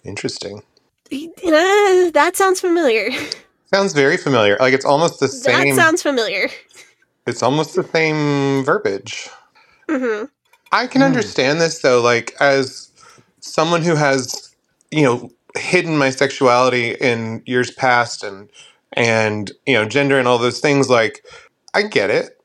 Interesting. 0.03 0.63
Uh, 1.11 2.11
that 2.11 2.33
sounds 2.35 2.61
familiar. 2.61 3.09
Sounds 3.73 3.93
very 3.93 4.17
familiar. 4.17 4.57
Like 4.59 4.73
it's 4.73 4.85
almost 4.85 5.19
the 5.19 5.27
same. 5.29 5.75
That 5.75 5.75
sounds 5.75 6.03
familiar. 6.03 6.49
it's 7.27 7.43
almost 7.43 7.75
the 7.75 7.83
same 7.83 8.63
verbiage. 8.65 9.29
hmm 9.89 10.25
I 10.73 10.87
can 10.87 11.01
understand 11.01 11.61
this 11.61 11.81
though, 11.81 12.01
like 12.01 12.33
as 12.39 12.91
someone 13.41 13.81
who 13.81 13.95
has, 13.95 14.55
you 14.91 15.03
know, 15.03 15.31
hidden 15.57 15.97
my 15.97 16.09
sexuality 16.11 16.91
in 16.91 17.43
years 17.45 17.71
past 17.71 18.23
and 18.23 18.49
and 18.93 19.51
you 19.65 19.73
know 19.73 19.85
gender 19.85 20.19
and 20.19 20.27
all 20.27 20.37
those 20.37 20.59
things. 20.59 20.89
Like 20.89 21.25
I 21.73 21.83
get 21.83 22.09
it. 22.09 22.40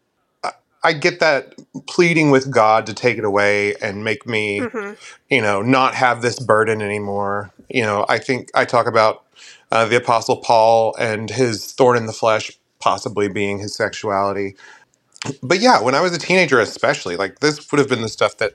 I, 0.87 0.93
get 0.95 1.21
that 1.21 1.55
pleading 1.89 2.31
with 2.31 2.51
God 2.51 2.87
to 2.87 2.95
take 2.95 3.19
it 3.19 3.25
away 3.25 3.77
and 3.77 4.05
make 4.05 4.27
me, 4.27 4.71
hmm 4.73 4.93
you 5.31 5.43
know, 5.43 5.63
not 5.63 5.95
have 5.97 6.23
this 6.23 6.39
burden 6.41 6.83
anymore. 6.83 7.53
You 7.71 7.83
know, 7.83 8.07
I 8.09 8.19
think 8.19 8.51
I 8.55 8.65
talk 8.67 8.87
about 8.87 9.25
uh, 9.73 9.87
the 9.87 9.97
Apostle 9.97 10.39
Paul 10.39 10.97
and 10.99 11.31
his 11.31 11.73
thorn 11.73 11.97
in 11.99 12.07
the 12.07 12.15
flesh 12.15 12.53
possibly 12.81 13.29
being 13.29 13.59
his 13.61 13.77
sexuality 13.77 14.49
but 15.43 15.61
yeah, 15.61 15.83
when 15.83 15.95
I 15.97 16.03
was 16.03 16.15
a 16.15 16.19
teenager, 16.19 16.61
especially, 16.61 17.17
like 17.17 17.41
this 17.41 17.71
would 17.73 17.79
have 17.81 17.89
been 17.89 18.03
the 18.03 18.11
stuff 18.11 18.39
that 18.39 18.55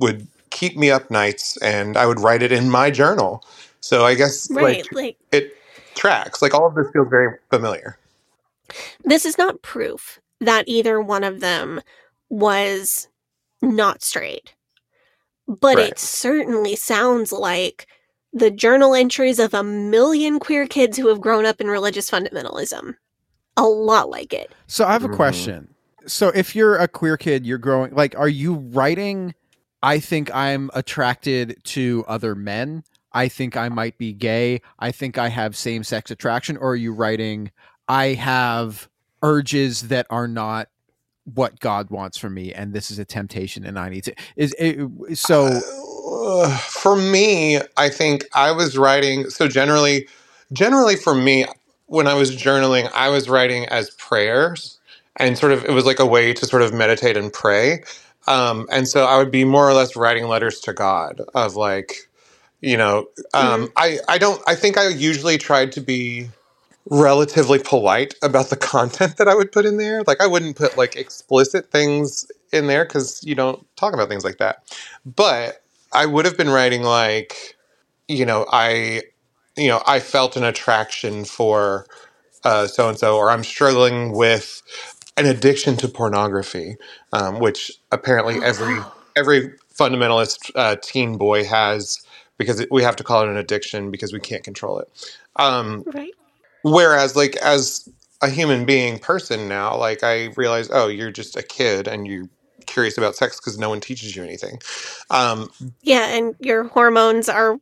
would 0.00 0.28
keep 0.50 0.76
me 0.76 0.90
up 0.90 1.10
nights, 1.10 1.58
and 1.58 1.96
I 1.98 2.06
would 2.06 2.20
write 2.20 2.42
it 2.42 2.52
in 2.52 2.70
my 2.70 2.90
journal. 2.92 3.44
So 3.80 4.04
I 4.06 4.14
guess 4.14 4.50
Right. 4.50 4.86
like 4.86 4.92
Like, 4.92 5.18
it 5.32 5.56
tracks. 5.96 6.42
Like 6.42 6.54
all 6.54 6.66
of 6.68 6.76
this 6.76 6.88
feels 6.92 7.08
very 7.10 7.38
familiar. 7.50 7.98
this 9.04 9.26
is 9.26 9.38
not 9.38 9.62
proof 9.62 10.20
that 10.42 10.64
either 10.68 11.00
one 11.00 11.24
of 11.24 11.40
them 11.40 11.80
was 12.28 13.08
not 13.62 14.02
straight. 14.02 14.54
But 15.48 15.78
Right. 15.78 15.88
it 15.88 15.98
certainly 15.98 16.76
sounds 16.76 17.32
like 17.32 17.86
the 18.32 18.50
journal 18.50 18.94
entries 18.94 19.38
of 19.38 19.54
a 19.54 19.62
million 19.62 20.38
queer 20.38 20.66
kids 20.66 20.96
who 20.96 21.08
have 21.08 21.20
grown 21.20 21.44
up 21.44 21.60
in 21.60 21.68
religious 21.68 22.10
fundamentalism. 22.10 22.94
A 23.56 23.64
lot 23.64 24.08
like 24.10 24.32
it. 24.32 24.54
So 24.66 24.86
I 24.86 24.92
have 24.92 25.04
a 25.04 25.08
Mhm. 25.08 25.16
question. 25.16 25.74
So 26.06 26.28
if 26.28 26.56
you're 26.56 26.76
a 26.76 26.88
queer 26.88 27.16
kid, 27.16 27.46
you're 27.46 27.58
growing 27.58 27.94
like 27.94 28.14
are 28.18 28.28
you 28.28 28.54
writing 28.54 29.34
I 29.84 29.98
think 29.98 30.32
I'm 30.34 30.70
attracted 30.74 31.56
to 31.64 32.04
other 32.06 32.34
men. 32.36 32.84
I 33.12 33.28
think 33.28 33.56
I 33.56 33.68
might 33.68 33.98
be 33.98 34.12
gay. 34.12 34.62
I 34.78 34.92
think 34.92 35.18
I 35.18 35.28
have 35.28 35.56
same-sex 35.56 36.10
attraction 36.10 36.56
or 36.56 36.70
are 36.70 36.76
you 36.76 36.92
writing 36.92 37.50
I 37.88 38.08
have 38.14 38.88
urges 39.22 39.82
that 39.88 40.06
are 40.10 40.28
not 40.28 40.68
what 41.24 41.60
God 41.60 41.90
wants 41.90 42.18
for 42.18 42.28
me 42.28 42.52
and 42.52 42.72
this 42.74 42.90
is 42.90 42.98
a 42.98 43.04
temptation 43.04 43.64
and 43.64 43.78
I 43.78 43.88
need 43.88 44.04
to 44.04 44.14
is 44.36 44.54
it, 44.58 45.16
so 45.16 45.60
Uh, 46.24 46.56
for 46.58 46.94
me, 46.96 47.58
I 47.76 47.88
think 47.88 48.26
I 48.34 48.52
was 48.52 48.76
writing. 48.76 49.30
So 49.30 49.48
generally, 49.48 50.06
generally 50.52 50.96
for 50.96 51.14
me, 51.14 51.46
when 51.86 52.06
I 52.06 52.14
was 52.14 52.30
journaling, 52.36 52.90
I 52.94 53.08
was 53.08 53.28
writing 53.28 53.66
as 53.66 53.90
prayers, 53.90 54.78
and 55.16 55.38
sort 55.38 55.52
of 55.52 55.64
it 55.64 55.70
was 55.72 55.84
like 55.84 55.98
a 55.98 56.06
way 56.06 56.32
to 56.34 56.46
sort 56.46 56.62
of 56.62 56.72
meditate 56.72 57.16
and 57.16 57.32
pray. 57.32 57.82
Um, 58.26 58.66
and 58.70 58.86
so 58.88 59.04
I 59.04 59.16
would 59.18 59.30
be 59.30 59.44
more 59.44 59.68
or 59.68 59.74
less 59.74 59.96
writing 59.96 60.26
letters 60.28 60.60
to 60.60 60.72
God 60.72 61.20
of 61.34 61.56
like, 61.56 62.08
you 62.60 62.76
know, 62.76 63.06
um, 63.34 63.70
I 63.76 63.98
I 64.08 64.18
don't. 64.18 64.40
I 64.46 64.54
think 64.54 64.76
I 64.78 64.88
usually 64.88 65.38
tried 65.38 65.72
to 65.72 65.80
be 65.80 66.28
relatively 66.90 67.58
polite 67.58 68.14
about 68.22 68.50
the 68.50 68.56
content 68.56 69.16
that 69.16 69.28
I 69.28 69.34
would 69.34 69.52
put 69.52 69.64
in 69.64 69.76
there. 69.76 70.02
Like 70.06 70.20
I 70.20 70.26
wouldn't 70.26 70.56
put 70.56 70.76
like 70.76 70.96
explicit 70.96 71.70
things 71.70 72.26
in 72.52 72.66
there 72.66 72.84
because 72.84 73.22
you 73.24 73.34
don't 73.34 73.64
talk 73.76 73.94
about 73.94 74.08
things 74.08 74.24
like 74.24 74.38
that. 74.38 74.76
But 75.04 75.62
I 75.92 76.06
would 76.06 76.24
have 76.24 76.36
been 76.36 76.50
writing 76.50 76.82
like, 76.82 77.56
you 78.08 78.26
know, 78.26 78.46
I, 78.50 79.02
you 79.56 79.68
know, 79.68 79.82
I 79.86 80.00
felt 80.00 80.36
an 80.36 80.44
attraction 80.44 81.24
for 81.24 81.86
so 82.42 82.88
and 82.88 82.98
so, 82.98 83.16
or 83.16 83.30
I'm 83.30 83.44
struggling 83.44 84.12
with 84.12 84.62
an 85.16 85.26
addiction 85.26 85.76
to 85.78 85.88
pornography, 85.88 86.76
um, 87.12 87.38
which 87.38 87.70
apparently 87.90 88.42
every 88.42 88.78
every 89.16 89.52
fundamentalist 89.74 90.50
uh, 90.54 90.76
teen 90.82 91.16
boy 91.16 91.44
has 91.44 92.04
because 92.38 92.64
we 92.70 92.82
have 92.82 92.96
to 92.96 93.04
call 93.04 93.22
it 93.22 93.28
an 93.28 93.36
addiction 93.36 93.90
because 93.90 94.12
we 94.12 94.20
can't 94.20 94.42
control 94.42 94.78
it. 94.78 94.88
Um, 95.36 95.84
Right. 95.94 96.12
Whereas, 96.62 97.16
like, 97.16 97.36
as 97.36 97.88
a 98.20 98.28
human 98.28 98.64
being 98.64 98.98
person 98.98 99.48
now, 99.48 99.76
like, 99.76 100.02
I 100.02 100.26
realize, 100.36 100.68
oh, 100.72 100.88
you're 100.88 101.10
just 101.10 101.36
a 101.36 101.42
kid 101.42 101.88
and 101.88 102.06
you're 102.06 102.28
curious 102.66 102.96
about 102.96 103.16
sex 103.16 103.40
because 103.40 103.58
no 103.58 103.68
one 103.68 103.80
teaches 103.80 104.14
you 104.16 104.22
anything. 104.22 104.60
Um, 105.10 105.50
Yeah, 105.82 106.06
and 106.14 106.34
your 106.38 106.64
hormones 106.64 107.28
are 107.28 107.58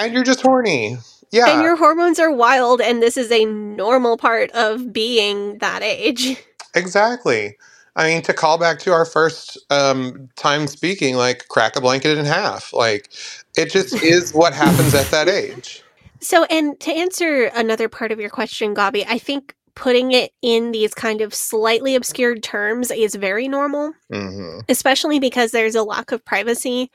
and 0.00 0.14
you're 0.14 0.24
just 0.24 0.40
horny. 0.40 0.96
Yeah. 1.30 1.52
and 1.52 1.62
your 1.62 1.76
hormones 1.76 2.18
are 2.18 2.32
wild 2.32 2.80
and 2.80 3.02
this 3.02 3.18
is 3.18 3.30
a 3.30 3.44
normal 3.44 4.16
part 4.16 4.50
of 4.52 4.92
being 4.92 5.58
that 5.58 5.82
age. 5.82 6.36
Exactly. 6.74 7.56
I 7.96 8.08
mean, 8.08 8.22
to 8.22 8.34
call 8.34 8.58
back 8.58 8.78
to 8.80 8.92
our 8.92 9.06
first 9.06 9.58
um, 9.70 10.28
time 10.36 10.66
speaking, 10.66 11.16
like, 11.16 11.48
crack 11.48 11.76
a 11.76 11.80
blanket 11.80 12.16
in 12.18 12.26
half. 12.26 12.72
Like, 12.74 13.10
it 13.56 13.72
just 13.72 13.94
is 14.02 14.32
what 14.32 14.52
happens 14.52 14.94
at 14.94 15.10
that 15.10 15.28
age. 15.28 15.82
So, 16.20 16.44
and 16.44 16.78
to 16.80 16.90
answer 16.92 17.44
another 17.54 17.88
part 17.88 18.12
of 18.12 18.20
your 18.20 18.30
question, 18.30 18.74
Gavi, 18.74 19.04
I 19.08 19.18
think 19.18 19.54
putting 19.74 20.12
it 20.12 20.32
in 20.42 20.72
these 20.72 20.92
kind 20.94 21.20
of 21.20 21.32
slightly 21.32 21.94
obscured 21.94 22.42
terms 22.42 22.90
is 22.90 23.14
very 23.14 23.48
normal, 23.48 23.92
hmm 24.12 24.60
especially 24.68 25.18
because 25.18 25.50
there's 25.52 25.74
a 25.76 25.82
lack 25.82 26.12
of 26.12 26.24
privacy. 26.24 26.90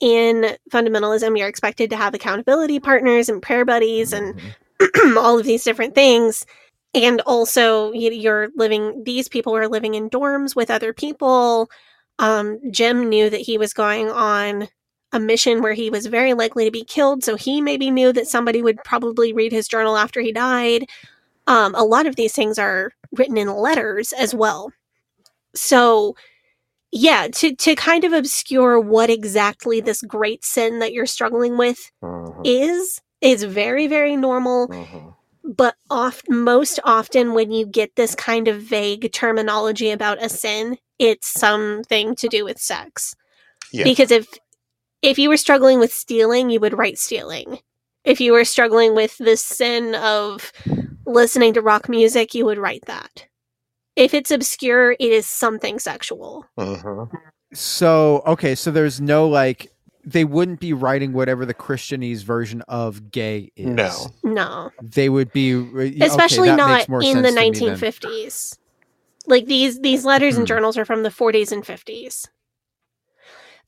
In 0.00 0.56
fundamentalism, 0.70 1.36
you're 1.36 1.48
expected 1.48 1.90
to 1.90 1.96
have 1.96 2.14
accountability 2.14 2.78
partners 2.78 3.28
and 3.28 3.42
prayer 3.42 3.64
buddies 3.64 4.12
and 4.12 4.38
all 5.16 5.38
of 5.38 5.44
these 5.46 5.64
different 5.64 5.94
things. 5.96 6.46
And 6.94 7.20
also, 7.22 7.92
you- 7.92 8.12
you're 8.12 8.48
living, 8.56 9.02
these 9.04 9.28
people 9.28 9.56
are 9.56 9.66
living 9.68 9.94
in 9.94 10.08
dorms 10.10 10.54
with 10.54 10.70
other 10.70 10.92
people. 10.92 11.68
Um, 12.20 12.60
Jim 12.70 13.08
knew 13.08 13.28
that 13.30 13.40
he 13.40 13.58
was 13.58 13.72
going 13.72 14.10
on 14.10 14.68
a 15.12 15.18
mission 15.20 15.62
where 15.62 15.72
he 15.72 15.90
was 15.90 16.06
very 16.06 16.34
likely 16.34 16.64
to 16.64 16.70
be 16.70 16.84
killed. 16.84 17.24
So 17.24 17.36
he 17.36 17.60
maybe 17.60 17.90
knew 17.90 18.12
that 18.12 18.26
somebody 18.26 18.62
would 18.62 18.78
probably 18.84 19.32
read 19.32 19.52
his 19.52 19.68
journal 19.68 19.96
after 19.96 20.20
he 20.20 20.32
died. 20.32 20.86
Um, 21.46 21.74
a 21.74 21.82
lot 21.84 22.06
of 22.06 22.16
these 22.16 22.34
things 22.34 22.58
are 22.58 22.92
written 23.12 23.38
in 23.38 23.48
letters 23.48 24.12
as 24.12 24.34
well. 24.34 24.70
So, 25.54 26.14
yeah, 26.92 27.28
to, 27.28 27.54
to 27.54 27.74
kind 27.74 28.04
of 28.04 28.12
obscure 28.12 28.78
what 28.78 29.08
exactly 29.10 29.80
this 29.80 30.02
great 30.02 30.44
sin 30.44 30.78
that 30.80 30.92
you're 30.92 31.06
struggling 31.06 31.56
with 31.56 31.90
is, 32.44 33.00
is 33.20 33.44
very, 33.44 33.86
very 33.86 34.16
normal 34.16 34.68
but 35.44 35.76
oft 35.88 36.28
most 36.28 36.78
often 36.84 37.32
when 37.32 37.50
you 37.50 37.64
get 37.64 37.96
this 37.96 38.14
kind 38.14 38.48
of 38.48 38.60
vague 38.60 39.10
terminology 39.12 39.90
about 39.90 40.22
a 40.22 40.28
sin 40.28 40.76
it's 40.98 41.26
something 41.28 42.14
to 42.14 42.28
do 42.28 42.44
with 42.44 42.58
sex 42.58 43.14
Yeah. 43.72 43.84
because 43.84 44.10
if 44.10 44.28
if 45.02 45.18
you 45.18 45.28
were 45.28 45.36
struggling 45.36 45.78
with 45.78 45.92
stealing 45.92 46.50
you 46.50 46.60
would 46.60 46.76
write 46.76 46.98
stealing 46.98 47.58
if 48.04 48.20
you 48.20 48.32
were 48.32 48.44
struggling 48.44 48.94
with 48.94 49.16
the 49.18 49.36
sin 49.36 49.94
of 49.96 50.52
listening 51.06 51.52
to 51.54 51.60
rock 51.62 51.88
music 51.88 52.34
you 52.34 52.44
would 52.44 52.58
write 52.58 52.84
that 52.86 53.26
if 53.96 54.14
it's 54.14 54.30
obscure 54.30 54.92
it 54.92 55.00
is 55.00 55.26
something 55.26 55.78
sexual 55.78 56.44
hmm 56.58 57.04
So 57.54 58.22
okay, 58.26 58.54
so 58.54 58.70
there's 58.70 59.00
no 59.00 59.26
like 59.28 59.70
they 60.04 60.24
wouldn't 60.24 60.60
be 60.60 60.72
writing 60.72 61.12
whatever 61.12 61.44
the 61.46 61.54
Christianese 61.54 62.22
version 62.22 62.62
of 62.68 63.10
gay 63.10 63.50
is. 63.56 63.74
No. 63.74 64.08
no 64.22 64.70
they 64.82 65.08
would 65.08 65.32
be 65.32 65.52
especially 66.02 66.48
that 66.48 66.56
not 66.56 66.88
in 67.04 67.22
the 67.22 67.28
sense 67.28 67.34
to 67.36 67.50
me 67.50 67.60
then. 67.60 67.76
1950s 67.78 68.58
like 69.26 69.46
these 69.46 69.80
these 69.80 70.04
letters 70.04 70.36
and 70.36 70.44
Hmm. 70.44 70.48
journals 70.48 70.76
are 70.76 70.84
from 70.84 71.02
the 71.02 71.10
40s 71.10 71.52
and 71.52 71.64
50s 71.64 72.28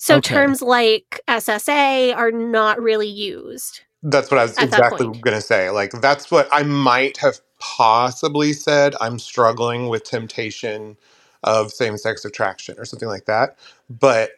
so 0.01 0.19
Okay. 0.19 0.21
terms 0.21 0.63
like 0.63 1.23
ssa 1.29 2.15
are 2.17 2.33
not 2.33 2.83
really 2.83 3.09
used 3.09 3.83
That's 4.03 4.31
what 4.33 4.39
I 4.41 4.45
was 4.45 4.59
exactly 4.59 5.07
going 5.07 5.37
to 5.37 5.43
say. 5.43 5.71
Like, 5.71 5.93
that's 6.03 6.33
what 6.33 6.49
I 6.53 6.65
might 6.65 7.19
have 7.19 7.41
possibly 7.61 8.55
said. 8.55 8.97
I'm 9.03 9.21
struggling 9.21 9.89
with 9.89 10.05
temptation 10.05 10.97
of 11.45 11.73
same 11.73 11.99
sex 11.99 12.25
attraction 12.25 12.77
or 12.79 12.87
something 12.87 13.09
like 13.11 13.27
that. 13.27 13.59
But 13.91 14.33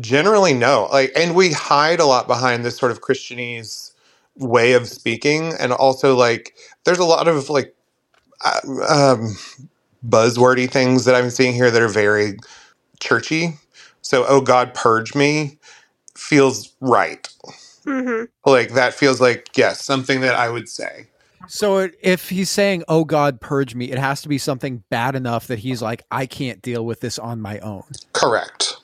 generally, 0.00 0.54
no. 0.54 0.88
Like, 0.92 1.12
and 1.16 1.36
we 1.36 1.52
hide 1.52 2.00
a 2.00 2.06
lot 2.06 2.28
behind 2.28 2.64
this 2.64 2.76
sort 2.78 2.92
of 2.92 3.02
Christianese 3.02 3.92
way 4.36 4.74
of 4.74 4.88
speaking. 4.88 5.54
And 5.60 5.72
also, 5.72 6.16
like, 6.16 6.56
there's 6.84 6.98
a 7.00 7.04
lot 7.06 7.28
of 7.28 7.50
like 7.50 7.74
uh, 8.44 8.60
um, 8.88 9.36
buzzwordy 10.08 10.70
things 10.70 11.04
that 11.06 11.14
I'm 11.16 11.30
seeing 11.30 11.54
here 11.54 11.70
that 11.70 11.82
are 11.82 11.88
very 11.88 12.38
churchy. 13.00 13.54
So, 14.06 14.24
oh 14.28 14.40
God, 14.40 14.72
purge 14.72 15.16
me 15.16 15.58
feels 16.14 16.72
right. 16.80 17.28
hmm 17.82 18.22
Like 18.44 18.72
that 18.74 18.94
feels 18.94 19.20
like 19.20 19.48
yes, 19.56 19.82
something 19.84 20.20
that 20.20 20.36
I 20.36 20.48
would 20.48 20.68
say. 20.68 21.08
So 21.48 21.88
if 22.00 22.28
he's 22.28 22.48
saying, 22.48 22.84
"Oh 22.86 23.04
God, 23.04 23.40
purge 23.40 23.74
me," 23.74 23.90
it 23.90 23.98
has 23.98 24.22
to 24.22 24.28
be 24.28 24.38
something 24.38 24.84
bad 24.90 25.16
enough 25.16 25.48
that 25.48 25.58
he's 25.58 25.82
like, 25.82 26.04
"I 26.12 26.26
can't 26.26 26.62
deal 26.62 26.86
with 26.86 27.00
this 27.00 27.18
on 27.18 27.40
my 27.40 27.58
own." 27.58 27.82
Correct. 28.12 28.76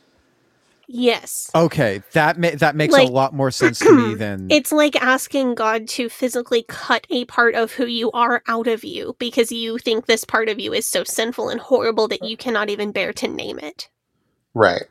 yes 0.89 1.53
Okay, 1.55 2.03
that 2.14 2.37
ma- 2.37 2.57
that 2.57 2.75
makes 2.75 2.93
Like- 2.93 3.09
a 3.09 3.12
lot 3.12 3.33
more 3.33 3.53
sense 3.53 3.79
to 3.79 3.93
me 3.93 4.14
than 4.25 4.49
it's 4.51 4.73
like 4.73 4.97
asking 5.01 5.55
god 5.55 5.87
to 5.91 6.09
physically 6.09 6.64
cut 6.68 7.07
a 7.11 7.27
part 7.27 7.55
of 7.55 7.70
who 7.70 7.87
you 7.87 8.11
are 8.11 8.43
out 8.49 8.66
of 8.66 8.83
you 8.83 9.14
because 9.20 9.53
you 9.53 9.79
think 9.79 10.07
this 10.07 10.25
part 10.25 10.49
of 10.49 10.59
you 10.59 10.73
is 10.73 10.85
so 10.85 11.05
sinful 11.05 11.49
and 11.49 11.61
horrible 11.61 12.09
that 12.09 12.25
you 12.25 12.37
cannot 12.37 12.68
even 12.70 12.91
bear 12.91 13.12
to 13.12 13.29
name 13.29 13.61
it 13.61 13.89
Right. 14.55 14.83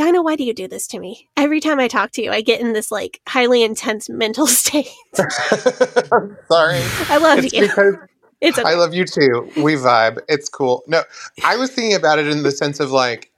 Dinah, 0.00 0.22
why 0.22 0.34
do 0.34 0.44
you 0.44 0.54
do 0.54 0.66
this 0.66 0.86
to 0.86 0.98
me? 0.98 1.28
Every 1.36 1.60
time 1.60 1.78
I 1.78 1.86
talk 1.86 2.10
to 2.12 2.22
you, 2.22 2.32
I 2.32 2.40
get 2.40 2.58
in 2.62 2.72
this 2.72 2.90
like 2.90 3.20
highly 3.28 3.62
intense 3.62 4.08
mental 4.08 4.46
state. 4.62 4.88
Sorry. 5.14 6.80
I 7.10 7.18
love 7.18 7.44
It's 7.44 7.52
you. 7.52 7.60
because 7.60 7.96
It's 8.40 8.58
okay. 8.58 8.66
I 8.70 8.76
love 8.76 8.94
you 8.94 9.04
too. 9.04 9.52
We 9.58 9.74
vibe. 9.74 10.18
It's 10.26 10.48
cool. 10.48 10.82
No, 10.86 11.02
I 11.44 11.58
was 11.58 11.70
thinking 11.70 11.94
about 11.94 12.18
it 12.18 12.28
in 12.28 12.44
the 12.44 12.50
sense 12.50 12.80
of 12.80 12.90
like 12.90 13.30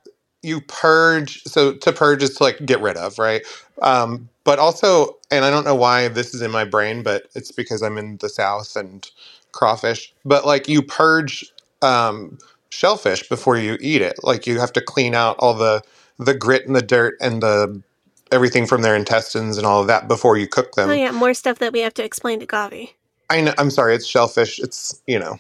you 0.44 0.60
purge. 0.60 1.42
So 1.42 1.74
to 1.74 1.92
purge 1.92 2.22
is 2.22 2.36
to 2.36 2.44
like 2.44 2.64
get 2.64 2.80
rid 2.80 2.96
of, 2.96 3.18
right? 3.18 3.44
Um, 3.82 4.28
but 4.44 4.60
also, 4.60 5.18
and 5.32 5.44
I 5.44 5.50
don't 5.50 5.64
know 5.64 5.74
why 5.74 6.06
this 6.06 6.32
is 6.32 6.42
in 6.42 6.52
my 6.52 6.62
brain, 6.64 7.02
but 7.02 7.24
it's 7.34 7.50
because 7.50 7.82
I'm 7.82 7.98
in 7.98 8.18
the 8.18 8.28
South 8.28 8.76
and 8.76 9.10
crawfish. 9.50 10.14
But 10.24 10.46
like 10.46 10.68
you 10.68 10.80
purge 10.80 11.44
um, 11.82 12.38
shellfish 12.70 13.28
before 13.28 13.56
you 13.56 13.78
eat 13.80 14.00
it. 14.00 14.14
Like 14.22 14.46
you 14.46 14.60
have 14.60 14.72
to 14.74 14.80
clean 14.80 15.16
out 15.16 15.34
all 15.40 15.54
the 15.54 15.82
the 16.22 16.34
grit 16.34 16.66
and 16.66 16.76
the 16.76 16.82
dirt 16.82 17.16
and 17.20 17.42
the 17.42 17.82
everything 18.30 18.66
from 18.66 18.82
their 18.82 18.96
intestines 18.96 19.58
and 19.58 19.66
all 19.66 19.80
of 19.80 19.86
that 19.88 20.08
before 20.08 20.36
you 20.38 20.46
cook 20.48 20.72
them. 20.74 20.90
oh 20.90 20.94
yeah, 20.94 21.10
more 21.12 21.34
stuff 21.34 21.58
that 21.58 21.72
we 21.72 21.80
have 21.80 21.94
to 21.94 22.04
explain 22.04 22.40
to 22.40 22.46
Gavi. 22.46 22.90
I 23.30 23.40
know, 23.42 23.54
I'm 23.58 23.70
sorry, 23.70 23.94
it's 23.94 24.06
shellfish. 24.06 24.58
It's 24.58 25.00
you 25.06 25.18
know, 25.18 25.38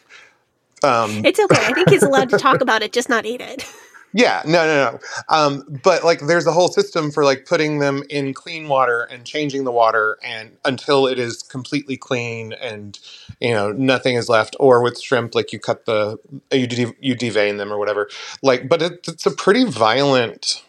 um, 0.82 1.24
It's 1.24 1.40
okay. 1.40 1.64
I 1.64 1.72
think 1.72 1.90
he's 1.90 2.02
allowed 2.02 2.30
to 2.30 2.38
talk 2.38 2.60
about 2.62 2.82
it, 2.82 2.92
just 2.92 3.08
not 3.08 3.26
eat 3.26 3.40
it. 3.40 3.64
Yeah, 4.14 4.42
no, 4.44 4.66
no, 4.66 4.92
no. 4.92 4.98
Um, 5.30 5.80
but 5.82 6.04
like, 6.04 6.20
there's 6.20 6.46
a 6.46 6.52
whole 6.52 6.68
system 6.68 7.10
for 7.10 7.24
like 7.24 7.46
putting 7.46 7.78
them 7.78 8.02
in 8.10 8.34
clean 8.34 8.68
water 8.68 9.04
and 9.04 9.24
changing 9.24 9.64
the 9.64 9.72
water 9.72 10.18
and 10.22 10.58
until 10.66 11.06
it 11.06 11.18
is 11.18 11.42
completely 11.42 11.96
clean 11.96 12.52
and 12.52 12.98
you 13.40 13.52
know 13.52 13.72
nothing 13.72 14.16
is 14.16 14.28
left. 14.28 14.54
Or 14.60 14.82
with 14.82 15.00
shrimp, 15.00 15.34
like 15.34 15.50
you 15.50 15.58
cut 15.58 15.86
the 15.86 16.18
you 16.50 16.66
de- 16.66 16.94
you 17.00 17.14
devein 17.16 17.56
them 17.56 17.72
or 17.72 17.78
whatever. 17.78 18.10
Like, 18.42 18.68
but 18.68 18.82
it, 18.82 19.08
it's 19.08 19.24
a 19.24 19.30
pretty 19.30 19.64
violent 19.64 20.62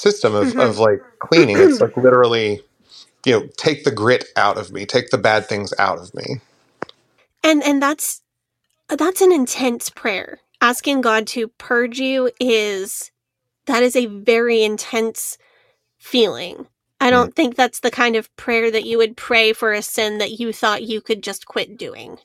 system 0.00 0.34
of, 0.34 0.48
of 0.48 0.54
mm-hmm. 0.54 0.80
like 0.80 1.02
cleaning. 1.20 1.56
It's 1.58 1.80
like 1.80 1.96
literally, 1.96 2.62
you 3.26 3.32
know, 3.40 3.48
take 3.58 3.84
the 3.84 3.92
grit 3.92 4.26
out 4.36 4.58
of 4.58 4.72
me, 4.72 4.86
take 4.86 5.10
the 5.10 5.18
bad 5.18 5.46
things 5.48 5.74
out 5.78 5.98
of 5.98 6.14
me. 6.14 6.26
and 7.44 7.62
and 7.64 7.82
that's 7.82 8.22
that's 8.88 9.20
an 9.22 9.32
intense 9.32 9.90
prayer 9.90 10.40
asking 10.60 11.00
god 11.00 11.26
to 11.26 11.48
purge 11.58 12.00
you 12.00 12.30
is 12.40 13.10
that 13.66 13.82
is 13.82 13.96
a 13.96 14.06
very 14.06 14.62
intense 14.64 15.38
feeling 15.98 16.66
i 17.00 17.06
hmm. 17.06 17.12
don't 17.12 17.36
think 17.36 17.56
that's 17.56 17.80
the 17.80 17.90
kind 17.90 18.16
of 18.16 18.34
prayer 18.36 18.70
that 18.70 18.84
you 18.84 18.98
would 18.98 19.16
pray 19.16 19.52
for 19.52 19.72
a 19.72 19.82
sin 19.82 20.18
that 20.18 20.40
you 20.40 20.52
thought 20.52 20.84
you 20.84 21.00
could 21.00 21.22
just 21.22 21.46
quit 21.46 21.78
doing 21.78 22.18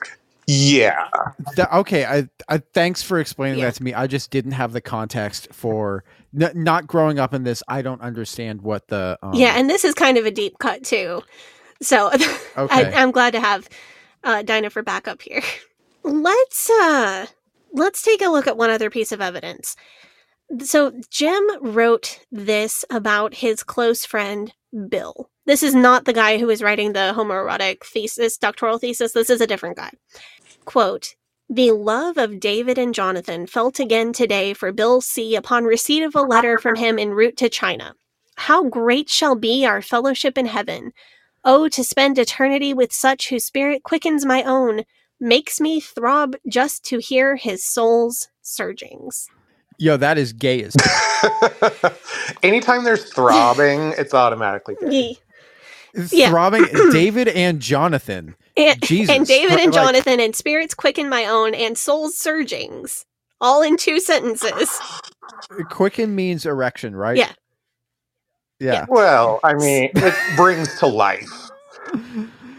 Yeah, 0.47 1.07
Th- 1.55 1.67
okay, 1.73 2.05
I, 2.05 2.29
I 2.49 2.59
thanks 2.59 3.01
for 3.01 3.19
explaining 3.19 3.59
Yeah. 3.59 3.67
that 3.67 3.75
to 3.75 3.83
me. 3.83 3.93
I 3.95 4.07
just 4.07 4.31
didn't 4.31 4.53
have 4.53 4.73
the 4.73 4.81
context 4.81 5.47
for 5.53 6.03
n- 6.39 6.51
not 6.55 6.87
growing 6.87 7.19
up 7.19 7.33
in 7.33 7.43
this. 7.43 7.63
I 7.67 7.81
don't 7.81 8.01
understand 8.01 8.61
what 8.61 8.87
the 8.87 9.17
um, 9.21 9.33
yeah 9.33 9.53
and 9.55 9.69
this 9.69 9.83
is 9.85 9.93
kind 9.93 10.17
of 10.17 10.25
a 10.25 10.31
deep 10.31 10.59
cut 10.59 10.83
too. 10.83 11.21
So 11.81 12.11
Okay. 12.57 12.67
I, 12.69 12.91
i'm 13.01 13.11
glad 13.11 13.33
to 13.33 13.39
have 13.39 13.67
uh, 14.23 14.41
dinah 14.41 14.69
for 14.69 14.81
backup 14.81 15.21
here. 15.21 15.43
Let's 16.03 16.69
uh 16.69 17.27
let's 17.73 18.01
take 18.01 18.21
a 18.21 18.29
look 18.29 18.47
at 18.47 18.57
one 18.57 18.69
other 18.69 18.89
piece 18.89 19.11
of 19.11 19.21
evidence. 19.21 19.75
So 20.63 20.91
jim 21.09 21.43
wrote 21.61 22.19
this 22.31 22.85
about 22.89 23.33
his 23.35 23.63
close 23.63 24.05
friend 24.05 24.53
bill. 24.89 25.29
This 25.45 25.63
is 25.63 25.75
not 25.75 26.05
the 26.05 26.13
guy 26.13 26.37
who 26.37 26.49
is 26.49 26.61
writing 26.63 26.93
the 26.93 27.13
homoerotic 27.15 27.83
thesis 27.83 28.37
doctoral 28.37 28.77
thesis. 28.79 29.13
This 29.13 29.29
is 29.29 29.41
a 29.41 29.47
different 29.47 29.77
guy. 29.77 29.91
Quote 30.65 31.15
the 31.49 31.71
love 31.71 32.17
of 32.17 32.39
David 32.39 32.77
and 32.77 32.93
Jonathan 32.93 33.45
felt 33.45 33.79
again 33.79 34.13
today 34.13 34.53
for 34.53 34.71
Bill 34.71 34.99
C. 34.99 35.35
upon 35.35 35.63
receipt 35.63 36.01
of 36.01 36.15
a 36.15 36.21
letter 36.21 36.57
from 36.57 36.75
him 36.75 36.97
en 36.97 37.11
route 37.11 37.37
to 37.37 37.49
China. 37.49 37.93
How 38.35 38.63
great 38.63 39.09
shall 39.09 39.35
be 39.35 39.65
our 39.65 39.81
fellowship 39.81 40.37
in 40.37 40.47
heaven! 40.47 40.91
Oh, 41.43 41.69
to 41.69 41.83
spend 41.83 42.17
eternity 42.17 42.73
with 42.73 42.91
such 42.91 43.29
whose 43.29 43.45
spirit 43.45 43.83
quickens 43.83 44.25
my 44.25 44.41
own, 44.41 44.83
makes 45.19 45.61
me 45.61 45.79
throb 45.79 46.35
just 46.49 46.83
to 46.85 46.97
hear 46.97 47.35
his 47.35 47.63
soul's 47.63 48.29
surgings. 48.41 49.27
yo, 49.77 49.97
that 49.97 50.17
is 50.17 50.33
gay 50.33 50.63
as 50.63 50.75
anytime 52.43 52.83
there's 52.83 53.13
throbbing, 53.13 53.93
it's 53.97 54.13
automatically 54.15 54.75
good. 54.79 54.91
Ye- 55.95 56.07
Yeah. 56.21 56.29
throbbing. 56.29 56.65
David 56.91 57.27
and 57.29 57.59
Jonathan. 57.61 58.35
And, 58.57 58.81
Jesus, 58.81 59.15
and 59.15 59.25
David 59.27 59.59
and 59.59 59.73
like- 59.73 59.83
Jonathan 59.83 60.19
and 60.19 60.35
spirits 60.35 60.73
quicken 60.73 61.09
my 61.09 61.25
own 61.25 61.53
and 61.53 61.77
soul's 61.77 62.17
surgings. 62.17 63.05
All 63.41 63.61
in 63.61 63.75
two 63.77 63.99
sentences. 63.99 64.79
Quicken 65.69 66.15
means 66.15 66.45
erection, 66.45 66.95
right? 66.95 67.17
Yeah. 67.17 67.31
Yeah. 68.59 68.85
Well, 68.87 69.39
I 69.43 69.53
mean, 69.55 69.89
it 69.93 70.35
brings 70.37 70.79
to 70.79 70.87
life. 70.87 71.29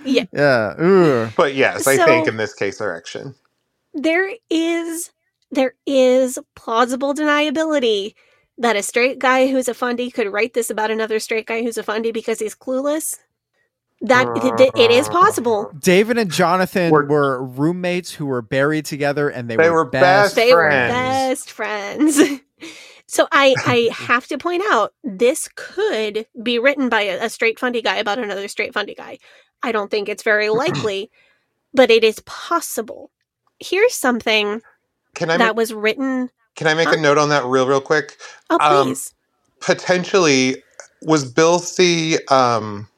Yeah. 0.05 0.27
Yeah. 0.33 0.75
Ugh. 0.79 1.33
But 1.37 1.57
yes, 1.57 1.89
I 1.89 1.97
So- 1.97 2.07
think 2.07 2.29
in 2.29 2.37
this 2.37 2.55
case, 2.55 2.81
erection. 2.81 3.35
there 3.93 4.31
is 4.49 5.11
there 5.51 5.75
is 5.85 6.39
plausible 6.55 7.13
deniability 7.13 8.15
that 8.59 8.77
a 8.77 8.85
straight 8.85 9.19
guy 9.19 9.49
who's 9.49 9.67
a 9.67 9.75
fundy 9.75 10.13
could 10.13 10.33
write 10.33 10.55
this 10.55 10.71
about 10.71 10.93
another 10.93 11.19
straight 11.19 11.47
guy 11.47 11.65
who's 11.65 11.77
a 11.77 11.83
fundy 11.83 12.13
because 12.13 12.39
he's 12.39 12.55
clueless. 12.55 13.17
That 14.03 14.27
it, 14.61 14.73
it 14.77 14.91
is 14.91 15.09
possible. 15.09 15.73
David 15.79 16.19
and 16.19 16.31
Jonathan 16.31 16.91
Were- 16.91 17.07
were, 17.07 17.43
roommates 17.43 18.13
who 18.13 18.27
were 18.27 18.43
buried 18.43 18.85
together, 18.85 19.29
and 19.31 19.49
they, 19.49 19.57
They 19.57 19.71
were, 19.71 19.85
were 19.85 19.91
best. 19.91 20.03
best 20.03 20.37
They 20.37 20.53
were 20.53 20.69
friends. 20.69 20.93
best 20.93 21.51
friends. 21.51 22.21
so 23.07 23.27
I 23.33 23.55
I 23.65 23.89
have 23.95 24.27
to 24.29 24.37
point 24.39 24.63
out 24.71 24.93
this 25.03 25.49
could 25.57 26.27
be 26.43 26.59
written 26.59 26.89
by 26.91 27.03
a, 27.03 27.25
a 27.25 27.31
straight 27.31 27.59
fundy 27.59 27.81
guy 27.81 27.97
about 27.97 28.19
another 28.19 28.49
straight 28.49 28.75
fundy 28.75 28.95
guy. 28.95 29.19
I 29.63 29.73
don't 29.73 29.91
think 29.91 30.09
it's 30.11 30.23
very 30.23 30.49
likely, 30.51 31.11
but 31.73 31.91
it 31.91 32.05
is 32.05 32.21
possible. 32.21 33.11
Here's 33.61 33.95
something 33.95 34.61
Can 35.15 35.31
I 35.31 35.39
that 35.39 35.47
make, 35.49 35.57
was 35.57 35.73
written. 35.73 36.31
can 36.55 36.67
I 36.67 36.75
make 36.75 36.93
a 36.93 36.99
note 37.01 37.17
on 37.17 37.31
that 37.31 37.47
real 37.47 37.67
real 37.67 37.81
quick? 37.81 38.19
Oh, 38.51 38.59
Um, 38.61 38.89
please. 38.89 39.15
Potentially, 39.61 40.63
was 41.01 41.25
Bill 41.31 41.59
C. 41.59 42.19
Um, 42.29 42.89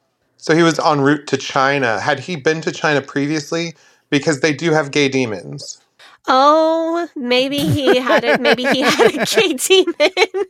so 0.49 0.57
he 0.57 0.65
was 0.65 0.81
en 0.81 1.03
route 1.03 1.29
to 1.29 1.39
China. 1.39 2.01
Had 2.01 2.21
he 2.23 2.37
been 2.37 2.63
to 2.63 2.73
China 2.73 3.03
previously? 3.03 3.75
Because 4.11 4.41
they 4.41 4.55
do 4.55 4.73
have 4.73 4.93
gay 4.93 5.09
demons. 5.11 5.81
Oh, 6.29 7.09
maybe 7.17 7.71
he 7.71 7.97
had 7.97 8.25
it. 8.25 8.41
Maybe 8.41 8.67
he 8.69 8.85
had 8.85 9.09
a 9.09 9.19
gay 9.19 9.55
demon. 9.55 10.47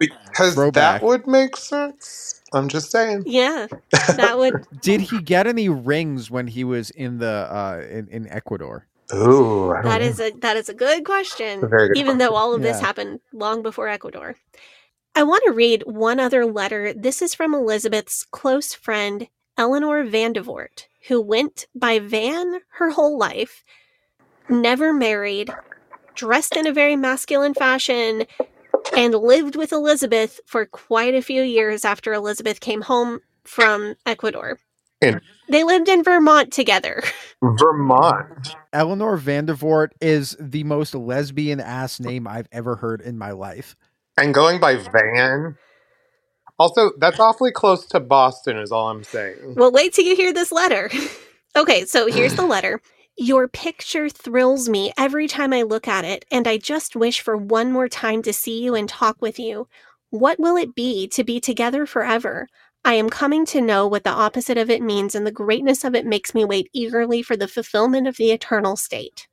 Because 0.00 0.54
Throwback. 0.54 0.74
that 0.74 1.02
would 1.02 1.26
make 1.26 1.56
sense. 1.56 2.42
I'm 2.52 2.68
just 2.68 2.90
saying. 2.92 3.26
yeah, 3.26 3.68
that 4.08 4.38
would. 4.38 4.58
Did 4.80 5.02
he 5.02 5.20
get 5.20 5.46
any 5.46 5.68
rings 5.68 6.30
when 6.30 6.48
he 6.48 6.64
was 6.64 6.90
in 6.90 7.18
the 7.18 7.48
uh 7.50 7.84
in, 7.90 8.08
in 8.08 8.28
Ecuador? 8.28 8.88
Ooh, 9.14 9.72
I 9.72 9.82
don't 9.82 9.84
That 9.84 10.02
know. 10.02 10.10
is 10.10 10.20
a 10.20 10.32
that 10.42 10.56
is 10.56 10.68
a 10.68 10.74
good 10.74 11.04
question. 11.04 11.66
A 11.66 11.68
very 11.68 11.88
good 11.88 11.96
even 11.96 12.18
though 12.18 12.34
all 12.34 12.54
of 12.54 12.62
this 12.62 12.80
happened 12.80 13.20
long 13.32 13.62
before 13.62 13.88
Ecuador. 13.88 14.36
I 15.14 15.24
want 15.24 15.42
to 15.46 15.52
read 15.52 15.82
one 15.86 16.18
other 16.18 16.46
letter. 16.46 16.94
This 16.94 17.20
is 17.20 17.34
from 17.34 17.54
Elizabeth's 17.54 18.24
close 18.30 18.72
friend 18.74 19.28
Eleanor 19.58 20.04
Vandevort, 20.04 20.86
who 21.08 21.20
went 21.20 21.66
by 21.74 21.98
Van 21.98 22.60
her 22.74 22.90
whole 22.90 23.18
life, 23.18 23.62
never 24.48 24.92
married, 24.92 25.50
dressed 26.14 26.56
in 26.56 26.66
a 26.66 26.72
very 26.72 26.96
masculine 26.96 27.52
fashion, 27.52 28.24
and 28.96 29.14
lived 29.14 29.54
with 29.54 29.72
Elizabeth 29.72 30.40
for 30.46 30.64
quite 30.64 31.14
a 31.14 31.22
few 31.22 31.42
years 31.42 31.84
after 31.84 32.14
Elizabeth 32.14 32.60
came 32.60 32.80
home 32.82 33.20
from 33.44 33.94
Ecuador. 34.06 34.58
In- 35.02 35.20
They 35.50 35.64
lived 35.64 35.88
in 35.88 36.02
Vermont 36.02 36.52
together. 36.52 37.02
Vermont. 37.42 38.54
Eleanor 38.72 39.18
Vandevort 39.18 39.88
is 40.00 40.36
the 40.40 40.64
most 40.64 40.94
lesbian 40.94 41.60
ass 41.60 42.00
name 42.00 42.26
I've 42.26 42.48
ever 42.50 42.76
heard 42.76 43.02
in 43.02 43.18
my 43.18 43.32
life. 43.32 43.76
And 44.16 44.34
going 44.34 44.60
by 44.60 44.76
van. 44.76 45.56
Also, 46.58 46.92
that's 46.98 47.18
awfully 47.18 47.50
close 47.50 47.86
to 47.86 48.00
Boston, 48.00 48.58
is 48.58 48.70
all 48.70 48.90
I'm 48.90 49.04
saying. 49.04 49.54
Well, 49.56 49.72
wait 49.72 49.94
till 49.94 50.04
you 50.04 50.14
hear 50.14 50.32
this 50.32 50.52
letter. 50.52 50.90
okay, 51.56 51.84
so 51.84 52.06
here's 52.06 52.36
the 52.36 52.46
letter. 52.46 52.80
Your 53.16 53.48
picture 53.48 54.08
thrills 54.08 54.68
me 54.68 54.92
every 54.96 55.28
time 55.28 55.52
I 55.52 55.62
look 55.62 55.88
at 55.88 56.04
it, 56.04 56.24
and 56.30 56.46
I 56.46 56.58
just 56.58 56.94
wish 56.94 57.20
for 57.20 57.36
one 57.36 57.72
more 57.72 57.88
time 57.88 58.22
to 58.22 58.32
see 58.32 58.62
you 58.62 58.74
and 58.74 58.88
talk 58.88 59.20
with 59.20 59.38
you. 59.38 59.68
What 60.10 60.38
will 60.38 60.56
it 60.56 60.74
be 60.74 61.08
to 61.08 61.24
be 61.24 61.40
together 61.40 61.86
forever? 61.86 62.48
I 62.84 62.94
am 62.94 63.10
coming 63.10 63.46
to 63.46 63.60
know 63.60 63.86
what 63.86 64.04
the 64.04 64.10
opposite 64.10 64.58
of 64.58 64.70
it 64.70 64.82
means, 64.82 65.14
and 65.14 65.26
the 65.26 65.32
greatness 65.32 65.84
of 65.84 65.94
it 65.94 66.06
makes 66.06 66.34
me 66.34 66.44
wait 66.44 66.68
eagerly 66.72 67.22
for 67.22 67.36
the 67.36 67.48
fulfillment 67.48 68.06
of 68.08 68.16
the 68.16 68.30
eternal 68.30 68.76
state. 68.76 69.28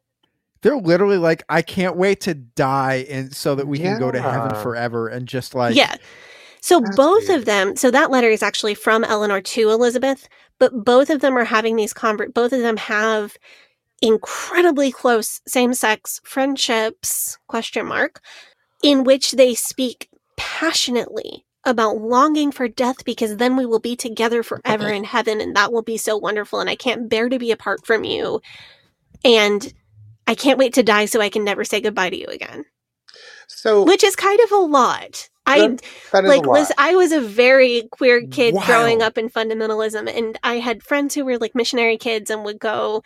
They're 0.61 0.77
literally 0.77 1.17
like, 1.17 1.43
I 1.49 1.61
can't 1.61 1.95
wait 1.95 2.21
to 2.21 2.33
die, 2.33 3.05
and 3.09 3.33
so 3.35 3.55
that 3.55 3.67
we 3.67 3.79
can 3.79 3.99
go 3.99 4.11
to 4.11 4.21
heaven 4.21 4.55
forever, 4.61 5.07
and 5.07 5.27
just 5.27 5.55
like, 5.55 5.75
yeah. 5.75 5.95
So 6.61 6.81
That's 6.81 6.95
both 6.97 7.29
weird. 7.29 7.39
of 7.39 7.45
them, 7.45 7.75
so 7.77 7.89
that 7.91 8.11
letter 8.11 8.29
is 8.29 8.43
actually 8.43 8.75
from 8.75 9.05
Eleanor 9.05 9.39
to 9.39 9.69
Elizabeth, 9.69 10.27
but 10.59 10.83
both 10.83 11.09
of 11.09 11.21
them 11.21 11.37
are 11.37 11.45
having 11.45 11.75
these 11.75 11.93
convert 11.93 12.33
both 12.33 12.53
of 12.53 12.59
them 12.59 12.77
have 12.77 13.35
incredibly 14.01 14.91
close 14.91 15.41
same-sex 15.47 16.21
friendships 16.23 17.37
question 17.47 17.85
mark 17.85 18.21
in 18.83 19.03
which 19.03 19.33
they 19.33 19.55
speak 19.55 20.09
passionately 20.37 21.45
about 21.65 21.97
longing 21.97 22.51
for 22.51 22.69
death 22.69 23.03
because 23.03 23.35
then 23.35 23.57
we 23.57 23.65
will 23.65 23.79
be 23.79 23.95
together 23.95 24.41
forever 24.41 24.87
in 24.87 25.03
heaven 25.03 25.41
and 25.41 25.55
that 25.55 25.73
will 25.73 25.81
be 25.81 25.97
so 25.97 26.15
wonderful 26.15 26.61
and 26.61 26.69
I 26.69 26.75
can't 26.75 27.09
bear 27.09 27.27
to 27.27 27.39
be 27.39 27.51
apart 27.51 27.85
from 27.85 28.05
you 28.05 28.41
and 29.25 29.73
I 30.29 30.35
can't 30.35 30.59
wait 30.59 30.73
to 30.75 30.83
die 30.83 31.05
so 31.05 31.21
I 31.21 31.29
can 31.29 31.43
never 31.43 31.63
say 31.63 31.81
goodbye 31.81 32.09
to 32.11 32.17
you 32.17 32.27
again 32.27 32.65
So 33.47 33.83
which 33.83 34.03
is 34.03 34.15
kind 34.15 34.39
of 34.39 34.51
a 34.51 34.57
lot 34.57 35.29
I 35.45 35.67
That- 35.67 35.81
that 36.11 36.23
is 36.25 36.29
like 36.29 36.45
was 36.45 36.71
I 36.77 36.95
was 36.95 37.11
a 37.11 37.21
very 37.21 37.87
queer 37.91 38.25
kid 38.27 38.55
growing 38.65 39.01
up 39.01 39.17
in 39.17 39.29
fundamentalism 39.29 40.15
and 40.15 40.37
I 40.43 40.55
had 40.59 40.83
friends 40.83 41.15
who 41.15 41.25
were 41.25 41.37
like 41.37 41.55
missionary 41.55 41.97
kids 41.97 42.29
and 42.29 42.45
would 42.45 42.59
go 42.59 43.03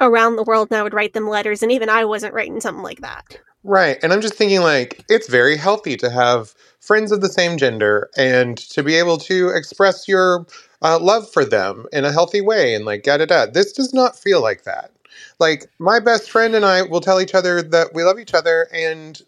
around 0.00 0.36
the 0.36 0.42
world 0.42 0.68
and 0.70 0.78
I 0.78 0.82
would 0.82 0.94
write 0.94 1.14
them 1.14 1.28
letters 1.28 1.62
and 1.62 1.72
even 1.72 1.88
I 1.88 2.04
wasn't 2.04 2.34
writing 2.34 2.60
something 2.60 2.82
like 2.82 3.00
that. 3.00 3.38
Right. 3.64 3.98
And 4.02 4.12
I'm 4.12 4.20
just 4.20 4.34
thinking 4.34 4.60
like 4.60 5.04
it's 5.08 5.28
very 5.28 5.56
healthy 5.56 5.96
to 5.98 6.10
have 6.10 6.54
friends 6.80 7.12
of 7.12 7.20
the 7.20 7.28
same 7.28 7.56
gender 7.56 8.10
and 8.16 8.58
to 8.58 8.82
be 8.82 8.96
able 8.96 9.16
to 9.18 9.48
express 9.50 10.08
your 10.08 10.46
uh, 10.82 10.98
love 10.98 11.30
for 11.32 11.44
them 11.44 11.86
in 11.92 12.04
a 12.04 12.12
healthy 12.12 12.40
way 12.40 12.74
and 12.74 12.84
like 12.84 13.04
da 13.04 13.16
da 13.16 13.24
da. 13.26 13.46
This 13.46 13.72
does 13.72 13.94
not 13.94 14.18
feel 14.18 14.42
like 14.42 14.64
that. 14.64 14.90
Like 15.38 15.66
my 15.78 16.00
best 16.00 16.30
friend 16.30 16.54
and 16.54 16.64
I 16.64 16.82
will 16.82 17.00
tell 17.00 17.20
each 17.20 17.34
other 17.34 17.62
that 17.62 17.94
we 17.94 18.04
love 18.04 18.18
each 18.18 18.34
other 18.34 18.68
and 18.72 19.20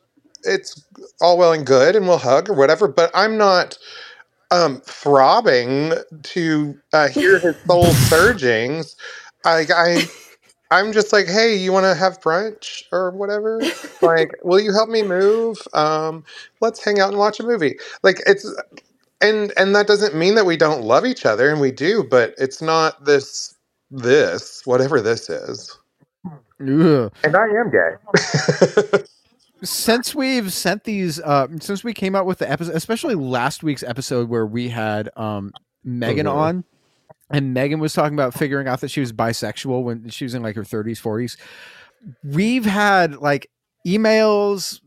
it's 0.44 0.84
all 1.20 1.38
well 1.38 1.52
and 1.52 1.66
good 1.66 1.96
and 1.96 2.06
we'll 2.06 2.18
hug 2.18 2.48
or 2.50 2.54
whatever, 2.54 2.88
but 2.88 3.10
I'm 3.14 3.36
not 3.38 3.78
um, 4.50 4.80
throbbing 4.82 5.94
to 6.22 6.78
uh, 6.92 7.08
hear 7.08 7.40
his 7.40 7.56
soul 7.68 7.94
surgings. 7.94 8.96
I, 9.44 9.66
I, 9.74 10.02
I'm 10.70 10.92
just 10.92 11.12
like, 11.12 11.26
hey, 11.26 11.56
you 11.56 11.72
want 11.72 11.84
to 11.84 11.94
have 11.94 12.20
brunch 12.20 12.84
or 12.92 13.10
whatever? 13.12 13.60
like, 14.02 14.30
will 14.44 14.60
you 14.60 14.72
help 14.72 14.88
me 14.90 15.02
move? 15.02 15.58
Um, 15.72 16.24
let's 16.60 16.84
hang 16.84 17.00
out 17.00 17.10
and 17.10 17.18
watch 17.18 17.40
a 17.40 17.44
movie. 17.44 17.76
Like, 18.02 18.20
it's 18.26 18.46
and 19.20 19.52
and 19.56 19.74
that 19.74 19.86
doesn't 19.86 20.14
mean 20.14 20.34
that 20.36 20.46
we 20.46 20.56
don't 20.56 20.82
love 20.82 21.06
each 21.06 21.26
other, 21.26 21.50
and 21.50 21.60
we 21.60 21.72
do, 21.72 22.04
but 22.04 22.34
it's 22.38 22.62
not 22.62 23.04
this 23.04 23.54
this 23.90 24.62
whatever 24.66 25.00
this 25.00 25.30
is. 25.30 25.76
Ugh. 26.60 27.12
And 27.24 27.36
I 27.36 27.46
am 27.46 27.70
gay. 27.70 28.98
since 29.62 30.14
we've 30.14 30.52
sent 30.52 30.84
these 30.84 31.20
uh 31.20 31.46
since 31.60 31.82
we 31.82 31.94
came 31.94 32.14
out 32.14 32.26
with 32.26 32.38
the 32.38 32.50
episode 32.50 32.74
especially 32.74 33.14
last 33.14 33.62
week's 33.62 33.82
episode 33.82 34.28
where 34.28 34.44
we 34.44 34.68
had 34.68 35.08
um 35.16 35.52
megan 35.82 36.26
Mhm. 36.26 36.32
on 36.34 36.64
and 37.30 37.54
megan 37.54 37.80
was 37.80 37.94
talking 37.94 38.12
about 38.14 38.34
figuring 38.34 38.68
out 38.68 38.82
that 38.82 38.90
she 38.90 39.00
was 39.00 39.10
bisexual 39.12 39.82
when 39.82 40.10
she 40.10 40.24
was 40.26 40.34
in 40.34 40.42
like 40.42 40.54
her 40.56 40.64
30s 40.64 41.00
40s 41.00 41.38
we've 42.24 42.66
had 42.66 43.16
like 43.16 43.48
emails 43.86 44.80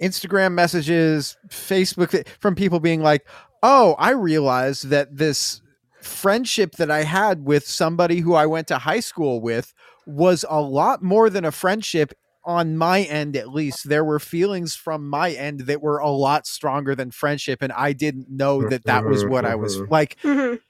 instagram 0.00 0.52
messages 0.52 1.36
facebook 1.48 2.24
from 2.38 2.54
people 2.54 2.78
being 2.78 3.02
like 3.02 3.26
oh 3.64 3.96
i 3.98 4.10
realized 4.10 4.90
that 4.90 5.16
this 5.16 5.60
friendship 6.04 6.72
that 6.72 6.90
i 6.90 7.02
had 7.02 7.44
with 7.44 7.66
somebody 7.66 8.20
who 8.20 8.34
i 8.34 8.46
went 8.46 8.66
to 8.68 8.78
high 8.78 9.00
school 9.00 9.40
with 9.40 9.72
was 10.06 10.44
a 10.48 10.60
lot 10.60 11.02
more 11.02 11.30
than 11.30 11.44
a 11.44 11.52
friendship 11.52 12.12
on 12.44 12.76
my 12.76 13.02
end 13.02 13.36
at 13.36 13.48
least 13.48 13.88
there 13.88 14.04
were 14.04 14.18
feelings 14.18 14.74
from 14.76 15.08
my 15.08 15.30
end 15.32 15.60
that 15.60 15.80
were 15.80 15.98
a 15.98 16.10
lot 16.10 16.46
stronger 16.46 16.94
than 16.94 17.10
friendship 17.10 17.62
and 17.62 17.72
i 17.72 17.92
didn't 17.92 18.28
know 18.28 18.68
that 18.68 18.84
that 18.84 19.04
was 19.04 19.24
what 19.24 19.44
i 19.44 19.54
was 19.54 19.78
Mhm. 19.78 19.90
like 19.90 20.16
Mhm. 20.22 20.60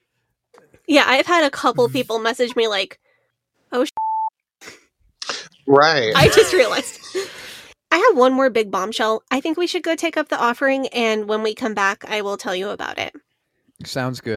Yeah, 0.87 1.05
I've 1.07 1.24
had 1.26 1.45
a 1.45 1.51
couple 1.51 1.89
people 1.89 2.18
message 2.18 2.55
me 2.57 2.68
like, 2.68 3.01
"Oh, 3.72 3.87
sh- 3.87 4.68
right. 5.66 6.12
I 6.14 6.28
just 6.28 6.53
realized." 6.53 7.01
I 7.91 7.97
have 7.97 8.18
one 8.18 8.35
more 8.35 8.51
big 8.51 8.70
bombshell. 8.70 9.22
I 9.30 9.41
think 9.41 9.57
we 9.57 9.66
should 9.66 9.82
go 9.82 9.97
take 9.97 10.18
up 10.18 10.28
the 10.28 10.39
offering, 10.39 10.89
and 10.89 11.26
when 11.26 11.43
we 11.43 11.55
come 11.55 11.72
back, 11.72 12.05
I 12.07 12.20
will 12.20 12.37
tell 12.37 12.55
you 12.55 12.68
about 12.68 12.99
it. 12.99 13.14
sounds 13.85 14.20
good 14.20 14.37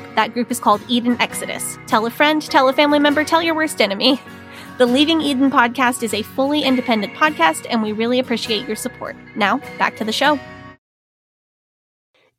That 0.15 0.33
group 0.33 0.51
is 0.51 0.59
called 0.59 0.81
Eden 0.87 1.17
Exodus. 1.19 1.77
Tell 1.87 2.05
a 2.05 2.09
friend, 2.09 2.41
tell 2.41 2.69
a 2.69 2.73
family 2.73 2.99
member, 2.99 3.23
tell 3.23 3.41
your 3.41 3.55
worst 3.55 3.81
enemy. 3.81 4.19
The 4.77 4.87
Leaving 4.87 5.21
Eden 5.21 5.51
podcast 5.51 6.01
is 6.01 6.11
a 6.11 6.23
fully 6.23 6.63
independent 6.63 7.13
podcast, 7.13 7.67
and 7.69 7.83
we 7.83 7.91
really 7.91 8.17
appreciate 8.17 8.65
your 8.65 8.75
support. 8.75 9.15
Now, 9.35 9.57
back 9.77 9.95
to 9.97 10.03
the 10.03 10.11
show. 10.11 10.39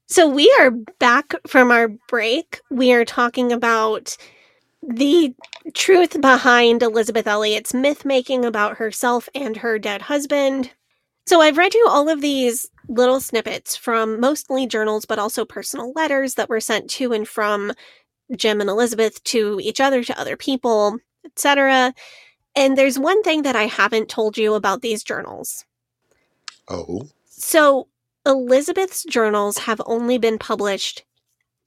So 0.08 0.28
we 0.28 0.52
are 0.58 0.72
back 0.98 1.34
from 1.46 1.70
our 1.70 1.88
break. 2.08 2.60
We 2.68 2.92
are 2.92 3.04
talking 3.04 3.52
about 3.52 4.16
the 4.82 5.34
truth 5.72 6.20
behind 6.20 6.82
Elizabeth 6.82 7.26
Elliot's 7.28 7.72
myth 7.72 8.04
making 8.04 8.44
about 8.44 8.76
herself 8.76 9.28
and 9.34 9.56
her 9.58 9.78
dead 9.78 10.02
husband. 10.02 10.72
So 11.26 11.40
I've 11.40 11.58
read 11.58 11.74
you 11.74 11.86
all 11.88 12.08
of 12.08 12.20
these 12.20 12.68
little 12.88 13.20
snippets 13.20 13.76
from 13.76 14.20
mostly 14.20 14.66
journals, 14.66 15.04
but 15.04 15.18
also 15.18 15.44
personal 15.44 15.92
letters 15.92 16.34
that 16.34 16.48
were 16.48 16.60
sent 16.60 16.90
to 16.90 17.12
and 17.12 17.26
from 17.26 17.72
Jim 18.36 18.60
and 18.60 18.70
Elizabeth 18.70 19.22
to 19.24 19.60
each 19.62 19.80
other, 19.80 20.02
to 20.04 20.18
other 20.18 20.36
people, 20.36 20.98
etc. 21.24 21.94
And 22.54 22.76
there's 22.76 22.98
one 22.98 23.22
thing 23.22 23.42
that 23.42 23.56
I 23.56 23.66
haven't 23.66 24.08
told 24.08 24.36
you 24.36 24.54
about 24.54 24.82
these 24.82 25.02
journals. 25.02 25.64
oh. 26.68 27.08
So, 27.26 27.88
Elizabeth's 28.24 29.02
journals 29.04 29.58
have 29.58 29.82
only 29.84 30.16
been 30.16 30.38
published 30.38 31.04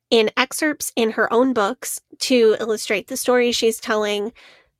in 0.09 0.31
excerpts 0.37 0.91
in 0.95 1.11
her 1.11 1.31
own 1.33 1.53
books 1.53 1.99
to 2.19 2.55
illustrate 2.59 3.07
the 3.07 3.17
stories 3.17 3.55
she's 3.55 3.79
telling. 3.79 4.31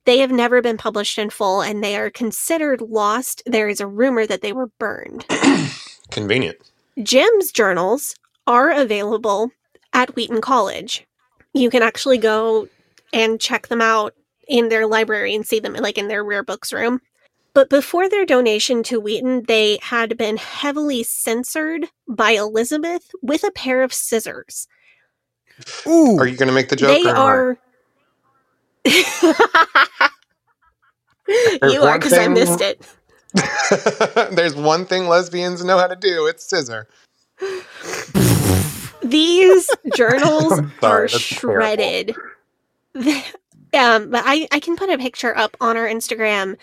They 0.06 0.18
have 0.18 0.30
never 0.30 0.62
been 0.62 0.78
published 0.78 1.18
in 1.18 1.30
full 1.30 1.60
and 1.60 1.82
they 1.82 1.96
are 1.96 2.10
considered 2.10 2.80
lost. 2.80 3.42
There 3.44 3.68
is 3.68 3.80
a 3.80 3.86
rumor 3.86 4.26
that 4.26 4.40
they 4.40 4.52
were 4.52 4.68
burned. 4.78 5.26
Convenient. 6.10 6.56
Jim's 7.02 7.52
journals 7.52 8.14
are 8.46 8.70
available 8.70 9.50
at 9.92 10.14
Wheaton 10.16 10.40
College. 10.40 11.06
You 11.52 11.70
can 11.70 11.82
actually 11.82 12.18
go 12.18 12.68
and 13.12 13.40
check 13.40 13.68
them 13.68 13.80
out 13.80 14.14
in 14.48 14.68
their 14.68 14.86
library 14.86 15.34
and 15.34 15.46
see 15.46 15.58
them 15.58 15.74
like 15.74 15.98
in 15.98 16.08
their 16.08 16.24
rare 16.24 16.42
books 16.42 16.72
room. 16.72 17.00
But 17.54 17.70
before 17.70 18.08
their 18.08 18.26
donation 18.26 18.82
to 18.84 19.00
Wheaton, 19.00 19.44
they 19.44 19.78
had 19.80 20.18
been 20.18 20.36
heavily 20.36 21.02
censored 21.02 21.86
by 22.06 22.32
Elizabeth 22.32 23.10
with 23.22 23.44
a 23.44 23.50
pair 23.50 23.82
of 23.82 23.94
scissors. 23.94 24.68
Ooh, 25.86 26.18
Are 26.18 26.26
you 26.26 26.36
going 26.36 26.48
to 26.48 26.54
make 26.54 26.68
the 26.68 26.76
joke? 26.76 27.02
They 27.02 27.10
or 27.10 27.16
are. 27.16 27.58
You 31.28 31.82
are 31.82 31.98
because 31.98 32.12
I 32.12 32.28
missed 32.28 32.60
it. 32.60 32.86
There's 34.32 34.54
one 34.54 34.86
thing 34.86 35.08
lesbians 35.08 35.64
know 35.64 35.78
how 35.78 35.86
to 35.86 35.96
do. 35.96 36.26
It's 36.26 36.44
scissor. 36.44 36.88
These 39.02 39.70
journals 39.96 40.60
sorry, 40.80 41.04
are 41.04 41.08
shredded. 41.08 42.14
um, 42.94 44.10
but 44.10 44.22
I, 44.24 44.48
I 44.52 44.60
can 44.60 44.76
put 44.76 44.90
a 44.90 44.98
picture 44.98 45.36
up 45.36 45.56
on 45.60 45.76
our 45.76 45.86
Instagram. 45.86 46.56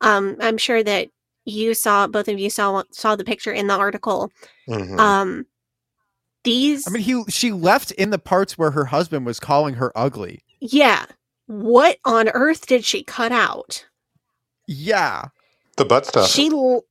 Um, 0.00 0.36
I'm 0.40 0.58
sure 0.58 0.82
that 0.82 1.08
you 1.44 1.74
saw 1.74 2.06
both 2.06 2.28
of 2.28 2.38
you 2.38 2.50
saw 2.50 2.82
saw 2.90 3.16
the 3.16 3.24
picture 3.24 3.52
in 3.52 3.68
the 3.68 3.76
article. 3.76 4.32
Mhm. 4.68 4.98
Um, 4.98 5.46
these, 6.42 6.86
i 6.86 6.90
mean 6.90 7.02
he 7.02 7.24
she 7.28 7.50
left 7.50 7.90
in 7.92 8.10
the 8.10 8.20
parts 8.20 8.56
where 8.56 8.70
her 8.70 8.84
husband 8.84 9.26
was 9.26 9.40
calling 9.40 9.74
her 9.74 9.90
ugly 9.96 10.44
yeah. 10.60 11.06
What 11.46 11.98
on 12.04 12.28
earth 12.30 12.66
did 12.66 12.84
she 12.84 13.02
cut 13.02 13.32
out? 13.32 13.86
yeah 14.68 15.26
the 15.76 15.84
butt 15.84 16.06
stuff. 16.06 16.28
She, 16.28 16.48
l- 16.48 16.84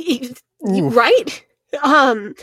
Oof. 0.00 0.96
right? 0.96 1.44
Um, 1.82 2.34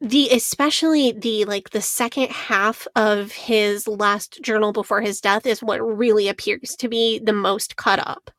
the 0.00 0.28
especially 0.30 1.12
the 1.12 1.44
like 1.46 1.70
the 1.70 1.80
second 1.80 2.30
half 2.30 2.86
of 2.94 3.32
his 3.32 3.88
last 3.88 4.42
journal 4.42 4.72
before 4.72 5.00
his 5.00 5.20
death 5.20 5.46
is 5.46 5.62
what 5.62 5.78
really 5.78 6.28
appears 6.28 6.76
to 6.76 6.88
be 6.88 7.18
the 7.18 7.32
most 7.32 7.76
cut 7.76 8.06
up. 8.06 8.30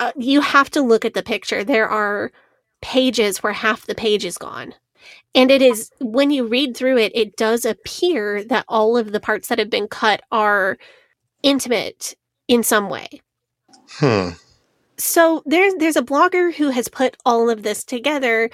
Uh, 0.00 0.12
you 0.16 0.40
have 0.40 0.70
to 0.70 0.82
look 0.82 1.04
at 1.04 1.14
the 1.14 1.22
picture. 1.22 1.64
There 1.64 1.88
are 1.88 2.32
pages 2.82 3.42
where 3.42 3.52
half 3.52 3.86
the 3.86 3.94
page 3.94 4.24
is 4.24 4.36
gone. 4.36 4.74
And 5.34 5.50
it 5.50 5.62
is, 5.62 5.90
when 6.00 6.30
you 6.30 6.46
read 6.46 6.76
through 6.76 6.98
it, 6.98 7.12
it 7.14 7.36
does 7.36 7.64
appear 7.64 8.44
that 8.44 8.64
all 8.68 8.96
of 8.96 9.12
the 9.12 9.20
parts 9.20 9.48
that 9.48 9.58
have 9.58 9.70
been 9.70 9.88
cut 9.88 10.22
are 10.30 10.76
intimate 11.42 12.14
in 12.48 12.62
some 12.62 12.88
way. 12.88 13.20
Hmm. 13.90 14.30
So 14.96 15.42
there's 15.46 15.74
there's 15.74 15.96
a 15.96 16.02
blogger 16.02 16.54
who 16.54 16.70
has 16.70 16.88
put 16.88 17.16
all 17.24 17.50
of 17.50 17.62
this 17.62 17.84
together 17.84 18.50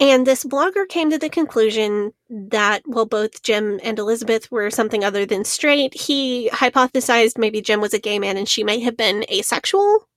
and 0.00 0.26
this 0.26 0.44
blogger 0.44 0.88
came 0.88 1.10
to 1.10 1.18
the 1.18 1.28
conclusion 1.28 2.12
that 2.28 2.82
while 2.84 3.06
both 3.06 3.42
Jim 3.42 3.78
and 3.82 3.98
Elizabeth 3.98 4.50
were 4.50 4.70
something 4.70 5.04
other 5.04 5.24
than 5.24 5.44
straight, 5.44 5.94
he 5.94 6.50
hypothesized 6.52 7.38
maybe 7.38 7.62
Jim 7.62 7.80
was 7.80 7.94
a 7.94 8.00
gay 8.00 8.18
man 8.18 8.36
and 8.36 8.48
she 8.48 8.64
might 8.64 8.82
have 8.82 8.96
been 8.96 9.24
asexual, 9.30 10.08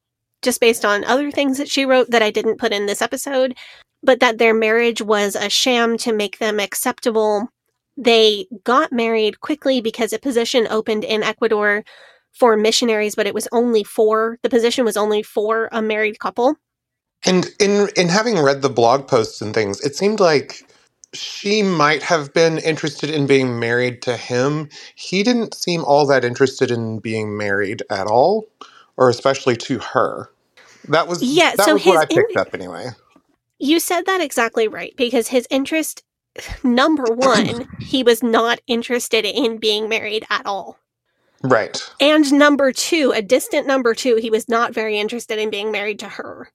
just 0.41 0.59
based 0.59 0.83
on 0.83 1.03
other 1.03 1.29
things 1.29 1.59
that 1.59 1.69
she 1.69 1.85
wrote 1.85 2.09
that 2.09 2.23
I 2.23 2.31
didn't 2.31 2.57
put 2.57 2.73
in 2.73 2.87
this 2.87 3.03
episode, 3.03 3.55
but 4.01 4.19
that 4.19 4.39
their 4.39 4.53
marriage 4.53 5.01
was 5.01 5.35
a 5.35 5.49
sham 5.49 5.95
to 5.99 6.11
make 6.11 6.39
them 6.39 6.59
acceptable. 6.59 7.47
They 7.95 8.47
got 8.63 8.91
married 8.91 9.41
quickly 9.41 9.79
because 9.79 10.11
a 10.11 10.19
position 10.19 10.67
opened 10.69 11.03
in 11.03 11.21
Ecuador 11.21 11.83
for 12.37 12.55
missionaries, 12.55 13.15
but 13.15 13.27
it 13.27 13.33
was 13.33 13.47
only 13.51 13.83
for 13.83 14.37
the 14.43 14.49
position 14.49 14.85
was 14.85 14.97
only 14.97 15.23
for 15.23 15.69
a 15.71 15.81
married 15.81 16.19
couple. 16.19 16.55
And 17.25 17.49
in 17.59 17.89
in 17.95 18.09
having 18.09 18.39
read 18.39 18.61
the 18.61 18.69
blog 18.69 19.07
posts 19.07 19.41
and 19.41 19.53
things, 19.53 19.81
it 19.81 19.95
seemed 19.95 20.19
like 20.19 20.63
she 21.13 21.63
might 21.63 22.03
have 22.03 22.33
been 22.33 22.57
interested 22.59 23.09
in 23.09 23.27
being 23.27 23.59
married 23.59 24.01
to 24.03 24.17
him. 24.17 24.69
He 24.95 25.23
didn't 25.23 25.55
seem 25.55 25.83
all 25.83 26.05
that 26.07 26.25
interested 26.25 26.69
in 26.69 26.99
being 26.99 27.37
married 27.37 27.81
at 27.89 28.07
all, 28.07 28.47
or 28.97 29.09
especially 29.09 29.55
to 29.57 29.79
her. 29.79 30.29
That 30.89 31.07
was 31.07 31.23
Yeah, 31.23 31.55
That 31.55 31.65
so 31.65 31.73
was 31.73 31.85
what 31.85 31.97
I 31.97 32.05
picked 32.05 32.37
up 32.37 32.53
anyway. 32.53 32.89
You 33.59 33.79
said 33.79 34.05
that 34.05 34.21
exactly 34.21 34.67
right 34.67 34.93
because 34.95 35.29
his 35.29 35.47
interest, 35.49 36.03
number 36.63 37.05
one, 37.05 37.67
he 37.79 38.03
was 38.03 38.21
not 38.21 38.59
interested 38.67 39.25
in 39.25 39.57
being 39.57 39.89
married 39.89 40.25
at 40.29 40.45
all. 40.45 40.77
Right. 41.43 41.81
And 41.99 42.31
number 42.33 42.71
two, 42.71 43.11
a 43.15 43.21
distant 43.21 43.67
number 43.67 43.93
two, 43.93 44.15
he 44.15 44.29
was 44.29 44.49
not 44.49 44.73
very 44.73 44.99
interested 44.99 45.39
in 45.39 45.49
being 45.49 45.71
married 45.71 45.99
to 45.99 46.09
her. 46.09 46.49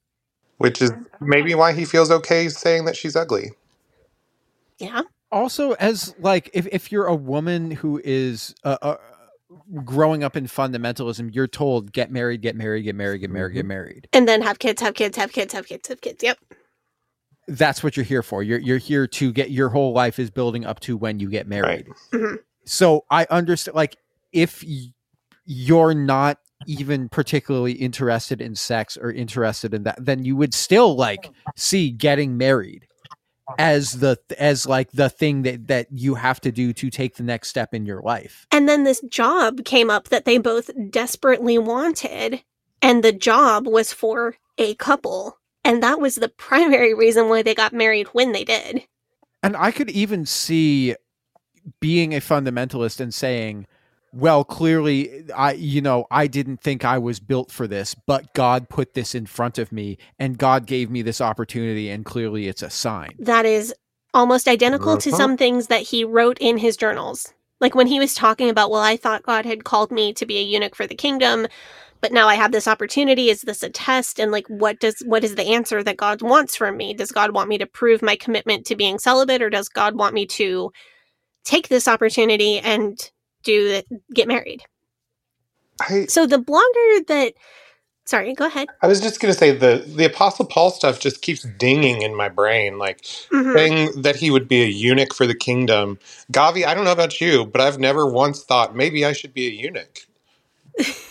Which 0.59 0.83
is 0.83 0.93
maybe 1.21 1.55
why 1.55 1.73
he 1.73 1.85
feels 1.85 2.11
okay 2.11 2.49
saying 2.49 2.85
that 2.85 2.97
she's 2.97 3.17
ugly. 3.17 3.53
Yeah. 4.79 5.03
Also, 5.31 5.73
as 5.73 6.15
like 6.19 6.51
if 6.53 6.67
if 6.71 6.93
you're 6.93 7.07
a 7.07 7.15
woman 7.15 7.71
who 7.71 8.01
is 8.05 8.55
uh, 8.65 8.77
uh, 8.83 8.97
growing 9.85 10.23
up 10.23 10.37
in 10.37 10.47
fundamentalism, 10.47 11.35
you're 11.35 11.47
told 11.47 11.93
get 11.93 12.11
married, 12.11 12.43
get 12.43 12.55
married, 12.55 12.83
get 12.83 12.95
married, 12.95 13.21
get 13.21 13.31
married, 13.31 13.55
get 13.55 13.67
married. 13.67 14.09
And 14.13 14.29
then 14.29 14.43
have 14.43 14.59
kids, 14.59 14.83
have 14.83 14.95
kids, 14.95 15.17
have 15.17 15.33
kids, 15.33 15.53
have 15.55 15.67
kids, 15.67 15.89
have 15.89 16.01
kids. 16.01 16.23
Yep. 16.23 16.39
That's 17.49 17.83
what 17.83 17.97
you're 17.97 18.05
here 18.05 18.23
for. 18.23 18.43
You're 18.43 18.59
you're 18.59 18.79
here 18.79 19.07
to 19.07 19.33
get 19.33 19.51
your 19.51 19.71
whole 19.71 19.93
life 19.93 20.19
is 20.19 20.31
building 20.31 20.65
up 20.67 20.81
to 20.81 20.97
when 20.97 21.19
you 21.19 21.29
get 21.31 21.47
married. 21.49 21.89
Mhm. 22.13 22.39
So 22.65 23.05
I 23.11 23.27
understand. 23.31 23.75
Like 23.75 23.97
if 24.33 24.65
you're 25.45 25.95
not 25.95 26.39
even 26.67 27.09
particularly 27.09 27.73
interested 27.73 28.41
in 28.41 28.55
sex 28.55 28.97
or 28.97 29.11
interested 29.11 29.75
in 29.75 29.83
that, 29.85 29.97
then 29.99 30.25
you 30.25 30.37
would 30.37 30.55
still 30.55 30.95
like 30.95 31.31
see 31.57 31.91
getting 31.91 32.37
married 32.37 32.87
as 33.59 33.99
the 33.99 34.17
as 34.39 34.67
like 34.67 34.91
the 34.93 35.11
thing 35.11 35.43
that 35.43 35.67
that 35.67 35.87
you 35.91 36.15
have 36.15 36.41
to 36.41 36.53
do 36.53 36.73
to 36.73 36.91
take 36.91 37.17
the 37.17 37.23
next 37.23 37.49
step 37.49 37.75
in 37.75 37.85
your 37.85 38.01
life. 38.01 38.47
And 38.51 38.69
then 38.69 38.85
this 38.85 39.01
job 39.09 39.65
came 39.65 39.91
up 39.91 40.09
that 40.09 40.25
they 40.25 40.39
both 40.39 40.71
desperately 40.91 41.59
wanted, 41.59 42.43
and 42.81 43.03
the 43.03 43.13
job 43.13 43.67
was 43.67 43.93
for 43.93 44.37
a 44.59 44.75
couple. 44.77 45.39
And 45.65 45.83
that 45.83 46.01
was 46.01 46.17
the 46.17 46.29
primary 46.29 46.93
reason 46.93 47.29
why 47.29 47.43
they 47.43 47.55
got 47.55 47.73
married 47.73 48.09
when 48.09 48.33
they 48.33 48.45
did. 48.45 48.85
And 49.43 49.57
I 49.57 49.71
could 49.71 49.91
even 49.91 50.27
see 50.27 50.97
being 51.81 52.15
a 52.15 52.21
fundamentalist 52.21 52.99
and 53.01 53.15
saying, 53.15 53.67
well, 54.13 54.45
clearly 54.45 55.25
I 55.33 55.53
you 55.53 55.81
know, 55.81 56.07
I 56.11 56.27
didn't 56.27 56.61
think 56.61 56.85
I 56.85 56.99
was 56.99 57.21
built 57.21 57.51
for 57.51 57.67
this, 57.67 57.95
but 57.95 58.33
God 58.35 58.69
put 58.69 58.95
this 58.95 59.15
in 59.15 59.27
front 59.27 59.59
of 59.59 59.73
me 59.73 59.99
and 60.19 60.39
God 60.39 60.67
gave 60.67 60.91
me 60.91 61.03
this 61.03 61.21
opportunity 61.21 61.89
and 61.89 62.05
clearly 62.05 62.49
it's 62.49 62.63
a 62.63 62.71
sign. 62.71 63.15
That 63.19 63.47
is 63.47 63.75
almost 64.15 64.49
identical 64.49 64.99
to 64.99 65.11
some 65.11 65.37
things 65.37 65.69
that 65.69 65.83
he 65.83 66.05
wrote 66.05 66.39
in 66.39 66.59
his 66.59 66.77
journals. 66.77 67.33
Like 67.61 67.75
when 67.75 67.87
he 67.87 67.99
was 67.99 68.15
talking 68.15 68.51
about, 68.51 68.71
well, 68.71 68.83
I 68.83 68.97
thought 68.97 69.23
God 69.23 69.47
had 69.47 69.65
called 69.65 69.91
me 69.91 70.13
to 70.15 70.27
be 70.27 70.39
a 70.39 70.43
eunuch 70.43 70.75
for 70.75 70.87
the 70.87 70.97
kingdom, 70.97 71.47
but 72.01 72.13
now 72.13 72.29
I 72.29 72.35
have 72.35 72.51
this 72.51 72.67
opportunity. 72.67 73.31
Is 73.31 73.43
this 73.43 73.63
a 73.63 73.71
test? 73.71 74.19
And 74.19 74.33
like, 74.33 74.47
what 74.49 74.81
does 74.81 75.01
what 75.07 75.23
is 75.23 75.37
the 75.37 75.47
answer 75.47 75.83
that 75.83 75.97
God 75.97 76.21
wants 76.21 76.57
from 76.57 76.77
me? 76.77 76.93
Does 76.93 77.13
God 77.13 77.33
want 77.33 77.49
me 77.49 77.59
to 77.59 77.67
prove 77.67 78.03
my 78.03 78.17
commitment 78.17 78.67
to 78.67 78.77
being 78.77 78.99
celibate, 78.99 79.41
or 79.41 79.49
does 79.49 79.69
God 79.69 79.95
want 79.95 80.13
me 80.13 80.27
to 80.27 80.73
take 81.45 81.69
this 81.69 81.87
opportunity 81.87 82.59
and 82.59 82.99
do 83.45 83.83
get 84.15 84.29
married? 84.29 84.63
I, 85.81 86.09
so 86.09 86.27
the 86.27 86.39
blogger 86.39 87.07
that, 87.09 87.35
sorry, 88.07 88.35
go 88.35 88.47
ahead. 88.47 88.69
I 88.83 88.87
was 88.89 89.01
just 89.01 89.21
gonna 89.21 89.35
say 89.35 89.53
the 89.53 89.85
the 89.87 90.07
Apostle 90.07 90.47
Paul 90.47 90.71
stuff 90.71 91.01
just 91.01 91.23
keeps 91.23 91.43
dinging 91.43 92.03
in 92.03 92.15
my 92.17 92.29
brain, 92.29 92.79
like 92.79 93.05
Mhm. 93.33 93.55
saying 93.57 94.03
that 94.03 94.17
he 94.17 94.31
would 94.31 94.49
be 94.49 94.63
a 94.63 94.67
eunuch 94.69 95.15
for 95.15 95.27
the 95.27 95.35
kingdom. 95.35 95.99
Gavi, 96.33 96.65
I 96.65 96.75
don't 96.75 96.85
know 96.85 96.93
about 96.93 97.21
you, 97.21 97.47
but 97.47 97.61
I've 97.61 97.81
never 97.81 98.07
once 98.07 98.45
thought 98.45 98.77
maybe 98.77 99.05
I 99.05 99.13
should 99.13 99.35
be 99.35 99.49
a 99.49 99.51
eunuch. 99.51 100.07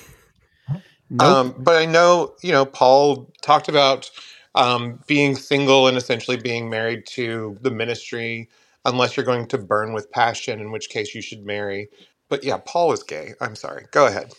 Um, 1.19 1.55
but 1.59 1.77
I 1.77 1.87
know, 1.87 2.35
you 2.43 2.53
know, 2.53 2.65
Paul 2.65 3.31
talked 3.41 3.69
about 3.69 4.11
um, 4.55 5.01
being 5.07 5.35
single 5.35 5.87
and 5.87 5.97
essentially 5.97 6.37
being 6.37 6.69
married 6.69 7.07
to 7.09 7.57
the 7.61 7.71
ministry, 7.71 8.49
unless 8.85 9.17
you're 9.17 9.27
going 9.27 9.47
to 9.49 9.59
burn 9.59 9.93
with 9.93 10.11
passion, 10.11 10.61
in 10.61 10.71
which 10.71 10.89
case 10.89 11.15
you 11.15 11.23
should 11.23 11.45
marry. 11.45 11.89
But 12.31 12.45
yeah, 12.45 12.59
Paul 12.65 12.93
is 12.93 13.03
gay. 13.03 13.33
I'm 13.41 13.57
sorry. 13.57 13.87
Go 13.91 14.07
ahead. 14.07 14.31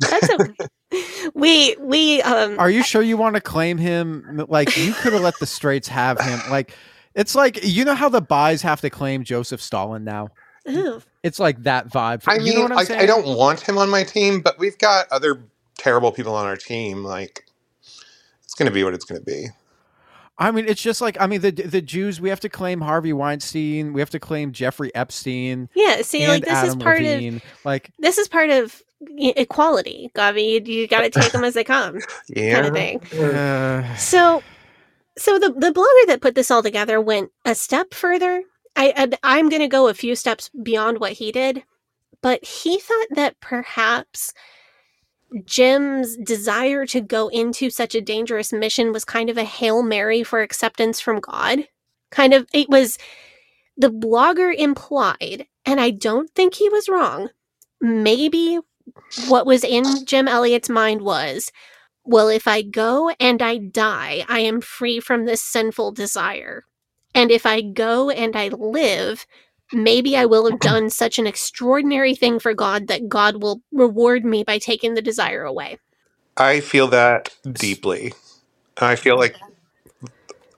That's 0.00 0.30
okay. 0.30 0.52
we 1.34 1.76
we 1.78 2.22
um 2.22 2.58
Are 2.58 2.70
you 2.70 2.82
sure 2.82 3.02
you 3.02 3.18
want 3.18 3.34
to 3.34 3.42
claim 3.42 3.76
him? 3.76 4.46
Like 4.48 4.74
you 4.78 4.94
could 4.94 5.12
have 5.12 5.20
let 5.20 5.38
the 5.40 5.46
straights 5.46 5.88
have 5.88 6.18
him. 6.18 6.40
Like 6.50 6.74
it's 7.14 7.34
like 7.34 7.60
you 7.62 7.84
know 7.84 7.94
how 7.94 8.08
the 8.08 8.22
buys 8.22 8.62
have 8.62 8.80
to 8.80 8.88
claim 8.88 9.24
Joseph 9.24 9.60
Stalin 9.60 10.04
now. 10.04 10.30
Ew. 10.66 11.02
It's 11.22 11.38
like 11.38 11.64
that 11.64 11.90
vibe. 11.90 12.22
I 12.26 12.36
you 12.36 12.44
mean, 12.44 12.54
know 12.54 12.62
what 12.62 12.72
I'm 12.72 12.78
I, 12.78 12.84
saying? 12.84 13.00
I 13.02 13.06
don't 13.06 13.36
want 13.36 13.60
him 13.60 13.76
on 13.76 13.90
my 13.90 14.04
team, 14.04 14.40
but 14.40 14.58
we've 14.58 14.78
got 14.78 15.06
other 15.12 15.44
terrible 15.76 16.12
people 16.12 16.34
on 16.34 16.46
our 16.46 16.56
team. 16.56 17.04
Like, 17.04 17.44
it's 18.44 18.54
going 18.54 18.68
to 18.70 18.72
be 18.72 18.84
what 18.84 18.94
it's 18.94 19.04
going 19.04 19.20
to 19.20 19.24
be. 19.24 19.48
I 20.40 20.50
mean, 20.52 20.66
it's 20.68 20.80
just 20.82 21.00
like 21.00 21.16
I 21.20 21.26
mean 21.26 21.40
the 21.40 21.50
the 21.50 21.82
Jews. 21.82 22.20
We 22.20 22.28
have 22.28 22.40
to 22.40 22.48
claim 22.48 22.80
Harvey 22.80 23.12
Weinstein. 23.12 23.92
We 23.92 24.00
have 24.00 24.10
to 24.10 24.20
claim 24.20 24.52
Jeffrey 24.52 24.94
Epstein. 24.94 25.68
Yeah, 25.74 26.02
see, 26.02 26.28
like, 26.28 26.42
and 26.46 26.50
this 26.56 26.62
is 26.62 26.68
Adam 26.74 26.78
part 26.78 27.02
of- 27.02 27.42
like 27.64 27.90
this 27.98 28.18
is 28.18 28.28
part 28.28 28.50
of 28.50 28.80
equality, 29.18 30.10
Gavi. 30.14 30.66
You, 30.66 30.72
you 30.74 30.86
got 30.88 31.00
to 31.02 31.10
take 31.10 31.32
them 31.32 31.44
as 31.44 31.54
they 31.54 31.64
come, 31.64 31.98
kind 32.34 32.66
of 32.66 32.72
thing. 32.72 33.00
uh, 33.20 33.96
So, 33.96 34.42
so 35.16 35.38
the 35.38 35.50
the 35.52 35.72
blogger 35.72 36.06
that 36.08 36.20
put 36.20 36.34
this 36.34 36.50
all 36.50 36.62
together 36.62 37.00
went 37.00 37.30
a 37.44 37.54
step 37.54 37.92
further. 37.94 38.42
I 38.76 38.92
and 38.96 39.18
I'm 39.24 39.48
going 39.48 39.62
to 39.62 39.68
go 39.68 39.88
a 39.88 39.94
few 39.94 40.14
steps 40.14 40.50
beyond 40.62 41.00
what 41.00 41.12
he 41.12 41.32
did, 41.32 41.64
but 42.22 42.44
he 42.44 42.78
thought 42.78 43.08
that 43.16 43.40
perhaps 43.40 44.32
Jim's 45.44 46.16
desire 46.16 46.86
to 46.86 47.00
go 47.00 47.28
into 47.28 47.70
such 47.70 47.94
a 47.94 48.00
dangerous 48.00 48.52
mission 48.52 48.92
was 48.92 49.04
kind 49.04 49.28
of 49.28 49.36
a 49.36 49.44
hail 49.44 49.82
mary 49.82 50.22
for 50.22 50.40
acceptance 50.40 51.00
from 51.00 51.20
God. 51.20 51.68
Kind 52.10 52.32
of, 52.32 52.46
it 52.52 52.68
was 52.68 52.98
the 53.76 53.90
blogger 53.90 54.54
implied, 54.54 55.46
and 55.66 55.80
I 55.80 55.90
don't 55.90 56.30
think 56.30 56.54
he 56.54 56.68
was 56.68 56.88
wrong. 56.88 57.28
Maybe 57.80 58.58
what 59.28 59.46
was 59.46 59.64
in 59.64 60.06
Jim 60.06 60.26
Elliot's 60.26 60.70
mind 60.70 61.02
was 61.02 61.52
well, 62.08 62.28
if 62.28 62.48
I 62.48 62.62
go 62.62 63.10
and 63.20 63.42
I 63.42 63.58
die, 63.58 64.24
I 64.30 64.40
am 64.40 64.62
free 64.62 64.98
from 64.98 65.26
this 65.26 65.42
sinful 65.42 65.92
desire. 65.92 66.64
And 67.14 67.30
if 67.30 67.44
I 67.44 67.60
go 67.60 68.08
and 68.08 68.34
I 68.34 68.48
live, 68.48 69.26
maybe 69.72 70.16
I 70.16 70.24
will 70.24 70.50
have 70.50 70.60
done 70.60 70.90
such 70.90 71.18
an 71.18 71.26
extraordinary 71.26 72.14
thing 72.14 72.38
for 72.38 72.54
God 72.54 72.88
that 72.88 73.08
God 73.08 73.42
will 73.42 73.62
reward 73.72 74.24
me 74.24 74.44
by 74.44 74.58
taking 74.58 74.94
the 74.94 75.02
desire 75.02 75.42
away. 75.44 75.78
I 76.36 76.60
feel 76.60 76.86
that 76.88 77.34
deeply. 77.52 78.14
I 78.78 78.94
feel 78.96 79.16
like 79.16 79.36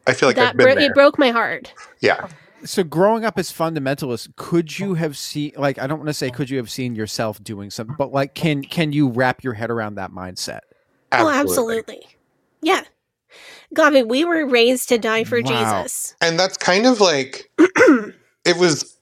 I 0.06 0.12
feel 0.12 0.28
like 0.28 0.36
that 0.36 0.50
I've 0.50 0.56
been 0.56 0.66
bro- 0.66 0.74
there. 0.74 0.90
it 0.90 0.94
broke 0.94 1.18
my 1.18 1.30
heart. 1.30 1.72
yeah. 2.00 2.28
so 2.64 2.82
growing 2.84 3.24
up 3.24 3.38
as 3.38 3.50
fundamentalist, 3.50 4.36
could 4.36 4.78
you 4.78 4.94
have 4.94 5.16
seen 5.16 5.52
like 5.56 5.78
I 5.78 5.86
don't 5.86 5.98
want 5.98 6.08
to 6.08 6.14
say 6.14 6.30
could 6.30 6.50
you 6.50 6.58
have 6.58 6.70
seen 6.70 6.94
yourself 6.94 7.42
doing 7.42 7.70
something, 7.70 7.96
but 7.98 8.12
like 8.12 8.34
can 8.34 8.62
can 8.62 8.92
you 8.92 9.08
wrap 9.08 9.42
your 9.42 9.54
head 9.54 9.70
around 9.70 9.94
that 9.94 10.10
mindset? 10.10 10.60
Oh, 11.12 11.28
absolutely. 11.28 12.02
Yeah. 12.62 12.82
Gavi, 13.74 14.06
we 14.06 14.24
were 14.24 14.46
raised 14.46 14.88
to 14.90 14.98
die 14.98 15.24
for 15.24 15.40
Wow. 15.42 15.82
Jesus. 15.82 16.14
And 16.20 16.38
that's 16.38 16.56
kind 16.56 16.86
of 16.86 17.00
like 17.00 17.50
it 17.58 18.56
was 18.58 18.96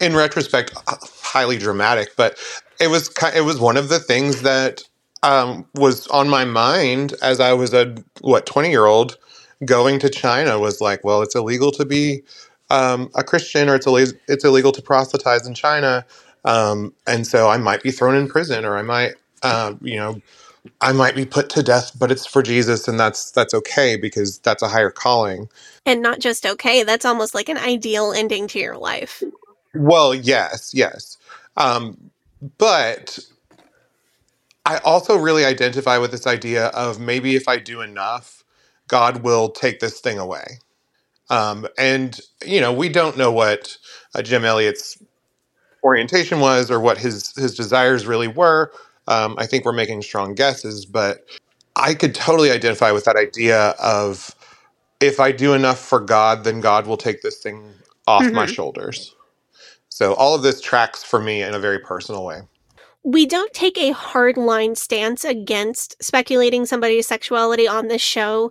in 0.00 0.14
retrospect 0.14 0.72
highly 1.22 1.58
dramatic, 1.58 2.14
but 2.16 2.38
it 2.80 2.88
was 2.88 3.10
it 3.34 3.42
was 3.42 3.58
one 3.58 3.76
of 3.76 3.88
the 3.88 3.98
things 3.98 4.42
that 4.42 4.82
um, 5.22 5.66
was 5.74 6.06
on 6.08 6.28
my 6.28 6.44
mind 6.44 7.14
as 7.22 7.40
I 7.40 7.52
was 7.52 7.74
a 7.74 7.96
what 8.20 8.46
20 8.46 8.70
year 8.70 8.86
old 8.86 9.16
going 9.64 9.98
to 10.00 10.08
China 10.08 10.58
was 10.58 10.80
like, 10.80 11.04
well, 11.04 11.22
it's 11.22 11.34
illegal 11.34 11.72
to 11.72 11.84
be 11.84 12.22
um, 12.70 13.10
a 13.14 13.24
Christian 13.24 13.68
or 13.68 13.74
it's 13.74 13.86
illegal, 13.86 14.14
it's 14.28 14.44
illegal 14.44 14.72
to 14.72 14.82
proselytize 14.82 15.46
in 15.46 15.54
China. 15.54 16.04
Um, 16.44 16.94
and 17.06 17.26
so 17.26 17.48
I 17.48 17.56
might 17.56 17.82
be 17.82 17.90
thrown 17.90 18.14
in 18.14 18.28
prison 18.28 18.64
or 18.64 18.76
I 18.76 18.82
might, 18.82 19.14
uh, 19.42 19.74
you 19.82 19.96
know, 19.96 20.20
I 20.80 20.92
might 20.92 21.16
be 21.16 21.24
put 21.24 21.50
to 21.50 21.62
death, 21.62 21.92
but 21.98 22.12
it's 22.12 22.26
for 22.26 22.42
Jesus 22.42 22.86
and 22.86 23.00
that's, 23.00 23.30
that's 23.32 23.54
okay 23.54 23.96
because 23.96 24.38
that's 24.40 24.62
a 24.62 24.68
higher 24.68 24.90
calling. 24.90 25.48
And 25.84 26.02
not 26.02 26.20
just 26.20 26.46
okay, 26.46 26.84
that's 26.84 27.04
almost 27.04 27.34
like 27.34 27.48
an 27.48 27.58
ideal 27.58 28.12
ending 28.12 28.46
to 28.48 28.58
your 28.60 28.76
life. 28.76 29.22
Well, 29.74 30.14
yes, 30.14 30.72
yes. 30.74 31.18
Um, 31.56 32.10
but 32.58 33.18
I 34.64 34.78
also 34.78 35.16
really 35.16 35.44
identify 35.44 35.98
with 35.98 36.10
this 36.12 36.26
idea 36.26 36.66
of 36.68 37.00
maybe 37.00 37.36
if 37.36 37.48
I 37.48 37.58
do 37.58 37.80
enough, 37.80 38.44
God 38.88 39.22
will 39.22 39.50
take 39.50 39.80
this 39.80 40.00
thing 40.00 40.18
away. 40.18 40.60
Um, 41.30 41.68
and, 41.78 42.20
you 42.46 42.60
know, 42.60 42.72
we 42.72 42.88
don't 42.90 43.18
know 43.18 43.32
what 43.32 43.78
uh, 44.14 44.22
Jim 44.22 44.44
Elliot's 44.44 44.98
orientation 45.84 46.40
was 46.40 46.70
or 46.70 46.80
what 46.80 46.98
his, 46.98 47.34
his 47.36 47.56
desires 47.56 48.06
really 48.06 48.28
were. 48.28 48.72
Um, 49.08 49.36
I 49.38 49.46
think 49.46 49.64
we're 49.64 49.72
making 49.72 50.02
strong 50.02 50.34
guesses, 50.34 50.86
but 50.86 51.26
I 51.76 51.94
could 51.94 52.14
totally 52.14 52.50
identify 52.52 52.92
with 52.92 53.04
that 53.06 53.16
idea 53.16 53.70
of 53.80 54.34
if 55.00 55.20
I 55.20 55.32
do 55.32 55.54
enough 55.54 55.80
for 55.80 56.00
God, 56.00 56.44
then 56.44 56.60
God 56.60 56.86
will 56.86 56.98
take 56.98 57.22
this 57.22 57.38
thing 57.38 57.74
off 58.06 58.34
my 58.34 58.46
Mhm. 58.46 58.54
shoulders. 58.54 59.14
So 59.88 60.14
all 60.14 60.34
of 60.34 60.42
this 60.42 60.60
tracks 60.60 61.02
for 61.02 61.20
me 61.20 61.42
in 61.42 61.54
a 61.54 61.58
very 61.58 61.78
personal 61.78 62.24
way. 62.24 62.42
We 63.04 63.26
don't 63.26 63.52
take 63.54 63.78
a 63.78 63.92
hard 63.92 64.36
line 64.36 64.74
stance 64.74 65.24
against 65.24 66.02
speculating 66.02 66.66
somebody's 66.66 67.06
sexuality 67.06 67.66
on 67.66 67.88
this 67.88 68.02
show, 68.02 68.50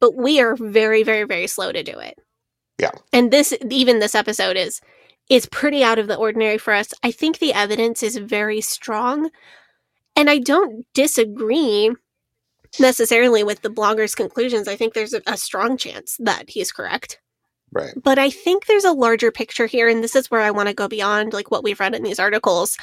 but 0.00 0.16
we 0.16 0.40
are 0.40 0.56
very, 0.56 1.02
very, 1.02 1.24
very 1.24 1.46
slow 1.46 1.72
to 1.72 1.82
do 1.82 1.98
it. 1.98 2.18
Yeah. 2.78 2.92
And 3.12 3.30
this, 3.30 3.54
even 3.70 3.98
this 3.98 4.14
episode 4.14 4.56
is, 4.56 4.80
is 5.28 5.46
pretty 5.46 5.82
out 5.84 5.98
of 5.98 6.06
the 6.06 6.16
ordinary 6.16 6.58
for 6.58 6.72
us. 6.72 6.94
I 7.02 7.10
think 7.10 7.38
the 7.38 7.52
evidence 7.52 8.02
is 8.02 8.16
very 8.16 8.60
strong. 8.60 9.30
And 10.16 10.30
I 10.30 10.38
don't 10.38 10.86
disagree 10.94 11.94
necessarily 12.80 13.44
with 13.44 13.62
the 13.62 13.70
blogger's 13.70 14.14
conclusions. 14.14 14.68
I 14.68 14.76
think 14.76 14.94
there's 14.94 15.14
a, 15.14 15.22
a 15.26 15.36
strong 15.36 15.76
chance 15.76 16.16
that 16.20 16.50
he's 16.50 16.72
correct. 16.72 17.20
Right. 17.72 17.92
But 18.02 18.18
I 18.18 18.30
think 18.30 18.66
there's 18.66 18.84
a 18.84 18.92
larger 18.92 19.30
picture 19.30 19.66
here, 19.66 19.88
and 19.88 20.02
this 20.02 20.16
is 20.16 20.30
where 20.30 20.40
I 20.40 20.50
want 20.50 20.68
to 20.68 20.74
go 20.74 20.88
beyond 20.88 21.32
like 21.32 21.50
what 21.50 21.62
we've 21.62 21.80
read 21.80 21.94
in 21.94 22.02
these 22.02 22.18
articles. 22.18 22.76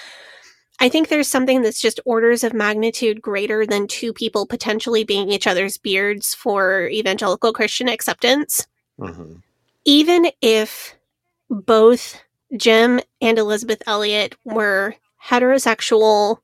I 0.80 0.90
think 0.90 1.08
there's 1.08 1.30
something 1.30 1.62
that's 1.62 1.82
just 1.82 2.00
orders 2.06 2.44
of 2.44 2.54
magnitude 2.54 3.22
greater 3.22 3.66
than 3.66 3.88
two 3.88 4.14
people 4.14 4.46
potentially 4.46 5.04
being 5.04 5.32
each 5.32 5.48
other's 5.48 5.78
beards 5.78 6.34
for 6.34 6.88
evangelical 6.90 7.54
Christian 7.54 7.88
acceptance. 7.88 8.68
hmm 9.00 9.36
Even 9.86 10.28
if 10.42 10.96
both 11.50 12.22
Jim 12.58 13.00
and 13.22 13.40
Elizabeth 13.40 13.82
Elliot 13.88 14.36
were 14.44 14.96
heterosexual, 15.24 16.40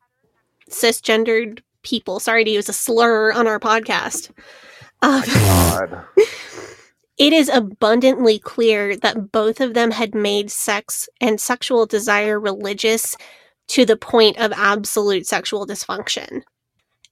cisgendered 0.70 1.60
people, 1.84 2.20
sorry 2.20 2.44
to 2.46 2.52
use 2.52 2.70
a 2.70 2.74
slur 2.74 3.34
on 3.34 3.48
our 3.48 3.60
podcast. 3.60 4.32
Um, 5.02 5.24
God. 5.26 6.06
it 7.22 7.34
is 7.34 7.49
abundantly 7.49 8.39
clear 8.39 8.97
that 8.97 9.32
both 9.32 9.61
of 9.61 9.76
them 9.76 9.91
had 9.91 10.15
made 10.15 10.49
sex 10.49 11.07
and 11.22 11.39
sexual 11.39 11.86
desire 11.86 12.39
religious 12.39 13.15
to 13.67 13.86
the 13.86 13.95
point 13.95 14.39
of 14.39 14.51
absolute 14.53 15.28
sexual 15.28 15.67
dysfunction. 15.67 16.41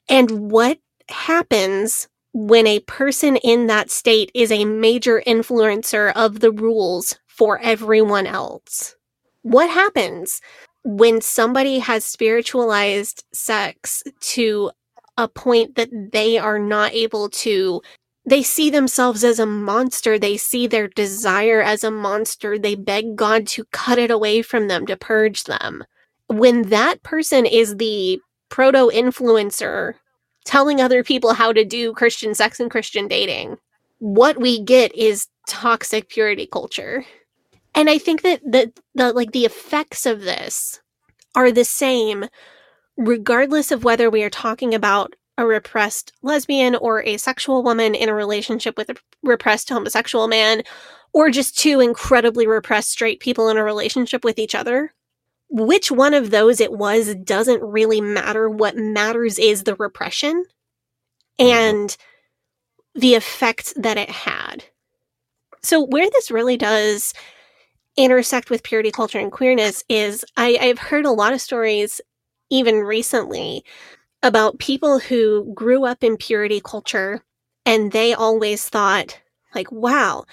And 0.09 0.49
what 0.49 0.79
happens 1.09 2.07
when 2.33 2.65
a 2.65 2.79
person 2.79 3.35
in 3.35 3.67
that 3.67 3.91
state 3.91 4.31
is 4.33 4.51
a 4.51 4.65
major 4.65 5.21
influencer 5.27 6.11
of 6.15 6.39
the 6.39 6.51
rules 6.51 7.19
for 7.27 7.59
everyone 7.59 8.25
else? 8.25 8.95
What 9.43 9.69
happens 9.69 10.41
when 10.83 11.21
somebody 11.21 11.77
has 11.77 12.03
spiritualized 12.03 13.25
sex 13.31 14.01
to 14.21 14.71
a 15.19 15.27
point 15.27 15.75
that 15.75 15.91
they 16.11 16.39
are 16.39 16.57
not 16.57 16.93
able 16.93 17.29
to 17.29 17.83
they 18.25 18.43
see 18.43 18.69
themselves 18.69 19.23
as 19.23 19.39
a 19.39 19.45
monster. 19.45 20.19
They 20.19 20.37
see 20.37 20.67
their 20.67 20.87
desire 20.87 21.61
as 21.61 21.83
a 21.83 21.91
monster. 21.91 22.59
They 22.59 22.75
beg 22.75 23.15
God 23.15 23.47
to 23.47 23.65
cut 23.71 23.97
it 23.97 24.11
away 24.11 24.41
from 24.41 24.67
them, 24.67 24.85
to 24.87 24.97
purge 24.97 25.45
them. 25.45 25.83
When 26.27 26.63
that 26.69 27.01
person 27.01 27.45
is 27.45 27.77
the 27.77 28.19
proto 28.49 28.91
influencer 28.93 29.95
telling 30.45 30.79
other 30.79 31.03
people 31.03 31.33
how 31.33 31.53
to 31.53 31.65
do 31.65 31.93
Christian 31.93 32.35
sex 32.35 32.59
and 32.59 32.69
Christian 32.69 33.07
dating, 33.07 33.57
what 33.99 34.39
we 34.39 34.63
get 34.63 34.93
is 34.95 35.27
toxic 35.47 36.09
purity 36.09 36.47
culture. 36.47 37.05
And 37.75 37.89
I 37.89 37.97
think 37.97 38.21
that 38.23 38.41
the, 38.43 38.71
the 38.95 39.13
like 39.13 39.31
the 39.31 39.45
effects 39.45 40.05
of 40.05 40.21
this 40.21 40.79
are 41.35 41.51
the 41.51 41.65
same 41.65 42.25
regardless 42.97 43.71
of 43.71 43.83
whether 43.83 44.09
we 44.09 44.23
are 44.23 44.29
talking 44.29 44.73
about 44.75 45.15
a 45.39 45.47
repressed 45.47 46.11
lesbian 46.21 46.75
or 46.75 47.01
a 47.01 47.15
sexual 47.15 47.63
woman 47.63 47.95
in 47.95 48.09
a 48.09 48.13
relationship 48.13 48.77
with 48.77 48.89
a 48.89 48.95
repressed 49.23 49.69
homosexual 49.69 50.27
man, 50.27 50.63
or 51.13 51.29
just 51.29 51.57
two 51.57 51.79
incredibly 51.79 52.45
repressed 52.45 52.91
straight 52.91 53.21
people 53.21 53.47
in 53.47 53.55
a 53.55 53.63
relationship 53.63 54.25
with 54.25 54.37
each 54.37 54.53
other. 54.53 54.93
Which 55.49 55.89
one 55.89 56.13
of 56.13 56.29
those 56.29 56.59
it 56.59 56.73
was 56.73 57.15
doesn't 57.15 57.63
really 57.63 58.01
matter. 58.01 58.49
What 58.49 58.75
matters 58.75 59.39
is 59.39 59.63
the 59.63 59.75
repression 59.75 60.43
mm-hmm. 61.39 61.51
and 61.51 61.97
the 62.93 63.15
effect 63.15 63.73
that 63.77 63.97
it 63.97 64.09
had. 64.09 64.65
So, 65.61 65.81
where 65.81 66.09
this 66.09 66.29
really 66.29 66.57
does 66.57 67.13
intersect 67.95 68.49
with 68.49 68.63
purity 68.63 68.91
culture 68.91 69.19
and 69.19 69.31
queerness 69.31 69.83
is 69.87 70.25
I, 70.35 70.57
I've 70.61 70.79
heard 70.79 71.05
a 71.05 71.11
lot 71.11 71.33
of 71.33 71.41
stories, 71.41 72.01
even 72.49 72.81
recently, 72.81 73.63
about 74.23 74.59
people 74.59 74.99
who 74.99 75.51
grew 75.53 75.85
up 75.85 76.03
in 76.03 76.17
purity 76.17 76.61
culture 76.63 77.21
and 77.65 77.91
they 77.91 78.13
always 78.13 78.67
thought, 78.67 79.19
like, 79.55 79.71
wow, 79.71 80.25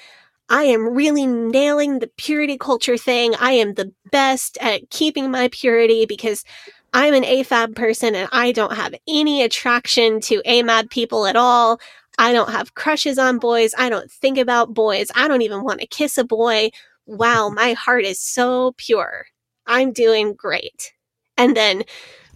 I 0.49 0.65
am 0.65 0.95
really 0.95 1.27
nailing 1.27 1.99
the 1.99 2.11
purity 2.17 2.57
culture 2.57 2.97
thing. 2.97 3.35
I 3.41 3.53
am 3.53 3.75
the 3.75 3.93
best 4.13 4.59
at 4.61 4.91
keeping 4.91 5.31
my 5.31 5.49
purity 5.49 6.07
because 6.07 6.45
I'm 6.93 7.15
an 7.15 7.25
AFAB 7.25 7.75
person 7.75 8.15
and 8.15 8.29
I 8.33 8.53
don't 8.53 8.75
have 8.75 8.95
any 9.09 9.43
attraction 9.43 10.21
to 10.23 10.43
AMAB 10.47 10.91
people 10.91 11.27
at 11.27 11.37
all. 11.37 11.81
I 12.19 12.33
don't 12.33 12.51
have 12.51 12.75
crushes 12.75 13.19
on 13.19 13.39
boys. 13.39 13.75
I 13.77 13.91
don't 13.91 14.11
think 14.11 14.39
about 14.39 14.73
boys. 14.73 15.11
I 15.15 15.29
don't 15.29 15.43
even 15.43 15.63
want 15.63 15.81
to 15.81 15.87
kiss 15.87 16.17
a 16.17 16.25
boy. 16.25 16.71
Wow, 17.07 17.51
my 17.51 17.75
heart 17.75 18.05
is 18.05 18.21
so 18.21 18.73
pure. 18.79 19.27
I'm 19.67 19.93
doing 19.93 20.33
great. 20.35 20.93
And 21.37 21.57
then 21.57 21.83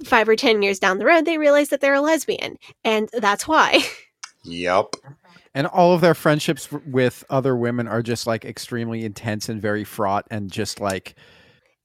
five 0.04 0.28
or 0.28 0.36
10 0.36 0.62
years 0.62 0.78
down 0.78 0.98
the 0.98 1.06
road, 1.06 1.24
they 1.24 1.38
realize 1.38 1.68
that 1.68 1.80
they're 1.80 1.94
a 1.94 2.00
lesbian. 2.00 2.56
And 2.84 3.08
that's 3.12 3.46
why. 3.46 3.82
Yep. 4.44 4.94
And 5.54 5.66
all 5.66 5.92
of 5.92 6.00
their 6.00 6.14
friendships 6.14 6.70
with 6.86 7.24
other 7.28 7.56
women 7.56 7.88
are 7.88 8.02
just 8.02 8.26
like 8.26 8.44
extremely 8.44 9.04
intense 9.04 9.48
and 9.48 9.60
very 9.60 9.84
fraught 9.84 10.26
and 10.30 10.50
just 10.50 10.80
like 10.80 11.14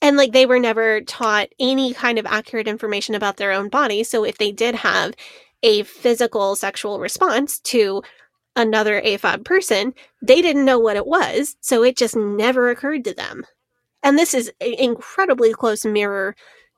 And 0.02 0.18
like 0.18 0.32
they 0.32 0.46
were 0.46 0.60
never 0.60 1.02
taught 1.02 1.50
any 1.60 1.94
kind 1.94 2.20
of 2.20 2.26
accurate 2.26 2.68
information 2.68 3.16
about 3.16 3.38
their 3.38 3.52
own 3.52 3.70
body. 3.70 4.04
So 4.04 4.24
if 4.24 4.38
they 4.38 4.52
did 4.52 4.76
have 4.76 5.16
a 5.64 5.84
physical 5.84 6.56
sexual 6.56 7.00
response 7.00 7.60
to 7.62 8.04
another 8.56 9.02
AFAB 9.02 9.44
person, 9.44 9.94
they 10.22 10.42
didn't 10.42 10.66
know 10.66 10.80
what 10.80 10.96
it 10.96 11.08
was. 11.08 11.58
So 11.60 11.84
it 11.84 11.98
just 11.98 12.16
never 12.16 12.70
occurred 12.70 13.04
to 13.06 13.14
them. 13.14 13.46
And 14.04 14.18
this 14.18 14.34
is 14.36 14.52
an 14.62 14.76
incredibly 14.76 15.52
close 15.52 15.84
mirror 15.84 16.36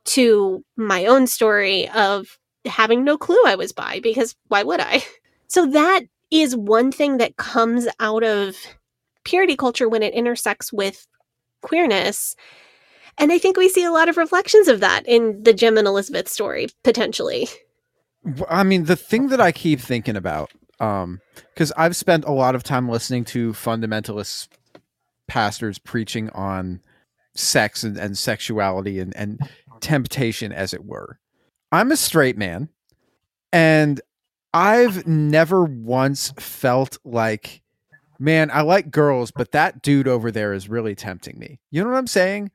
to 0.07 0.63
my 0.75 1.05
own 1.05 1.27
story 1.27 1.89
of 1.89 2.37
having 2.65 3.03
no 3.03 3.17
clue 3.17 3.41
I 3.45 3.55
was 3.55 3.71
bi 3.71 3.99
because 4.01 4.35
why 4.47 4.63
would 4.63 4.79
I? 4.79 5.03
So 5.49 5.65
that 5.65 6.01
is 6.29 6.57
one 6.57 6.91
thing 6.91 7.19
that 7.19 7.37
comes 7.37 7.87
out 8.01 8.21
of 8.21 8.57
purity 9.23 9.55
culture 9.55 9.87
when 9.87 10.03
it 10.03 10.13
intersects 10.13 10.73
with 10.73 11.07
queerness. 11.61 12.35
And 13.17 13.31
I 13.31 13.37
think 13.37 13.55
we 13.55 13.69
see 13.69 13.85
a 13.85 13.91
lot 13.93 14.09
of 14.09 14.17
reflections 14.17 14.67
of 14.67 14.81
that 14.81 15.07
in 15.07 15.41
the 15.43 15.53
Jim 15.53 15.77
and 15.77 15.87
Elizabeth 15.87 16.27
story, 16.27 16.67
potentially. 16.83 17.47
I 18.49 18.63
mean, 18.63 18.83
the 18.83 18.97
thing 18.97 19.29
that 19.29 19.39
I 19.39 19.53
keep 19.53 19.79
thinking 19.79 20.17
about, 20.17 20.51
um, 20.81 21.21
because 21.53 21.71
I've 21.77 21.95
spent 21.95 22.25
a 22.25 22.31
lot 22.31 22.53
of 22.53 22.63
time 22.63 22.89
listening 22.89 23.23
to 23.25 23.53
fundamentalist 23.53 24.49
pastors 25.27 25.79
preaching 25.79 26.29
on 26.31 26.81
sex 27.35 27.83
and, 27.83 27.97
and 27.97 28.17
sexuality 28.17 28.99
and, 28.99 29.15
and 29.15 29.39
temptation, 29.81 30.51
as 30.51 30.73
it 30.73 30.85
were. 30.85 31.19
I'm 31.71 31.91
a 31.91 31.97
straight 31.97 32.37
man, 32.37 32.69
and 33.51 33.99
I've 34.53 35.05
never 35.05 35.63
once 35.63 36.33
felt 36.37 36.97
like, 37.03 37.61
man, 38.19 38.49
I 38.51 38.61
like 38.61 38.91
girls, 38.91 39.31
but 39.31 39.51
that 39.51 39.81
dude 39.81 40.07
over 40.07 40.31
there 40.31 40.53
is 40.53 40.69
really 40.69 40.95
tempting 40.95 41.37
me. 41.37 41.59
You 41.71 41.83
know 41.83 41.89
what 41.89 41.97
I'm 41.97 42.07
saying? 42.07 42.51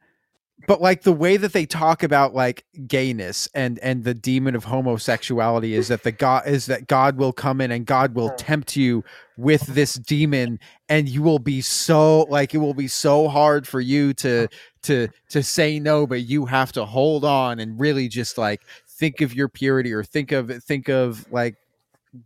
but 0.67 0.81
like 0.81 1.03
the 1.03 1.13
way 1.13 1.37
that 1.37 1.53
they 1.53 1.67
talk 1.67 2.03
about 2.03 2.35
like 2.35 2.65
gayness 2.87 3.49
and 3.55 3.79
and 3.81 4.05
the 4.05 4.15
demon 4.15 4.55
of 4.55 4.65
homosexuality 4.65 5.75
is 5.75 5.89
that 5.89 6.03
the 6.03 6.13
god 6.13 6.47
is 6.47 6.67
that 6.67 6.87
god 6.87 7.17
will 7.17 7.33
come 7.33 7.61
in 7.61 7.71
and 7.71 7.87
god 7.87 8.15
will 8.15 8.31
tempt 8.31 8.77
you 8.77 9.05
with 9.37 9.63
this 9.63 9.95
demon 9.95 10.59
and 10.89 11.09
you 11.09 11.23
will 11.23 11.39
be 11.39 11.61
so 11.61 12.23
like 12.29 12.55
it 12.55 12.59
will 12.59 12.75
be 12.75 12.89
so 12.89 13.29
hard 13.29 13.67
for 13.67 13.81
you 13.81 14.13
to 14.15 14.49
to 14.83 15.09
to 15.29 15.43
say 15.43 15.79
no 15.79 16.07
but 16.07 16.23
you 16.23 16.47
have 16.47 16.73
to 16.73 16.85
hold 16.85 17.25
on 17.25 17.59
and 17.61 17.79
really 17.79 18.09
just 18.09 18.39
like 18.39 18.63
think 18.89 19.21
of 19.21 19.35
your 19.35 19.49
purity 19.49 19.93
or 19.93 20.03
think 20.03 20.33
of 20.33 20.51
think 20.65 20.89
of 20.89 21.31
like 21.33 21.57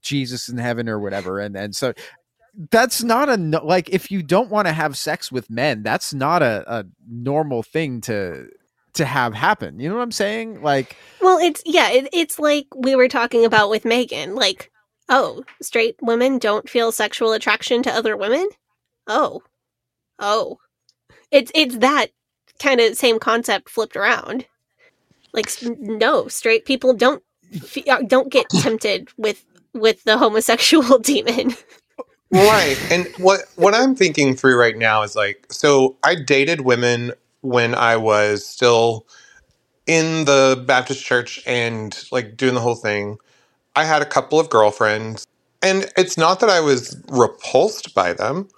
jesus 0.01 0.49
in 0.49 0.59
heaven 0.59 0.89
or 0.89 0.99
whatever 0.99 1.39
and 1.41 1.57
and 1.57 1.77
so 1.77 1.93
that's 2.71 3.03
not 3.03 3.29
a 3.29 3.37
like 3.63 3.91
if 3.91 4.11
you 4.11 4.23
don't 4.23 4.49
want 4.51 4.67
to 4.67 4.73
have 4.73 4.97
sex 4.97 5.31
with 5.31 5.51
men 5.51 5.83
that's 5.83 6.15
not 6.15 6.43
a, 6.43 6.65
a 6.67 6.85
normal 7.09 7.63
thing 7.63 8.01
to 8.01 8.49
to 8.95 9.05
have 9.05 9.35
happen 9.35 9.79
you 9.79 9.89
know 9.89 9.95
what 9.95 10.03
i'm 10.03 10.11
saying 10.11 10.63
like 10.63 10.97
Well, 11.21 11.39
it's 11.39 11.63
yeah, 11.67 11.91
it, 11.91 12.09
it's 12.13 12.39
like 12.39 12.67
we 12.75 12.95
were 12.95 13.09
talking 13.09 13.45
about 13.45 13.69
with 13.69 13.85
Megan. 13.85 14.35
Like, 14.35 14.71
oh, 15.09 15.43
straight 15.61 15.97
women 16.01 16.39
don't 16.39 16.69
feel 16.71 16.93
sexual 16.93 17.33
attraction 17.33 17.83
to 17.83 17.91
other 17.91 18.17
women. 18.17 18.49
Oh, 19.07 19.43
oh, 20.19 20.59
it's 21.31 21.51
it's 21.55 21.79
that 21.79 22.09
kind 22.59 22.81
of 22.81 22.97
same 22.97 23.19
concept 23.19 23.69
flipped 23.71 23.97
around. 23.97 24.47
Like, 25.33 25.53
no, 25.63 26.29
straight 26.29 26.65
people 26.65 26.95
don't 26.95 27.23
uh, 27.89 28.03
don't 28.07 28.31
get 28.31 28.49
tempted 28.61 29.09
with 29.17 29.45
with 29.73 30.03
the 30.05 30.19
homosexual 30.19 30.99
demon. 31.01 31.55
right 32.33 32.77
and 32.91 33.07
what 33.19 33.43
what 33.57 33.75
i'm 33.75 33.95
thinking 33.95 34.35
through 34.35 34.59
right 34.59 34.77
now 34.77 35.03
is 35.03 35.15
like 35.15 35.47
so 35.49 35.97
i 36.03 36.15
dated 36.15 36.63
women 36.63 37.13
when 37.43 37.75
i 37.75 37.97
was 37.97 38.45
still 38.45 39.07
in 39.87 40.25
the 40.25 40.63
baptist 40.67 41.05
church 41.05 41.41
and 41.47 42.05
like 42.11 42.37
doing 42.37 42.55
the 42.55 42.61
whole 42.61 42.75
thing 42.75 43.17
i 43.77 43.85
had 43.85 44.03
a 44.03 44.07
couple 44.07 44.41
of 44.41 44.51
girlfriends 44.51 45.25
and 45.63 45.91
it's 45.97 46.19
not 46.19 46.41
that 46.41 46.51
i 46.51 46.59
was 46.59 47.01
repulsed 47.09 47.95
by 47.95 48.13
them 48.13 48.49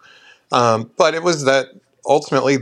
um, 0.51 0.91
but 0.97 1.15
it 1.15 1.23
was 1.23 1.45
that 1.45 1.67
ultimately 2.07 2.57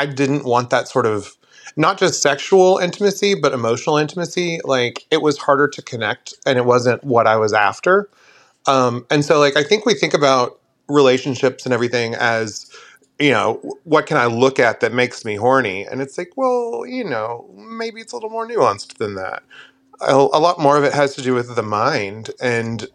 i 0.00 0.06
didn't 0.06 0.44
want 0.44 0.70
that 0.70 0.88
sort 0.88 1.06
of 1.06 1.36
not 1.76 1.98
just 1.98 2.22
sexual 2.22 2.78
intimacy 2.78 3.34
but 3.34 3.52
emotional 3.52 3.96
intimacy 3.96 4.60
like 4.64 5.06
it 5.10 5.22
was 5.22 5.38
harder 5.38 5.68
to 5.68 5.82
connect 5.82 6.34
and 6.46 6.58
it 6.58 6.64
wasn't 6.64 7.02
what 7.04 7.26
i 7.26 7.36
was 7.36 7.52
after 7.52 8.08
um, 8.66 9.06
and 9.10 9.24
so, 9.24 9.38
like, 9.38 9.56
I 9.56 9.62
think 9.62 9.86
we 9.86 9.94
think 9.94 10.14
about 10.14 10.60
relationships 10.88 11.64
and 11.64 11.72
everything 11.72 12.14
as, 12.14 12.70
you 13.18 13.30
know, 13.30 13.60
what 13.84 14.06
can 14.06 14.16
I 14.16 14.26
look 14.26 14.58
at 14.58 14.80
that 14.80 14.92
makes 14.92 15.24
me 15.24 15.36
horny? 15.36 15.86
And 15.86 16.00
it's 16.00 16.18
like, 16.18 16.32
well, 16.36 16.84
you 16.86 17.04
know, 17.04 17.48
maybe 17.54 18.00
it's 18.00 18.12
a 18.12 18.16
little 18.16 18.30
more 18.30 18.46
nuanced 18.46 18.98
than 18.98 19.14
that. 19.14 19.42
A, 20.00 20.14
a 20.14 20.40
lot 20.40 20.58
more 20.58 20.76
of 20.76 20.84
it 20.84 20.92
has 20.92 21.14
to 21.16 21.22
do 21.22 21.34
with 21.34 21.54
the 21.54 21.62
mind. 21.62 22.30
And 22.40 22.86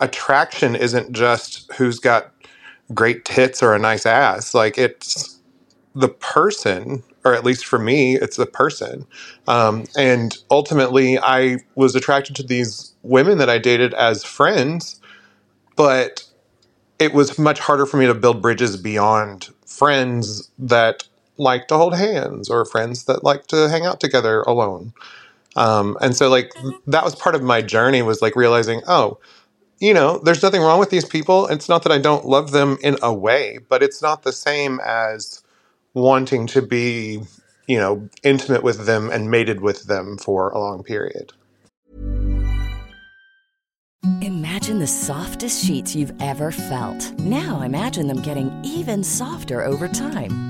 attraction 0.00 0.76
isn't 0.76 1.12
just 1.12 1.72
who's 1.74 1.98
got 1.98 2.32
great 2.94 3.24
tits 3.24 3.62
or 3.62 3.74
a 3.74 3.78
nice 3.78 4.06
ass. 4.06 4.54
Like, 4.54 4.78
it's 4.78 5.39
the 5.94 6.08
person, 6.08 7.02
or 7.24 7.34
at 7.34 7.44
least 7.44 7.66
for 7.66 7.78
me, 7.78 8.16
it's 8.16 8.36
the 8.36 8.46
person. 8.46 9.06
Um, 9.48 9.86
and 9.96 10.36
ultimately, 10.50 11.18
I 11.18 11.58
was 11.76 11.94
attracted 11.96 12.36
to 12.36 12.42
these 12.44 12.92
women 13.02 13.38
that 13.38 13.50
I 13.50 13.58
dated 13.58 13.94
as 13.94 14.24
friends 14.24 14.96
but 15.76 16.24
it 16.98 17.14
was 17.14 17.38
much 17.38 17.60
harder 17.60 17.86
for 17.86 17.96
me 17.96 18.06
to 18.06 18.14
build 18.14 18.42
bridges 18.42 18.76
beyond 18.76 19.50
friends 19.66 20.50
that 20.58 21.04
like 21.38 21.68
to 21.68 21.76
hold 21.76 21.94
hands 21.96 22.50
or 22.50 22.64
friends 22.64 23.04
that 23.04 23.24
like 23.24 23.46
to 23.48 23.68
hang 23.68 23.86
out 23.86 24.00
together 24.00 24.42
alone. 24.42 24.92
Um, 25.56 25.96
and 26.00 26.16
so 26.16 26.28
like 26.30 26.52
that 26.86 27.04
was 27.04 27.14
part 27.16 27.34
of 27.34 27.42
my 27.42 27.62
journey 27.62 28.02
was 28.02 28.22
like 28.22 28.36
realizing 28.36 28.82
oh 28.88 29.18
you 29.80 29.94
know 29.94 30.18
there's 30.20 30.42
nothing 30.42 30.62
wrong 30.62 30.80
with 30.80 30.90
these 30.90 31.04
people. 31.06 31.46
It's 31.48 31.68
not 31.68 31.82
that 31.84 31.92
i 31.92 31.98
don't 31.98 32.26
love 32.26 32.52
them 32.52 32.78
in 32.82 32.96
a 33.02 33.12
way 33.14 33.58
but 33.68 33.82
it's 33.82 34.02
not 34.02 34.22
the 34.24 34.32
same 34.32 34.80
as 34.84 35.42
wanting 35.94 36.46
to 36.46 36.62
be 36.62 37.20
you 37.66 37.78
know 37.78 38.08
intimate 38.22 38.62
with 38.62 38.86
them 38.86 39.10
and 39.10 39.30
mated 39.30 39.60
with 39.60 39.84
them 39.84 40.16
for 40.18 40.50
a 40.50 40.58
long 40.58 40.82
period 40.82 41.32
Imagine 44.22 44.78
the 44.78 44.86
softest 44.86 45.64
sheets 45.64 45.94
you've 45.94 46.12
ever 46.20 46.50
felt. 46.50 47.18
Now 47.18 47.60
imagine 47.62 48.06
them 48.06 48.22
getting 48.22 48.50
even 48.64 49.04
softer 49.04 49.62
over 49.62 49.88
time. 49.88 50.49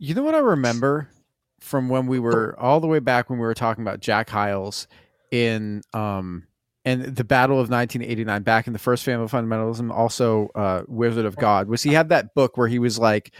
You 0.00 0.14
know 0.14 0.22
what 0.22 0.34
I 0.34 0.38
remember 0.38 1.08
from 1.60 1.90
when 1.90 2.06
we 2.06 2.18
were 2.18 2.58
all 2.58 2.80
the 2.80 2.86
way 2.86 3.00
back 3.00 3.28
when 3.28 3.38
we 3.38 3.44
were 3.44 3.52
talking 3.54 3.82
about 3.84 4.00
Jack 4.00 4.30
Hyles 4.30 4.88
in 5.30 5.82
um 5.92 6.46
and 6.86 7.04
the 7.04 7.22
Battle 7.24 7.56
of 7.60 7.68
1989 7.68 8.42
back 8.42 8.66
in 8.66 8.72
the 8.72 8.78
first 8.78 9.04
Family 9.04 9.26
Fundamentalism 9.28 9.92
also 9.92 10.48
uh 10.54 10.82
Wizard 10.88 11.26
of 11.26 11.36
God 11.36 11.68
was 11.68 11.82
he 11.82 11.92
had 11.92 12.08
that 12.08 12.34
book 12.34 12.56
where 12.56 12.66
he 12.66 12.78
was 12.78 12.98
like 12.98 13.34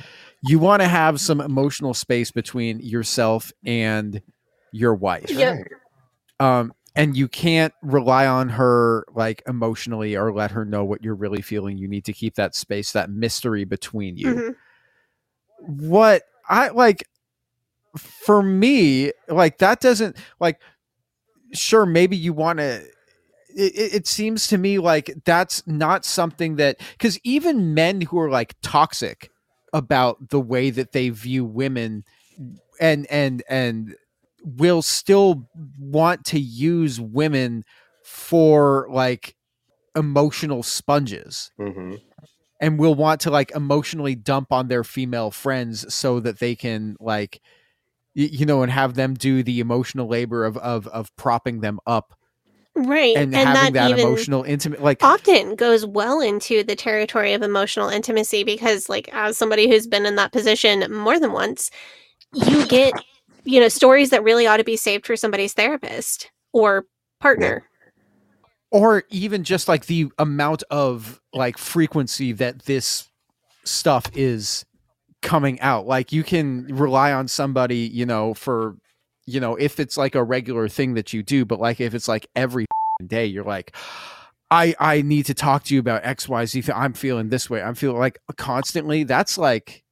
you 0.47 0.59
want 0.59 0.82
to 0.82 0.89
have 0.89 1.19
some 1.19 1.41
emotional 1.41 1.95
space 1.95 2.31
between 2.31 2.78
yourself 2.81 3.53
and 3.65 4.20
your 4.70 4.95
wife. 4.95 5.31
Yeah. 5.31 5.62
Um 6.41 6.74
and 6.95 7.16
you 7.16 7.27
can't 7.27 7.73
rely 7.82 8.27
on 8.27 8.51
her 8.51 9.07
like 9.15 9.43
emotionally 9.49 10.15
or 10.15 10.31
let 10.31 10.51
her 10.51 10.66
know 10.66 10.85
what 10.85 11.03
you're 11.03 11.15
really 11.15 11.41
feeling. 11.41 11.78
You 11.78 11.89
need 11.89 12.05
to 12.05 12.12
keep 12.12 12.35
that 12.35 12.55
space, 12.55 12.93
that 12.93 13.09
mystery 13.09 13.65
between 13.65 14.19
you 14.19 14.27
Mhm. 14.27 14.57
what 15.61 16.23
I 16.51 16.68
like 16.68 17.05
for 17.97 18.43
me, 18.43 19.12
like 19.28 19.59
that 19.59 19.81
doesn't 19.81 20.16
like 20.39 20.60
sure 21.52 21.86
maybe 21.86 22.16
you 22.16 22.32
want 22.32 22.59
to 22.59 22.82
it, 23.56 23.94
it 23.94 24.06
seems 24.06 24.47
to 24.48 24.59
me 24.59 24.78
like 24.78 25.12
that's 25.24 25.66
not 25.66 26.05
something 26.05 26.56
that 26.56 26.78
because 26.93 27.18
even 27.24 27.74
men 27.74 28.01
who 28.02 28.18
are 28.18 28.31
like 28.31 28.55
toxic 28.62 29.31
about 29.72 30.31
the 30.31 30.40
way 30.40 30.70
that 30.70 30.93
they 30.93 31.09
view 31.09 31.44
women 31.44 32.05
and 32.81 33.06
and 33.10 33.43
and 33.48 33.94
will 34.43 34.82
still 34.82 35.48
want 35.78 36.24
to 36.24 36.40
use 36.40 37.01
women 37.01 37.64
for 38.05 38.86
like 38.90 39.36
emotional 39.97 40.62
sponges 40.62 41.51
Mm-hmm. 41.59 41.97
And 42.61 42.78
will 42.78 42.95
want 42.95 43.20
to 43.23 43.31
like 43.31 43.51
emotionally 43.53 44.15
dump 44.15 44.53
on 44.53 44.69
their 44.69 44.85
female 44.85 45.31
friends 45.31 45.93
so 45.93 46.20
that 46.20 46.39
they 46.39 46.55
can 46.55 46.97
like 47.01 47.41
you 48.12 48.45
know, 48.45 48.62
and 48.62 48.73
have 48.73 48.95
them 48.95 49.15
do 49.15 49.43
the 49.43 49.61
emotional 49.61 50.09
labor 50.09 50.45
of 50.45 50.57
of 50.59 50.87
of 50.89 51.15
propping 51.16 51.61
them 51.61 51.78
up 51.87 52.15
Right. 52.77 53.16
and, 53.16 53.35
And, 53.35 53.49
having 53.49 53.73
that, 53.73 53.91
that, 53.91 53.99
emotional 53.99 54.43
intimate 54.45 54.82
like 54.82 55.03
often 55.03 55.57
goes 55.57 55.85
well 55.85 56.20
into 56.20 56.62
the 56.62 56.77
territory 56.77 57.32
of 57.32 57.43
emotional 57.43 57.89
intimacy 57.89 58.45
because 58.45 58.89
like 58.89 59.09
as 59.12 59.37
somebody 59.37 59.69
who's 59.69 59.87
been 59.87 60.07
in 60.07 60.15
that 60.16 60.32
position 60.32 60.85
more 60.93 61.19
than 61.19 61.32
once, 61.32 61.70
you 62.32 62.66
get 62.66 62.95
you 63.45 63.61
know 63.61 63.69
stories 63.69 64.11
that 64.11 64.23
really 64.23 64.47
ought 64.47 64.59
to 64.59 64.65
be 64.65 64.77
saved 64.77 65.05
for 65.05 65.16
somebody's 65.16 65.53
therapist 65.53 66.31
or 66.53 66.87
partner. 67.20 67.65
Or 68.70 69.05
even 69.10 69.42
just 69.44 69.66
like 69.68 69.86
the 69.86 70.10
amount 70.18 70.62
of 70.70 71.20
like 71.32 71.59
frequency 71.59 72.32
that 72.32 72.64
this 72.66 73.09
stuff 73.64 74.06
is 74.14 74.64
coming 75.22 75.60
out 75.60 75.86
like 75.86 76.12
you 76.12 76.22
can 76.24 76.64
rely 76.74 77.12
on 77.12 77.28
somebody 77.28 77.76
you 77.76 78.06
know 78.06 78.32
for 78.32 78.74
you 79.26 79.38
know 79.38 79.55
if 79.56 79.78
it's 79.78 79.98
like 79.98 80.14
a 80.14 80.24
regular 80.24 80.66
thing 80.66 80.94
that 80.94 81.12
you 81.12 81.22
do 81.22 81.44
but 81.44 81.60
like 81.60 81.78
if 81.78 81.94
it's 81.94 82.09
like 82.09 82.26
every 82.34 82.64
day 83.06 83.26
you're 83.26 83.44
like 83.44 83.76
i 84.51 84.74
i 84.80 85.02
need 85.02 85.26
to 85.26 85.34
talk 85.34 85.62
to 85.62 85.74
you 85.74 85.80
about 85.80 86.02
xyz 86.02 86.72
i'm 86.74 86.94
feeling 86.94 87.28
this 87.28 87.51
way 87.51 87.60
i'm 87.60 87.74
feeling 87.74 87.98
like 87.98 88.18
constantly 88.38 89.05
that's 89.05 89.36
like 89.36 89.84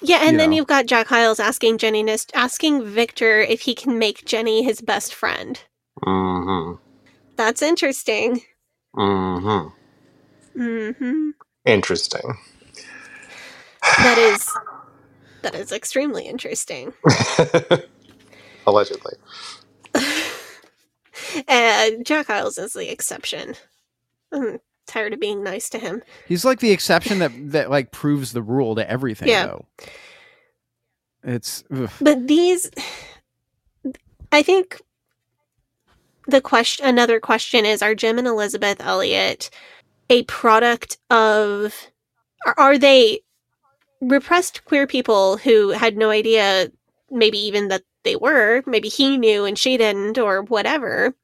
Yeah, 0.00 0.20
and 0.22 0.32
You 0.32 0.38
then 0.38 0.50
know. 0.50 0.56
you've 0.56 0.66
got 0.66 0.86
Jack 0.86 1.06
Hyles 1.08 1.38
asking 1.38 1.76
Jenny 1.78 2.02
Nist 2.02 2.30
asking 2.34 2.82
Victor 2.84 3.40
if 3.40 3.60
he 3.60 3.74
can 3.74 3.98
make 3.98 4.24
Jenny 4.24 4.62
his 4.62 4.80
best 4.80 5.14
friend. 5.14 5.60
Mm-hmm. 6.02 6.80
That's 7.36 7.62
interesting. 7.62 8.42
Mm-hmm. 8.96 10.60
Mm-hmm. 10.60 11.30
Interesting. 11.64 12.34
That 13.98 14.18
is 14.18 14.52
that 15.42 15.54
is 15.54 15.70
extremely 15.72 16.26
interesting. 16.26 16.92
Allegedly. 18.66 19.14
And 21.48 22.04
Jack 22.06 22.26
Hyles 22.28 22.56
is 22.58 22.72
the 22.74 22.90
exception. 22.90 23.54
I'm 24.32 24.58
tired 24.86 25.12
of 25.12 25.20
being 25.20 25.42
nice 25.42 25.68
to 25.70 25.78
him. 25.78 26.02
he's 26.28 26.44
like 26.44 26.60
the 26.60 26.70
exception 26.70 27.18
that 27.18 27.32
that 27.52 27.70
like 27.70 27.90
proves 27.90 28.32
the 28.32 28.42
rule 28.42 28.74
to 28.76 28.88
everything 28.88 29.28
Yeah. 29.28 29.46
though 29.46 29.66
it's 31.24 31.64
ugh. 31.74 31.90
But 32.00 32.26
these, 32.28 32.70
I 34.30 34.42
think, 34.42 34.80
the 36.26 36.40
question, 36.40 36.86
another 36.86 37.20
question 37.20 37.64
is: 37.64 37.82
Are 37.82 37.94
Jim 37.94 38.18
and 38.18 38.26
Elizabeth 38.26 38.78
Elliot 38.80 39.50
a 40.10 40.22
product 40.24 40.98
of? 41.10 41.74
Are, 42.46 42.54
are 42.58 42.78
they 42.78 43.20
repressed 44.00 44.64
queer 44.64 44.86
people 44.86 45.36
who 45.38 45.70
had 45.70 45.96
no 45.96 46.10
idea, 46.10 46.70
maybe 47.10 47.38
even 47.38 47.68
that 47.68 47.82
they 48.04 48.16
were? 48.16 48.62
Maybe 48.66 48.88
he 48.88 49.18
knew 49.18 49.44
and 49.44 49.58
she 49.58 49.76
didn't, 49.76 50.18
or 50.18 50.42
whatever. 50.42 51.14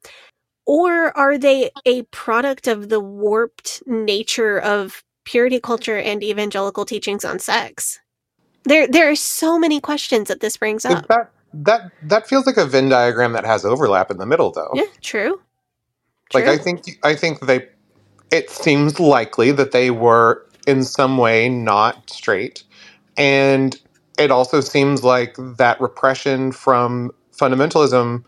Or 0.65 1.15
are 1.17 1.37
they 1.37 1.71
a 1.85 2.03
product 2.03 2.67
of 2.67 2.89
the 2.89 2.99
warped 2.99 3.83
nature 3.85 4.59
of 4.59 5.03
purity 5.25 5.59
culture 5.59 5.97
and 5.97 6.23
evangelical 6.23 6.85
teachings 6.85 7.25
on 7.25 7.39
sex? 7.39 7.99
There, 8.65 8.87
there 8.87 9.09
are 9.11 9.15
so 9.15 9.59
many 9.59 9.81
questions 9.81 10.29
that 10.29 10.39
this 10.39 10.55
brings 10.55 10.85
up. 10.85 11.07
That 11.09 11.32
that 11.53 11.91
that 12.03 12.27
feels 12.27 12.45
like 12.45 12.57
a 12.57 12.65
Venn 12.65 12.89
diagram 12.89 13.33
that 13.33 13.45
has 13.45 13.65
overlap 13.65 14.11
in 14.11 14.17
the 14.17 14.25
middle, 14.25 14.51
though. 14.51 14.71
Yeah, 14.73 14.85
true. 15.01 15.41
Like 16.33 16.45
I 16.45 16.57
think 16.57 16.99
I 17.03 17.15
think 17.15 17.41
they. 17.41 17.67
It 18.31 18.49
seems 18.49 18.99
likely 18.99 19.51
that 19.51 19.71
they 19.71 19.91
were 19.91 20.45
in 20.67 20.83
some 20.83 21.17
way 21.17 21.49
not 21.49 22.09
straight, 22.09 22.63
and 23.17 23.79
it 24.17 24.31
also 24.31 24.61
seems 24.61 25.03
like 25.03 25.35
that 25.57 25.79
repression 25.79 26.51
from 26.51 27.11
fundamentalism 27.33 28.23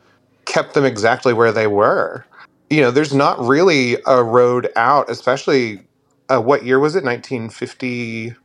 kept 0.46 0.74
them 0.74 0.86
exactly 0.86 1.34
where 1.34 1.52
they 1.52 1.68
were. 1.68 2.26
You 2.70 2.82
know, 2.82 2.92
there's 2.92 3.14
not 3.14 3.40
really 3.40 3.98
a 4.06 4.24
road 4.24 4.72
out, 4.76 5.10
especially 5.10 5.82
uh, 6.30 6.40
what 6.42 6.66
year 6.66 6.80
was 6.80 6.96
it? 6.96 7.04
1950 7.04 8.36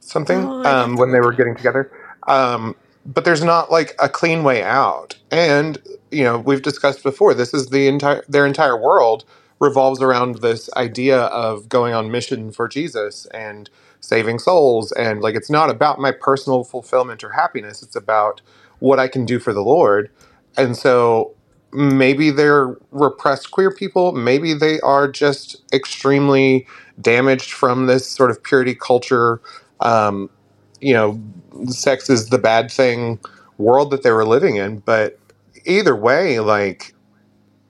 something 0.00 0.38
Oh, 0.44 0.64
um, 0.64 0.96
when 0.96 1.12
they 1.12 1.20
were 1.20 1.32
getting 1.32 1.56
together. 1.56 1.90
Um, 2.26 2.76
but 3.06 3.24
there's 3.24 3.44
not 3.44 3.70
like 3.70 3.94
a 3.98 4.08
clean 4.08 4.44
way 4.44 4.62
out. 4.62 5.16
And 5.30 5.78
you 6.10 6.24
know, 6.24 6.38
we've 6.38 6.62
discussed 6.62 7.02
before. 7.02 7.34
This 7.34 7.54
is 7.54 7.68
the 7.68 7.88
entire 7.88 8.24
their 8.28 8.46
entire 8.46 8.76
world 8.80 9.24
revolves 9.60 10.02
around 10.02 10.36
this 10.36 10.70
idea 10.76 11.18
of 11.18 11.68
going 11.68 11.94
on 11.94 12.10
mission 12.10 12.50
for 12.50 12.68
Jesus 12.68 13.26
and 13.26 13.70
saving 14.00 14.38
souls. 14.38 14.92
And 14.92 15.20
like, 15.20 15.34
it's 15.34 15.50
not 15.50 15.70
about 15.70 15.98
my 15.98 16.12
personal 16.12 16.64
fulfillment 16.64 17.22
or 17.22 17.30
happiness. 17.30 17.82
It's 17.82 17.96
about 17.96 18.40
what 18.78 18.98
I 18.98 19.08
can 19.08 19.26
do 19.26 19.38
for 19.38 19.52
the 19.52 19.62
Lord. 19.62 20.10
And 20.56 20.76
so 20.76 21.34
maybe 21.72 22.30
they're 22.30 22.76
repressed 22.90 23.50
queer 23.50 23.70
people. 23.70 24.12
Maybe 24.12 24.54
they 24.54 24.80
are 24.80 25.08
just 25.08 25.62
extremely 25.72 26.66
damaged 27.00 27.52
from 27.52 27.86
this 27.86 28.08
sort 28.08 28.30
of 28.30 28.42
purity 28.42 28.74
culture. 28.74 29.40
Um, 29.80 30.30
you 30.80 30.94
know, 30.94 31.20
sex 31.66 32.08
is 32.10 32.28
the 32.28 32.38
bad 32.38 32.70
thing 32.70 33.18
world 33.58 33.90
that 33.90 34.02
they 34.02 34.10
were 34.10 34.26
living 34.26 34.56
in. 34.56 34.78
But 34.78 35.18
either 35.64 35.94
way, 35.94 36.40
like, 36.40 36.94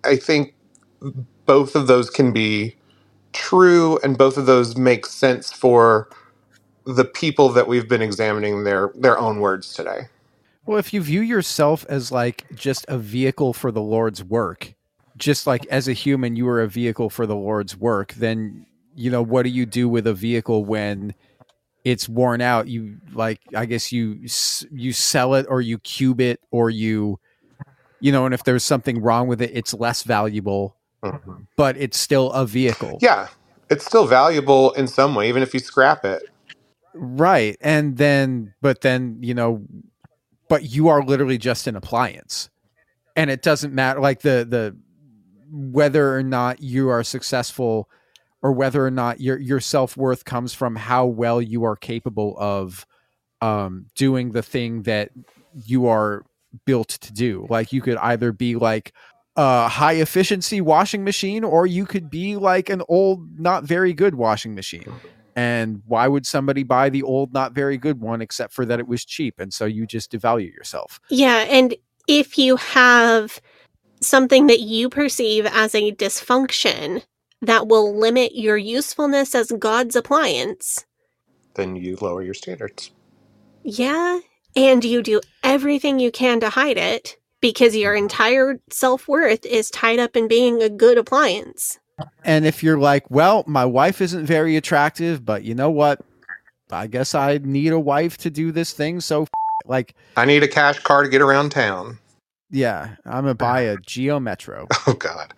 I 0.05 0.17
think 0.17 0.55
both 1.47 1.75
of 1.75 1.87
those 1.87 2.11
can 2.11 2.33
be 2.33 2.77
true 3.33 3.99
and 4.03 4.17
both 4.19 4.37
of 4.37 4.47
those 4.47 4.77
make 4.77 5.07
sense 5.07 5.53
for 5.53 6.09
the 6.85 7.05
people 7.05 7.49
that 7.51 7.69
we've 7.69 7.89
been 7.89 8.03
examining 8.03 8.65
their 8.65 8.91
their 8.95 9.19
own 9.19 9.41
words 9.41 9.75
today. 9.75 10.09
Well, 10.67 10.79
if 10.79 10.93
you 10.93 11.03
view 11.03 11.21
yourself 11.21 11.85
as 11.89 12.13
like 12.13 12.45
just 12.55 12.85
a 12.89 12.99
vehicle 12.99 13.53
for 13.53 13.73
the 13.73 13.83
Lord's 13.83 14.23
work, 14.23 14.75
just 15.17 15.47
like 15.47 15.67
as 15.67 15.89
a 15.89 15.93
human, 15.93 16.37
you 16.37 16.49
are 16.49 16.61
a 16.61 16.69
vehicle 16.69 17.11
for 17.11 17.27
the 17.27 17.35
Lord's 17.35 17.77
work, 17.77 18.15
then, 18.15 18.67
you 18.95 19.11
know, 19.11 19.23
what 19.23 19.43
do 19.43 19.51
you 19.51 19.67
do 19.67 19.89
with 19.89 20.07
a 20.07 20.15
vehicle 20.15 20.65
when 20.65 21.15
it's 21.85 22.09
worn 22.09 22.41
out? 22.41 22.69
You 22.69 22.99
like, 23.13 23.41
I 23.55 23.67
guess 23.67 23.93
you, 23.93 24.21
you 24.71 24.93
sell 24.93 25.35
it 25.35 25.47
or 25.49 25.61
you 25.61 25.79
cube 25.79 26.21
it 26.21 26.41
or 26.51 26.71
you, 26.71 27.19
you 28.01 28.13
know, 28.13 28.25
and 28.25 28.35
if 28.35 28.45
there's 28.45 28.65
something 28.65 29.01
wrong 29.01 29.29
with 29.29 29.43
it, 29.43 29.51
it's 29.55 29.75
less 29.75 30.03
valuable, 30.03 30.77
mm-hmm. 31.03 31.43
but 31.57 31.77
it's 31.77 31.99
still 31.99 32.33
a 32.33 32.47
vehicle. 32.47 32.99
Yeah, 33.01 33.29
it's 33.69 33.85
still 33.85 34.07
valuable 34.07 34.73
in 34.73 34.89
some 34.89 35.15
way, 35.15 35.29
even 35.29 35.43
if 35.43 35.53
you 35.55 35.61
scrap 35.61 36.05
it. 36.05 36.23
Right. 36.95 37.57
And 37.61 37.97
then, 37.97 38.55
but 38.61 38.81
then, 38.81 39.19
you 39.21 39.35
know, 39.35 39.65
but 40.49 40.65
you 40.65 40.89
are 40.89 41.05
literally 41.05 41.39
just 41.39 41.67
an 41.67 41.77
appliance. 41.77 42.51
And 43.17 43.31
it 43.31 43.43
doesn't 43.43 43.75
matter 43.75 44.01
like 44.01 44.23
the, 44.23 44.47
the, 44.49 44.77
whether 45.53 46.17
or 46.17 46.23
not 46.23 46.63
you 46.63 46.89
are 46.89 47.03
successful 47.03 47.89
or 48.43 48.53
whether 48.53 48.85
or 48.85 48.91
not 48.91 49.21
your, 49.21 49.39
your 49.39 49.61
self 49.61 49.97
worth 49.97 50.25
comes 50.25 50.55
from 50.55 50.77
how 50.77 51.07
well 51.07 51.41
you 51.43 51.65
are 51.65 51.77
capable 51.77 52.37
of, 52.39 52.87
um, 53.41 53.87
doing 53.95 54.33
the 54.33 54.43
thing 54.43 54.83
that 54.83 55.11
you 55.55 55.87
are 55.87 56.25
built 56.65 56.89
to 56.89 57.13
do. 57.13 57.47
Like 57.49 57.73
you 57.73 57.81
could 57.81 57.97
either 57.99 58.33
be 58.33 58.57
like 58.57 58.93
a 59.37 59.69
high 59.69 59.95
efficiency 59.95 60.61
washing 60.61 61.05
machine 61.05 61.45
or 61.45 61.67
you 61.67 61.87
could 61.87 62.11
be 62.11 62.37
like 62.37 62.69
an 62.69 62.83
old, 62.89 63.39
not 63.39 63.65
very 63.65 63.93
good 63.93 64.15
washing 64.15 64.55
machine. 64.55 64.93
And 65.37 65.83
why 65.87 66.09
would 66.09 66.27
somebody 66.27 66.65
buy 66.65 66.91
the 66.91 67.03
old, 67.03 67.33
not 67.33 67.53
very 67.53 67.79
good 67.79 68.01
one 68.01 68.21
except 68.21 68.53
for 68.53 68.67
that 68.67 68.81
it 68.81 68.89
was 68.89 69.05
cheap? 69.05 69.39
And 69.39 69.55
so 69.55 69.65
you 69.65 69.87
just 69.87 70.13
devalue 70.13 70.53
yourself. 70.53 71.01
Yeah, 71.09 71.47
and 71.49 71.75
if 72.09 72.37
you 72.37 72.57
have 72.57 73.41
something 74.01 74.49
that 74.49 74.61
you 74.61 74.89
perceive 74.89 75.47
as 75.47 75.75
a 75.75 75.93
dysfunction 75.93 77.05
that 77.43 77.69
will 77.69 77.97
limit 77.99 78.35
your 78.35 78.57
usefulness 78.57 79.35
as 79.35 79.53
God's 79.59 79.97
appliance, 79.97 80.85
Then 81.55 81.77
you 81.77 81.97
lower 82.01 82.23
your 82.23 82.35
standards. 82.35 82.91
yeah, 83.63 84.21
and 84.57 84.85
you 84.85 85.03
do 85.03 85.21
everything 85.43 85.99
you 85.99 86.11
can 86.11 86.41
to 86.41 86.51
hide 86.51 86.77
it 86.79 87.17
because 87.41 87.75
your 87.77 87.95
mm-hmm. 87.95 88.05
entire 88.05 88.61
self 88.71 89.09
worth 89.09 89.45
is 89.47 89.71
tied 89.71 89.99
up 89.99 90.17
in 90.17 90.29
being 90.29 90.63
a 90.63 90.69
good 90.69 90.99
appliance. 90.99 91.79
And 92.25 92.47
if 92.47 92.63
you're 92.63 92.79
like, 92.79 93.11
well, 93.11 93.45
my 93.47 93.65
wife 93.65 94.01
isn't 94.01 94.25
very 94.27 94.57
attractive, 94.57 95.25
but 95.25 95.45
you 95.45 95.55
know 95.55 95.71
what? 95.71 96.01
I 96.71 96.87
guess 96.87 97.15
I 97.15 97.39
need 97.43 97.73
a 97.73 97.79
wife 97.81 98.17
to 98.19 98.31
do 98.31 98.53
this 98.53 98.73
thing. 98.73 99.01
So, 99.01 99.23
f- 99.23 99.29
like, 99.67 99.95
I 100.17 100.25
need 100.25 100.43
a 100.43 100.49
cash 100.49 100.79
car 100.81 101.03
to 101.03 101.09
get 101.11 101.21
around 101.21 101.51
town. 101.51 101.99
yeah, 102.51 102.97
I'm 103.05 103.25
gonna 103.25 103.35
buy 103.35 103.61
a 103.63 103.77
Geo 103.79 104.19
Metro. 104.21 104.67
Oh 104.87 104.95
God. 104.95 105.35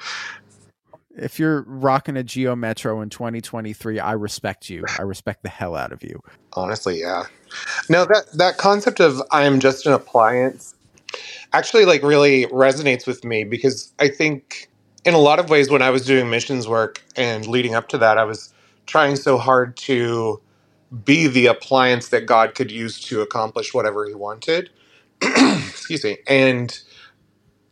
If 1.22 1.38
you're 1.38 1.62
rocking 1.62 2.16
a 2.16 2.22
Geo 2.22 2.56
Metro 2.56 3.00
in 3.00 3.08
2023, 3.10 3.98
I 4.00 4.12
respect 4.12 4.68
you. 4.68 4.84
I 4.98 5.02
respect 5.02 5.42
the 5.42 5.48
hell 5.48 5.76
out 5.76 5.92
of 5.92 6.02
you. 6.02 6.20
Honestly, 6.54 7.00
yeah. 7.00 7.24
No, 7.88 8.04
that 8.06 8.24
that 8.34 8.58
concept 8.58 9.00
of 9.00 9.22
I 9.30 9.44
am 9.44 9.60
just 9.60 9.86
an 9.86 9.92
appliance 9.92 10.74
actually 11.52 11.84
like 11.84 12.02
really 12.02 12.46
resonates 12.46 13.06
with 13.06 13.24
me 13.24 13.44
because 13.44 13.92
I 13.98 14.08
think 14.08 14.68
in 15.04 15.14
a 15.14 15.18
lot 15.18 15.38
of 15.38 15.50
ways 15.50 15.70
when 15.70 15.82
I 15.82 15.90
was 15.90 16.04
doing 16.06 16.30
missions 16.30 16.68
work 16.68 17.02
and 17.16 17.46
leading 17.46 17.74
up 17.74 17.88
to 17.88 17.98
that, 17.98 18.18
I 18.18 18.24
was 18.24 18.52
trying 18.86 19.16
so 19.16 19.38
hard 19.38 19.76
to 19.78 20.40
be 21.04 21.26
the 21.26 21.46
appliance 21.46 22.08
that 22.08 22.26
God 22.26 22.54
could 22.54 22.70
use 22.70 23.00
to 23.02 23.20
accomplish 23.22 23.72
whatever 23.74 24.06
he 24.06 24.14
wanted. 24.14 24.70
excuse 25.22 26.04
me, 26.04 26.18
and 26.26 26.80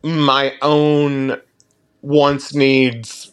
my 0.03 0.53
own 0.61 1.39
wants, 2.01 2.55
needs, 2.55 3.30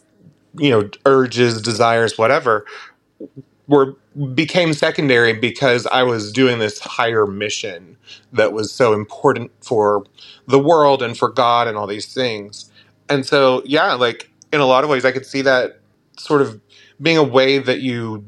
you 0.55 0.69
know, 0.71 0.89
urges, 1.05 1.61
desires, 1.61 2.17
whatever, 2.17 2.65
were 3.67 3.95
became 4.33 4.73
secondary 4.73 5.33
because 5.33 5.85
I 5.87 6.03
was 6.03 6.31
doing 6.33 6.59
this 6.59 6.79
higher 6.79 7.25
mission 7.27 7.97
that 8.33 8.51
was 8.53 8.71
so 8.71 8.93
important 8.93 9.51
for 9.63 10.03
the 10.47 10.59
world 10.59 11.01
and 11.03 11.17
for 11.17 11.29
God 11.29 11.67
and 11.67 11.77
all 11.77 11.87
these 11.87 12.13
things. 12.13 12.71
And 13.09 13.25
so, 13.25 13.61
yeah, 13.65 13.93
like 13.93 14.29
in 14.51 14.59
a 14.59 14.65
lot 14.65 14.83
of 14.83 14.89
ways, 14.89 15.05
I 15.05 15.11
could 15.11 15.25
see 15.25 15.41
that 15.43 15.79
sort 16.17 16.41
of 16.41 16.59
being 17.01 17.17
a 17.17 17.23
way 17.23 17.59
that 17.59 17.81
you 17.81 18.25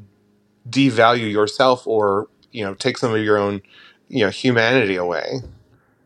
devalue 0.70 1.32
yourself 1.32 1.86
or, 1.88 2.28
you 2.52 2.64
know, 2.64 2.74
take 2.76 2.98
some 2.98 3.14
of 3.14 3.24
your 3.24 3.38
own, 3.38 3.62
you 4.10 4.24
know, 4.24 4.30
humanity 4.30 4.96
away. 4.96 5.40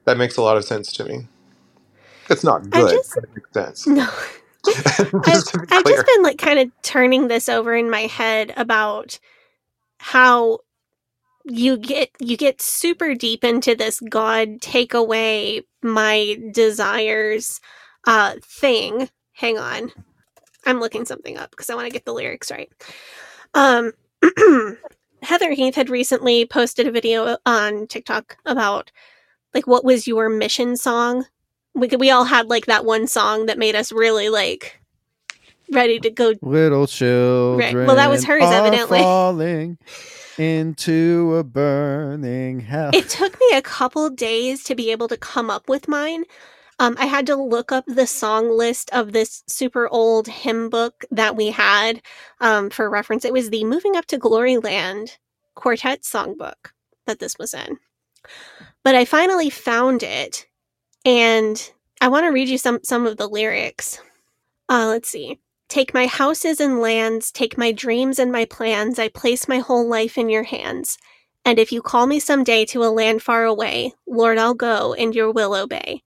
That 0.05 0.17
makes 0.17 0.37
a 0.37 0.41
lot 0.41 0.57
of 0.57 0.65
sense 0.65 0.91
to 0.93 1.05
me. 1.05 1.27
It's 2.29 2.43
not 2.43 2.69
I 2.71 2.81
good, 2.81 2.91
just- 2.91 3.13
but 3.13 3.23
it 3.25 3.29
makes 3.35 3.53
sense. 3.53 3.87
No. 3.87 4.09
Be 5.25 5.31
I've 5.71 5.85
just 5.85 6.05
been 6.05 6.23
like 6.23 6.37
kind 6.37 6.59
of 6.59 6.71
turning 6.81 7.27
this 7.27 7.49
over 7.49 7.75
in 7.75 7.89
my 7.89 8.01
head 8.01 8.53
about 8.57 9.19
how 9.99 10.59
you 11.45 11.77
get 11.77 12.09
you 12.19 12.37
get 12.37 12.61
super 12.61 13.13
deep 13.13 13.43
into 13.43 13.75
this 13.75 13.99
god 14.09 14.61
take 14.61 14.93
away 14.93 15.61
my 15.83 16.37
desires 16.51 17.61
uh 18.07 18.33
thing. 18.43 19.09
Hang 19.33 19.57
on. 19.57 19.91
I'm 20.65 20.79
looking 20.79 21.05
something 21.05 21.37
up 21.37 21.51
because 21.51 21.69
I 21.69 21.75
want 21.75 21.87
to 21.87 21.93
get 21.93 22.05
the 22.05 22.13
lyrics 22.13 22.51
right. 22.51 22.71
Um 23.53 23.91
Heather 25.21 25.51
Heath 25.51 25.75
had 25.75 25.89
recently 25.89 26.45
posted 26.45 26.87
a 26.87 26.91
video 26.91 27.37
on 27.45 27.87
TikTok 27.87 28.37
about 28.45 28.91
like 29.53 29.67
what 29.67 29.85
was 29.85 30.07
your 30.07 30.29
mission 30.29 30.77
song? 30.77 31.25
We 31.76 31.89
we 31.89 32.10
all 32.10 32.23
had 32.23 32.47
like 32.47 32.65
that 32.68 32.85
one 32.85 33.07
song 33.07 33.45
that 33.47 33.57
made 33.57 33.76
us 33.76 33.91
really 33.91 34.30
like 34.30 34.80
ready 35.72 35.99
to 35.99 36.10
go 36.10 36.34
Little 36.41 36.88
children. 36.88 37.85
Well, 37.85 37.95
that 37.95 38.10
was 38.10 38.23
hers, 38.23 38.43
evidently. 38.43 38.99
Falling 38.99 39.77
into 40.38 41.35
a 41.35 41.43
burning 41.43 42.60
hell. 42.60 42.91
It 42.93 43.10
took 43.10 43.39
me 43.39 43.57
a 43.57 43.61
couple 43.61 44.10
days 44.10 44.64
to 44.65 44.76
be 44.76 44.91
able 44.91 45.07
to 45.07 45.18
come 45.18 45.49
up 45.49 45.69
with 45.69 45.88
mine. 45.88 46.26
Um, 46.77 46.97
I 46.99 47.06
had 47.06 47.26
to 47.27 47.35
look 47.38 47.72
up 47.72 47.85
the 47.88 48.06
song 48.06 48.49
list 48.49 48.89
of 48.91 49.14
this 49.14 49.43
super 49.47 49.88
old 49.88 50.27
hymn 50.27 50.69
book 50.69 51.06
that 51.10 51.35
we 51.38 51.47
had 51.52 52.02
um, 52.41 52.69
for 52.69 52.89
reference. 52.89 53.23
It 53.23 53.31
was 53.31 53.49
the 53.49 53.64
Moving 53.64 53.95
Up 53.95 54.06
to 54.07 54.18
Glory 54.18 54.57
Land 54.57 55.18
quartet 55.56 56.02
songbook 56.03 56.72
that 57.06 57.19
this 57.19 57.38
was 57.39 57.53
in. 57.53 57.77
But 58.84 58.95
I 58.95 59.06
finally 59.06 59.49
found 59.49 60.03
it, 60.03 60.47
and 61.06 61.72
I 62.02 62.10
want 62.10 62.26
to 62.26 62.32
read 62.32 62.49
you 62.49 62.57
some 62.57 62.80
some 62.84 63.06
of 63.06 63.18
the 63.18 63.27
lyrics. 63.27 64.02
Uh, 64.68 64.88
let's 64.88 65.10
see. 65.10 65.40
Take 65.69 65.94
my 65.94 66.07
houses 66.07 66.60
and 66.60 66.80
lands, 66.80 67.32
take 67.32 67.57
my 67.57 67.72
dreams 67.72 68.19
and 68.19 68.32
my 68.32 68.45
plans. 68.45 68.99
I 68.99 69.07
place 69.10 69.48
my 69.48 69.60
whole 69.60 69.88
life 69.88 70.18
in 70.18 70.30
your 70.30 70.44
hands. 70.44 70.98
And 71.44 71.60
if 71.60 71.72
you 71.72 71.82
call 71.82 72.07
me 72.07 72.19
someday 72.19 72.65
to 72.65 72.84
a 72.84 72.90
land 72.90 73.22
far 73.22 73.45
away, 73.45 73.94
Lord, 74.07 74.38
I'll 74.38 74.56
go 74.56 74.94
and 74.94 75.14
your 75.14 75.32
will 75.32 75.53
obey. 75.53 76.02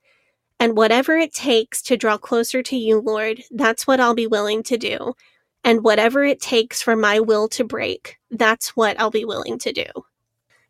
And 0.59 0.75
whatever 0.75 1.15
it 1.15 1.33
takes 1.33 1.81
to 1.83 1.97
draw 1.97 2.17
closer 2.17 2.61
to 2.63 2.75
you, 2.75 2.99
Lord, 2.99 3.41
that's 3.51 3.87
what 3.87 4.01
I'll 4.01 4.13
be 4.13 4.27
willing 4.27 4.63
to 4.63 4.77
do. 4.77 5.13
And 5.63 5.83
whatever 5.83 6.23
it 6.23 6.41
takes 6.41 6.81
for 6.81 6.95
my 6.95 7.19
will 7.19 7.47
to 7.49 7.63
break, 7.63 8.17
that's 8.31 8.75
what 8.75 8.99
I'll 8.99 9.11
be 9.11 9.25
willing 9.25 9.57
to 9.59 9.71
do. 9.71 9.85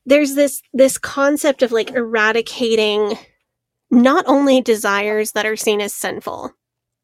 There's 0.06 0.36
this 0.36 0.62
this 0.74 0.98
concept 0.98 1.62
of 1.62 1.72
like 1.72 1.92
eradicating 1.92 3.18
not 3.92 4.26
only 4.28 4.62
desires 4.62 5.32
that 5.32 5.46
are 5.46 5.56
seen 5.56 5.82
as 5.82 5.94
sinful, 5.94 6.54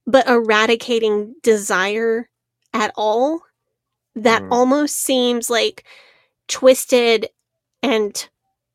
but 0.06 0.28
eradicating 0.28 1.36
desire 1.42 2.30
at 2.74 2.92
all 2.96 3.42
that 4.16 4.44
almost 4.50 4.98
seems 4.98 5.50
like 5.50 5.84
twisted 6.48 7.28
and 7.82 8.30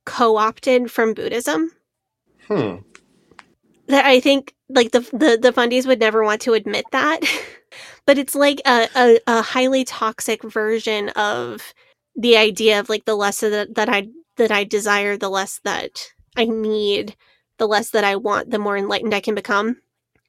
co-opted 0.05 0.91
from 0.91 1.15
Buddhism. 1.15 1.71
Hmm. 2.47 2.77
That 3.87 4.05
I 4.05 4.21
think 4.21 4.55
like 4.69 4.93
the 4.93 5.01
the 5.01 5.39
the 5.41 5.53
fundies 5.53 5.87
would 5.87 6.01
never 6.01 6.23
want 6.23 6.41
to 6.43 6.55
admit 6.55 6.85
that, 6.93 7.21
but 8.07 8.19
it's 8.19 8.35
like 8.35 8.61
a, 8.67 8.89
a 8.95 9.21
a 9.27 9.43
highly 9.43 9.85
toxic 9.85 10.43
version 10.43 11.09
of 11.11 11.75
the 12.17 12.37
idea 12.37 12.79
of 12.81 12.89
like 12.89 13.05
the 13.05 13.17
less 13.17 13.41
that 13.41 13.75
that 13.75 13.89
I 13.89 14.09
that 14.37 14.51
I 14.51 14.65
desire, 14.65 15.17
the 15.17 15.29
less 15.29 15.61
that 15.65 16.13
I 16.37 16.45
need, 16.45 17.17
the 17.61 17.69
less 17.69 17.91
that 17.91 18.03
I 18.03 18.17
want, 18.17 18.51
the 18.51 18.59
more 18.59 18.77
enlightened 18.77 19.15
I 19.15 19.21
can 19.21 19.37
become. 19.37 19.77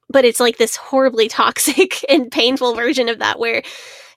But 0.08 0.24
it's 0.24 0.38
like 0.38 0.58
this 0.58 0.76
horribly 0.76 1.26
toxic 1.40 2.04
and 2.08 2.30
painful 2.30 2.74
version 2.74 3.08
of 3.08 3.18
that 3.18 3.40
where 3.40 3.62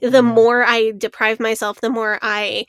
the 0.01 0.09
mm-hmm. 0.09 0.27
more 0.27 0.63
I 0.63 0.91
deprive 0.95 1.39
myself, 1.39 1.81
the 1.81 1.89
more 1.89 2.19
I 2.21 2.65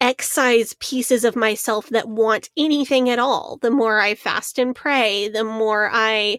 excise 0.00 0.74
pieces 0.78 1.24
of 1.24 1.36
myself 1.36 1.88
that 1.88 2.08
want 2.08 2.48
anything 2.56 3.10
at 3.10 3.18
all. 3.18 3.58
The 3.60 3.70
more 3.70 4.00
I 4.00 4.14
fast 4.14 4.58
and 4.58 4.74
pray, 4.74 5.28
the 5.28 5.44
more 5.44 5.90
I 5.92 6.38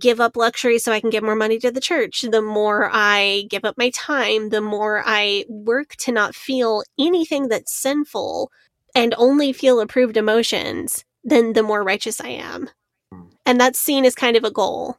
give 0.00 0.20
up 0.20 0.36
luxury 0.36 0.78
so 0.78 0.92
I 0.92 1.00
can 1.00 1.10
give 1.10 1.22
more 1.22 1.36
money 1.36 1.58
to 1.58 1.70
the 1.70 1.80
church, 1.80 2.22
the 2.22 2.42
more 2.42 2.88
I 2.92 3.46
give 3.50 3.64
up 3.64 3.76
my 3.76 3.90
time, 3.90 4.48
the 4.48 4.60
more 4.60 5.02
I 5.04 5.44
work 5.48 5.96
to 5.96 6.12
not 6.12 6.34
feel 6.34 6.82
anything 6.98 7.48
that's 7.48 7.74
sinful 7.74 8.50
and 8.94 9.14
only 9.18 9.52
feel 9.52 9.78
approved 9.80 10.16
emotions, 10.16 11.04
then 11.26 11.52
the 11.52 11.62
more 11.62 11.82
righteous 11.84 12.20
I 12.22 12.28
am. 12.28 12.70
Hmm. 13.12 13.22
And 13.44 13.60
that's 13.60 13.78
seen 13.78 14.06
as 14.06 14.14
kind 14.14 14.36
of 14.36 14.44
a 14.44 14.50
goal. 14.50 14.96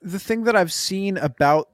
the 0.00 0.20
thing 0.20 0.44
that 0.44 0.54
I've 0.54 0.72
seen 0.72 1.16
about 1.16 1.68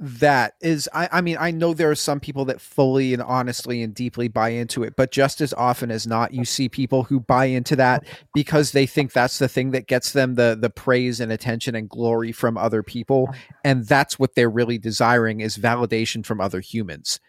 that 0.00 0.54
is 0.60 0.88
I, 0.92 1.08
I 1.12 1.20
mean 1.20 1.36
I 1.38 1.52
know 1.52 1.72
there 1.72 1.90
are 1.90 1.94
some 1.94 2.18
people 2.20 2.44
that 2.46 2.60
fully 2.60 3.14
and 3.14 3.22
honestly 3.22 3.80
and 3.80 3.94
deeply 3.94 4.26
buy 4.26 4.48
into 4.48 4.82
it 4.82 4.94
but 4.96 5.12
just 5.12 5.40
as 5.40 5.54
often 5.54 5.90
as 5.92 6.04
not 6.04 6.34
you 6.34 6.44
see 6.44 6.68
people 6.68 7.04
who 7.04 7.20
buy 7.20 7.44
into 7.46 7.76
that 7.76 8.04
because 8.34 8.72
they 8.72 8.86
think 8.86 9.12
that's 9.12 9.38
the 9.38 9.48
thing 9.48 9.70
that 9.70 9.86
gets 9.86 10.12
them 10.12 10.34
the 10.34 10.58
the 10.60 10.68
praise 10.68 11.20
and 11.20 11.30
attention 11.30 11.76
and 11.76 11.88
glory 11.88 12.32
from 12.32 12.58
other 12.58 12.82
people 12.82 13.32
and 13.64 13.86
that's 13.86 14.18
what 14.18 14.34
they're 14.34 14.50
really 14.50 14.78
desiring 14.78 15.40
is 15.40 15.56
validation 15.56 16.26
from 16.26 16.40
other 16.40 16.60
humans 16.60 17.20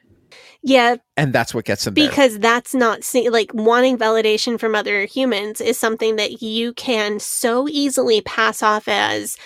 Yeah, 0.62 0.98
and 1.18 1.34
that's 1.34 1.54
what 1.54 1.66
gets 1.66 1.84
them 1.86 1.94
there. 1.94 2.08
because 2.10 2.40
that's 2.40 2.74
not 2.74 3.04
like 3.30 3.52
wanting 3.54 3.98
validation 3.98 4.60
from 4.60 4.76
other 4.76 5.06
humans 5.06 5.62
is 5.62 5.78
something 5.78 6.16
that 6.18 6.42
you 6.42 6.74
can 6.74 7.20
so 7.20 7.68
easily 7.70 8.22
pass 8.22 8.62
off 8.64 8.88
as 8.88 9.38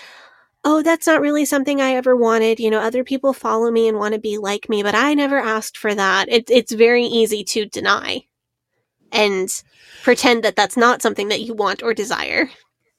oh 0.66 0.82
that's 0.82 1.08
not 1.08 1.22
really 1.22 1.46
something 1.46 1.80
i 1.80 1.92
ever 1.92 2.16
wanted 2.16 2.60
you 2.60 2.70
know 2.70 2.80
other 2.80 3.04
people 3.04 3.34
follow 3.34 3.72
me 3.72 3.88
and 3.88 3.98
want 3.98 4.14
to 4.14 4.20
be 4.20 4.38
like 4.38 4.68
me 4.70 4.84
but 4.84 4.94
i 4.96 5.14
never 5.14 5.38
asked 5.38 5.78
for 5.78 5.96
that 5.96 6.28
it, 6.30 6.50
it's 6.50 6.74
very 6.74 7.04
easy 7.06 7.44
to 7.44 7.66
deny 7.66 8.22
and 9.12 9.64
pretend 10.04 10.44
that 10.44 10.56
that's 10.56 10.76
not 10.78 11.02
something 11.02 11.30
that 11.30 11.42
you 11.42 11.54
want 11.54 11.82
or 11.84 11.94
desire 11.94 12.50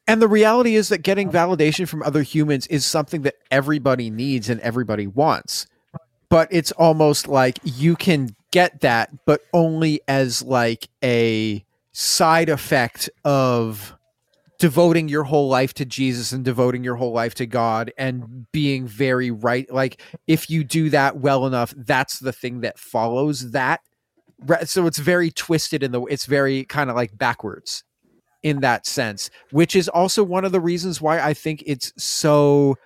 And 0.07 0.21
the 0.21 0.29
reality 0.29 0.75
is 0.75 0.89
that 0.89 1.03
getting 1.03 1.31
validation 1.31 1.87
from 1.87 2.03
other 2.03 2.23
humans 2.23 2.67
is 2.67 2.85
something 2.85 3.23
that 3.23 3.37
everybody 3.51 4.11
needs 4.11 4.49
and 4.49 4.61
everybody 4.61 5.07
wants. 5.07 5.67
But 6.31 6.49
it's 6.51 6.73
almost 6.73 7.29
like 7.29 7.59
you 7.65 7.97
can 7.97 8.35
get 8.53 8.81
that, 8.81 9.27
but 9.27 9.43
only 9.53 10.01
as 10.09 10.43
like 10.43 10.89
a 11.03 11.65
side 11.93 12.49
effect 12.49 13.11
of 13.25 13.97
devoting 14.59 15.09
your 15.09 15.25
whole 15.25 15.49
life 15.49 15.75
to 15.75 15.85
Jesus 15.85 16.33
and 16.33 16.45
devoting 16.45 16.85
your 16.85 16.95
whole 16.97 17.13
life 17.13 17.35
to 17.35 17.47
God 17.47 17.93
and 17.99 18.47
being 18.53 18.87
very 18.87 19.31
right. 19.31 19.71
Like 19.73 20.03
if 20.27 20.51
you 20.51 20.63
do 20.65 20.91
that 20.91 21.17
well 21.17 21.47
enough, 21.47 21.75
that's 21.77 22.19
the 22.19 22.33
thing 22.33 22.61
that 22.61 22.79
follows 22.79 23.53
that. 23.53 23.81
So 24.65 24.87
it's 24.87 24.99
very 24.99 25.31
twisted 25.31 25.83
in 25.83 25.93
the 25.93 26.03
it's 26.05 26.27
very 26.27 26.65
kind 26.65 26.91
of 26.91 26.97
like 26.97 27.17
backwards 27.17 27.85
in 28.43 28.61
that 28.61 28.87
sense, 28.87 29.31
which 29.51 29.75
is 29.75 29.89
also 29.89 30.23
one 30.23 30.45
of 30.45 30.53
the 30.53 30.61
reasons 30.61 31.01
why 31.01 31.21
I 31.21 31.35
think 31.35 31.63
it's 31.67 31.93
so 31.97 32.77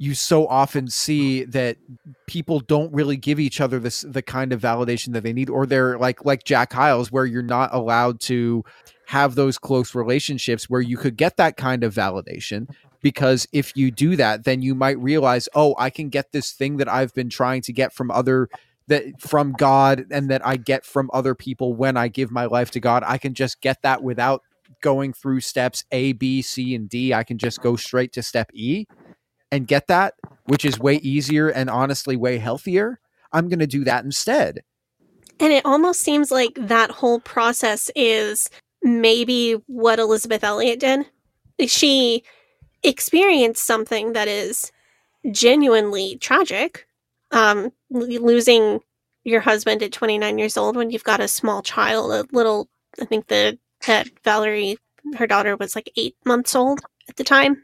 you 0.00 0.14
so 0.14 0.46
often 0.46 0.88
see 0.88 1.44
that 1.44 1.76
people 2.26 2.58
don't 2.58 2.90
really 2.90 3.18
give 3.18 3.38
each 3.38 3.60
other 3.60 3.78
this 3.78 4.00
the 4.00 4.22
kind 4.22 4.50
of 4.50 4.58
validation 4.58 5.12
that 5.12 5.22
they 5.22 5.32
need 5.32 5.50
or 5.50 5.66
they're 5.66 5.98
like 5.98 6.24
like 6.24 6.42
Jack 6.42 6.72
Hyles 6.72 7.12
where 7.12 7.26
you're 7.26 7.42
not 7.42 7.68
allowed 7.74 8.18
to 8.20 8.64
have 9.08 9.34
those 9.34 9.58
close 9.58 9.94
relationships 9.94 10.70
where 10.70 10.80
you 10.80 10.96
could 10.96 11.18
get 11.18 11.36
that 11.36 11.58
kind 11.58 11.84
of 11.84 11.94
validation. 11.94 12.66
Because 13.02 13.46
if 13.52 13.76
you 13.76 13.90
do 13.90 14.16
that 14.16 14.44
then 14.44 14.62
you 14.62 14.74
might 14.74 14.98
realize 14.98 15.50
oh 15.54 15.74
I 15.78 15.90
can 15.90 16.08
get 16.08 16.32
this 16.32 16.50
thing 16.50 16.78
that 16.78 16.88
I've 16.88 17.12
been 17.12 17.28
trying 17.28 17.60
to 17.62 17.72
get 17.72 17.92
from 17.92 18.10
other 18.10 18.48
that 18.86 19.20
from 19.20 19.52
God 19.52 20.06
and 20.10 20.30
that 20.30 20.44
I 20.46 20.56
get 20.56 20.86
from 20.86 21.10
other 21.12 21.34
people 21.34 21.74
when 21.74 21.98
I 21.98 22.08
give 22.08 22.30
my 22.30 22.46
life 22.46 22.70
to 22.70 22.80
God. 22.80 23.04
I 23.06 23.18
can 23.18 23.34
just 23.34 23.60
get 23.60 23.82
that 23.82 24.02
without 24.02 24.42
going 24.80 25.12
through 25.12 25.40
steps 25.40 25.84
A 25.92 26.12
B 26.14 26.40
C 26.40 26.74
and 26.74 26.88
D. 26.88 27.12
I 27.12 27.22
can 27.22 27.36
just 27.36 27.60
go 27.60 27.76
straight 27.76 28.14
to 28.14 28.22
step 28.22 28.50
E 28.54 28.86
and 29.52 29.66
get 29.66 29.86
that 29.88 30.14
which 30.44 30.64
is 30.64 30.78
way 30.78 30.96
easier 30.96 31.48
and 31.48 31.70
honestly 31.70 32.16
way 32.16 32.38
healthier 32.38 33.00
I'm 33.32 33.48
going 33.48 33.60
to 33.60 33.66
do 33.66 33.84
that 33.84 34.04
instead 34.04 34.60
And 35.38 35.52
it 35.52 35.64
almost 35.64 36.00
seems 36.00 36.30
like 36.30 36.52
that 36.56 36.90
whole 36.90 37.20
process 37.20 37.90
is 37.96 38.50
maybe 38.82 39.52
what 39.66 39.98
Elizabeth 39.98 40.44
Elliot 40.44 40.80
did. 40.80 41.06
She 41.66 42.22
experienced 42.82 43.64
something 43.64 44.12
that 44.12 44.28
is 44.28 44.70
genuinely 45.32 46.16
tragic, 46.18 46.86
um, 47.30 47.72
losing 47.90 48.80
your 49.24 49.40
husband 49.40 49.82
at 49.82 49.92
29 49.92 50.38
years 50.38 50.56
old 50.56 50.76
when 50.76 50.90
you've 50.90 51.04
got 51.04 51.20
a 51.20 51.28
small 51.28 51.62
child, 51.62 52.12
a 52.12 52.34
little, 52.34 52.68
I 53.00 53.04
think 53.04 53.28
the, 53.28 53.58
that 53.86 54.08
Valerie, 54.24 54.78
her 55.16 55.26
daughter 55.26 55.56
was 55.56 55.74
like 55.74 55.90
eight 55.96 56.16
months 56.24 56.54
old 56.54 56.80
at 57.08 57.16
the 57.16 57.24
time. 57.24 57.62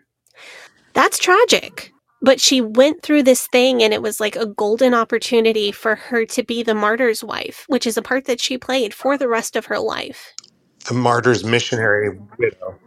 That's 0.96 1.18
tragic. 1.18 1.92
But 2.22 2.40
she 2.40 2.62
went 2.62 3.02
through 3.02 3.24
this 3.24 3.46
thing 3.48 3.82
and 3.82 3.92
it 3.92 4.00
was 4.00 4.18
like 4.18 4.34
a 4.34 4.46
golden 4.46 4.94
opportunity 4.94 5.70
for 5.70 5.94
her 5.94 6.24
to 6.24 6.42
be 6.42 6.62
the 6.62 6.74
martyr's 6.74 7.22
wife, 7.22 7.66
which 7.68 7.86
is 7.86 7.98
a 7.98 8.02
part 8.02 8.24
that 8.24 8.40
she 8.40 8.56
played 8.56 8.94
for 8.94 9.18
the 9.18 9.28
rest 9.28 9.56
of 9.56 9.66
her 9.66 9.78
life. 9.78 10.32
The 10.88 10.94
martyr's 10.94 11.44
missionary 11.44 12.18
widow. 12.38 12.78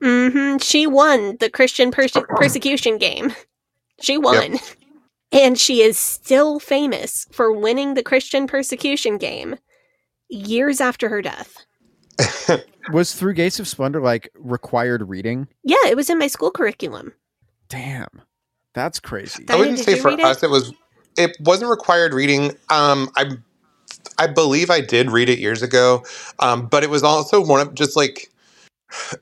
Mm-hmm. 0.00 0.56
She 0.58 0.86
won 0.86 1.36
the 1.38 1.50
Christian 1.50 1.90
perse- 1.90 2.12
persecution 2.36 2.96
game. 2.96 3.34
She 4.00 4.16
won. 4.16 4.58
And 5.30 5.58
she 5.58 5.82
is 5.82 5.98
still 5.98 6.58
famous 6.58 7.26
for 7.30 7.52
winning 7.52 7.92
the 7.92 8.02
Christian 8.02 8.46
persecution 8.46 9.18
game 9.18 9.56
years 10.30 10.80
after 10.80 11.10
her 11.10 11.20
death. 11.20 11.66
Was 12.90 13.14
Through 13.14 13.34
Gates 13.34 13.60
of 13.60 13.68
Splendor 13.68 14.00
like 14.00 14.30
required 14.34 15.08
reading? 15.08 15.48
Yeah, 15.62 15.76
it 15.86 15.96
was 15.96 16.08
in 16.08 16.18
my 16.18 16.26
school 16.26 16.50
curriculum. 16.50 17.12
Damn. 17.68 18.22
That's 18.74 19.00
crazy. 19.00 19.44
I 19.48 19.56
wouldn't 19.56 19.76
did 19.76 19.84
say 19.84 19.96
you 19.96 20.02
for 20.02 20.08
read 20.08 20.20
it? 20.20 20.24
us 20.24 20.42
it 20.42 20.50
was. 20.50 20.72
It 21.16 21.36
wasn't 21.40 21.70
required 21.70 22.14
reading. 22.14 22.52
Um, 22.70 23.10
I, 23.16 23.32
I 24.18 24.28
believe 24.28 24.70
I 24.70 24.80
did 24.80 25.10
read 25.10 25.28
it 25.28 25.38
years 25.38 25.62
ago, 25.62 26.04
um, 26.38 26.66
but 26.66 26.84
it 26.84 26.90
was 26.90 27.02
also 27.02 27.44
one 27.44 27.60
of 27.60 27.74
just 27.74 27.96
like 27.96 28.30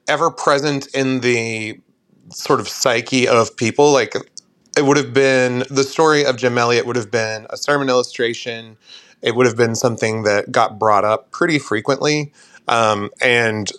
ever 0.08 0.30
present 0.30 0.86
in 0.94 1.20
the 1.20 1.80
sort 2.30 2.60
of 2.60 2.68
psyche 2.68 3.26
of 3.26 3.56
people. 3.56 3.92
Like 3.92 4.14
it 4.76 4.84
would 4.84 4.96
have 4.96 5.14
been 5.14 5.64
the 5.70 5.84
story 5.84 6.24
of 6.24 6.36
Jim 6.36 6.58
Elliot 6.58 6.86
would 6.86 6.96
have 6.96 7.10
been 7.10 7.46
a 7.50 7.56
sermon 7.56 7.88
illustration. 7.88 8.76
It 9.22 9.34
would 9.34 9.46
have 9.46 9.56
been 9.56 9.74
something 9.74 10.24
that 10.24 10.52
got 10.52 10.78
brought 10.78 11.04
up 11.04 11.30
pretty 11.30 11.58
frequently, 11.58 12.32
um, 12.68 13.10
and 13.22 13.70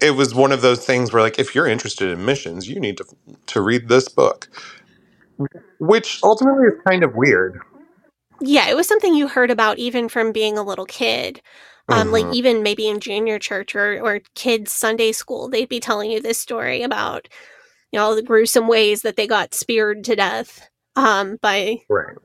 it 0.00 0.12
was 0.12 0.34
one 0.34 0.52
of 0.52 0.62
those 0.62 0.84
things 0.84 1.12
where 1.12 1.22
like 1.22 1.38
if 1.38 1.54
you're 1.54 1.66
interested 1.66 2.10
in 2.10 2.24
missions, 2.24 2.68
you 2.68 2.80
need 2.80 2.98
to 2.98 3.04
to 3.48 3.60
read 3.60 3.88
this 3.88 4.08
book, 4.08 4.48
which 5.78 6.20
ultimately 6.22 6.66
is 6.68 6.80
kind 6.86 7.04
of 7.04 7.14
weird. 7.14 7.60
Yeah, 8.40 8.68
it 8.70 8.76
was 8.76 8.88
something 8.88 9.14
you 9.14 9.28
heard 9.28 9.50
about 9.50 9.78
even 9.78 10.08
from 10.08 10.32
being 10.32 10.58
a 10.58 10.62
little 10.64 10.86
kid. 10.86 11.42
Um, 11.90 12.12
like 12.12 12.26
Mhm. 12.26 12.34
even 12.34 12.62
maybe 12.62 12.88
in 12.88 13.00
junior 13.00 13.38
church 13.38 13.74
or, 13.76 14.00
or 14.00 14.20
kids 14.36 14.72
Sunday 14.72 15.12
school, 15.12 15.48
they'd 15.48 15.68
be 15.68 15.80
telling 15.80 16.10
you 16.10 16.20
this 16.20 16.38
story 16.38 16.82
about, 16.82 17.28
you 17.92 17.98
know, 17.98 18.14
the 18.14 18.22
gruesome 18.22 18.68
ways 18.68 19.02
that 19.02 19.16
they 19.16 19.26
got 19.26 19.54
speared 19.54 20.04
to 20.04 20.16
death 20.16 20.68
um, 20.96 21.38
by, 21.42 21.78
Right. 21.88 22.16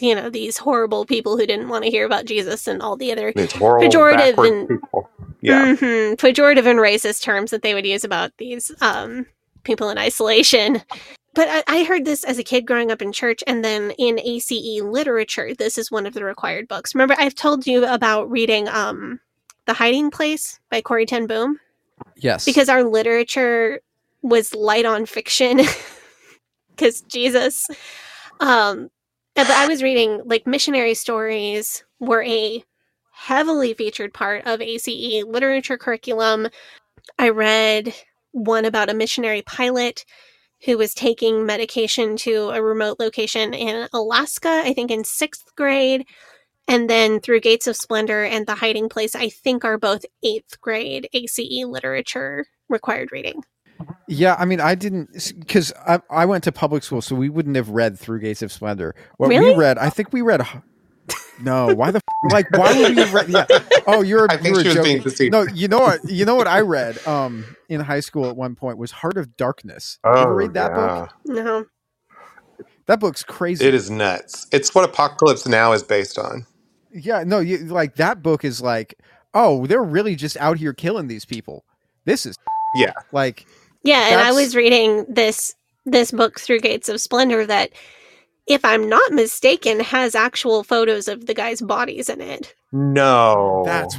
You 0.00 0.14
know, 0.14 0.30
these 0.30 0.56
horrible 0.58 1.04
people 1.04 1.36
who 1.36 1.46
didn't 1.46 1.68
want 1.68 1.84
to 1.84 1.90
hear 1.90 2.06
about 2.06 2.24
Jesus 2.24 2.66
and 2.66 2.80
all 2.82 2.96
the 2.96 3.12
other 3.12 3.32
horrible 3.54 3.86
pejorative 3.88 4.46
and 4.48 4.68
people. 4.68 5.10
Yeah. 5.42 5.74
Mhm, 5.74 6.16
pejorative 6.16 6.66
and 6.66 6.78
racist 6.78 7.22
terms 7.22 7.50
that 7.50 7.62
they 7.62 7.74
would 7.74 7.86
use 7.86 8.04
about 8.04 8.32
these 8.38 8.70
um, 8.80 9.26
people 9.64 9.88
in 9.90 9.98
isolation. 9.98 10.82
But 11.34 11.48
I, 11.48 11.80
I 11.80 11.84
heard 11.84 12.04
this 12.04 12.24
as 12.24 12.38
a 12.38 12.42
kid 12.42 12.66
growing 12.66 12.90
up 12.90 13.00
in 13.00 13.12
church, 13.12 13.44
and 13.46 13.64
then 13.64 13.92
in 13.92 14.18
ACE 14.18 14.50
literature, 14.82 15.54
this 15.54 15.78
is 15.78 15.90
one 15.90 16.04
of 16.06 16.12
the 16.14 16.24
required 16.24 16.66
books. 16.66 16.94
Remember, 16.94 17.14
I've 17.18 17.34
told 17.36 17.66
you 17.66 17.86
about 17.86 18.28
reading 18.30 18.68
um, 18.68 19.20
The 19.66 19.72
Hiding 19.74 20.10
Place 20.10 20.58
by 20.70 20.80
Corrie 20.82 21.06
Ten 21.06 21.26
Boom 21.28 21.60
Yes. 22.16 22.44
because 22.44 22.68
our 22.68 22.82
literature 22.82 23.80
was 24.22 24.54
light 24.54 24.84
on 24.84 25.06
fiction 25.06 25.60
because 26.70 27.00
jesus 27.02 27.66
um 28.40 28.78
and- 28.78 28.90
but 29.34 29.50
i 29.50 29.66
was 29.66 29.82
reading 29.82 30.20
like 30.24 30.46
missionary 30.46 30.94
stories 30.94 31.84
were 31.98 32.22
a 32.22 32.64
heavily 33.20 33.74
featured 33.74 34.14
part 34.14 34.46
of 34.46 34.62
ace 34.62 34.86
literature 35.24 35.76
curriculum. 35.76 36.48
I 37.18 37.28
read 37.28 37.94
one 38.32 38.64
about 38.64 38.88
a 38.88 38.94
missionary 38.94 39.42
pilot 39.42 40.06
who 40.64 40.78
was 40.78 40.94
taking 40.94 41.44
medication 41.44 42.16
to 42.16 42.50
a 42.50 42.62
remote 42.62 42.98
location 42.98 43.52
in 43.52 43.88
alaska 43.92 44.62
i 44.64 44.72
think 44.72 44.90
in 44.90 45.04
sixth 45.04 45.54
grade 45.56 46.06
and 46.68 46.88
then 46.88 47.20
through 47.20 47.40
gates 47.40 47.66
of 47.66 47.76
splendor 47.76 48.24
and 48.24 48.46
the 48.46 48.54
hiding 48.54 48.88
place 48.88 49.14
i 49.14 49.28
think 49.28 49.64
are 49.64 49.78
both 49.78 50.04
eighth 50.22 50.60
grade 50.60 51.08
ace 51.12 51.38
literature 51.38 52.46
required 52.68 53.10
reading 53.10 53.42
Yeah, 54.08 54.36
I 54.38 54.44
mean, 54.44 54.60
I 54.60 54.74
didn't 54.74 55.32
because 55.38 55.72
I, 55.86 56.00
I 56.10 56.26
went 56.26 56.44
to 56.44 56.52
public 56.52 56.82
school, 56.82 57.00
so 57.02 57.14
we 57.14 57.28
wouldn't 57.28 57.56
have 57.56 57.68
read 57.70 57.98
Through 57.98 58.20
Gates 58.20 58.42
of 58.42 58.50
Splendor. 58.52 58.94
What 59.18 59.28
Really? 59.28 59.52
we 59.52 59.56
read, 59.56 59.78
I 59.78 59.90
think 59.90 60.12
we 60.12 60.22
read. 60.22 60.42
No, 61.42 61.74
why 61.74 61.90
the 61.90 61.96
f- 61.98 62.32
like? 62.32 62.50
Why 62.52 62.78
would 62.78 62.94
we 62.94 63.00
have 63.02 63.14
read? 63.14 63.28
Yeah. 63.30 63.46
Oh, 63.86 64.02
you're. 64.02 64.26
I 64.30 64.36
think 64.36 64.48
you 64.48 64.52
were 64.52 64.60
she 64.60 64.66
was 64.68 64.74
joking. 64.74 64.90
being 64.92 65.02
facetious. 65.02 65.32
No, 65.32 65.42
you 65.54 65.68
know 65.68 65.78
what? 65.78 66.00
You 66.08 66.24
know 66.26 66.34
what 66.34 66.46
I 66.46 66.60
read 66.60 67.04
um 67.06 67.56
in 67.68 67.80
high 67.80 68.00
school 68.00 68.28
at 68.28 68.36
one 68.36 68.54
point 68.54 68.76
was 68.78 68.90
Heart 68.90 69.16
of 69.16 69.36
Darkness. 69.36 69.98
Did 70.04 70.10
you 70.16 70.22
ever 70.22 70.34
read 70.34 70.54
that 70.54 70.74
book? 70.74 71.10
no 71.24 71.64
That 72.86 73.00
book's 73.00 73.22
crazy. 73.22 73.66
It 73.66 73.74
is 73.74 73.90
nuts. 73.90 74.46
It's 74.52 74.74
what 74.74 74.84
Apocalypse 74.84 75.46
Now 75.48 75.72
is 75.72 75.82
based 75.82 76.18
on. 76.18 76.46
Yeah, 76.92 77.24
no, 77.26 77.38
you 77.38 77.58
like 77.58 77.94
that 77.96 78.22
book 78.22 78.44
is 78.44 78.60
like, 78.60 78.94
oh, 79.32 79.66
they're 79.66 79.82
really 79.82 80.16
just 80.16 80.36
out 80.36 80.58
here 80.58 80.72
killing 80.74 81.06
these 81.08 81.24
people. 81.24 81.64
This 82.04 82.26
is 82.26 82.36
Yeah. 82.76 82.92
like 83.12 83.46
Yeah, 83.82 84.08
and 84.10 84.20
I 84.20 84.32
was 84.32 84.54
reading 84.56 85.06
this 85.08 85.54
this 85.86 86.10
book 86.10 86.38
through 86.38 86.60
Gates 86.60 86.88
of 86.88 87.00
Splendor 87.00 87.46
that 87.46 87.70
if 88.46 88.64
I'm 88.64 88.88
not 88.88 89.12
mistaken 89.12 89.80
has 89.80 90.14
actual 90.14 90.62
photos 90.64 91.08
of 91.08 91.26
the 91.26 91.34
guys' 91.34 91.60
bodies 91.60 92.08
in 92.08 92.20
it. 92.20 92.54
No. 92.72 93.62
that's 93.64 93.96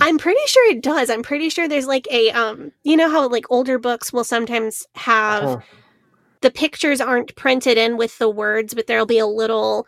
I'm 0.00 0.18
pretty 0.18 0.40
sure 0.46 0.70
it 0.70 0.82
does. 0.82 1.10
I'm 1.10 1.22
pretty 1.22 1.48
sure 1.48 1.68
there's 1.68 1.86
like 1.86 2.08
a 2.10 2.30
um 2.32 2.72
you 2.82 2.96
know 2.96 3.10
how 3.10 3.28
like 3.28 3.44
older 3.50 3.78
books 3.78 4.12
will 4.12 4.24
sometimes 4.24 4.86
have 4.94 5.44
Oh. 5.44 5.62
the 6.40 6.50
pictures 6.50 7.00
aren't 7.00 7.36
printed 7.36 7.78
in 7.78 7.96
with 7.96 8.18
the 8.18 8.28
words, 8.30 8.74
but 8.74 8.86
there'll 8.86 9.06
be 9.06 9.18
a 9.18 9.26
little 9.26 9.86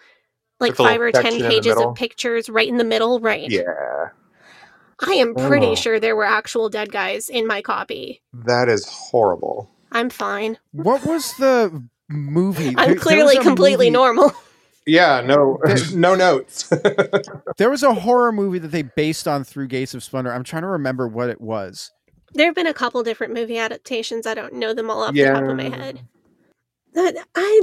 like 0.61 0.71
Like 0.71 0.79
a 0.79 0.83
little 0.83 0.95
five 0.95 1.01
or 1.01 1.13
ten 1.13 1.23
section 1.23 1.37
in 1.37 1.43
the 1.43 1.49
pages 1.55 1.77
of 1.77 1.95
pictures 1.95 2.49
right 2.49 2.69
in 2.69 2.77
the 2.77 2.85
middle, 2.85 3.19
right? 3.21 3.51
Yeah. 3.51 4.11
I 5.01 5.13
am 5.15 5.35
pretty 5.35 5.67
Oh. 5.69 5.75
sure 5.75 6.01
there 6.01 6.17
were 6.17 6.25
actual 6.25 6.69
dead 6.69 6.93
guys 6.93 7.29
in 7.29 7.47
my 7.47 7.63
copy. 7.63 8.23
That 8.33 8.69
is 8.69 8.87
horrible. 8.87 9.71
I'm 9.93 10.11
fine. 10.11 10.59
what 10.73 11.05
was 11.05 11.33
the 11.39 11.85
movie? 12.09 12.75
I'm 12.77 12.91
there 12.91 12.97
clearly 12.97 13.37
a 13.37 13.43
completely 13.43 13.87
movie- 13.87 13.91
normal. 13.91 14.33
Yeah, 14.87 15.23
no 15.23 15.59
no 15.95 16.15
notes. 16.15 16.71
There 17.57 17.71
was 17.71 17.83
a 17.83 17.95
horror 17.95 18.33
movie 18.33 18.59
that 18.59 18.69
they 18.69 18.83
based 18.83 19.27
on 19.27 19.43
Through 19.43 19.69
Gates 19.69 19.95
of 19.95 20.03
Splendor. 20.05 20.31
I'm 20.31 20.45
trying 20.45 20.61
to 20.61 20.69
remember 20.69 21.09
what 21.09 21.31
it 21.31 21.41
was. 21.41 21.91
There 22.35 22.45
have 22.45 22.55
been 22.55 22.67
a 22.67 22.75
couple 22.75 23.03
different 23.03 23.33
movie 23.33 23.57
adaptations. 23.57 24.27
I 24.27 24.35
don't 24.35 24.53
know 24.53 24.75
them 24.75 24.91
all 24.91 25.03
off 25.05 25.15
the 25.15 25.25
top 25.25 25.43
of 25.43 25.57
my 25.57 25.71
head. 25.71 26.01
But 26.93 27.17
I 27.35 27.63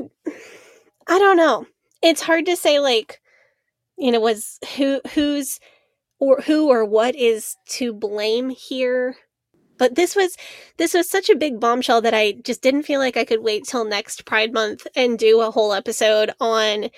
I 1.07 1.19
don't 1.19 1.37
know. 1.37 1.67
It's 2.01 2.21
hard 2.23 2.47
to 2.47 2.55
say 2.55 2.79
like 2.79 3.21
you 3.99 4.11
know 4.11 4.19
was 4.19 4.57
who 4.75 4.99
who's 5.13 5.59
or 6.21 6.39
who 6.41 6.69
or 6.69 6.85
what 6.85 7.15
is 7.15 7.57
to 7.65 7.91
blame 7.91 8.51
here. 8.51 9.17
But 9.77 9.95
this 9.95 10.15
was 10.15 10.37
this 10.77 10.93
was 10.93 11.09
such 11.09 11.29
a 11.29 11.35
big 11.35 11.59
bombshell 11.59 12.01
that 12.01 12.13
I 12.13 12.33
just 12.43 12.61
didn't 12.61 12.83
feel 12.83 12.99
like 12.99 13.17
I 13.17 13.25
could 13.25 13.43
wait 13.43 13.65
till 13.65 13.83
next 13.83 14.23
Pride 14.23 14.53
month 14.53 14.87
and 14.95 15.19
do 15.19 15.41
a 15.41 15.51
whole 15.51 15.73
episode 15.73 16.31
on 16.39 16.89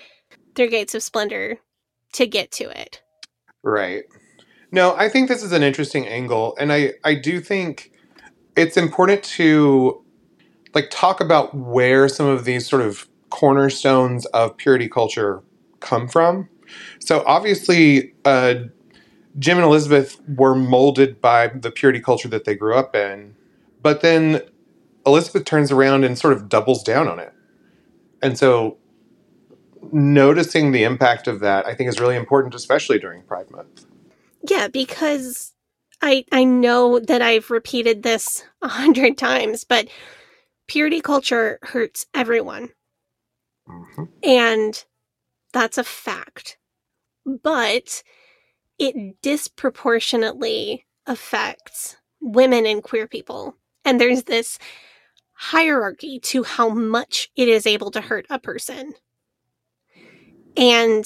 Through 0.54 0.70
Gates 0.70 0.94
of 0.94 1.02
Splendor 1.02 1.58
to 2.14 2.28
get 2.28 2.52
to 2.52 2.66
it. 2.66 3.02
Right. 3.64 4.04
No, 4.72 4.94
I 4.98 5.08
think 5.08 5.30
this 5.30 5.42
is 5.42 5.54
an 5.54 5.64
interesting 5.64 6.06
angle, 6.06 6.56
and 6.60 6.74
I 6.74 6.96
I 7.06 7.16
do 7.16 7.40
think 7.40 7.92
it's 8.58 8.76
important 8.76 9.24
to 9.24 10.04
like 10.76 10.90
talk 10.92 11.22
about 11.22 11.56
where 11.56 12.10
some 12.10 12.26
of 12.26 12.44
these 12.44 12.68
sort 12.68 12.82
of 12.82 13.08
cornerstones 13.30 14.26
of 14.28 14.58
purity 14.58 14.90
culture 14.90 15.42
come 15.80 16.10
from. 16.10 16.50
So 17.00 17.24
obviously, 17.26 18.14
uh, 18.26 18.56
Jim 19.40 19.58
and 19.58 19.66
Elizabeth 19.66 20.20
were 20.28 20.56
molded 20.56 21.20
by 21.22 21.48
the 21.48 21.72
purity 21.72 22.00
culture 22.00 22.28
that 22.28 22.46
they 22.46 22.56
grew 22.56 22.76
up 22.76 22.96
in, 22.96 23.36
but 23.82 24.02
then 24.02 24.42
Elizabeth 25.06 25.46
turns 25.46 25.72
around 25.72 26.04
and 26.04 26.18
sort 26.18 26.34
of 26.34 26.50
doubles 26.50 26.84
down 26.84 27.08
on 27.08 27.20
it, 27.20 27.34
and 28.22 28.38
so 28.38 28.78
noticing 29.92 30.72
the 30.72 30.84
impact 30.84 31.28
of 31.28 31.40
that, 31.42 31.66
I 31.66 31.76
think, 31.76 31.90
is 31.90 32.00
really 32.00 32.16
important, 32.16 32.56
especially 32.56 33.00
during 33.00 33.24
Pride 33.24 33.50
Month. 33.52 33.86
Yeah, 34.48 34.68
because 34.68 35.54
I 36.02 36.26
I 36.32 36.44
know 36.44 37.00
that 37.00 37.22
I've 37.22 37.50
repeated 37.50 38.04
this 38.04 38.44
a 38.62 38.68
hundred 38.68 39.18
times, 39.18 39.64
but 39.64 39.88
purity 40.68 41.02
culture 41.02 41.60
hurts 41.64 42.06
everyone. 42.14 42.70
Mm-hmm. 43.68 44.04
And 44.24 44.84
that's 45.54 45.78
a 45.78 45.84
fact. 45.84 46.58
But 47.26 48.04
it 48.84 49.22
disproportionately 49.22 50.86
affects 51.08 51.96
women 52.20 52.66
and 52.66 52.84
queer 52.84 53.08
people. 53.08 53.56
And 53.86 54.00
there's 54.00 54.24
this 54.24 54.60
hierarchy 55.32 56.20
to 56.20 56.44
how 56.44 56.70
much 56.70 57.30
it 57.36 57.48
is 57.48 57.66
able 57.66 57.92
to 57.92 58.02
hurt 58.02 58.26
a 58.30 58.40
person. 58.40 58.94
And 60.58 61.06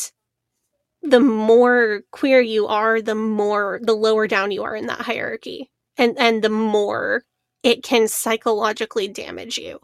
the 1.04 1.20
more 1.20 2.02
queer 2.12 2.42
you 2.42 2.66
are, 2.68 3.02
the 3.02 3.16
more 3.16 3.80
the 3.82 3.94
lower 3.94 4.28
down 4.28 4.52
you 4.52 4.64
are 4.64 4.76
in 4.76 4.88
that 4.88 5.02
hierarchy. 5.02 5.70
And 5.98 6.18
and 6.18 6.44
the 6.44 6.50
more 6.50 7.24
it 7.62 7.84
can 7.84 8.08
psychologically 8.08 9.08
damage 9.08 9.58
you. 9.58 9.80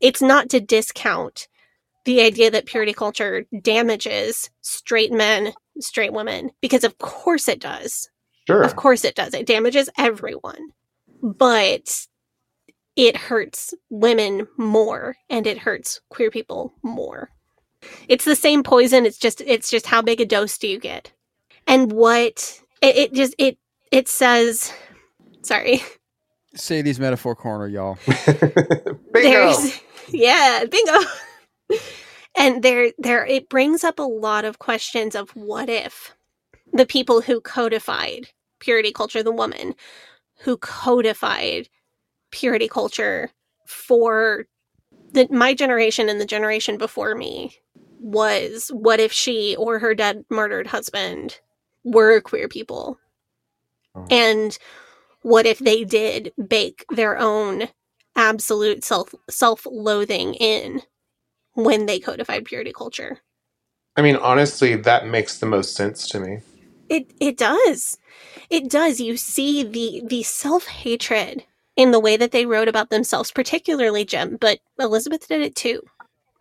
It's 0.00 0.22
not 0.22 0.48
to 0.50 0.60
discount 0.60 1.48
the 2.04 2.22
idea 2.22 2.50
that 2.50 2.66
purity 2.66 2.92
culture 2.92 3.44
damages 3.60 4.50
straight 4.60 5.12
men, 5.12 5.52
straight 5.80 6.12
women, 6.12 6.50
because 6.60 6.84
of 6.84 6.98
course 6.98 7.48
it 7.48 7.60
does. 7.60 8.10
Sure. 8.46 8.62
Of 8.62 8.76
course 8.76 9.04
it 9.04 9.14
does. 9.14 9.34
It 9.34 9.46
damages 9.46 9.88
everyone. 9.96 10.70
But 11.22 12.06
it 12.96 13.16
hurts 13.16 13.72
women 13.90 14.46
more 14.56 15.16
and 15.30 15.46
it 15.46 15.58
hurts 15.58 16.00
queer 16.10 16.30
people 16.30 16.72
more. 16.82 17.30
It's 18.08 18.24
the 18.24 18.36
same 18.36 18.62
poison, 18.62 19.06
it's 19.06 19.18
just 19.18 19.40
it's 19.40 19.70
just 19.70 19.86
how 19.86 20.02
big 20.02 20.20
a 20.20 20.24
dose 20.24 20.58
do 20.58 20.68
you 20.68 20.78
get? 20.78 21.12
And 21.66 21.92
what 21.92 22.60
it, 22.80 22.96
it 22.96 23.12
just 23.14 23.34
it 23.38 23.58
it 23.90 24.08
says 24.08 24.72
sorry. 25.42 25.82
Sadie's 26.54 27.00
metaphor 27.00 27.34
corner, 27.34 27.66
y'all. 27.66 27.98
There's 29.12 29.80
yeah, 30.08 30.64
bingo. 30.70 30.98
and 32.34 32.62
there 32.62 32.92
there 32.98 33.24
it 33.26 33.48
brings 33.48 33.84
up 33.84 33.98
a 33.98 34.02
lot 34.02 34.44
of 34.44 34.58
questions 34.58 35.14
of 35.14 35.30
what 35.30 35.68
if 35.68 36.14
the 36.72 36.86
people 36.86 37.20
who 37.20 37.40
codified 37.40 38.28
purity 38.58 38.92
culture, 38.92 39.22
the 39.22 39.32
woman 39.32 39.74
who 40.40 40.56
codified 40.56 41.68
purity 42.30 42.68
culture 42.68 43.30
for 43.66 44.46
the 45.12 45.28
my 45.30 45.52
generation 45.54 46.08
and 46.08 46.20
the 46.20 46.26
generation 46.26 46.78
before 46.78 47.14
me 47.14 47.54
was 48.00 48.68
what 48.68 48.98
if 48.98 49.12
she 49.12 49.54
or 49.56 49.78
her 49.78 49.94
dead 49.94 50.24
murdered 50.30 50.66
husband 50.66 51.40
were 51.84 52.20
queer 52.20 52.48
people? 52.48 52.98
Oh. 53.94 54.06
And 54.10 54.58
what 55.22 55.46
if 55.46 55.58
they 55.58 55.84
did 55.84 56.32
bake 56.48 56.84
their 56.90 57.18
own 57.18 57.68
absolute 58.16 58.84
self 58.84 59.14
self-loathing 59.30 60.34
in 60.34 60.82
when 61.54 61.86
they 61.86 61.98
codified 61.98 62.44
purity 62.44 62.72
culture 62.72 63.20
I 63.96 64.02
mean, 64.02 64.16
honestly, 64.16 64.74
that 64.76 65.06
makes 65.06 65.38
the 65.38 65.46
most 65.46 65.74
sense 65.74 66.08
to 66.08 66.20
me. 66.20 66.40
it 66.88 67.12
it 67.20 67.36
does 67.36 67.98
it 68.50 68.70
does 68.70 69.00
you 69.00 69.16
see 69.16 69.62
the 69.62 70.02
the 70.06 70.22
self-hatred 70.22 71.44
in 71.76 71.90
the 71.90 72.00
way 72.00 72.16
that 72.16 72.32
they 72.32 72.46
wrote 72.46 72.68
about 72.68 72.90
themselves 72.90 73.30
particularly 73.32 74.04
jim 74.04 74.36
but 74.40 74.60
elizabeth 74.78 75.28
did 75.28 75.40
it 75.42 75.56
too 75.56 75.80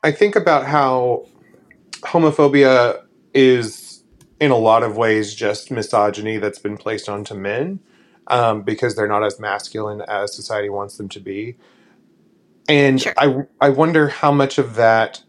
I 0.03 0.11
think 0.11 0.35
about 0.35 0.65
how 0.65 1.27
homophobia 2.01 3.03
is, 3.33 4.03
in 4.39 4.51
a 4.51 4.57
lot 4.57 4.83
of 4.83 4.97
ways, 4.97 5.35
just 5.35 5.69
misogyny 5.71 6.37
that's 6.37 6.59
been 6.59 6.77
placed 6.77 7.07
onto 7.07 7.35
men 7.35 7.79
um, 8.27 8.63
because 8.63 8.95
they're 8.95 9.07
not 9.07 9.23
as 9.23 9.39
masculine 9.39 10.01
as 10.01 10.35
society 10.35 10.69
wants 10.69 10.97
them 10.97 11.09
to 11.09 11.19
be. 11.19 11.55
And 12.71 13.05
I, 13.17 13.35
I 13.59 13.69
wonder 13.69 14.07
how 14.07 14.31
much 14.31 14.57
of 14.57 14.75
that 14.75 15.21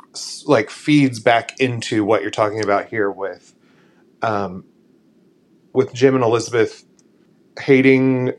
like 0.47 0.71
feeds 0.71 1.19
back 1.19 1.59
into 1.59 2.05
what 2.05 2.23
you're 2.23 2.31
talking 2.31 2.63
about 2.63 2.87
here 2.87 3.11
with, 3.11 3.53
um, 4.23 4.65
with 5.73 5.93
Jim 5.93 6.15
and 6.15 6.23
Elizabeth 6.23 6.85
hating 7.59 8.35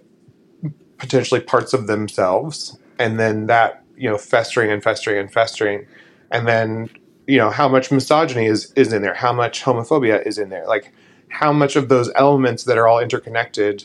potentially 0.99 1.41
parts 1.41 1.73
of 1.73 1.88
themselves, 1.88 2.77
and 2.97 3.19
then 3.19 3.47
that 3.47 3.84
you 3.97 4.09
know 4.09 4.17
festering 4.17 4.71
and 4.71 4.81
festering 4.81 5.19
and 5.19 5.34
festering, 5.34 5.85
and 6.31 6.47
then 6.47 6.89
you 7.27 7.38
know 7.38 7.49
how 7.49 7.67
much 7.67 7.91
misogyny 7.91 8.45
is 8.45 8.71
is 8.77 8.93
in 8.93 9.01
there, 9.01 9.15
how 9.15 9.34
much 9.34 9.63
homophobia 9.63 10.25
is 10.25 10.38
in 10.38 10.47
there, 10.47 10.65
like 10.65 10.93
how 11.27 11.51
much 11.51 11.75
of 11.75 11.89
those 11.89 12.09
elements 12.15 12.63
that 12.63 12.77
are 12.77 12.88
all 12.88 13.01
interconnected 13.01 13.84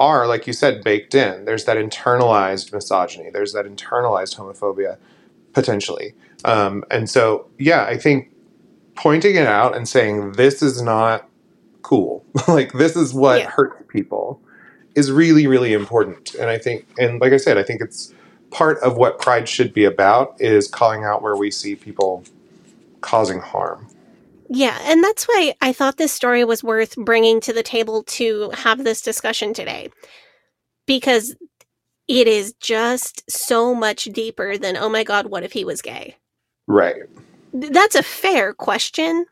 are, 0.00 0.26
like 0.26 0.46
you 0.46 0.52
said, 0.52 0.82
baked 0.82 1.14
in. 1.14 1.44
There's 1.44 1.66
that 1.66 1.76
internalized 1.76 2.72
misogyny. 2.72 3.30
There's 3.30 3.52
that 3.52 3.66
internalized 3.66 4.36
homophobia, 4.36 4.96
potentially. 5.52 6.14
Um, 6.44 6.82
and 6.90 7.08
so, 7.08 7.48
yeah, 7.58 7.84
I 7.84 7.98
think 7.98 8.32
pointing 8.96 9.36
it 9.36 9.46
out 9.46 9.76
and 9.76 9.86
saying 9.86 10.32
this 10.32 10.62
is 10.62 10.80
not 10.80 11.28
cool, 11.82 12.24
like 12.48 12.72
this 12.72 12.96
is 12.96 13.12
what 13.12 13.42
hurts 13.42 13.84
people, 13.88 14.40
is 14.94 15.12
really, 15.12 15.46
really 15.46 15.74
important. 15.74 16.34
And 16.34 16.48
I 16.48 16.56
think, 16.56 16.86
and 16.98 17.20
like 17.20 17.34
I 17.34 17.36
said, 17.36 17.58
I 17.58 17.62
think 17.62 17.82
it's 17.82 18.14
part 18.50 18.78
of 18.78 18.96
what 18.96 19.20
pride 19.20 19.48
should 19.48 19.72
be 19.72 19.84
about 19.84 20.34
is 20.40 20.66
calling 20.66 21.04
out 21.04 21.22
where 21.22 21.36
we 21.36 21.50
see 21.50 21.76
people 21.76 22.24
causing 23.02 23.40
harm. 23.40 23.86
Yeah, 24.52 24.76
and 24.82 25.02
that's 25.02 25.28
why 25.28 25.54
I 25.60 25.72
thought 25.72 25.96
this 25.96 26.12
story 26.12 26.44
was 26.44 26.64
worth 26.64 26.96
bringing 26.96 27.40
to 27.42 27.52
the 27.52 27.62
table 27.62 28.02
to 28.04 28.50
have 28.50 28.82
this 28.82 29.00
discussion 29.00 29.54
today. 29.54 29.90
Because 30.86 31.36
it 32.08 32.26
is 32.26 32.52
just 32.54 33.30
so 33.30 33.76
much 33.76 34.06
deeper 34.06 34.58
than, 34.58 34.76
oh 34.76 34.88
my 34.88 35.04
God, 35.04 35.26
what 35.26 35.44
if 35.44 35.52
he 35.52 35.64
was 35.64 35.80
gay? 35.80 36.16
Right. 36.66 37.02
That's 37.52 37.94
a 37.94 38.02
fair 38.02 38.52
question. 38.52 39.26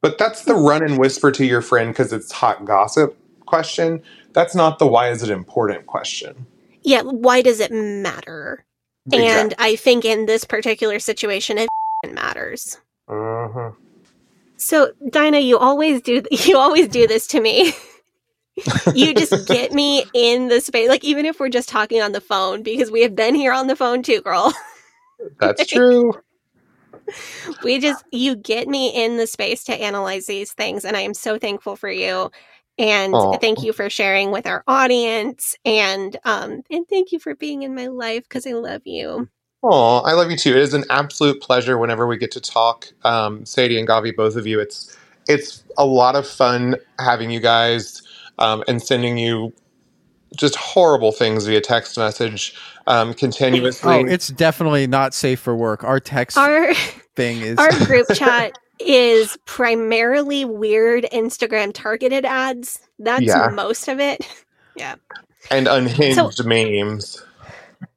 But 0.00 0.16
that's 0.16 0.44
the 0.44 0.54
run 0.54 0.82
and 0.82 0.98
whisper 0.98 1.30
to 1.32 1.44
your 1.44 1.60
friend 1.60 1.90
because 1.90 2.12
it's 2.14 2.32
hot 2.32 2.64
gossip 2.64 3.18
question. 3.44 4.02
That's 4.32 4.54
not 4.54 4.78
the 4.78 4.86
why 4.86 5.10
is 5.10 5.22
it 5.22 5.28
important 5.28 5.86
question. 5.86 6.46
Yeah, 6.82 7.02
why 7.02 7.42
does 7.42 7.60
it 7.60 7.70
matter? 7.70 8.64
And 9.12 9.52
I 9.58 9.76
think 9.76 10.06
in 10.06 10.24
this 10.24 10.44
particular 10.44 10.98
situation, 10.98 11.58
it 11.58 11.68
matters. 12.10 12.78
Uh-huh. 13.08 13.72
So, 14.64 14.92
Dinah, 15.10 15.40
you 15.40 15.58
always 15.58 16.02
do 16.02 16.22
you 16.32 16.58
always 16.58 16.88
do 16.88 17.06
this 17.06 17.26
to 17.28 17.40
me. 17.40 17.74
you 18.92 19.14
just 19.14 19.44
get 19.44 19.72
me 19.72 20.06
in 20.14 20.48
the 20.48 20.60
space, 20.60 20.88
like 20.88 21.04
even 21.04 21.26
if 21.26 21.40
we're 21.40 21.48
just 21.50 21.68
talking 21.68 22.02
on 22.02 22.12
the 22.12 22.20
phone, 22.20 22.62
because 22.62 22.90
we 22.90 23.02
have 23.02 23.16
been 23.16 23.34
here 23.34 23.52
on 23.52 23.66
the 23.68 23.76
phone 23.76 24.02
too, 24.02 24.22
girl. 24.22 24.52
That's 25.40 25.66
true. 25.66 26.14
we 27.62 27.80
just 27.80 28.04
you 28.12 28.36
get 28.36 28.68
me 28.68 28.90
in 28.90 29.16
the 29.18 29.26
space 29.26 29.64
to 29.64 29.74
analyze 29.74 30.26
these 30.26 30.52
things, 30.52 30.84
and 30.84 30.96
I 30.96 31.02
am 31.02 31.14
so 31.14 31.38
thankful 31.38 31.76
for 31.76 31.90
you. 31.90 32.30
And 32.78 33.20
Aw. 33.20 33.38
thank 33.40 33.62
you 33.62 33.72
for 33.72 33.90
sharing 33.90 34.32
with 34.32 34.46
our 34.46 34.64
audience, 34.68 35.56
and 35.64 36.16
um, 36.24 36.62
and 36.70 36.88
thank 36.88 37.12
you 37.12 37.20
for 37.20 37.34
being 37.36 37.62
in 37.62 37.74
my 37.74 37.88
life 37.88 38.24
because 38.24 38.46
I 38.46 38.52
love 38.52 38.82
you. 38.86 39.28
Oh, 39.66 40.02
I 40.04 40.12
love 40.12 40.30
you 40.30 40.36
too. 40.36 40.50
It 40.50 40.58
is 40.58 40.74
an 40.74 40.84
absolute 40.90 41.40
pleasure 41.40 41.78
whenever 41.78 42.06
we 42.06 42.18
get 42.18 42.30
to 42.32 42.40
talk. 42.40 42.88
Um, 43.02 43.46
Sadie 43.46 43.78
and 43.78 43.88
Gavi, 43.88 44.14
both 44.14 44.36
of 44.36 44.46
you. 44.46 44.60
It's 44.60 44.94
it's 45.26 45.64
a 45.78 45.86
lot 45.86 46.16
of 46.16 46.26
fun 46.28 46.76
having 46.98 47.30
you 47.30 47.40
guys 47.40 48.02
um, 48.38 48.62
and 48.68 48.82
sending 48.82 49.16
you 49.16 49.54
just 50.36 50.56
horrible 50.56 51.12
things 51.12 51.46
via 51.46 51.62
text 51.62 51.96
message 51.96 52.54
um, 52.86 53.14
continuously. 53.14 53.94
Oh, 53.94 54.04
it's 54.04 54.28
definitely 54.28 54.86
not 54.86 55.14
safe 55.14 55.40
for 55.40 55.56
work. 55.56 55.82
Our 55.82 55.98
text 55.98 56.36
Our 56.36 56.74
thing 57.16 57.40
is 57.40 57.58
our 57.58 57.70
group 57.86 58.06
chat 58.14 58.58
is 58.80 59.38
primarily 59.46 60.44
weird 60.44 61.06
Instagram 61.12 61.72
targeted 61.72 62.26
ads. 62.26 62.80
That's 62.98 63.24
Yeah. 63.24 63.48
most 63.48 63.88
of 63.88 63.98
it. 64.00 64.26
Yeah. 64.76 64.96
and 65.52 65.68
unhinged 65.68 66.44
memes. 66.44 67.22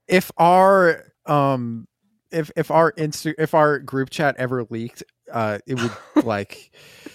if 0.08 0.32
our 0.38 1.07
um 1.28 1.88
if 2.32 2.52
if 2.56 2.72
our 2.72 2.92
insta 2.94 3.34
if 3.38 3.54
our 3.54 3.80
group 3.80 4.10
chat 4.10 4.36
ever 4.38 4.66
leaked, 4.70 5.04
uh 5.32 5.60
it 5.66 5.76
would 5.82 6.26
like 6.26 6.72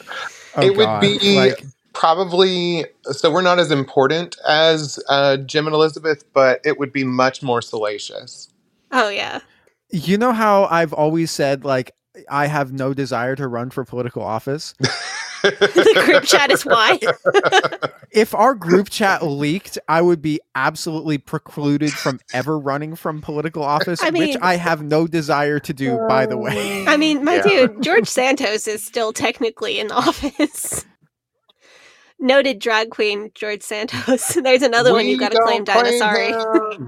oh 0.57 0.63
it 0.63 0.77
would 0.77 1.01
be 1.01 1.37
like 1.37 1.65
probably 1.93 2.85
so 3.05 3.31
we're 3.31 3.43
not 3.43 3.59
as 3.59 3.71
important 3.71 4.37
as 4.49 4.99
uh, 5.09 5.37
Jim 5.37 5.67
and 5.67 5.75
Elizabeth, 5.75 6.25
but 6.33 6.61
it 6.65 6.79
would 6.79 6.93
be 6.93 7.05
much 7.05 7.43
more 7.43 7.63
salacious. 7.63 8.49
Oh 8.91 9.09
yeah. 9.09 9.41
you 9.91 10.19
know 10.19 10.33
how 10.33 10.65
I've 10.65 10.93
always 10.93 11.31
said 11.31 11.65
like 11.65 11.93
I 12.29 12.47
have 12.47 12.73
no 12.73 12.95
desire 12.95 13.37
to 13.37 13.49
run 13.49 13.71
for 13.71 13.85
political 13.85 14.23
office. 14.23 14.75
the 15.51 16.02
group 16.06 16.24
chat 16.24 16.51
is 16.51 16.64
why. 16.64 16.98
if 18.12 18.35
our 18.35 18.55
group 18.55 18.90
chat 18.90 19.23
leaked, 19.24 19.78
I 19.89 20.01
would 20.01 20.23
be 20.23 20.40
absolutely 20.55 21.19
precluded 21.19 21.93
from 21.93 22.20
ever 22.32 22.59
running 22.59 22.94
from 22.97 23.20
political 23.20 23.62
office, 23.62 24.02
I 24.02 24.10
which 24.10 24.36
I 24.40 24.56
have 24.56 24.82
no 24.82 25.06
desire 25.06 25.59
to 25.60 25.73
do, 25.73 25.98
by 26.09 26.27
the 26.27 26.36
way. 26.39 26.86
I 26.86 26.97
mean, 26.97 27.24
my 27.24 27.36
Yeah. 27.36 27.43
dude, 27.43 27.82
George 27.82 28.09
Santos 28.09 28.66
is 28.69 28.85
still 28.85 29.12
technically 29.12 29.81
in 29.81 29.90
office. 29.90 30.85
Noted 32.20 32.60
drag 32.60 32.90
queen 32.90 33.32
George 33.35 33.62
Santos. 33.62 34.35
There's 34.35 34.62
another 34.62 34.93
one 34.93 35.06
you 35.06 35.19
got 35.19 35.32
to 35.32 35.40
claim, 35.40 35.64
Dinah. 35.64 35.98
Sorry. 35.98 36.32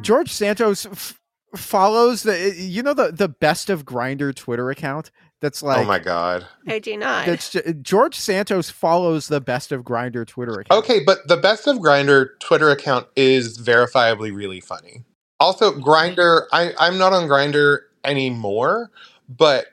George 0.00 0.30
Santos 0.30 0.86
f- 0.86 1.20
follows 1.56 2.22
the 2.22 2.54
you 2.56 2.82
know 2.84 2.94
the 2.94 3.10
the 3.10 3.28
best 3.28 3.68
of 3.68 3.84
Grindr 3.84 4.32
Twitter 4.34 4.70
account 4.70 5.10
That's 5.44 5.62
like 5.62 5.76
oh 5.76 5.84
my 5.84 5.98
god. 5.98 6.46
I 6.66 6.78
do 6.78 6.96
not. 6.96 7.26
That's 7.26 7.50
ju- 7.50 7.74
George 7.82 8.14
Santos 8.14 8.70
follows 8.70 9.28
the 9.28 9.42
best 9.42 9.72
of 9.72 9.82
Grindr 9.82 10.26
Twitter 10.26 10.54
account. 10.54 10.82
Okay, 10.82 11.04
but 11.04 11.28
the 11.28 11.36
best 11.36 11.66
of 11.66 11.76
Grindr 11.76 12.28
Twitter 12.40 12.70
account 12.70 13.08
is 13.14 13.58
verifiably 13.58 14.34
really 14.34 14.60
funny. 14.60 15.04
Also, 15.38 15.70
Grindr, 15.72 16.44
I, 16.50 16.72
I'm 16.78 16.96
not 16.96 17.12
on 17.12 17.28
Grindr 17.28 17.80
anymore, 18.04 18.90
but 19.28 19.66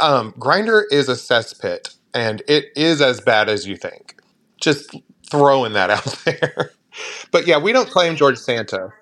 um, 0.00 0.32
Grindr 0.40 0.82
is 0.90 1.08
a 1.08 1.12
cesspit, 1.12 1.94
and 2.12 2.42
it 2.48 2.72
is 2.74 3.00
as 3.00 3.20
bad 3.20 3.48
as 3.48 3.64
you 3.64 3.76
think. 3.76 4.20
Just 4.60 4.92
throwing 5.30 5.74
that 5.74 5.88
out 5.90 6.04
there. 6.24 6.72
but 7.30 7.46
yeah, 7.46 7.58
we 7.58 7.72
don't 7.72 7.88
claim 7.88 8.16
George 8.16 8.38
Santa. 8.38 8.92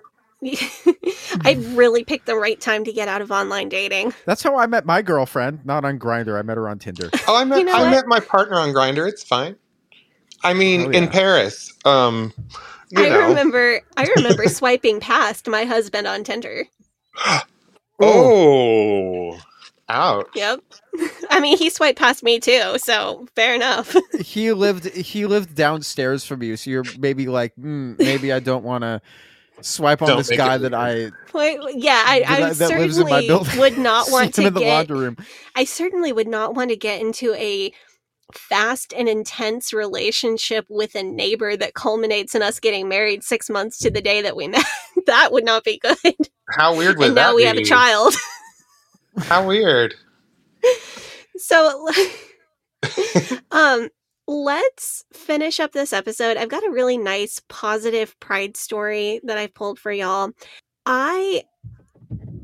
I 1.45 1.59
really 1.75 2.05
picked 2.05 2.27
the 2.27 2.37
right 2.37 2.61
time 2.61 2.85
to 2.85 2.93
get 2.93 3.09
out 3.09 3.21
of 3.23 3.31
online 3.31 3.69
dating. 3.69 4.15
That's 4.25 4.43
how 4.43 4.57
I 4.57 4.67
met 4.67 4.87
my 4.87 5.03
girlfriend. 5.03 5.65
Not 5.67 5.85
on 5.85 5.99
Grindr. 5.99 6.39
I 6.39 6.43
met 6.43 6.57
her 6.57 6.69
on 6.69 6.79
Tinder. 6.79 7.11
Oh, 7.29 7.37
I 7.37 7.45
met 7.45 7.59
You 7.59 7.65
know 7.67 7.75
I 7.77 7.83
what? 7.83 7.91
met 7.91 8.07
my 8.07 8.21
partner 8.21 8.59
on 8.59 8.71
Grindr. 8.71 9.07
It's 9.09 9.23
fine. 9.23 9.57
I 10.43 10.55
mean, 10.55 10.87
Oh, 10.87 10.91
in. 10.91 11.09
Paris. 11.09 11.73
Um, 11.85 12.33
you 12.91 13.05
I 13.05 13.09
know. 13.11 13.29
remember 13.29 13.81
I 13.97 14.05
remember 14.17 14.47
swiping 14.49 14.99
past 15.01 15.47
my 15.49 15.65
husband 15.65 16.07
on 16.07 16.25
Tinder. 16.25 16.65
Oh, 18.03 19.39
ouch. 19.89 20.27
Yep. 20.35 20.61
I 21.31 21.39
mean, 21.41 21.59
he 21.59 21.69
swiped 21.69 21.99
past 21.99 22.23
me 22.23 22.41
too, 22.41 22.79
so 22.79 23.27
fair 23.37 23.55
enough. 23.55 23.95
he 24.19 24.53
lived 24.53 24.87
he 24.87 25.27
lived 25.27 25.55
downstairs 25.55 26.25
from 26.25 26.43
you, 26.43 26.57
so 26.57 26.71
you're 26.71 26.85
maybe 26.99 27.27
like, 27.29 27.55
mm, 27.57 27.99
maybe 27.99 28.33
I 28.33 28.41
don't 28.41 28.65
want 28.65 28.83
to 28.85 29.03
swipe 29.63 30.03
on 30.03 30.09
Don't 30.09 30.19
this 30.19 30.31
guy 30.37 30.59
that 30.59 30.75
I 30.75 31.11
Wait, 31.33 31.59
yeah, 31.75 32.03
I, 32.07 32.25
I 32.27 32.35
I- 32.49 32.53
that 32.55 32.71
lives 32.79 32.99
in 32.99 33.05
my 33.05 33.21
certainly 33.21 33.27
building 33.29 33.59
would 33.59 33.79
not 33.79 34.09
want 34.11 34.27
him 34.39 34.43
to 34.43 34.47
in 34.49 34.55
the 34.55 34.61
get. 34.61 34.69
laundry 34.75 34.99
room. 34.99 35.17
I 35.55 35.65
certainly 35.65 36.13
would 36.13 36.29
not 36.29 36.55
want 36.55 36.71
to 36.71 36.77
get 36.77 37.01
into 37.01 37.35
a 37.35 37.73
fast 38.33 38.93
and 38.97 39.09
intense 39.09 39.73
relationship 39.73 40.65
with 40.69 40.95
a 40.95 41.03
neighbor 41.03 41.57
that 41.57 41.75
culminates 41.75 42.35
in 42.35 42.43
us 42.43 42.61
getting 42.61 42.89
married 42.89 43.25
six 43.25 43.51
months 43.51 43.79
to 43.79 43.91
the 43.91 44.01
day 44.01 44.23
that 44.23 44.37
we 44.37 44.47
met. 44.49 44.65
that 45.07 45.33
would 45.33 45.45
not 45.45 45.65
be 45.65 45.79
good. 45.79 45.97
How 46.57 46.77
weird 46.77 46.99
would 46.99 47.09
and 47.09 47.17
that 47.17 47.31
now 47.31 47.35
we 47.35 47.45
have 47.45 47.57
a 47.57 47.65
child. 47.65 48.15
How 49.19 49.47
weird. 49.47 49.95
So, 51.37 51.89
um, 53.51 53.89
let's 54.31 55.05
finish 55.13 55.59
up 55.59 55.73
this 55.73 55.93
episode. 55.93 56.37
I've 56.37 56.49
got 56.49 56.65
a 56.65 56.71
really 56.71 56.97
nice, 56.97 57.43
positive 57.49 58.19
pride 58.21 58.57
story 58.57 59.21
that 59.25 59.37
I've 59.37 59.55
pulled 59.55 59.79
for 59.81 59.91
y'all. 59.91 60.31
I 60.87 61.43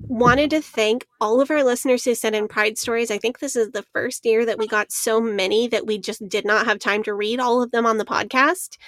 wanted 0.08 0.50
to 0.50 0.60
thank 0.60 1.06
all 1.20 1.40
of 1.40 1.48
our 1.48 1.62
listeners 1.62 2.04
who 2.04 2.16
sent 2.16 2.34
in 2.34 2.48
pride 2.48 2.76
stories. 2.76 3.12
I 3.12 3.18
think 3.18 3.38
this 3.38 3.54
is 3.54 3.70
the 3.70 3.84
first 3.94 4.26
year 4.26 4.44
that 4.44 4.58
we 4.58 4.66
got 4.66 4.90
so 4.90 5.20
many 5.20 5.68
that 5.68 5.86
we 5.86 5.96
just 5.98 6.28
did 6.28 6.44
not 6.44 6.66
have 6.66 6.80
time 6.80 7.04
to 7.04 7.14
read 7.14 7.38
all 7.38 7.62
of 7.62 7.70
them 7.70 7.86
on 7.86 7.98
the 7.98 8.04
podcast. 8.04 8.78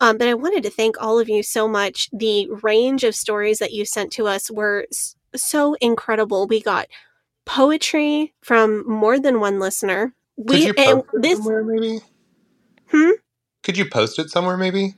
Um, 0.00 0.18
but 0.18 0.28
I 0.28 0.34
wanted 0.34 0.62
to 0.64 0.70
thank 0.70 1.00
all 1.00 1.18
of 1.18 1.30
you 1.30 1.42
so 1.42 1.66
much. 1.66 2.10
The 2.12 2.48
range 2.62 3.02
of 3.02 3.14
stories 3.14 3.60
that 3.60 3.72
you 3.72 3.86
sent 3.86 4.12
to 4.12 4.26
us 4.26 4.50
were 4.50 4.86
so 5.34 5.74
incredible. 5.80 6.46
We 6.46 6.60
got 6.60 6.88
poetry 7.46 8.34
from 8.42 8.86
more 8.86 9.18
than 9.18 9.40
one 9.40 9.58
listener. 9.58 10.12
We 10.36 10.70
and 10.76 11.02
this? 11.14 11.40
Hmm? 12.90 13.10
Could 13.62 13.76
you 13.78 13.88
post 13.88 14.18
it 14.18 14.30
somewhere, 14.30 14.56
maybe? 14.56 14.94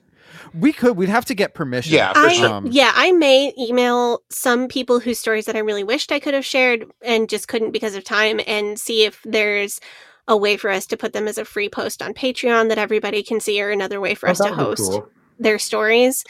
We 0.55 0.73
could. 0.73 0.97
We'd 0.97 1.09
have 1.09 1.25
to 1.27 1.35
get 1.35 1.55
permission. 1.55 1.95
Yeah, 1.95 2.13
for 2.13 2.19
I, 2.21 2.33
sure. 2.33 2.49
Um, 2.49 2.67
yeah, 2.71 2.93
I 2.95 3.13
may 3.13 3.53
email 3.59 4.21
some 4.31 4.69
people 4.69 5.01
whose 5.01 5.19
stories 5.19 5.47
that 5.47 5.57
I 5.57 5.61
really 5.61 5.85
wished 5.85 6.13
I 6.13 6.21
could 6.21 6.35
have 6.35 6.45
shared 6.47 6.87
and 7.03 7.29
just 7.29 7.49
couldn't 7.49 7.73
because 7.73 7.95
of 7.95 8.05
time 8.05 8.41
and 8.47 8.79
see 8.79 9.05
if 9.05 9.21
there's 9.25 9.81
a 10.27 10.37
way 10.37 10.57
for 10.57 10.71
us 10.71 10.87
to 10.87 10.97
put 10.97 11.13
them 11.13 11.27
as 11.29 11.39
a 11.39 11.45
free 11.45 11.69
post 11.69 12.03
on 12.03 12.15
Patreon 12.15 12.69
that 12.69 12.79
everybody 12.79 13.23
can 13.23 13.41
see 13.41 13.61
or 13.63 13.71
another 13.71 14.01
way 14.01 14.15
for 14.15 14.29
Oh, 14.29 14.33
us 14.33 14.39
to 14.39 14.45
that 14.45 14.51
would 14.53 14.59
be 14.59 14.65
host 14.65 14.93
cool. 14.93 15.09
their 15.39 15.59
stories. 15.59 16.25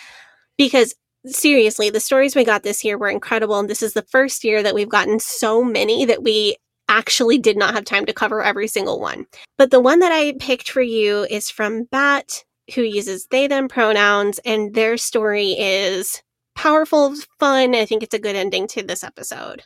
Because 0.57 0.95
seriously, 1.27 1.91
the 1.91 2.01
stories 2.01 2.35
we 2.35 2.45
got 2.45 2.63
this 2.63 2.85
year 2.85 2.99
were 2.99 3.09
incredible. 3.09 3.59
And 3.59 3.69
this 3.69 3.83
is 3.83 3.93
the 3.95 4.03
first 4.03 4.45
year 4.45 4.63
that 4.63 4.75
we've 4.75 4.89
gotten 4.89 5.21
so 5.21 5.63
many 5.63 6.05
that 6.05 6.23
we 6.23 6.57
actually 6.89 7.39
did 7.39 7.57
not 7.57 7.75
have 7.75 7.85
time 7.85 8.07
to 8.07 8.13
cover 8.13 8.43
every 8.43 8.69
single 8.69 9.01
one. 9.01 9.27
But 9.57 9.71
the 9.71 9.81
one 9.81 10.01
that 10.01 10.13
I 10.13 10.35
picked 10.39 10.71
for 10.71 10.83
you 10.83 11.27
is 11.31 11.51
from 11.51 11.85
Bat, 11.85 12.45
who 12.75 12.83
uses 12.83 13.27
they 13.27 13.47
them 13.47 13.69
pronouns, 13.69 14.39
and 14.45 14.75
their 14.75 14.97
story 14.97 15.53
is 15.53 16.23
powerful, 16.55 17.15
fun. 17.39 17.75
I 17.75 17.85
think 17.85 18.03
it's 18.03 18.15
a 18.15 18.19
good 18.19 18.37
ending 18.37 18.67
to 18.69 18.83
this 18.83 19.05
episode. 19.05 19.63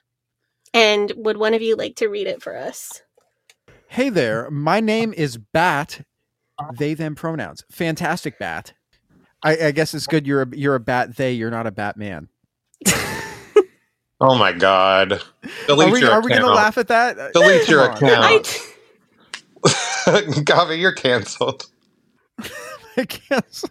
And 0.74 1.12
would 1.16 1.36
one 1.36 1.54
of 1.54 1.62
you 1.62 1.76
like 1.76 1.96
to 1.96 2.08
read 2.08 2.26
it 2.26 2.42
for 2.42 2.56
us? 2.56 3.02
Hey 3.88 4.08
there, 4.08 4.50
my 4.50 4.80
name 4.80 5.12
is 5.12 5.36
Bat. 5.36 6.02
They 6.78 6.94
them 6.94 7.14
pronouns. 7.14 7.64
Fantastic 7.70 8.38
Bat. 8.38 8.72
I, 9.42 9.66
I 9.66 9.70
guess 9.72 9.92
it's 9.94 10.06
good. 10.06 10.26
You're 10.26 10.42
a 10.42 10.56
you're 10.56 10.76
a 10.76 10.80
bat. 10.80 11.16
They. 11.16 11.32
You're 11.32 11.50
not 11.50 11.66
a 11.66 11.72
Batman. 11.72 12.28
Oh 14.22 14.36
my 14.38 14.52
god. 14.52 15.20
Delete 15.66 15.88
are 15.88 15.92
we, 15.92 16.00
your 16.00 16.10
are 16.12 16.22
we 16.22 16.30
gonna 16.30 16.46
laugh 16.46 16.78
at 16.78 16.86
that? 16.88 17.32
Delete 17.32 17.68
your 17.68 17.90
account. 17.90 18.46
Gavi, 19.64 20.80
you're 20.80 20.92
canceled. 20.92 21.66
I 22.96 23.04
guess. 23.04 23.64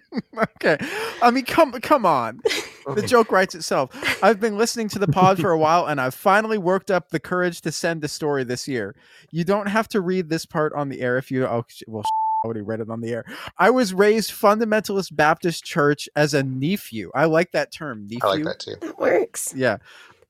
okay. 0.56 0.78
I 1.20 1.30
mean, 1.30 1.44
come 1.44 1.72
come 1.72 2.06
on. 2.06 2.40
The 2.86 3.02
oh. 3.02 3.06
joke 3.06 3.30
writes 3.30 3.54
itself. 3.54 3.90
I've 4.22 4.40
been 4.40 4.56
listening 4.56 4.88
to 4.90 4.98
the 4.98 5.08
pod 5.08 5.38
for 5.38 5.50
a 5.50 5.58
while, 5.58 5.86
and 5.86 6.00
I've 6.00 6.14
finally 6.14 6.56
worked 6.58 6.90
up 6.90 7.10
the 7.10 7.20
courage 7.20 7.60
to 7.62 7.72
send 7.72 8.00
the 8.00 8.08
story 8.08 8.44
this 8.44 8.66
year. 8.66 8.94
You 9.30 9.44
don't 9.44 9.66
have 9.66 9.88
to 9.88 10.00
read 10.00 10.30
this 10.30 10.46
part 10.46 10.72
on 10.72 10.88
the 10.88 11.02
air 11.02 11.18
if 11.18 11.30
you. 11.30 11.46
Oh, 11.46 11.64
sh- 11.68 11.82
well, 11.86 12.02
sh- 12.02 12.06
I 12.06 12.27
already 12.44 12.60
read 12.60 12.80
it 12.80 12.90
on 12.90 13.00
the 13.00 13.12
air. 13.12 13.24
I 13.58 13.70
was 13.70 13.94
raised 13.94 14.30
fundamentalist 14.30 15.14
Baptist 15.14 15.64
church 15.64 16.08
as 16.16 16.34
a 16.34 16.42
nephew. 16.42 17.10
I 17.14 17.24
like 17.24 17.52
that 17.52 17.72
term, 17.72 18.04
nephew. 18.04 18.18
I 18.22 18.28
like 18.28 18.44
that 18.44 18.58
too. 18.60 18.76
That 18.80 18.98
works. 18.98 19.52
Yeah. 19.56 19.78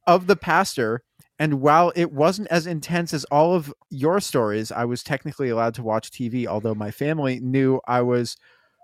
Of 0.07 0.27
the 0.27 0.37
pastor. 0.37 1.03
And 1.39 1.61
while 1.61 1.93
it 1.95 2.13
wasn't 2.13 2.49
as 2.49 2.67
intense 2.67 3.15
as 3.15 3.25
all 3.27 3.55
of 3.55 3.73
your 3.91 4.21
stories, 4.21 4.73
I 4.73 4.85
was 4.85 5.05
technically 5.05 5.51
allowed 5.51 5.75
to 5.75 5.85
watch 5.85 6.11
TV, 6.11 6.47
although 6.47 6.75
my 6.75 6.91
family 6.91 7.39
knew 7.39 7.81
I 7.87 8.03
was 8.03 8.37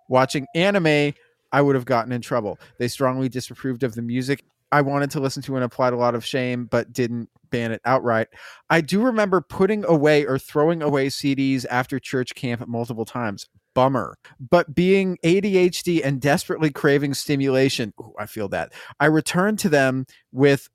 watching 0.09 0.47
anime, 0.55 1.15
I 1.51 1.63
would 1.63 1.75
have 1.75 1.85
gotten 1.85 2.13
in 2.13 2.21
trouble. 2.21 2.59
They 2.79 2.89
strongly 2.89 3.29
disapproved 3.29 3.83
of 3.83 3.95
the 3.95 4.03
music 4.03 4.45
I 4.75 4.81
wanted 4.81 5.13
to 5.13 5.21
listen 5.21 5.41
to 5.45 5.55
and 5.55 5.65
applied 5.65 5.93
a 5.93 5.97
lot 5.97 6.17
of 6.17 6.27
shame, 6.27 6.65
but 6.65 6.93
didn't 6.93 7.31
ban 7.51 7.71
it 7.71 7.81
outright. 7.85 8.27
I 8.69 8.81
do 8.81 9.01
remember 9.01 9.41
putting 9.41 9.85
away 9.85 10.27
or 10.27 10.37
throwing 10.37 10.83
away 10.83 11.07
CDs 11.07 11.65
after 11.71 12.01
church 12.01 12.35
camp 12.35 12.67
multiple 12.67 13.05
times. 13.05 13.47
Bummer. 13.75 14.19
But 14.41 14.75
being 14.75 15.17
ADHD 15.23 16.05
and 16.05 16.21
desperately 16.21 16.71
craving 16.71 17.15
stimulation, 17.15 17.95
ooh, 18.01 18.15
I 18.19 18.27
feel 18.27 18.49
that. 18.49 18.73
I 18.99 19.07
returned 19.07 19.61
to 19.61 19.69
them 19.69 20.07
with 20.33 20.69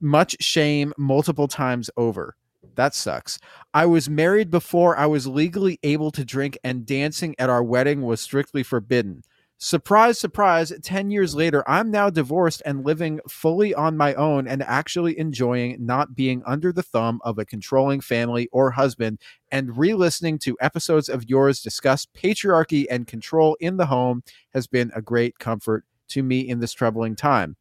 much 0.00 0.34
shame 0.40 0.94
multiple 0.96 1.46
times 1.46 1.90
over. 1.98 2.36
That 2.76 2.94
sucks. 2.94 3.38
I 3.74 3.84
was 3.84 4.08
married 4.08 4.50
before 4.50 4.96
I 4.96 5.04
was 5.04 5.26
legally 5.26 5.78
able 5.82 6.10
to 6.12 6.24
drink, 6.24 6.56
and 6.64 6.86
dancing 6.86 7.34
at 7.38 7.50
our 7.50 7.62
wedding 7.62 8.00
was 8.00 8.22
strictly 8.22 8.62
forbidden. 8.62 9.24
Surprise, 9.64 10.18
surprise, 10.18 10.72
10 10.82 11.12
years 11.12 11.36
later, 11.36 11.62
I'm 11.70 11.88
now 11.92 12.10
divorced 12.10 12.62
and 12.66 12.84
living 12.84 13.20
fully 13.28 13.72
on 13.72 13.96
my 13.96 14.12
own 14.14 14.48
and 14.48 14.60
actually 14.60 15.16
enjoying 15.16 15.86
not 15.86 16.16
being 16.16 16.42
under 16.44 16.72
the 16.72 16.82
thumb 16.82 17.20
of 17.22 17.38
a 17.38 17.44
controlling 17.44 18.00
family 18.00 18.48
or 18.50 18.72
husband. 18.72 19.20
And 19.52 19.78
re 19.78 19.94
listening 19.94 20.40
to 20.40 20.56
episodes 20.60 21.08
of 21.08 21.30
yours 21.30 21.62
discuss 21.62 22.06
patriarchy 22.06 22.86
and 22.90 23.06
control 23.06 23.56
in 23.60 23.76
the 23.76 23.86
home 23.86 24.24
has 24.52 24.66
been 24.66 24.90
a 24.96 25.00
great 25.00 25.38
comfort 25.38 25.84
to 26.08 26.24
me 26.24 26.40
in 26.40 26.58
this 26.58 26.72
troubling 26.72 27.14
time. 27.14 27.54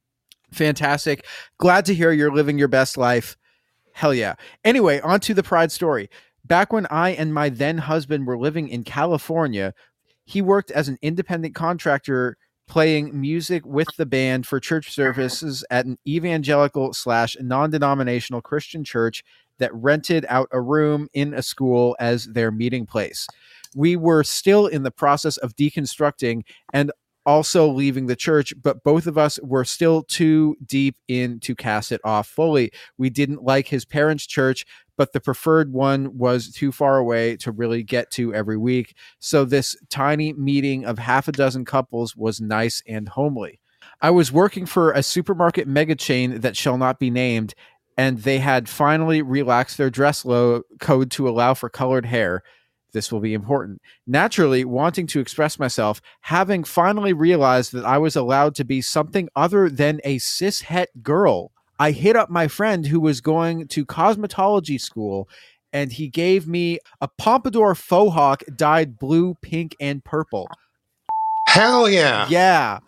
Fantastic. 0.52 1.28
Glad 1.60 1.86
to 1.86 1.94
hear 1.94 2.11
you're 2.11 2.34
living 2.34 2.57
your 2.57 2.68
best 2.68 2.98
life. 2.98 3.38
Hell 3.94 4.15
yeah. 4.15 4.34
Anyway, 4.65 5.02
on 5.02 5.19
to 5.19 5.36
the 5.36 5.44
pride 5.44 5.72
story. 5.72 6.10
Back 6.44 6.73
when 6.73 6.88
I 6.88 7.11
and 7.11 7.32
my 7.32 7.49
then 7.49 7.78
husband 7.78 8.26
were 8.26 8.40
living 8.40 8.69
in 8.69 8.84
California, 8.84 9.76
he 10.26 10.41
worked 10.41 10.72
as 10.72 10.88
an 10.88 10.98
independent 11.02 11.56
contractor 11.56 12.38
playing 12.68 13.19
music 13.19 13.65
with 13.65 13.88
the 13.98 14.06
band 14.06 14.48
for 14.48 14.60
church 14.60 14.91
services 14.93 15.65
at 15.69 15.85
an 15.85 15.98
evangelical 16.07 16.93
slash 16.93 17.35
non-denominational 17.41 18.41
christian 18.41 18.84
church 18.84 19.23
that 19.61 19.73
rented 19.76 20.26
out 20.27 20.49
a 20.52 20.60
room 20.60 21.07
in 21.14 21.34
a 21.34 21.43
school 21.43 21.95
as 21.99 22.26
their 22.26 22.52
meeting 22.52 22.85
place. 22.85 23.27
We 23.76 23.95
were 23.95 24.23
still 24.23 24.68
in 24.68 24.84
the 24.84 24.91
process 24.91 25.38
of 25.38 25.56
deconstructing 25.56 26.43
and 26.73 26.91
also 27.26 27.68
leaving 27.68 28.07
the 28.07 28.15
church, 28.15 28.53
but 28.61 28.84
both 28.84 29.07
of 29.07 29.18
us 29.18 29.39
were 29.43 29.65
still 29.65 30.03
too 30.03 30.56
deep 30.65 30.95
in 31.07 31.39
to 31.41 31.56
cast 31.56 31.91
it 31.91 32.02
off 32.03 32.27
fully. 32.27 32.72
We 32.98 33.10
didn't 33.10 33.43
like 33.43 33.68
his 33.68 33.85
parents' 33.85 34.26
church, 34.26 34.65
but 34.98 35.14
the 35.14 35.19
preferred 35.19 35.72
one 35.72 36.18
was 36.18 36.52
too 36.52 36.72
far 36.72 36.98
away 36.98 37.38
to 37.38 37.52
really 37.52 37.84
get 37.84 38.11
to 38.11 38.34
every 38.34 38.57
week. 38.57 38.95
So 39.19 39.45
this 39.45 39.76
tiny 39.89 40.34
meeting 40.34 40.85
of 40.85 40.99
half 40.99 41.27
a 41.27 41.31
dozen 41.31 41.65
couples 41.65 42.15
was 42.15 42.41
nice 42.41 42.81
and 42.88 43.07
homely. 43.10 43.60
I 44.02 44.10
was 44.10 44.31
working 44.31 44.65
for 44.65 44.91
a 44.91 45.03
supermarket 45.03 45.68
mega 45.68 45.95
chain 45.95 46.41
that 46.41 46.57
shall 46.57 46.77
not 46.77 46.99
be 46.99 47.10
named 47.10 47.53
and 47.98 48.19
they 48.19 48.39
had 48.39 48.69
finally 48.69 49.22
relaxed 49.22 49.77
their 49.77 49.89
dress 49.89 50.23
code 50.80 51.11
to 51.11 51.30
allow 51.30 51.53
for 51.53 51.69
colored 51.69 52.06
hair. 52.06 52.41
This 52.93 53.11
will 53.11 53.19
be 53.19 53.34
important. 53.34 53.81
Naturally, 54.05 54.65
wanting 54.65 55.07
to 55.07 55.19
express 55.19 55.57
myself, 55.57 56.01
having 56.22 56.63
finally 56.63 57.13
realized 57.13 57.72
that 57.73 57.85
I 57.85 57.97
was 57.97 58.15
allowed 58.15 58.55
to 58.55 58.65
be 58.65 58.81
something 58.81 59.30
other 59.35 59.69
than 59.69 60.01
a 60.03 60.18
cishet 60.18 60.88
girl, 61.01 61.51
I 61.80 61.91
hit 61.91 62.15
up 62.15 62.30
my 62.30 62.47
friend 62.47 62.85
who 62.85 62.99
was 62.99 63.22
going 63.22 63.68
to 63.69 63.85
cosmetology 63.85 64.80
school 64.80 65.27
and 65.73 65.91
he 65.91 66.09
gave 66.09 66.47
me 66.47 66.80
a 66.99 67.07
pompadour 67.07 67.76
faux 67.76 68.13
hawk 68.13 68.43
dyed 68.55 68.99
blue, 68.99 69.35
pink, 69.41 69.76
and 69.80 70.03
purple. 70.03 70.47
Hell 71.47 71.89
yeah. 71.89 72.27
Yeah. 72.30 72.80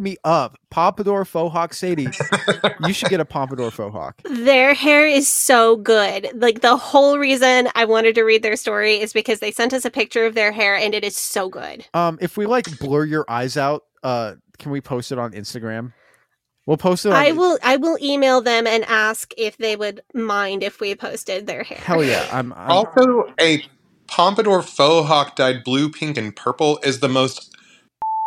Me 0.00 0.16
up. 0.24 0.58
Pompadour 0.70 1.24
faux 1.24 1.52
hawk 1.52 1.72
Sadie. 1.72 2.08
you 2.86 2.92
should 2.92 3.08
get 3.08 3.20
a 3.20 3.24
pompadour 3.24 3.70
faux 3.70 3.92
hawk. 3.92 4.20
Their 4.24 4.74
hair 4.74 5.06
is 5.06 5.28
so 5.28 5.76
good. 5.76 6.28
Like 6.34 6.62
the 6.62 6.76
whole 6.76 7.18
reason 7.18 7.68
I 7.74 7.84
wanted 7.84 8.16
to 8.16 8.22
read 8.22 8.42
their 8.42 8.56
story 8.56 9.00
is 9.00 9.12
because 9.12 9.38
they 9.38 9.52
sent 9.52 9.72
us 9.72 9.84
a 9.84 9.90
picture 9.90 10.26
of 10.26 10.34
their 10.34 10.50
hair 10.50 10.74
and 10.74 10.94
it 10.94 11.04
is 11.04 11.16
so 11.16 11.48
good. 11.48 11.86
Um, 11.94 12.18
if 12.20 12.36
we 12.36 12.46
like 12.46 12.78
blur 12.78 13.04
your 13.04 13.24
eyes 13.28 13.56
out, 13.56 13.84
uh, 14.02 14.34
can 14.58 14.72
we 14.72 14.80
post 14.80 15.12
it 15.12 15.18
on 15.18 15.32
Instagram? 15.32 15.92
We'll 16.66 16.76
post 16.76 17.04
it 17.06 17.10
on 17.10 17.14
I 17.14 17.32
will 17.32 17.58
I 17.62 17.76
will 17.76 17.98
email 18.02 18.40
them 18.40 18.66
and 18.66 18.84
ask 18.84 19.32
if 19.36 19.58
they 19.58 19.76
would 19.76 20.00
mind 20.12 20.62
if 20.62 20.80
we 20.80 20.94
posted 20.94 21.46
their 21.46 21.62
hair. 21.62 21.78
Hell 21.78 22.02
yeah. 22.02 22.26
I'm, 22.32 22.52
I'm 22.54 22.70
Also, 22.70 23.32
a 23.40 23.62
pompadour 24.06 24.62
faux 24.62 25.06
hawk 25.06 25.36
dyed 25.36 25.62
blue, 25.62 25.90
pink, 25.90 26.16
and 26.16 26.34
purple 26.34 26.78
is 26.82 27.00
the 27.00 27.08
most 27.08 27.54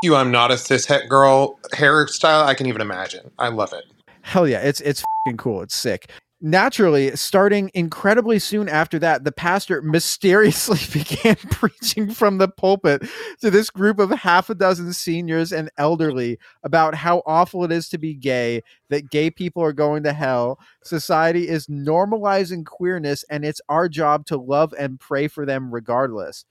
you 0.04 0.16
I'm 0.16 0.32
not 0.32 0.52
a 0.52 0.56
cishet 0.56 1.08
girl 1.10 1.60
hairstyle 1.74 2.44
I 2.44 2.54
can 2.54 2.68
even 2.68 2.82
imagine. 2.82 3.32
I 3.40 3.50
love 3.50 3.74
it. 3.74 3.86
Hell 4.22 4.48
yeah, 4.48 4.60
it's 4.60 4.82
it's 4.82 5.04
cool. 5.38 5.62
It's 5.62 5.76
sick. 5.76 6.12
Naturally, 6.40 7.16
starting 7.16 7.72
incredibly 7.74 8.38
soon 8.38 8.70
after 8.70 9.00
that, 9.00 9.24
the 9.24 9.32
pastor 9.32 9.82
mysteriously 9.82 10.78
began 10.94 11.36
preaching 11.52 12.12
from 12.12 12.38
the 12.38 12.48
pulpit 12.48 13.10
to 13.42 13.50
this 13.50 13.72
group 13.72 13.98
of 13.98 14.12
half 14.12 14.52
a 14.52 14.56
dozen 14.56 14.94
seniors 14.94 15.52
and 15.52 15.72
elderly 15.80 16.38
about 16.62 16.94
how 16.94 17.24
awful 17.26 17.64
it 17.64 17.72
is 17.72 17.90
to 17.90 17.98
be 17.98 18.14
gay, 18.14 18.62
that 18.90 19.10
gay 19.10 19.32
people 19.32 19.64
are 19.64 19.74
going 19.74 20.04
to 20.04 20.14
hell, 20.14 20.60
society 20.84 21.48
is 21.48 21.66
normalizing 21.66 22.64
queerness, 22.64 23.26
and 23.32 23.44
it's 23.44 23.62
our 23.68 23.90
job 23.90 24.28
to 24.28 24.38
love 24.38 24.76
and 24.78 25.00
pray 25.00 25.28
for 25.28 25.44
them 25.44 25.74
regardless. 25.74 26.46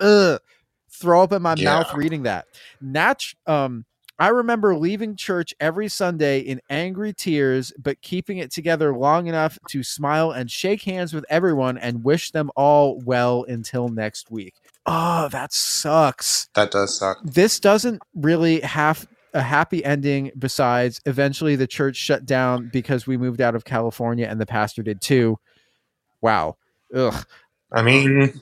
Ugh. 0.00 0.38
Throw 0.94 1.22
up 1.22 1.32
in 1.32 1.42
my 1.42 1.54
Yeah. 1.56 1.78
mouth 1.80 1.94
reading 1.94 2.22
that. 2.24 2.46
Nat- 2.80 3.24
um, 3.46 3.84
I 4.18 4.28
remember 4.28 4.76
leaving 4.76 5.16
church 5.16 5.52
every 5.58 5.88
Sunday 5.88 6.38
in 6.38 6.60
angry 6.70 7.12
tears, 7.12 7.72
but 7.82 8.00
keeping 8.00 8.38
it 8.38 8.52
together 8.52 8.96
long 8.96 9.26
enough 9.26 9.58
to 9.70 9.82
smile 9.82 10.30
and 10.30 10.48
shake 10.48 10.82
hands 10.82 11.12
with 11.12 11.24
everyone 11.28 11.78
and 11.78 12.04
wish 12.04 12.30
them 12.30 12.50
all 12.54 13.00
well 13.04 13.44
until 13.48 13.88
next 13.88 14.30
week. 14.30 14.54
Oh, 14.86 15.28
that 15.30 15.52
sucks. 15.52 16.48
That 16.54 16.70
does 16.70 16.96
suck. 16.96 17.18
This 17.24 17.58
doesn't 17.58 18.02
really 18.14 18.60
have 18.60 19.08
a 19.32 19.42
happy 19.42 19.84
ending 19.84 20.30
besides 20.38 21.00
eventually 21.06 21.56
the 21.56 21.66
church 21.66 21.96
shut 21.96 22.24
down 22.24 22.70
because 22.72 23.08
we 23.08 23.16
moved 23.16 23.40
out 23.40 23.56
of 23.56 23.64
California 23.64 24.26
and 24.30 24.40
the 24.40 24.46
pastor 24.46 24.84
did 24.84 25.00
too. 25.00 25.40
Wow. 26.20 26.56
Ugh. 26.94 27.26
I 27.72 27.82
mean, 27.82 28.32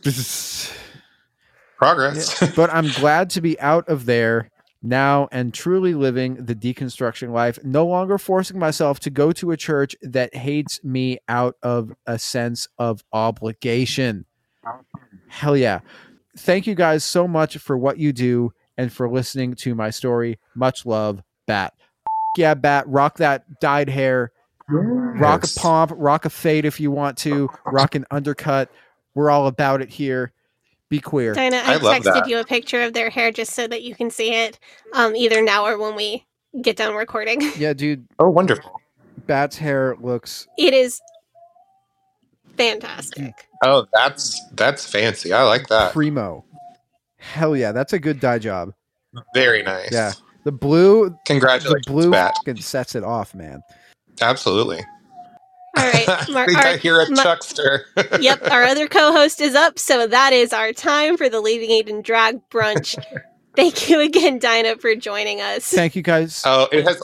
progress. 1.82 2.54
but 2.56 2.72
I'm 2.72 2.88
glad 2.92 3.30
to 3.30 3.40
be 3.40 3.58
out 3.60 3.88
of 3.88 4.06
there 4.06 4.48
now 4.82 5.28
and 5.32 5.52
truly 5.54 5.94
living 5.94 6.34
the 6.34 6.54
deconstruction 6.54 7.32
life, 7.32 7.58
no 7.64 7.86
longer 7.86 8.18
forcing 8.18 8.58
myself 8.58 8.98
to 9.00 9.10
go 9.10 9.32
to 9.32 9.50
a 9.52 9.56
church 9.56 9.94
that 10.02 10.34
hates 10.34 10.82
me 10.84 11.18
out 11.28 11.56
of 11.62 11.92
a 12.06 12.18
sense 12.18 12.68
of 12.78 13.02
obligation. 13.12 14.24
Hell 15.28 15.56
yeah. 15.56 15.80
Thank 16.38 16.66
you 16.66 16.74
guys 16.74 17.04
so 17.04 17.28
much 17.28 17.58
for 17.58 17.76
what 17.76 17.98
you 17.98 18.12
do 18.12 18.52
and 18.76 18.92
for 18.92 19.08
listening 19.10 19.54
to 19.56 19.74
my 19.74 19.90
story. 19.90 20.38
Much 20.54 20.86
love, 20.86 21.22
Bat. 21.46 21.74
Yeah, 22.36 22.54
Bat, 22.54 22.88
rock 22.88 23.18
that 23.18 23.60
dyed 23.60 23.88
hair. 23.88 24.32
Rock 24.68 25.42
a 25.42 25.46
Yes. 25.46 25.58
pomp, 25.58 25.92
rock 25.94 26.24
a 26.24 26.30
fade 26.30 26.64
if 26.64 26.80
you 26.80 26.90
want 26.90 27.18
to, 27.18 27.50
rock 27.66 27.94
an 27.94 28.06
undercut. 28.10 28.70
We're 29.14 29.30
all 29.30 29.46
about 29.46 29.82
it 29.82 29.90
here. 29.90 30.32
Be 30.92 31.00
queer. 31.00 31.32
Dinah, 31.32 31.56
I, 31.64 31.72
I 31.72 31.76
love 31.76 32.02
texted 32.02 32.04
that. 32.12 32.28
you 32.28 32.38
a 32.38 32.44
picture 32.44 32.82
of 32.82 32.92
their 32.92 33.08
hair 33.08 33.32
just 33.32 33.54
so 33.54 33.66
that 33.66 33.82
you 33.82 33.94
can 33.94 34.10
see 34.10 34.34
it, 34.34 34.58
um, 34.92 35.16
either 35.16 35.40
now 35.40 35.64
or 35.64 35.78
when 35.78 35.96
we 35.96 36.26
get 36.60 36.76
done 36.76 36.94
recording. 36.94 37.40
Yeah, 37.56 37.72
dude, 37.72 38.06
oh, 38.18 38.28
wonderful. 38.28 38.78
Bat's 39.26 39.56
hair 39.56 39.96
looks 40.02 40.46
It 40.58 40.74
is 40.74 41.00
fantastic. 42.58 43.32
Oh, 43.64 43.86
that's 43.94 44.38
that's 44.52 44.84
fancy. 44.84 45.32
I 45.32 45.44
like 45.44 45.68
that. 45.68 45.94
primo. 45.94 46.44
Hell 47.16 47.56
yeah, 47.56 47.72
that's 47.72 47.94
a 47.94 47.98
good 47.98 48.20
dye 48.20 48.38
job. 48.38 48.74
Very 49.32 49.62
nice. 49.62 49.92
Yeah, 49.92 50.12
the 50.44 50.52
blue, 50.52 51.08
the 51.08 51.16
Congratulations, 51.24 51.86
blue 51.86 52.10
Bat. 52.10 52.34
fucking 52.36 52.60
sets 52.60 52.94
it 52.94 53.02
off, 53.02 53.34
man. 53.34 53.62
Absolutely. 54.20 54.84
All 55.76 55.84
right, 55.90 56.08
I 56.08 56.26
Mar- 56.30 56.46
think 56.46 56.58
I 56.58 56.76
hear 56.76 57.00
a 57.00 57.08
Ma- 57.10 57.22
chuckster. 57.22 57.86
yep, 58.20 58.42
our 58.50 58.64
other 58.64 58.86
co-host 58.88 59.40
is 59.40 59.54
up, 59.54 59.78
so 59.78 60.06
that 60.06 60.32
is 60.32 60.52
our 60.52 60.72
time 60.72 61.16
for 61.16 61.28
the 61.28 61.40
Leaving 61.40 61.70
Eden 61.70 62.02
Drag 62.02 62.40
Brunch. 62.50 63.02
Thank 63.56 63.88
you 63.88 64.00
again, 64.00 64.38
Dinah, 64.38 64.76
for 64.78 64.94
joining 64.94 65.40
us. 65.40 65.64
Thank 65.68 65.94
you 65.96 66.02
guys. 66.02 66.42
oh, 66.46 66.68
it 66.72 66.84
has 66.84 67.02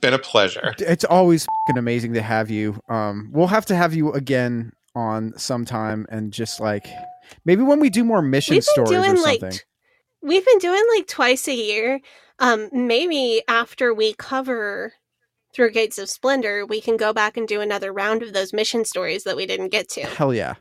been 0.00 0.14
a 0.14 0.18
pleasure. 0.18 0.74
It's 0.78 1.04
always 1.04 1.44
fucking 1.66 1.78
amazing 1.78 2.14
to 2.14 2.22
have 2.22 2.50
you. 2.50 2.80
Um, 2.88 3.30
we'll 3.32 3.48
have 3.48 3.66
to 3.66 3.76
have 3.76 3.94
you 3.94 4.12
again 4.12 4.72
on 4.94 5.32
sometime 5.36 6.06
and 6.08 6.32
just 6.32 6.58
like 6.60 6.86
maybe 7.44 7.62
when 7.62 7.78
we 7.80 7.90
do 7.90 8.02
more 8.04 8.22
mission 8.22 8.54
We've 8.54 8.60
been 8.64 8.86
stories 8.86 8.90
or 8.90 8.94
doing 9.04 9.16
something. 9.16 9.50
like 9.50 9.66
we've 10.22 10.44
been 10.44 10.58
doing 10.58 10.82
like 10.96 11.06
twice 11.06 11.46
a 11.48 11.54
year. 11.54 12.00
Um, 12.38 12.70
maybe 12.72 13.42
after 13.48 13.92
we 13.92 14.14
cover 14.14 14.94
through 15.54 15.70
Gates 15.72 15.98
of 15.98 16.08
Splendor, 16.08 16.64
we 16.66 16.80
can 16.80 16.96
go 16.96 17.12
back 17.12 17.36
and 17.36 17.46
do 17.48 17.60
another 17.60 17.92
round 17.92 18.22
of 18.22 18.32
those 18.32 18.52
mission 18.52 18.84
stories 18.84 19.24
that 19.24 19.36
we 19.36 19.46
didn't 19.46 19.68
get 19.70 19.88
to. 19.90 20.02
Hell 20.02 20.32
yeah. 20.34 20.54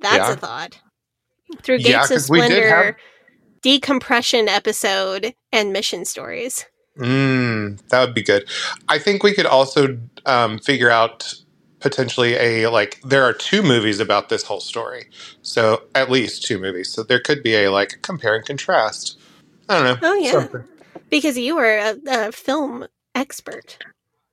That's 0.00 0.28
Yeah. 0.28 0.32
a 0.32 0.36
thought. 0.36 0.80
Through 1.62 1.76
Yeah, 1.78 1.98
Gates 2.00 2.10
of 2.10 2.16
'cause 2.16 2.30
we 2.30 2.40
did 2.40 2.46
Splendor, 2.50 2.84
have- 2.84 2.94
decompression 3.62 4.48
episode, 4.48 5.34
and 5.52 5.72
mission 5.72 6.04
stories. 6.04 6.64
Mm, 6.98 7.78
that 7.88 8.00
would 8.00 8.14
be 8.14 8.22
good. 8.22 8.48
I 8.88 8.98
think 8.98 9.22
we 9.22 9.32
could 9.34 9.46
also 9.46 9.98
um, 10.26 10.58
figure 10.58 10.90
out 10.90 11.32
potentially 11.80 12.34
a 12.34 12.66
like 12.70 13.00
there 13.02 13.22
are 13.22 13.32
two 13.32 13.62
movies 13.62 14.00
about 14.00 14.28
this 14.28 14.42
whole 14.42 14.60
story, 14.60 15.06
so 15.42 15.82
at 15.94 16.10
least 16.10 16.44
two 16.44 16.58
movies. 16.58 16.92
So 16.92 17.02
there 17.02 17.20
could 17.20 17.42
be 17.42 17.54
a 17.54 17.70
like 17.70 18.00
compare 18.02 18.34
and 18.34 18.44
contrast. 18.44 19.16
I 19.68 19.74
don't 19.82 19.84
know. 20.02 20.08
Oh 20.10 20.14
yeah, 20.14 20.32
something. 20.32 20.64
because 21.08 21.38
you 21.38 21.54
were 21.56 21.78
a, 21.78 21.96
a 22.06 22.32
film 22.32 22.86
expert. 23.14 23.78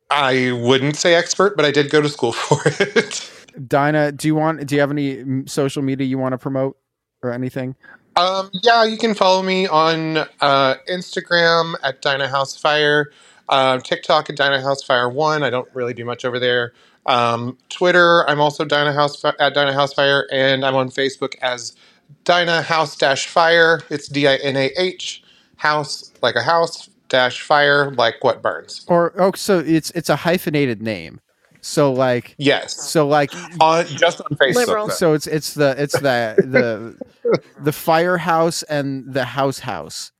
I 0.10 0.52
wouldn't 0.52 0.95
say 0.95 1.15
expert, 1.15 1.56
but 1.56 1.65
I 1.65 1.72
did 1.72 1.90
go 1.90 2.02
to 2.02 2.10
school 2.10 2.32
for 2.34 2.61
it. 2.65 3.32
Dinah, 3.68 4.11
do 4.14 4.27
you 4.27 4.36
want? 4.36 4.65
Do 4.68 4.76
you 4.76 4.82
have 4.82 4.91
any 4.91 5.48
social 5.48 5.82
media 5.82 6.06
you 6.06 6.18
want 6.18 6.34
to 6.34 6.38
promote 6.38 6.77
or 7.23 7.32
anything? 7.32 7.76
Um, 8.15 8.49
yeah, 8.64 8.84
you 8.86 8.98
can 8.98 9.14
follow 9.14 9.41
me 9.41 9.68
on 9.68 10.18
uh, 10.41 10.76
Instagram 10.90 11.76
at 11.84 12.02
Dinah 12.02 12.30
House 12.30 12.57
Fire, 12.57 13.11
uh, 13.49 13.80
TikTok 13.80 14.30
at 14.30 14.38
Dinah 14.38 14.61
House 14.61 14.84
Fire 14.84 15.10
One. 15.10 15.44
I 15.44 15.49
don't 15.49 15.68
really 15.73 15.94
do 15.94 16.06
much 16.06 16.23
over 16.23 16.40
there. 16.40 16.73
Um, 17.06 17.57
Twitter, 17.69 18.27
I'm 18.30 18.40
also 18.40 18.65
Dinah 18.65 18.94
House 18.94 19.23
at 19.26 19.53
Dinah 19.53 19.73
House 19.73 19.94
Fire, 19.94 20.27
and 20.32 20.65
I'm 20.65 20.76
on 20.76 20.90
Facebook 20.90 21.36
as 21.41 21.76
Dinah 22.23 22.61
House 22.61 22.95
Dash 22.95 23.27
Fire. 23.27 23.82
It's 23.90 24.07
D 24.07 24.27
I 24.27 24.36
N 24.36 24.56
A 24.56 24.72
H 24.77 25.23
House 25.57 26.14
like 26.22 26.36
a 26.36 26.41
house 26.41 26.90
dash 27.10 27.41
fire 27.41 27.91
like 27.91 28.23
what 28.23 28.41
burns. 28.41 28.86
Or 28.88 29.14
oh, 29.19 29.32
so 29.36 29.60
it's 29.60 29.91
it's 29.91 30.10
a 30.10 30.15
hyphenated 30.15 30.82
name. 30.82 31.22
So 31.61 31.91
like 31.91 32.36
Yes, 32.38 32.76
so 32.76 33.07
like 33.07 33.32
on 33.60 33.86
just 33.86 34.22
on 34.22 34.38
Facebook. 34.38 34.56
Liberal. 34.56 34.90
so 34.90 35.14
it's 35.14 35.27
it's 35.27 35.53
the 35.56 35.76
it's 35.77 35.94
the 35.94 36.36
the 36.38 37.40
the 37.64 37.72
firehouse 37.72 38.64
and 38.64 39.11
the 39.11 39.26
house 39.26 39.60
house 39.60 40.11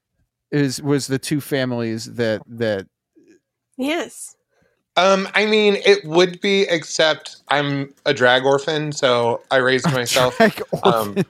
is 0.52 0.82
was 0.82 1.08
the 1.08 1.20
two 1.20 1.42
families 1.42 2.16
that 2.16 2.42
that 2.48 2.88
Yes. 3.78 4.36
Um, 4.98 5.28
I 5.36 5.46
mean, 5.46 5.78
it 5.86 6.06
would 6.06 6.40
be, 6.40 6.62
except 6.62 7.38
I'm 7.50 7.94
a 8.06 8.14
drag 8.14 8.46
orphan, 8.46 8.94
so 8.94 9.42
I 9.52 9.58
raised 9.58 9.92
myself. 9.92 10.40
Um, 10.84 11.16
orphan. 11.18 11.26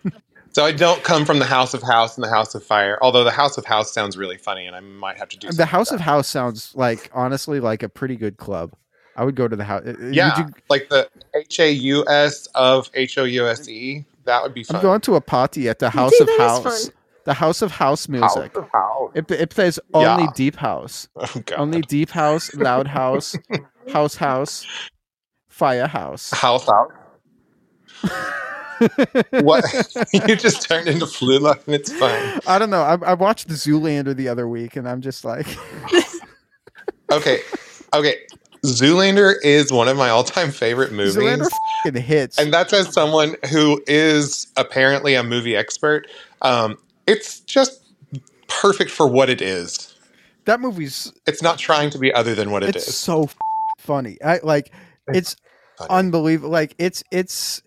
So 0.55 0.63
I 0.63 0.71
don't 0.71 1.03
come 1.03 1.25
from 1.25 1.39
the 1.39 1.45
House 1.45 1.73
of 1.73 1.83
House 1.83 2.15
and 2.15 2.23
the 2.23 2.29
House 2.29 2.55
of 2.55 2.63
Fire. 2.63 2.97
Although 3.01 3.25
the 3.25 3.31
House 3.31 3.57
of 3.57 3.65
House 3.65 3.91
sounds 3.91 4.15
really 4.15 4.37
funny, 4.37 4.65
and 4.65 4.73
I 4.73 4.79
might 4.79 5.17
have 5.17 5.27
to 5.27 5.37
do. 5.37 5.51
the 5.51 5.65
house 5.65 5.91
with 5.91 5.99
of 5.99 6.05
house 6.05 6.29
sounds 6.29 6.71
like 6.75 7.09
honestly 7.13 7.59
like 7.59 7.83
a 7.83 7.89
pretty 7.89 8.15
good 8.15 8.37
club. 8.37 8.73
I 9.17 9.25
would 9.25 9.35
go 9.35 9.49
to 9.49 9.55
the 9.57 9.65
house. 9.65 9.83
that. 9.83 9.97
Uh, 9.99 10.05
uh, 10.05 10.11
yeah, 10.11 10.47
like 10.69 10.87
the 10.87 11.09
H 11.35 11.59
A 11.59 11.69
U 11.73 12.05
S 12.07 12.47
of 12.55 12.89
H 12.93 13.17
O 13.17 13.25
U 13.25 13.45
S 13.49 13.67
E. 13.67 14.05
That 14.23 14.43
would 14.43 14.53
be 14.53 14.63
fun. 14.63 14.77
I'm 14.77 14.81
going 14.81 15.01
to 15.01 15.15
a 15.15 15.21
party 15.21 15.67
at 15.67 15.79
the 15.79 15.89
House 15.89 16.13
See, 16.17 16.23
of 16.23 16.29
House. 16.37 16.89
The 17.25 17.33
House 17.33 17.61
of 17.61 17.71
House 17.71 18.07
music. 18.07 18.53
House 18.55 18.55
of 18.55 18.69
House. 18.69 19.11
It, 19.13 19.29
it 19.31 19.49
plays 19.49 19.77
only 19.93 20.23
Yeah. 20.23 20.31
deep 20.35 20.55
house. 20.55 21.09
Oh, 21.17 21.41
Only 21.57 21.81
deep 21.81 22.11
house, 22.11 22.55
loud 22.55 22.87
house, 22.87 23.35
house 23.91 24.15
house. 24.15 24.65
Firehouse. 25.49 26.31
House 26.31 26.69
out. 26.69 26.93
what? 29.41 29.63
you 30.13 30.35
just 30.35 30.67
turned 30.67 30.87
into 30.87 31.05
Flula 31.05 31.63
and 31.65 31.75
it's 31.75 31.91
fine. 31.93 32.39
I 32.47 32.57
don't 32.59 32.69
know. 32.69 32.81
I, 32.81 32.95
I 32.95 33.13
watched 33.13 33.47
the 33.47 33.53
Zoolander 33.55 34.15
the 34.15 34.27
other 34.27 34.47
week, 34.47 34.75
and 34.75 34.87
I'm 34.87 35.01
just 35.01 35.23
like, 35.25 35.47
Okay. 37.11 37.39
Okay. 37.93 38.15
Zoolander 38.65 39.35
is 39.43 39.71
one 39.71 39.87
of 39.87 39.95
my 39.95 40.09
all-time 40.09 40.51
favorite 40.51 40.91
movies. 40.91 41.15
Zoolander 41.15 41.47
fucking 41.83 42.01
hits. 42.01 42.39
And 42.39 42.51
that's 42.51 42.73
as 42.73 42.91
someone 42.91 43.35
who 43.51 43.81
is 43.85 44.47
apparently 44.57 45.13
a 45.13 45.23
movie 45.23 45.55
expert. 45.55 46.07
Um, 46.41 46.77
it's 47.05 47.41
just 47.41 47.83
perfect 48.47 48.89
for 48.89 49.07
what 49.07 49.29
it 49.29 49.39
is. 49.41 49.93
that 50.45 50.59
movie's 50.59 51.13
It's 51.27 51.43
not 51.43 51.59
trying 51.59 51.91
to 51.91 51.99
be 51.99 52.11
other 52.11 52.33
than 52.33 52.49
what 52.49 52.63
it 52.63 52.75
it's 52.75 52.87
is. 52.87 52.97
so 52.97 53.23
f- 53.25 53.35
funny. 53.77 54.17
I 54.23 54.39
like 54.41 54.71
it's 55.09 55.35
unbelievable. 55.89 56.49
Like 56.49 56.73
it's 56.79 57.03
it's. 57.11 57.61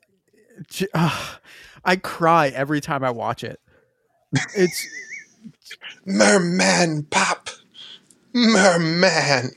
J- 0.68 0.88
ah, 0.94 1.40
I 1.84 1.96
cry 1.96 2.48
every 2.48 2.80
time 2.80 3.04
I 3.04 3.10
watch 3.10 3.44
it. 3.44 3.60
It's 4.54 4.86
Merman 6.04 7.04
Pop. 7.04 7.48
Merman. 8.34 9.50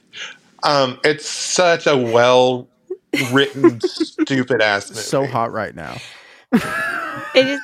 Um, 0.63 0.99
it's 1.03 1.27
such 1.27 1.87
a 1.87 1.97
well 1.97 2.67
written, 3.31 3.81
stupid 3.81 4.61
ass 4.61 4.89
movie. 4.89 5.01
so 5.01 5.25
hot 5.25 5.51
right 5.51 5.75
now. 5.75 5.97
It 7.33 7.47
is, 7.47 7.59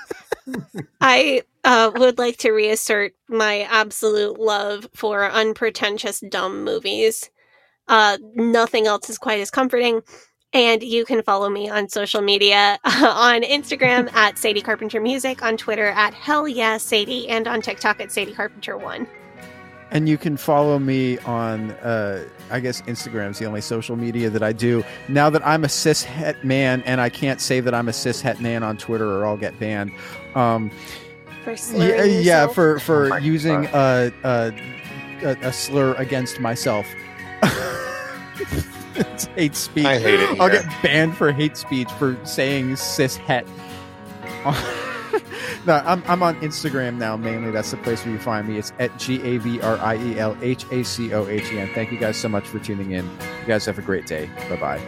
I 1.00 1.44
uh, 1.64 1.92
would 1.96 2.18
like 2.18 2.38
to 2.38 2.52
reassert 2.52 3.14
my 3.30 3.62
absolute 3.70 4.40
love 4.40 4.88
for 4.96 5.30
unpretentious 5.30 6.20
dumb 6.20 6.64
movies. 6.64 7.30
Uh, 7.88 8.18
nothing 8.36 8.88
else 8.88 9.10
is 9.10 9.18
quite 9.18 9.40
as 9.40 9.52
comforting. 9.52 10.02
And 10.58 10.82
you 10.82 11.06
can 11.06 11.22
follow 11.22 11.52
me 11.52 11.70
on 11.70 11.88
social 11.88 12.24
media 12.24 12.80
on 12.84 13.44
Instagram 13.44 14.12
at 14.16 14.40
Sadie 14.40 14.64
Carpenter 14.64 15.00
Music, 15.00 15.44
on 15.44 15.56
Twitter 15.56 15.90
at 15.90 16.16
Hell 16.16 16.48
Yeah 16.48 16.78
Sadie, 16.78 17.30
and 17.30 17.48
on 17.48 17.62
TikTok 17.62 18.02
at 18.02 18.12
Sadie 18.12 18.34
Carpenter 18.34 18.76
One. 18.76 19.06
And 19.92 20.10
you 20.10 20.18
can 20.18 20.36
follow 20.36 20.80
me 20.80 21.20
on, 21.20 21.70
uh, 21.74 22.28
I 22.50 22.60
guess 22.60 22.82
Instagram's 22.82 23.38
the 23.38 23.46
only 23.46 23.62
social 23.62 23.96
media 23.96 24.32
that 24.32 24.42
I 24.42 24.52
do. 24.52 24.84
Now 25.08 25.30
that 25.30 25.46
I'm 25.46 25.64
a 25.64 25.70
cis 25.70 26.02
het 26.02 26.44
man 26.44 26.82
and 26.88 27.00
I 27.02 27.10
can't 27.10 27.40
say 27.40 27.60
that 27.60 27.76
I'm 27.76 27.88
a 27.88 27.94
cis 27.94 28.20
het 28.22 28.42
man 28.42 28.64
on 28.64 28.78
Twitter 28.78 29.16
or 29.16 29.28
I'll 29.28 29.38
get 29.38 29.60
banned. 29.60 29.92
Um, 30.34 30.72
For 31.44 31.54
yeah, 31.76 32.04
yeah, 32.04 32.48
for 32.48 32.80
for 32.80 33.10
my 33.10 33.20
using 33.20 33.68
a, 33.74 34.12
a 34.24 34.52
a 35.22 35.38
a 35.44 35.54
slur 35.54 35.94
against 36.00 36.40
myself. 36.40 36.88
it's 38.98 39.26
hate 39.36 39.56
speech. 39.56 39.86
I 39.86 40.00
hate 40.00 40.20
it 40.20 40.40
I'll 40.40 40.50
get 40.50 40.66
banned 40.82 41.16
for 41.18 41.32
hate 41.32 41.58
speech 41.58 41.90
for 41.94 42.18
saying 42.26 42.76
cis 42.76 43.16
het. 43.18 43.48
no, 45.66 45.82
I'm 45.86 46.04
I'm 46.08 46.24
on 46.24 46.36
Instagram 46.42 46.98
now 46.98 47.18
mainly. 47.18 47.52
That's 47.52 47.72
the 47.72 47.78
place 47.78 48.04
where 48.06 48.14
you 48.14 48.20
find 48.20 48.48
me. 48.48 48.58
It's 48.58 48.74
at 48.80 48.98
G 48.98 49.22
A 49.24 49.38
V 49.38 49.62
R 49.62 49.78
I 49.78 49.96
E 49.98 50.20
L 50.20 50.38
H 50.42 50.66
A 50.72 50.84
C 50.84 51.14
O 51.14 51.28
H 51.28 51.52
E 51.52 51.60
N. 51.60 51.70
Thank 51.74 51.92
you 51.92 51.98
guys 51.98 52.18
so 52.18 52.30
much 52.30 52.46
for 52.46 52.60
tuning 52.60 52.92
in. 52.92 53.06
You 53.06 53.48
guys 53.48 53.66
have 53.66 53.78
a 53.78 53.82
great 53.82 54.06
day. 54.06 54.30
Bye 54.50 54.56
bye. 54.58 54.82